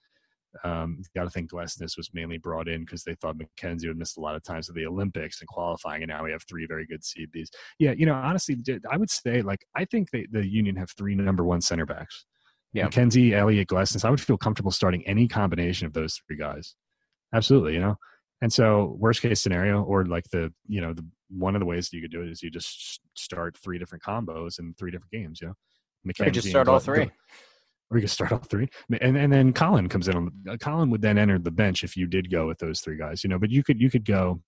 Um, 0.64 1.02
got 1.14 1.24
to 1.24 1.30
think 1.30 1.50
Glesnes 1.50 1.96
was 1.96 2.11
mainly 2.12 2.38
brought 2.38 2.66
in 2.66 2.80
because 2.80 3.04
they 3.04 3.14
thought 3.14 3.36
McKenzie 3.36 3.86
would 3.86 3.98
miss 3.98 4.16
a 4.16 4.20
lot 4.20 4.34
of 4.34 4.42
times 4.42 4.68
at 4.68 4.74
the 4.74 4.86
Olympics 4.86 5.40
and 5.40 5.48
qualifying, 5.48 6.02
and 6.02 6.08
now 6.08 6.24
we 6.24 6.32
have 6.32 6.42
three 6.48 6.66
very 6.66 6.86
good 6.86 7.02
CBs. 7.02 7.48
Yeah, 7.78 7.92
you 7.92 8.06
know, 8.06 8.14
honestly, 8.14 8.56
I 8.90 8.96
would 8.96 9.11
say 9.11 9.42
like 9.42 9.64
I 9.76 9.84
think 9.84 10.11
they, 10.11 10.26
the 10.30 10.44
Union 10.44 10.74
have 10.76 10.90
three 10.98 11.14
number 11.14 11.44
one 11.44 11.61
center 11.61 11.86
backs. 11.86 12.24
Yeah. 12.72 12.88
McKenzie, 12.88 13.32
Elliott, 13.32 13.68
Glesnes. 13.68 14.04
I 14.04 14.11
would 14.11 14.20
feel 14.20 14.38
comfortable 14.38 14.70
starting 14.70 15.06
any 15.06 15.28
combination 15.28 15.86
of 15.86 15.92
those 15.92 16.20
three 16.26 16.36
guys. 16.36 16.74
Absolutely, 17.32 17.74
you 17.74 17.80
know. 17.80 17.96
And 18.42 18.52
so, 18.52 18.96
worst 18.98 19.22
case 19.22 19.40
scenario, 19.40 19.82
or 19.82 20.04
like 20.04 20.24
the 20.32 20.52
you 20.66 20.80
know 20.80 20.94
the 20.94 21.06
one 21.31 21.55
of 21.55 21.61
the 21.61 21.66
ways 21.66 21.89
that 21.89 21.97
you 21.97 22.03
could 22.03 22.11
do 22.11 22.22
it 22.22 22.28
is 22.31 22.43
you 22.43 22.51
just 22.51 23.01
start 23.14 23.57
three 23.57 23.78
different 23.78 24.03
combos 24.05 24.59
in 24.59 24.74
three 24.78 24.91
different 24.91 25.12
games. 25.12 25.41
You 25.41 25.49
know, 25.49 25.55
Or 26.20 26.31
just 26.31 26.49
start 26.49 26.68
all 26.68 26.81
three. 26.81 27.11
or 27.91 27.99
you 27.99 28.03
could 28.03 28.11
start 28.11 28.33
all 28.33 28.39
three, 28.39 28.68
and 29.01 29.16
and 29.16 29.33
then 29.33 29.53
Colin 29.53 29.89
comes 29.89 30.09
in. 30.09 30.16
On, 30.16 30.31
uh, 30.49 30.57
Colin 30.57 30.91
would 30.91 31.03
then 31.03 31.18
enter 31.18 31.39
the 31.39 31.51
bench 31.51 31.85
if 31.85 31.97
you 31.97 32.07
did 32.07 32.31
go 32.31 32.47
with 32.47 32.59
those 32.59 32.81
three 32.81 32.97
guys. 32.97 33.22
You 33.24 33.31
know, 33.31 33.39
but 33.39 33.51
you 33.51 33.62
could 33.62 33.81
you 33.81 33.91
could 33.91 34.05
go. 34.05 34.41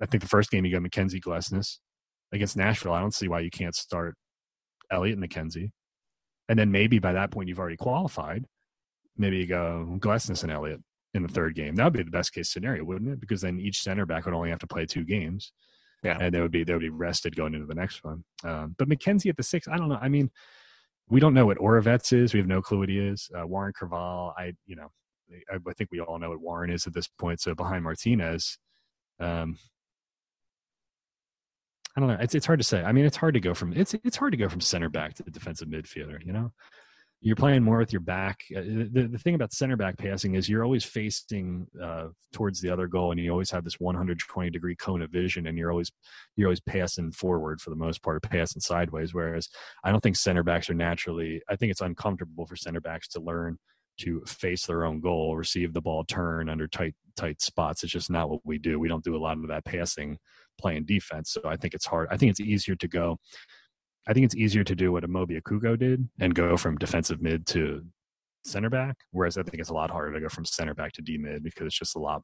I 0.00 0.06
think 0.06 0.22
the 0.22 0.28
first 0.28 0.50
game 0.50 0.64
you 0.64 0.72
go 0.72 0.80
McKenzie 0.80 1.20
Glesnes 1.22 1.78
against 2.32 2.56
Nashville. 2.56 2.92
I 2.92 3.00
don't 3.00 3.14
see 3.14 3.28
why 3.28 3.40
you 3.40 3.50
can't 3.50 3.74
start 3.74 4.14
Elliott 4.90 5.18
and 5.18 5.28
McKenzie, 5.28 5.70
and 6.48 6.58
then 6.58 6.70
maybe 6.70 6.98
by 6.98 7.12
that 7.12 7.30
point 7.30 7.48
you've 7.48 7.58
already 7.58 7.76
qualified. 7.76 8.44
Maybe 9.16 9.38
you 9.38 9.46
go 9.46 9.96
Glesnes 10.00 10.42
and 10.42 10.52
Elliott 10.52 10.80
in 11.16 11.22
the 11.22 11.28
third 11.28 11.54
game. 11.54 11.74
That 11.74 11.84
would 11.84 11.92
be 11.94 12.02
the 12.02 12.10
best 12.10 12.32
case 12.32 12.50
scenario, 12.50 12.84
wouldn't 12.84 13.10
it? 13.10 13.20
Because 13.20 13.40
then 13.40 13.58
each 13.58 13.82
center 13.82 14.06
back 14.06 14.24
would 14.24 14.34
only 14.34 14.50
have 14.50 14.58
to 14.60 14.66
play 14.66 14.86
two 14.86 15.04
games. 15.04 15.52
Yeah. 16.02 16.18
and 16.20 16.32
they 16.32 16.40
would 16.40 16.52
be 16.52 16.62
they 16.62 16.72
would 16.72 16.82
be 16.82 16.90
rested 16.90 17.34
going 17.34 17.54
into 17.54 17.66
the 17.66 17.74
next 17.74 18.04
one. 18.04 18.22
Um, 18.44 18.76
but 18.78 18.88
McKenzie 18.88 19.30
at 19.30 19.36
the 19.36 19.42
six, 19.42 19.66
I 19.66 19.76
don't 19.76 19.88
know. 19.88 19.98
I 20.00 20.08
mean, 20.08 20.30
we 21.08 21.20
don't 21.20 21.34
know 21.34 21.46
what 21.46 21.58
Oravec 21.58 22.12
is. 22.12 22.32
We 22.32 22.38
have 22.38 22.48
no 22.48 22.62
clue 22.62 22.78
what 22.78 22.88
he 22.88 22.98
is. 22.98 23.30
Uh, 23.36 23.46
Warren 23.46 23.72
Creavalle, 23.72 24.34
I 24.36 24.52
you 24.66 24.76
know, 24.76 24.90
I, 25.50 25.56
I 25.56 25.72
think 25.72 25.90
we 25.90 26.00
all 26.00 26.18
know 26.18 26.30
what 26.30 26.40
Warren 26.40 26.70
is 26.70 26.86
at 26.86 26.94
this 26.94 27.08
point. 27.08 27.40
So 27.40 27.54
behind 27.54 27.82
Martinez, 27.82 28.58
um, 29.18 29.58
I 31.96 32.00
don't 32.00 32.08
know. 32.10 32.18
It's 32.20 32.34
it's 32.34 32.46
hard 32.46 32.60
to 32.60 32.64
say. 32.64 32.82
I 32.84 32.92
mean, 32.92 33.06
it's 33.06 33.16
hard 33.16 33.34
to 33.34 33.40
go 33.40 33.54
from 33.54 33.72
it's 33.72 33.94
it's 34.04 34.16
hard 34.16 34.32
to 34.32 34.36
go 34.36 34.48
from 34.48 34.60
center 34.60 34.90
back 34.90 35.14
to 35.14 35.22
defensive 35.24 35.68
midfielder. 35.68 36.24
You 36.24 36.32
know, 36.32 36.52
you're 37.20 37.36
playing 37.36 37.62
more 37.62 37.78
with 37.78 37.92
your 37.92 38.00
back. 38.00 38.40
Uh, 38.54 38.60
The, 38.60 39.08
the 39.10 39.18
thing 39.18 39.34
about 39.34 39.52
center 39.52 39.76
back 39.76 39.96
passing 39.96 40.34
is 40.34 40.48
you're 40.48 40.64
always 40.64 40.84
facing 40.84 41.66
uh, 41.82 42.08
towards 42.32 42.60
the 42.60 42.70
other 42.70 42.86
goal, 42.86 43.10
and 43.10 43.20
you 43.20 43.30
always 43.30 43.50
have 43.50 43.64
this 43.64 43.80
120 43.80 44.50
degree 44.50 44.76
cone 44.76 45.02
of 45.02 45.10
vision, 45.10 45.46
and 45.46 45.56
you're 45.56 45.70
always 45.70 45.90
you're 46.36 46.48
always 46.48 46.60
passing 46.60 47.10
forward 47.12 47.60
for 47.60 47.70
the 47.70 47.76
most 47.76 48.02
part, 48.02 48.16
or 48.16 48.20
passing 48.20 48.60
sideways. 48.60 49.14
Whereas 49.14 49.48
I 49.84 49.90
don't 49.90 50.00
think 50.02 50.16
center 50.16 50.42
backs 50.42 50.68
are 50.70 50.74
naturally. 50.74 51.42
I 51.48 51.56
think 51.56 51.70
it's 51.70 51.80
uncomfortable 51.80 52.46
for 52.46 52.56
center 52.56 52.80
backs 52.80 53.08
to 53.08 53.20
learn 53.20 53.58
to 53.98 54.22
face 54.26 54.66
their 54.66 54.84
own 54.84 55.00
goal, 55.00 55.36
receive 55.36 55.72
the 55.72 55.80
ball, 55.80 56.04
turn 56.04 56.48
under 56.48 56.68
tight 56.68 56.94
tight 57.16 57.40
spots. 57.40 57.82
It's 57.82 57.92
just 57.92 58.10
not 58.10 58.28
what 58.28 58.40
we 58.44 58.58
do. 58.58 58.78
We 58.78 58.88
don't 58.88 59.04
do 59.04 59.16
a 59.16 59.18
lot 59.18 59.38
of 59.38 59.48
that 59.48 59.64
passing, 59.64 60.18
playing 60.58 60.84
defense. 60.84 61.30
So 61.30 61.42
I 61.48 61.56
think 61.56 61.74
it's 61.74 61.86
hard. 61.86 62.08
I 62.10 62.16
think 62.16 62.30
it's 62.30 62.40
easier 62.40 62.76
to 62.76 62.88
go. 62.88 63.18
I 64.06 64.12
think 64.12 64.24
it's 64.24 64.36
easier 64.36 64.64
to 64.64 64.74
do 64.74 64.92
what 64.92 65.04
Amobi 65.04 65.40
Okugo 65.40 65.78
did 65.78 66.08
and 66.20 66.34
go 66.34 66.56
from 66.56 66.76
defensive 66.78 67.20
mid 67.20 67.46
to 67.48 67.84
center 68.44 68.70
back. 68.70 68.96
Whereas 69.10 69.36
I 69.36 69.42
think 69.42 69.58
it's 69.58 69.70
a 69.70 69.74
lot 69.74 69.90
harder 69.90 70.12
to 70.12 70.20
go 70.20 70.28
from 70.28 70.44
center 70.44 70.74
back 70.74 70.92
to 70.92 71.02
D 71.02 71.18
mid 71.18 71.42
because 71.42 71.66
it's 71.66 71.78
just 71.78 71.96
a 71.96 71.98
lot. 71.98 72.22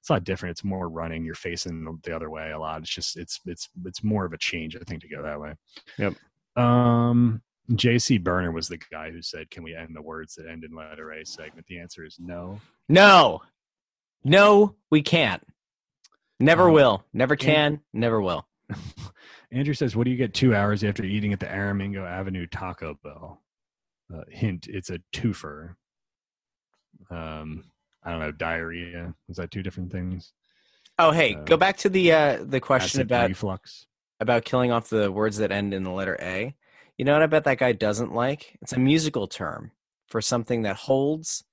It's 0.00 0.08
a 0.08 0.14
lot 0.14 0.24
different. 0.24 0.52
It's 0.52 0.64
more 0.64 0.88
running. 0.88 1.24
You're 1.24 1.34
facing 1.34 1.84
the 2.02 2.16
other 2.16 2.30
way 2.30 2.52
a 2.52 2.58
lot. 2.58 2.80
It's 2.80 2.90
just 2.90 3.16
it's 3.18 3.40
it's 3.44 3.68
it's 3.84 4.02
more 4.02 4.24
of 4.24 4.32
a 4.32 4.38
change. 4.38 4.76
I 4.76 4.80
think 4.80 5.02
to 5.02 5.08
go 5.08 5.22
that 5.22 5.40
way. 5.40 5.54
Yep. 5.98 6.14
Um. 6.56 7.42
JC 7.72 8.24
Burner 8.24 8.50
was 8.50 8.66
the 8.68 8.78
guy 8.90 9.10
who 9.10 9.20
said, 9.20 9.50
"Can 9.50 9.62
we 9.62 9.74
end 9.74 9.94
the 9.94 10.00
words 10.00 10.34
that 10.36 10.46
end 10.48 10.64
in 10.64 10.74
letter 10.74 11.12
A?" 11.12 11.26
Segment. 11.26 11.66
The 11.66 11.78
answer 11.78 12.02
is 12.02 12.16
no. 12.18 12.58
No, 12.88 13.42
no, 14.24 14.74
we 14.90 15.02
can't. 15.02 15.46
Never 16.40 16.68
Um, 16.68 16.72
will. 16.72 17.04
Never 17.12 17.36
can. 17.36 17.80
Never 17.92 18.22
will. 18.22 18.47
Andrew 19.52 19.74
says, 19.74 19.96
"What 19.96 20.04
do 20.04 20.10
you 20.10 20.16
get 20.16 20.34
two 20.34 20.54
hours 20.54 20.84
after 20.84 21.04
eating 21.04 21.32
at 21.32 21.40
the 21.40 21.46
Aramingo 21.46 22.06
Avenue 22.06 22.46
Taco 22.46 22.98
Bell?" 23.02 23.42
Uh, 24.12 24.22
hint: 24.30 24.66
It's 24.68 24.90
a 24.90 25.00
twofer. 25.12 25.74
Um, 27.10 27.64
I 28.02 28.10
don't 28.10 28.20
know. 28.20 28.32
Diarrhea 28.32 29.14
is 29.28 29.36
that 29.36 29.50
two 29.50 29.62
different 29.62 29.92
things? 29.92 30.32
Oh, 30.98 31.10
hey, 31.10 31.34
uh, 31.34 31.42
go 31.42 31.56
back 31.56 31.76
to 31.78 31.88
the 31.88 32.12
uh, 32.12 32.44
the 32.44 32.60
question 32.60 33.02
about 33.02 33.28
reflux. 33.28 33.86
about 34.20 34.44
killing 34.44 34.72
off 34.72 34.88
the 34.88 35.12
words 35.12 35.38
that 35.38 35.52
end 35.52 35.72
in 35.72 35.84
the 35.84 35.92
letter 35.92 36.16
A. 36.20 36.54
You 36.96 37.04
know 37.04 37.12
what 37.12 37.22
I 37.22 37.26
bet 37.26 37.44
that 37.44 37.58
guy 37.58 37.72
doesn't 37.72 38.12
like? 38.12 38.58
It's 38.60 38.72
a 38.72 38.78
musical 38.78 39.28
term 39.28 39.70
for 40.08 40.20
something 40.20 40.62
that 40.62 40.76
holds 40.76 41.44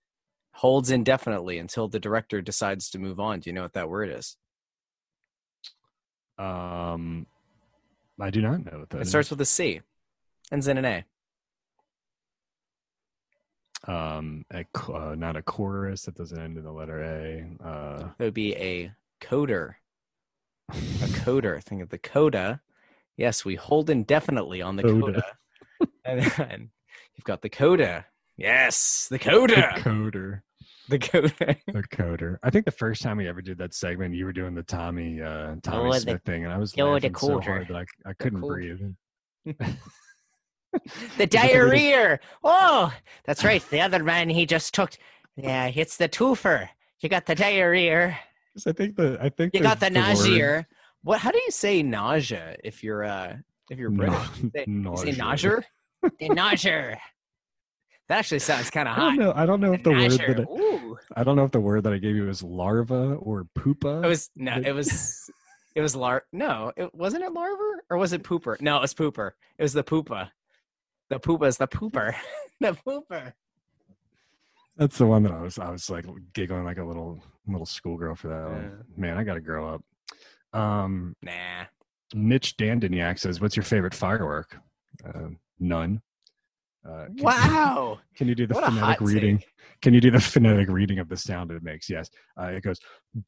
holds 0.54 0.90
indefinitely 0.90 1.60
until 1.60 1.88
the 1.88 2.00
director 2.00 2.42
decides 2.42 2.90
to 2.90 3.00
move 3.00 3.20
on. 3.20 3.42
Do 3.42 3.50
you 3.50 3.54
know 3.54 3.62
what 3.62 3.74
that 3.74 3.90
word 3.90 4.10
is? 4.10 4.38
Um, 6.38 7.26
I 8.20 8.30
do 8.30 8.42
not 8.42 8.66
know 8.66 8.80
what 8.80 8.90
that 8.90 8.98
It 8.98 9.02
is. 9.04 9.10
starts 9.10 9.30
with 9.30 9.42
a 9.42 9.46
C, 9.46 9.82
ends 10.52 10.68
in 10.68 10.78
an 10.78 10.86
A. 10.86 11.06
um, 13.88 14.46
a, 14.52 14.66
uh, 14.92 15.14
not 15.16 15.36
a 15.36 15.44
chorus 15.44 16.04
that 16.04 16.16
doesn't 16.16 16.40
end 16.40 16.58
in 16.58 16.64
the 16.64 16.72
letter 16.72 17.04
A. 17.04 17.64
Uh, 17.64 18.10
It 18.18 18.24
would 18.24 18.34
be 18.34 18.56
a 18.56 18.92
coder. 19.22 19.76
A 20.72 20.76
coder. 20.76 21.62
Think 21.64 21.84
of 21.84 21.90
the 21.90 22.00
coda. 22.00 22.62
Yes, 23.16 23.46
we 23.46 23.54
hold 23.56 23.90
indefinitely 23.92 24.62
on 24.64 24.76
the 24.76 24.82
Coda. 24.84 25.22
coda. 25.80 25.90
and 26.04 26.22
then 26.38 26.72
you've 27.16 27.26
got 27.26 27.42
the 27.44 27.50
coda. 27.50 28.08
Yes, 28.38 29.08
the 29.12 29.20
coda. 29.20 29.74
coder. 29.78 30.42
The 30.88 31.00
coda. 31.00 31.34
A 31.70 31.82
coder. 31.96 32.38
I 32.44 32.50
think 32.50 32.66
the 32.66 32.72
first 32.72 33.02
time 33.02 33.18
we 33.18 33.28
ever 33.28 33.42
did 33.42 33.58
that 33.58 33.74
segment, 33.74 34.14
you 34.14 34.26
were 34.26 34.34
doing 34.34 34.54
the 34.54 34.64
Tommy 34.64 35.22
uh, 35.22 35.56
Tommy 35.64 35.90
Oh, 35.90 35.94
the- 35.94 36.00
Smith 36.00 36.22
thing, 36.26 36.44
and 36.46 36.54
I 36.54 36.58
was 36.58 36.74
oh, 36.78 36.86
the 36.86 36.92
laughing 37.10 37.16
so 37.16 37.28
coder. 37.40 37.44
hard 37.44 37.68
that 37.70 37.78
I, 37.78 38.10
I 38.10 38.14
couldn't 38.14 38.42
coder. 38.42 38.48
breathe. 38.48 39.60
The 41.18 41.26
diarrhea. 41.26 42.20
Oh, 42.44 42.94
that's 43.26 43.44
right. 43.44 43.64
The 43.70 43.82
other 43.82 44.04
man 44.04 44.30
he 44.30 44.46
just 44.46 44.74
took. 44.74 44.92
Yeah, 45.38 45.72
it's 45.74 45.98
the 45.98 46.10
twofer. 46.10 46.70
You 47.00 47.10
got 47.10 47.26
the 47.26 47.36
diarrhea. 47.36 48.18
I 48.68 48.72
think 48.72 48.96
the 48.96 49.18
I 49.22 49.30
think 49.30 49.54
You 49.54 49.62
got 49.62 49.80
the 49.80 49.86
word- 49.88 49.94
nausea. 49.94 50.68
What? 51.04 51.20
How 51.20 51.32
do 51.32 51.40
you 51.46 51.52
say 51.52 51.82
nausea 51.84 52.58
if 52.64 52.84
you're 52.84 53.04
uh 53.06 53.38
if 53.70 53.78
you're 53.80 53.90
British? 53.90 54.16
Na- 54.66 54.96
Say- 54.96 55.10
you 55.10 55.14
say 55.14 55.14
nausea. 55.14 55.14
nausea. 55.18 55.64
the 56.20 56.30
nausea. 56.30 57.00
That 58.08 58.20
actually 58.20 58.40
sounds 58.40 58.70
kind 58.70 58.88
of 58.88 58.96
hot. 58.96 59.14
I 59.14 59.16
don't 59.16 59.20
know. 59.20 59.34
I 59.36 59.46
don't 59.46 59.60
know 59.62 59.74
if 59.74 59.84
the 59.84 59.92
word 59.92 60.12
that 60.12 60.98
I, 61.16 61.22
I 61.22 61.24
don't 61.24 61.36
know 61.36 61.44
if 61.46 61.52
the 61.52 61.60
word 61.60 61.84
that 61.84 61.94
I 61.94 61.98
gave 61.98 62.16
you 62.16 62.26
was 62.26 62.44
larva 62.44 63.16
or 63.16 63.48
poopa. 63.58 64.04
It 64.04 64.08
was 64.08 64.30
no. 64.36 64.62
It 64.64 64.74
was. 64.74 65.30
It 65.74 65.82
was 65.82 65.96
lar. 65.96 66.24
No, 66.32 66.72
it 66.78 66.94
wasn't 66.94 67.24
it 67.24 67.34
larva 67.34 67.82
or 67.90 67.98
was 67.98 68.14
it 68.14 68.24
pooper? 68.24 68.60
No, 68.62 68.78
it 68.78 68.82
was 68.82 68.94
pooper. 68.94 69.32
It 69.58 69.64
was 69.64 69.74
the 69.74 69.84
poopa. 69.84 70.30
The 71.10 71.20
poopa 71.20 71.48
is 71.48 71.58
the 71.58 71.68
pooper. 71.68 72.16
the 72.62 72.78
pooper. 72.88 73.34
That's 74.78 74.98
the 74.98 75.06
one 75.06 75.24
that 75.24 75.32
I 75.32 75.42
was 75.42 75.58
I 75.60 75.70
was 75.72 75.90
like 75.90 76.06
giggling 76.34 76.64
like 76.64 76.78
a 76.78 76.84
little 76.84 77.24
little 77.48 77.66
schoolgirl 77.66 78.16
for 78.16 78.28
that 78.30 78.50
one. 78.50 78.84
Man, 78.98 79.18
I 79.18 79.24
got 79.24 79.36
to 79.36 79.42
grow 79.42 79.74
up. 79.76 79.84
Um, 80.60 81.16
Nah. 81.22 81.66
Mitch 82.14 82.56
Dandiniak 82.56 83.20
says, 83.20 83.42
"What's 83.42 83.56
your 83.58 83.64
favorite 83.64 83.94
firework?" 83.96 84.58
Uh, 85.04 85.30
none. 85.60 86.02
Uh, 86.88 87.06
can, 87.06 87.16
Wow. 87.20 88.00
Can 88.16 88.28
you 88.28 88.36
do 88.36 88.46
the 88.48 88.54
What 88.54 88.66
phonetic 88.66 89.02
reading? 89.02 89.40
take. 89.40 89.48
Can 89.82 89.94
you 89.94 90.02
do 90.02 90.12
the 90.12 90.20
phonetic 90.20 90.70
reading 90.70 91.00
of 91.00 91.10
the 91.10 91.18
sound 91.18 91.52
it 91.52 91.64
makes? 91.64 91.90
Yes. 91.90 92.10
Uh, 92.40 92.46
it 92.48 92.64
goes, 92.64 92.80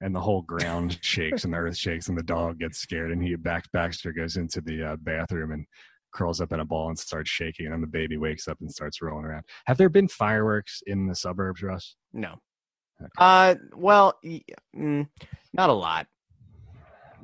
and 0.00 0.14
the 0.14 0.20
whole 0.20 0.42
ground 0.42 0.98
shakes 1.02 1.44
and 1.44 1.52
the 1.52 1.58
earth 1.58 1.76
shakes 1.76 2.08
and 2.08 2.18
the 2.18 2.22
dog 2.22 2.58
gets 2.58 2.78
scared 2.78 3.12
and 3.12 3.22
he 3.22 3.36
back 3.36 3.70
Baxter 3.72 4.12
goes 4.12 4.36
into 4.36 4.60
the 4.60 4.82
uh, 4.82 4.96
bathroom 5.00 5.52
and 5.52 5.64
curls 6.12 6.40
up 6.40 6.52
in 6.52 6.60
a 6.60 6.64
ball 6.64 6.88
and 6.88 6.98
starts 6.98 7.30
shaking 7.30 7.66
and 7.66 7.72
then 7.74 7.80
the 7.80 7.86
baby 7.86 8.16
wakes 8.16 8.48
up 8.48 8.58
and 8.60 8.70
starts 8.70 9.00
rolling 9.00 9.24
around. 9.24 9.44
Have 9.66 9.78
there 9.78 9.88
been 9.88 10.08
fireworks 10.08 10.82
in 10.86 11.06
the 11.06 11.14
suburbs, 11.14 11.62
Russ? 11.62 11.96
No. 12.12 12.34
Okay. 13.00 13.08
Uh. 13.18 13.54
Well, 13.74 14.14
mm, 14.76 15.08
not 15.54 15.70
a 15.70 15.72
lot. 15.72 16.06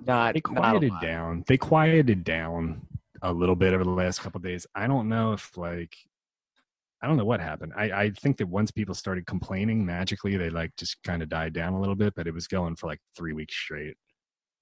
Not. 0.07 0.35
They 0.35 0.43
not 0.51 0.57
quieted 0.63 0.93
lot. 0.93 1.03
down. 1.03 1.45
They 1.47 1.57
quieted 1.57 2.25
down 2.25 2.81
a 3.23 3.33
little 3.33 3.57
bit 3.57 3.75
over 3.75 3.85
the 3.85 3.91
last 3.91 4.21
couple 4.21 4.41
days. 4.41 4.67
I 4.75 4.87
don't 4.87 5.09
know 5.09 5.33
if 5.33 5.57
like 5.57 5.95
I 7.03 7.07
don't 7.07 7.17
know 7.17 7.25
what 7.25 7.41
happened. 7.41 7.73
I, 7.77 7.91
I 7.93 8.11
think 8.11 8.39
that 8.39 8.49
once 8.49 8.71
people 8.71 8.95
started 8.95 9.27
complaining, 9.27 9.87
magically 9.87 10.37
they 10.37 10.51
like 10.51 10.73
just 10.77 11.03
kind 11.05 11.23
of 11.23 11.29
died 11.29 11.53
down 11.53 11.75
a 11.75 11.81
little 11.81 11.95
bit, 11.95 12.15
but 12.17 12.27
it 12.27 12.35
was 12.35 12.49
going 12.49 12.75
for 12.77 12.89
like 12.89 13.01
three 13.17 13.33
weeks 13.33 13.55
straight. 13.55 13.97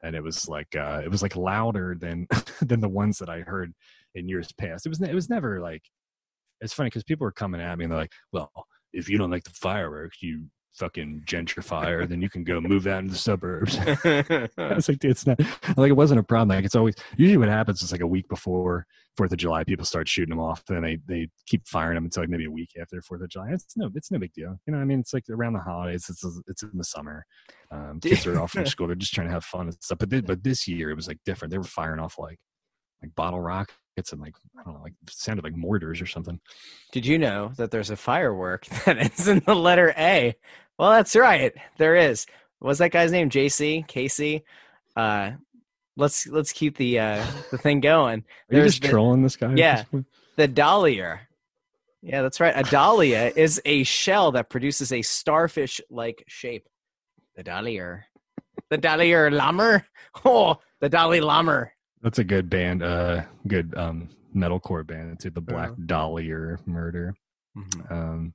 And 0.02 0.14
it 0.14 0.22
was 0.22 0.48
like 0.48 0.76
uh 0.76 1.00
it 1.04 1.10
was 1.10 1.22
like 1.22 1.36
louder 1.36 1.96
than 1.98 2.26
than 2.60 2.80
the 2.80 2.88
ones 2.88 3.18
that 3.18 3.30
I 3.30 3.40
heard 3.40 3.72
in 4.14 4.28
years 4.28 4.52
past. 4.52 4.86
It 4.86 4.90
was 4.90 5.00
it 5.00 5.14
was 5.14 5.30
never 5.30 5.60
like 5.60 5.82
it's 6.60 6.72
funny 6.72 6.88
because 6.88 7.04
people 7.04 7.24
were 7.24 7.32
coming 7.32 7.60
at 7.60 7.76
me 7.78 7.84
and 7.84 7.92
they're 7.92 8.00
like, 8.00 8.12
well, 8.32 8.50
if 8.92 9.08
you 9.08 9.18
don't 9.18 9.30
like 9.30 9.44
the 9.44 9.50
fireworks, 9.50 10.22
you 10.22 10.46
fucking 10.76 11.22
gentrifier, 11.26 12.08
then 12.08 12.20
you 12.20 12.28
can 12.28 12.44
go 12.44 12.60
move 12.60 12.86
out 12.86 13.00
into 13.00 13.12
the 13.12 13.18
suburbs. 13.18 13.78
I 14.58 14.74
was 14.74 14.88
like, 14.88 14.98
dude, 14.98 15.10
it's 15.10 15.26
not 15.26 15.40
like 15.76 15.90
it 15.90 15.96
wasn't 15.96 16.20
a 16.20 16.22
problem. 16.22 16.56
Like 16.56 16.64
it's 16.64 16.76
always 16.76 16.94
usually 17.16 17.38
what 17.38 17.48
happens 17.48 17.82
is 17.82 17.92
like 17.92 18.00
a 18.00 18.06
week 18.06 18.28
before 18.28 18.86
Fourth 19.16 19.32
of 19.32 19.38
July, 19.38 19.64
people 19.64 19.86
start 19.86 20.08
shooting 20.08 20.30
them 20.30 20.40
off, 20.40 20.62
and 20.68 20.84
they 20.84 20.98
they 21.06 21.28
keep 21.46 21.66
firing 21.66 21.94
them 21.94 22.04
until 22.04 22.22
like 22.22 22.28
maybe 22.28 22.44
a 22.44 22.50
week 22.50 22.72
after 22.78 23.00
Fourth 23.00 23.22
of 23.22 23.30
July. 23.30 23.48
It's 23.50 23.74
no, 23.74 23.90
it's 23.94 24.10
no 24.10 24.18
big 24.18 24.34
deal. 24.34 24.58
You 24.66 24.74
know, 24.74 24.78
I 24.78 24.84
mean, 24.84 25.00
it's 25.00 25.14
like 25.14 25.24
around 25.30 25.54
the 25.54 25.60
holidays. 25.60 26.06
It's 26.10 26.22
it's 26.46 26.62
in 26.62 26.70
the 26.74 26.84
summer. 26.84 27.24
Um, 27.70 27.98
kids 28.02 28.26
are 28.26 28.38
off 28.38 28.52
from 28.52 28.66
school. 28.66 28.86
They're 28.86 28.96
just 28.96 29.14
trying 29.14 29.28
to 29.28 29.32
have 29.32 29.44
fun 29.44 29.68
and 29.68 29.74
stuff. 29.82 29.98
But 29.98 30.10
this, 30.10 30.20
but 30.20 30.44
this 30.44 30.68
year 30.68 30.90
it 30.90 30.96
was 30.96 31.08
like 31.08 31.18
different. 31.24 31.50
They 31.50 31.58
were 31.58 31.64
firing 31.64 31.98
off 31.98 32.18
like 32.18 32.38
like 33.02 33.14
bottle 33.14 33.40
rockets 33.40 34.12
and 34.12 34.20
like 34.20 34.34
I 34.58 34.64
don't 34.64 34.74
know, 34.74 34.82
like 34.82 34.94
sounded 35.08 35.44
like 35.44 35.56
mortars 35.56 36.02
or 36.02 36.06
something. 36.06 36.38
Did 36.92 37.06
you 37.06 37.18
know 37.18 37.52
that 37.56 37.70
there's 37.70 37.90
a 37.90 37.96
firework 37.96 38.66
that 38.84 38.98
ends 38.98 39.28
in 39.28 39.42
the 39.46 39.54
letter 39.54 39.94
A? 39.96 40.34
Well, 40.78 40.90
that's 40.90 41.16
right. 41.16 41.52
There 41.78 41.96
is. 41.96 42.26
What's 42.58 42.78
that 42.78 42.90
guy's 42.92 43.12
name? 43.12 43.30
JC? 43.30 43.86
Casey? 43.86 44.44
Uh, 44.96 45.32
let's 45.96 46.26
let's 46.26 46.52
keep 46.52 46.76
the 46.76 46.98
uh, 46.98 47.26
the 47.50 47.58
thing 47.58 47.80
going. 47.80 48.24
Are 48.50 48.56
you 48.56 48.62
just 48.64 48.82
the, 48.82 48.88
trolling 48.88 49.22
this 49.22 49.36
guy? 49.36 49.54
Yeah. 49.54 49.84
The 50.36 50.48
dahlia. 50.48 51.20
Yeah, 52.02 52.22
that's 52.22 52.40
right. 52.40 52.54
A 52.56 52.62
dahlia 52.70 53.32
is 53.34 53.60
a 53.64 53.82
shell 53.84 54.32
that 54.32 54.48
produces 54.50 54.92
a 54.92 55.02
starfish-like 55.02 56.24
shape. 56.28 56.68
The 57.34 57.42
dahlia. 57.42 58.04
The 58.70 58.78
dahlia 58.78 59.30
lammer. 59.30 59.84
Oh, 60.24 60.58
the 60.80 60.88
Dalai 60.88 61.20
Lama. 61.20 61.66
That's 62.02 62.18
a 62.18 62.24
good 62.24 62.48
band. 62.48 62.82
Uh, 62.82 63.22
good 63.46 63.74
um 63.76 64.08
metalcore 64.34 64.86
band. 64.86 65.12
It's 65.12 65.24
the 65.24 65.40
Black 65.40 65.70
Uh-huh. 65.70 65.82
Dahlia 65.86 66.58
Murder. 66.66 67.14
Mm-hmm. 67.56 67.92
Um, 67.92 68.34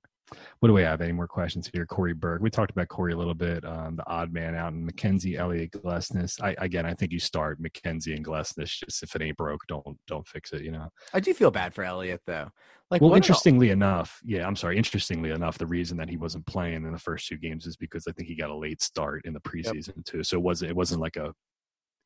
what 0.59 0.67
do 0.67 0.73
we 0.73 0.82
have? 0.82 1.01
Any 1.01 1.11
more 1.11 1.27
questions 1.27 1.69
here? 1.73 1.86
Cory 1.86 2.13
Burke. 2.13 2.41
We 2.41 2.49
talked 2.49 2.71
about 2.71 2.88
Cory 2.88 3.13
a 3.13 3.17
little 3.17 3.34
bit. 3.34 3.65
Um, 3.65 3.95
the 3.95 4.07
odd 4.07 4.32
man 4.32 4.55
out 4.55 4.73
and 4.73 4.89
McKenzie 4.89 5.38
Elliott 5.38 5.71
Glesnes. 5.71 6.41
I 6.41 6.55
again, 6.59 6.86
I 6.86 6.93
think 6.93 7.11
you 7.11 7.19
start 7.19 7.61
McKenzie 7.61 8.15
and 8.15 8.25
Glesnes. 8.25 8.79
Just 8.86 9.03
if 9.03 9.15
it 9.15 9.21
ain't 9.21 9.38
broke, 9.38 9.61
don't 9.67 9.97
don't 10.07 10.27
fix 10.27 10.53
it. 10.53 10.61
You 10.61 10.71
know. 10.71 10.89
I 11.13 11.19
do 11.19 11.34
feel 11.34 11.51
bad 11.51 11.73
for 11.73 11.84
Elliott 11.84 12.21
though. 12.25 12.49
Like, 12.89 13.01
well, 13.01 13.13
interestingly 13.13 13.69
enough, 13.69 14.19
yeah, 14.25 14.45
I'm 14.45 14.57
sorry. 14.57 14.77
Interestingly 14.77 15.32
enough, 15.32 15.57
the 15.57 15.65
reason 15.65 15.95
that 15.97 16.09
he 16.09 16.17
wasn't 16.17 16.45
playing 16.45 16.86
in 16.86 16.91
the 16.91 16.99
first 16.99 17.25
two 17.25 17.38
games 17.38 17.65
is 17.65 17.77
because 17.77 18.05
I 18.05 18.11
think 18.11 18.27
he 18.27 18.36
got 18.36 18.49
a 18.49 18.55
late 18.55 18.82
start 18.82 19.23
in 19.23 19.34
the 19.34 19.39
preseason 19.39 20.03
too. 20.03 20.23
So 20.23 20.36
it 20.36 20.43
wasn't 20.43 20.71
it 20.71 20.75
wasn't 20.75 20.99
like 20.99 21.15
a 21.15 21.34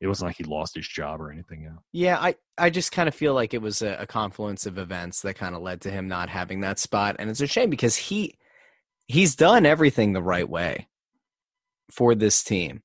it 0.02 0.08
wasn't 0.08 0.30
like 0.30 0.38
he 0.38 0.44
lost 0.44 0.76
his 0.76 0.88
job 0.88 1.22
or 1.22 1.32
anything. 1.32 1.70
Yeah. 1.92 2.18
I, 2.20 2.36
I 2.58 2.70
just 2.70 2.92
kind 2.92 3.08
of 3.08 3.16
feel 3.16 3.34
like 3.34 3.54
it 3.54 3.62
was 3.62 3.82
a, 3.82 3.96
a 4.00 4.06
confluence 4.08 4.66
of 4.66 4.78
events 4.78 5.22
that 5.22 5.36
kind 5.36 5.56
of 5.56 5.62
led 5.62 5.82
to 5.82 5.92
him 5.92 6.08
not 6.08 6.30
having 6.30 6.62
that 6.62 6.80
spot, 6.80 7.16
and 7.20 7.30
it's 7.30 7.42
a 7.42 7.48
shame 7.48 7.70
because 7.70 7.96
he 7.96 8.38
he's 9.08 9.36
done 9.36 9.66
everything 9.66 10.14
the 10.14 10.22
right 10.22 10.50
way 10.50 10.88
for 11.92 12.16
this 12.16 12.44
team 12.44 12.82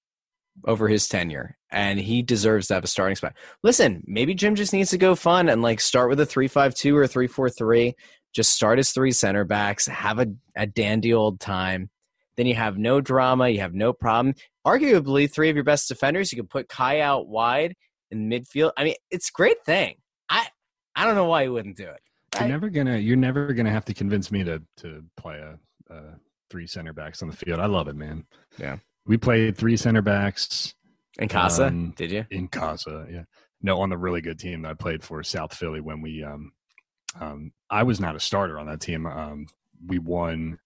over 0.67 0.89
his 0.89 1.09
tenure, 1.09 1.57
and 1.71 1.99
he 1.99 2.23
deserves 2.23 2.67
to 2.67 2.75
have 2.75 2.85
a 2.85 2.89
starting 2.89 3.17
spot. 3.17 3.35
Listen, 3.63 4.03
maybe 4.07 4.35
Jim 4.35 4.55
just 4.55 4.73
needs 4.73 4.91
to 4.91 4.99
go 4.99 5.15
fun 5.15 5.49
and 5.49 5.63
like 5.63 5.81
start 5.81 6.11
with 6.11 6.21
a 6.21 6.27
three-five-two 6.27 6.97
or 6.97 7.07
three-four-three. 7.07 7.95
Just 8.35 8.53
start 8.53 8.79
his 8.79 8.93
three 8.93 9.13
center 9.13 9.45
backs, 9.45 9.87
have 9.87 10.19
a, 10.19 10.27
a 10.57 10.67
dandy 10.67 11.15
old 11.15 11.41
time. 11.41 11.91
Then 12.41 12.47
you 12.47 12.55
have 12.55 12.79
no 12.79 13.03
drama, 13.03 13.51
you 13.51 13.61
have 13.61 13.75
no 13.75 13.93
problem. 13.93 14.35
Arguably, 14.67 15.31
three 15.31 15.51
of 15.51 15.57
your 15.57 15.63
best 15.63 15.89
defenders, 15.89 16.33
you 16.33 16.37
can 16.37 16.47
put 16.47 16.71
Kai 16.71 17.01
out 17.01 17.29
wide 17.29 17.75
in 18.11 18.31
midfield. 18.31 18.73
I 18.79 18.85
mean, 18.85 18.95
it's 19.11 19.29
a 19.29 19.33
great 19.35 19.63
thing. 19.67 19.97
I 20.31 20.47
I 20.97 21.05
don't 21.05 21.17
know 21.17 21.27
why 21.27 21.43
you 21.43 21.53
wouldn't 21.53 21.77
do 21.77 21.85
it. 21.85 22.01
You're 22.37 22.45
I- 22.45 22.49
never 22.49 22.71
gonna 22.71 22.97
you're 22.97 23.19
never 23.19 23.53
gonna 23.53 23.71
have 23.71 23.85
to 23.85 23.93
convince 23.93 24.33
me 24.33 24.43
to 24.45 24.63
to 24.79 25.05
play 25.19 25.37
a, 25.37 25.59
a 25.95 26.01
three 26.49 26.67
center 26.67 26.95
backs 26.95 27.21
on 27.21 27.29
the 27.29 27.37
field. 27.37 27.61
I 27.61 27.67
love 27.67 27.89
it, 27.89 27.95
man. 27.97 28.25
Yeah. 28.57 28.79
We 29.05 29.19
played 29.19 29.55
three 29.59 29.77
center 29.77 30.01
backs 30.01 30.75
In 31.19 31.29
Casa, 31.29 31.67
Um, 31.67 31.93
did 31.95 32.11
you? 32.11 32.25
in 32.31 32.49
Casa. 32.49 33.07
Yeah. 33.13 33.25
No, 33.61 33.83
on 33.83 33.91
the 33.91 33.99
really 33.99 34.23
good 34.23 34.39
team 34.39 34.63
that 34.63 34.71
I 34.71 34.75
played 34.75 35.05
for, 35.05 35.23
South 35.23 35.55
Philly, 35.55 35.83
when 35.83 36.01
we 36.01 36.25
um 36.25 36.53
um 37.21 37.53
I 37.69 37.83
was 37.83 38.01
not 38.01 38.17
a 38.17 38.21
starter 38.21 38.59
on 38.59 38.67
that 38.69 38.81
team. 38.81 39.05
Um 39.05 39.45
we 39.87 39.99
won 39.99 40.59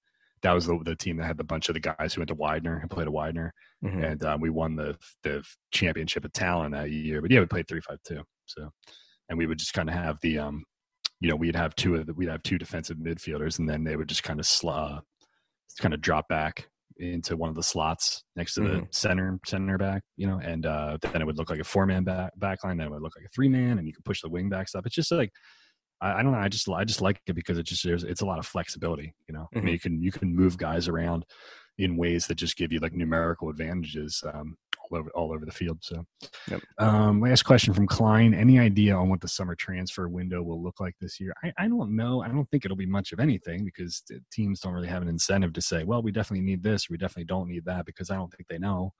that 0.44 0.52
was 0.52 0.66
the, 0.66 0.78
the 0.84 0.94
team 0.94 1.16
that 1.16 1.24
had 1.26 1.36
the 1.38 1.44
bunch 1.44 1.68
of 1.68 1.74
the 1.74 1.80
guys 1.80 2.14
who 2.14 2.20
went 2.20 2.28
to 2.28 2.34
Widener 2.36 2.78
and 2.78 2.88
played 2.90 3.06
at 3.08 3.12
Widener, 3.12 3.52
Mhm. 3.84 4.12
and 4.12 4.24
um, 4.24 4.40
we 4.40 4.50
won 4.50 4.76
the 4.76 4.96
the 5.24 5.42
championship 5.72 6.24
of 6.24 6.32
talent 6.32 6.72
that 6.74 6.90
year. 6.92 7.20
But 7.20 7.30
yeah, 7.32 7.40
we 7.40 7.46
played 7.46 7.66
three 7.68 7.80
five 7.80 7.98
two. 8.06 8.22
So, 8.46 8.70
and 9.28 9.38
we 9.38 9.46
would 9.46 9.58
just 9.58 9.72
kind 9.74 9.88
of 9.88 9.94
have 9.96 10.18
the 10.22 10.38
um, 10.38 10.62
you 11.20 11.28
know, 11.30 11.36
we'd 11.36 11.56
have 11.56 11.74
two 11.74 11.96
of 11.96 12.06
the, 12.06 12.14
we'd 12.14 12.28
have 12.28 12.42
two 12.42 12.58
defensive 12.58 12.98
midfielders, 12.98 13.58
and 13.58 13.68
then 13.68 13.82
they 13.84 13.96
would 13.96 14.08
just 14.08 14.22
kind 14.22 14.38
of 14.38 14.46
sl- 14.46 14.68
uh, 14.70 15.00
kind 15.80 15.94
of 15.94 16.00
drop 16.00 16.28
back 16.28 16.68
into 16.98 17.36
one 17.36 17.48
of 17.48 17.56
the 17.56 17.62
slots 17.62 18.22
next 18.36 18.54
to 18.54 18.60
the 18.60 18.68
Mhm. 18.68 18.94
center 18.94 19.38
center 19.46 19.76
back, 19.78 20.02
you 20.16 20.26
know, 20.28 20.38
and 20.38 20.64
uh, 20.66 20.96
then 21.00 21.20
it 21.20 21.24
would 21.24 21.38
look 21.38 21.50
like 21.50 21.58
a 21.60 21.64
four 21.64 21.86
man 21.86 22.04
back 22.04 22.30
back 22.38 22.62
line. 22.62 22.76
Then 22.76 22.86
it 22.88 22.90
would 22.90 23.02
look 23.02 23.16
like 23.16 23.24
a 23.24 23.34
three 23.34 23.48
man, 23.48 23.78
and 23.78 23.86
you 23.88 23.92
could 23.94 24.04
push 24.04 24.20
the 24.20 24.28
wing 24.28 24.48
backs 24.48 24.74
up. 24.74 24.84
It's 24.86 24.94
just 24.94 25.10
like 25.10 25.30
I, 26.04 26.18
I 26.18 26.22
don't 26.22 26.32
know. 26.32 26.38
I 26.38 26.48
just 26.48 26.68
I 26.68 26.84
just 26.84 27.00
like 27.00 27.20
it 27.26 27.32
because 27.34 27.58
it 27.58 27.64
just 27.64 27.84
there's 27.84 28.04
it's 28.04 28.20
a 28.20 28.26
lot 28.26 28.38
of 28.38 28.46
flexibility. 28.46 29.14
You 29.28 29.34
know, 29.34 29.48
Mm-hmm. 29.54 29.64
mean, 29.66 29.72
you 29.72 29.80
can 29.80 30.02
you 30.02 30.12
can 30.12 30.34
move 30.34 30.56
guys 30.56 30.88
around 30.88 31.24
in 31.78 31.96
ways 31.96 32.26
that 32.26 32.36
just 32.36 32.56
give 32.56 32.72
you 32.72 32.78
like 32.78 32.92
numerical 32.92 33.48
advantages 33.48 34.22
um, 34.32 34.56
all 34.90 34.98
over 34.98 35.10
all 35.10 35.32
over 35.32 35.44
the 35.44 35.52
field. 35.52 35.78
So, 35.82 36.04
Yep. 36.50 36.60
um, 36.78 37.20
last 37.20 37.42
question 37.42 37.72
from 37.74 37.86
Klein: 37.86 38.34
Any 38.34 38.58
idea 38.58 38.94
on 38.94 39.08
what 39.08 39.20
the 39.20 39.28
summer 39.28 39.54
transfer 39.54 40.08
window 40.08 40.42
will 40.42 40.62
look 40.62 40.78
like 40.78 40.94
this 41.00 41.18
year? 41.20 41.32
I, 41.42 41.52
I 41.58 41.68
don't 41.68 41.96
know. 41.96 42.22
I 42.22 42.28
don't 42.28 42.48
think 42.50 42.64
it'll 42.64 42.76
be 42.76 42.86
much 42.86 43.12
of 43.12 43.20
anything 43.20 43.64
because 43.64 44.02
teams 44.30 44.60
don't 44.60 44.74
really 44.74 44.88
have 44.88 45.02
an 45.02 45.08
incentive 45.08 45.52
to 45.54 45.62
say, 45.62 45.84
well, 45.84 46.02
we 46.02 46.12
definitely 46.12 46.44
need 46.44 46.62
this, 46.62 46.90
we 46.90 46.98
definitely 46.98 47.24
don't 47.24 47.48
need 47.48 47.64
that, 47.64 47.86
because 47.86 48.10
I 48.10 48.16
don't 48.16 48.30
think 48.32 48.46
they 48.48 48.58
know 48.58 48.92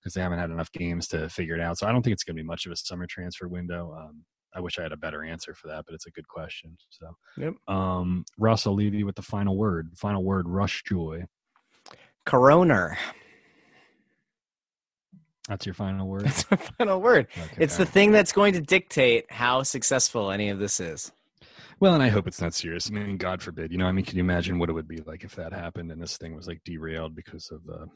because 0.00 0.12
they 0.12 0.20
haven't 0.20 0.38
had 0.38 0.50
enough 0.50 0.70
games 0.72 1.08
to 1.08 1.30
figure 1.30 1.54
it 1.54 1.62
out. 1.62 1.78
So 1.78 1.86
I 1.86 1.92
don't 1.92 2.02
think 2.02 2.12
it's 2.12 2.24
going 2.24 2.36
to 2.36 2.42
be 2.42 2.46
much 2.46 2.66
of 2.66 2.72
a 2.72 2.76
summer 2.76 3.06
transfer 3.06 3.48
window. 3.48 3.96
Um, 3.98 4.22
I 4.54 4.60
wish 4.60 4.78
I 4.78 4.82
had 4.82 4.92
a 4.92 4.96
better 4.96 5.24
answer 5.24 5.54
for 5.54 5.68
that, 5.68 5.84
but 5.86 5.94
it's 5.94 6.06
a 6.06 6.10
good 6.10 6.28
question. 6.28 6.76
So, 6.90 7.16
Yep. 7.38 7.54
um, 7.68 8.24
Russ, 8.38 8.66
I'll 8.66 8.74
leave 8.74 8.94
you 8.94 9.04
with 9.06 9.16
the 9.16 9.22
final 9.22 9.56
word. 9.56 9.90
Final 9.96 10.22
word, 10.22 10.48
Rush 10.48 10.82
Joy. 10.86 11.24
Coroner. 12.24 12.96
That's 15.48 15.66
your 15.66 15.74
final 15.74 16.08
word. 16.08 16.22
That's 16.22 16.44
the 16.44 16.56
final 16.56 17.00
word. 17.00 17.26
Okay. 17.36 17.56
It's 17.58 17.76
the 17.76 17.86
thing 17.86 18.12
that's 18.12 18.32
going 18.32 18.54
to 18.54 18.60
dictate 18.60 19.30
how 19.30 19.62
successful 19.62 20.30
any 20.30 20.48
of 20.48 20.58
this 20.58 20.80
is. 20.80 21.12
Well, 21.80 21.94
and 21.94 22.02
I 22.02 22.08
hope 22.08 22.26
it's 22.26 22.40
not 22.40 22.54
serious. 22.54 22.88
I 22.88 22.94
mean, 22.94 23.16
God 23.16 23.42
forbid. 23.42 23.72
You 23.72 23.78
know, 23.78 23.86
I 23.86 23.92
mean, 23.92 24.04
can 24.04 24.16
you 24.16 24.22
imagine 24.22 24.58
what 24.58 24.70
it 24.70 24.72
would 24.72 24.88
be 24.88 24.98
like 24.98 25.24
if 25.24 25.34
that 25.34 25.52
happened 25.52 25.90
and 25.90 26.00
this 26.00 26.16
thing 26.16 26.34
was 26.34 26.46
like 26.46 26.62
derailed 26.64 27.14
because 27.14 27.50
of 27.50 27.60
uh, 27.68 27.86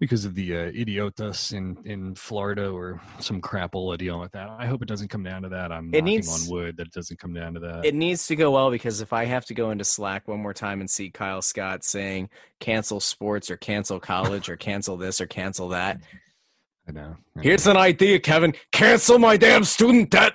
because 0.00 0.24
of 0.24 0.34
the 0.34 0.54
uh, 0.56 0.70
idiotas 0.72 1.52
in 1.52 1.76
in 1.84 2.14
Florida 2.14 2.68
or 2.68 3.00
some 3.20 3.40
crapola 3.40 3.96
dealing 3.96 4.20
with 4.20 4.32
that? 4.32 4.48
I 4.58 4.66
hope 4.66 4.82
it 4.82 4.88
doesn't 4.88 5.08
come 5.08 5.22
down 5.22 5.42
to 5.42 5.48
that. 5.50 5.70
I'm 5.72 5.86
It 5.88 5.98
knocking 6.02 6.04
needs- 6.04 6.48
on 6.50 6.54
wood 6.54 6.76
that 6.78 6.88
it 6.88 6.92
doesn't 6.92 7.18
come 7.18 7.32
down 7.32 7.54
to 7.54 7.60
that. 7.60 7.84
It 7.84 7.94
needs 7.94 8.26
to 8.26 8.36
go 8.36 8.50
well 8.52 8.70
because 8.70 9.00
if 9.00 9.12
I 9.12 9.24
have 9.24 9.44
to 9.46 9.54
go 9.54 9.70
into 9.70 9.84
Slack 9.84 10.26
one 10.28 10.40
more 10.40 10.54
time 10.54 10.80
and 10.80 10.90
see 10.90 11.10
Kyle 11.10 11.42
Scott 11.42 11.84
saying 11.84 12.28
cancel 12.60 13.00
sports 13.00 13.50
or 13.50 13.56
cancel 13.56 14.00
college 14.00 14.48
or 14.48 14.56
cancel 14.56 14.96
this 14.96 15.20
or 15.20 15.26
cancel 15.26 15.68
that, 15.70 16.00
I 16.88 16.92
know. 16.92 17.00
I 17.00 17.06
know. 17.36 17.42
here's 17.42 17.66
an 17.66 17.76
idea, 17.78 18.18
Kevin. 18.20 18.54
Cancel 18.72 19.18
my 19.18 19.36
damn 19.36 19.64
student 19.64 20.10
debt. 20.10 20.34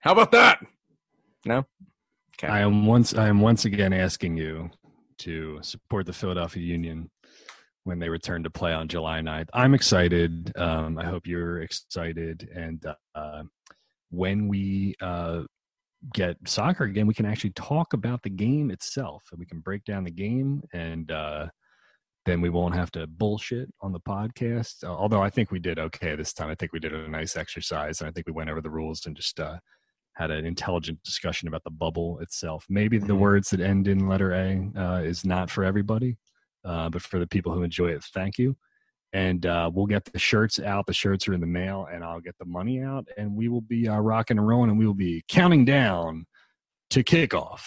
How 0.00 0.12
about 0.12 0.32
that? 0.32 0.58
No? 1.44 1.64
Okay. 2.38 2.48
I 2.48 2.60
am 2.60 2.86
once 2.86 3.14
I 3.14 3.28
am 3.28 3.40
once 3.40 3.64
again 3.66 3.92
asking 3.92 4.36
you 4.36 4.70
to 5.18 5.58
support 5.62 6.04
the 6.06 6.12
Philadelphia 6.12 6.62
Union 6.62 7.08
when 7.86 8.00
they 8.00 8.08
return 8.08 8.42
to 8.42 8.50
play 8.50 8.72
on 8.72 8.88
July 8.88 9.20
9th. 9.20 9.48
I'm 9.54 9.72
excited. 9.72 10.52
Um, 10.56 10.98
I 10.98 11.04
hope 11.04 11.24
you're 11.24 11.60
excited. 11.62 12.50
And 12.52 12.84
uh, 13.14 13.44
when 14.10 14.48
we 14.48 14.96
uh, 15.00 15.44
get 16.12 16.36
soccer 16.46 16.82
again, 16.82 17.06
we 17.06 17.14
can 17.14 17.26
actually 17.26 17.50
talk 17.50 17.92
about 17.92 18.24
the 18.24 18.30
game 18.30 18.72
itself, 18.72 19.22
and 19.30 19.38
we 19.38 19.46
can 19.46 19.60
break 19.60 19.84
down 19.84 20.02
the 20.02 20.10
game, 20.10 20.62
and 20.72 21.12
uh, 21.12 21.46
then 22.24 22.40
we 22.40 22.48
won't 22.50 22.74
have 22.74 22.90
to 22.90 23.06
bullshit 23.06 23.72
on 23.80 23.92
the 23.92 24.00
podcast. 24.00 24.82
Uh, 24.82 24.88
although 24.88 25.22
I 25.22 25.30
think 25.30 25.52
we 25.52 25.60
did 25.60 25.78
okay 25.78 26.16
this 26.16 26.32
time. 26.32 26.50
I 26.50 26.56
think 26.56 26.72
we 26.72 26.80
did 26.80 26.92
a 26.92 27.08
nice 27.08 27.36
exercise, 27.36 28.00
and 28.00 28.08
I 28.08 28.12
think 28.12 28.26
we 28.26 28.32
went 28.32 28.50
over 28.50 28.60
the 28.60 28.68
rules 28.70 29.06
and 29.06 29.14
just 29.14 29.38
uh, 29.38 29.58
had 30.14 30.32
an 30.32 30.44
intelligent 30.44 31.00
discussion 31.04 31.46
about 31.46 31.62
the 31.62 31.70
bubble 31.70 32.18
itself. 32.18 32.64
Maybe 32.68 32.98
the 32.98 33.12
Mhm. 33.14 33.20
words 33.20 33.50
that 33.50 33.60
end 33.60 33.86
in 33.86 34.08
letter 34.08 34.32
A 34.32 34.72
uh, 34.76 35.02
is 35.02 35.24
not 35.24 35.50
for 35.52 35.62
everybody, 35.62 36.16
uh, 36.66 36.90
but 36.90 37.02
for 37.02 37.18
the 37.18 37.26
people 37.26 37.52
who 37.52 37.62
enjoy 37.62 37.88
it, 37.88 38.02
thank 38.12 38.38
you. 38.38 38.56
And 39.12 39.46
uh, 39.46 39.70
we'll 39.72 39.86
get 39.86 40.04
the 40.04 40.18
shirts 40.18 40.60
out. 40.60 40.86
The 40.86 40.92
shirts 40.92 41.26
are 41.28 41.32
in 41.32 41.40
the 41.40 41.46
mail, 41.46 41.88
and 41.90 42.04
I'll 42.04 42.20
get 42.20 42.36
the 42.38 42.44
money 42.44 42.82
out, 42.82 43.06
and 43.16 43.34
we 43.34 43.48
will 43.48 43.60
be 43.60 43.88
uh, 43.88 43.98
rocking 43.98 44.36
and 44.36 44.46
rolling, 44.46 44.70
and 44.70 44.78
we 44.78 44.86
will 44.86 44.94
be 44.94 45.24
counting 45.28 45.64
down 45.64 46.26
to 46.90 47.02
kickoff. 47.02 47.62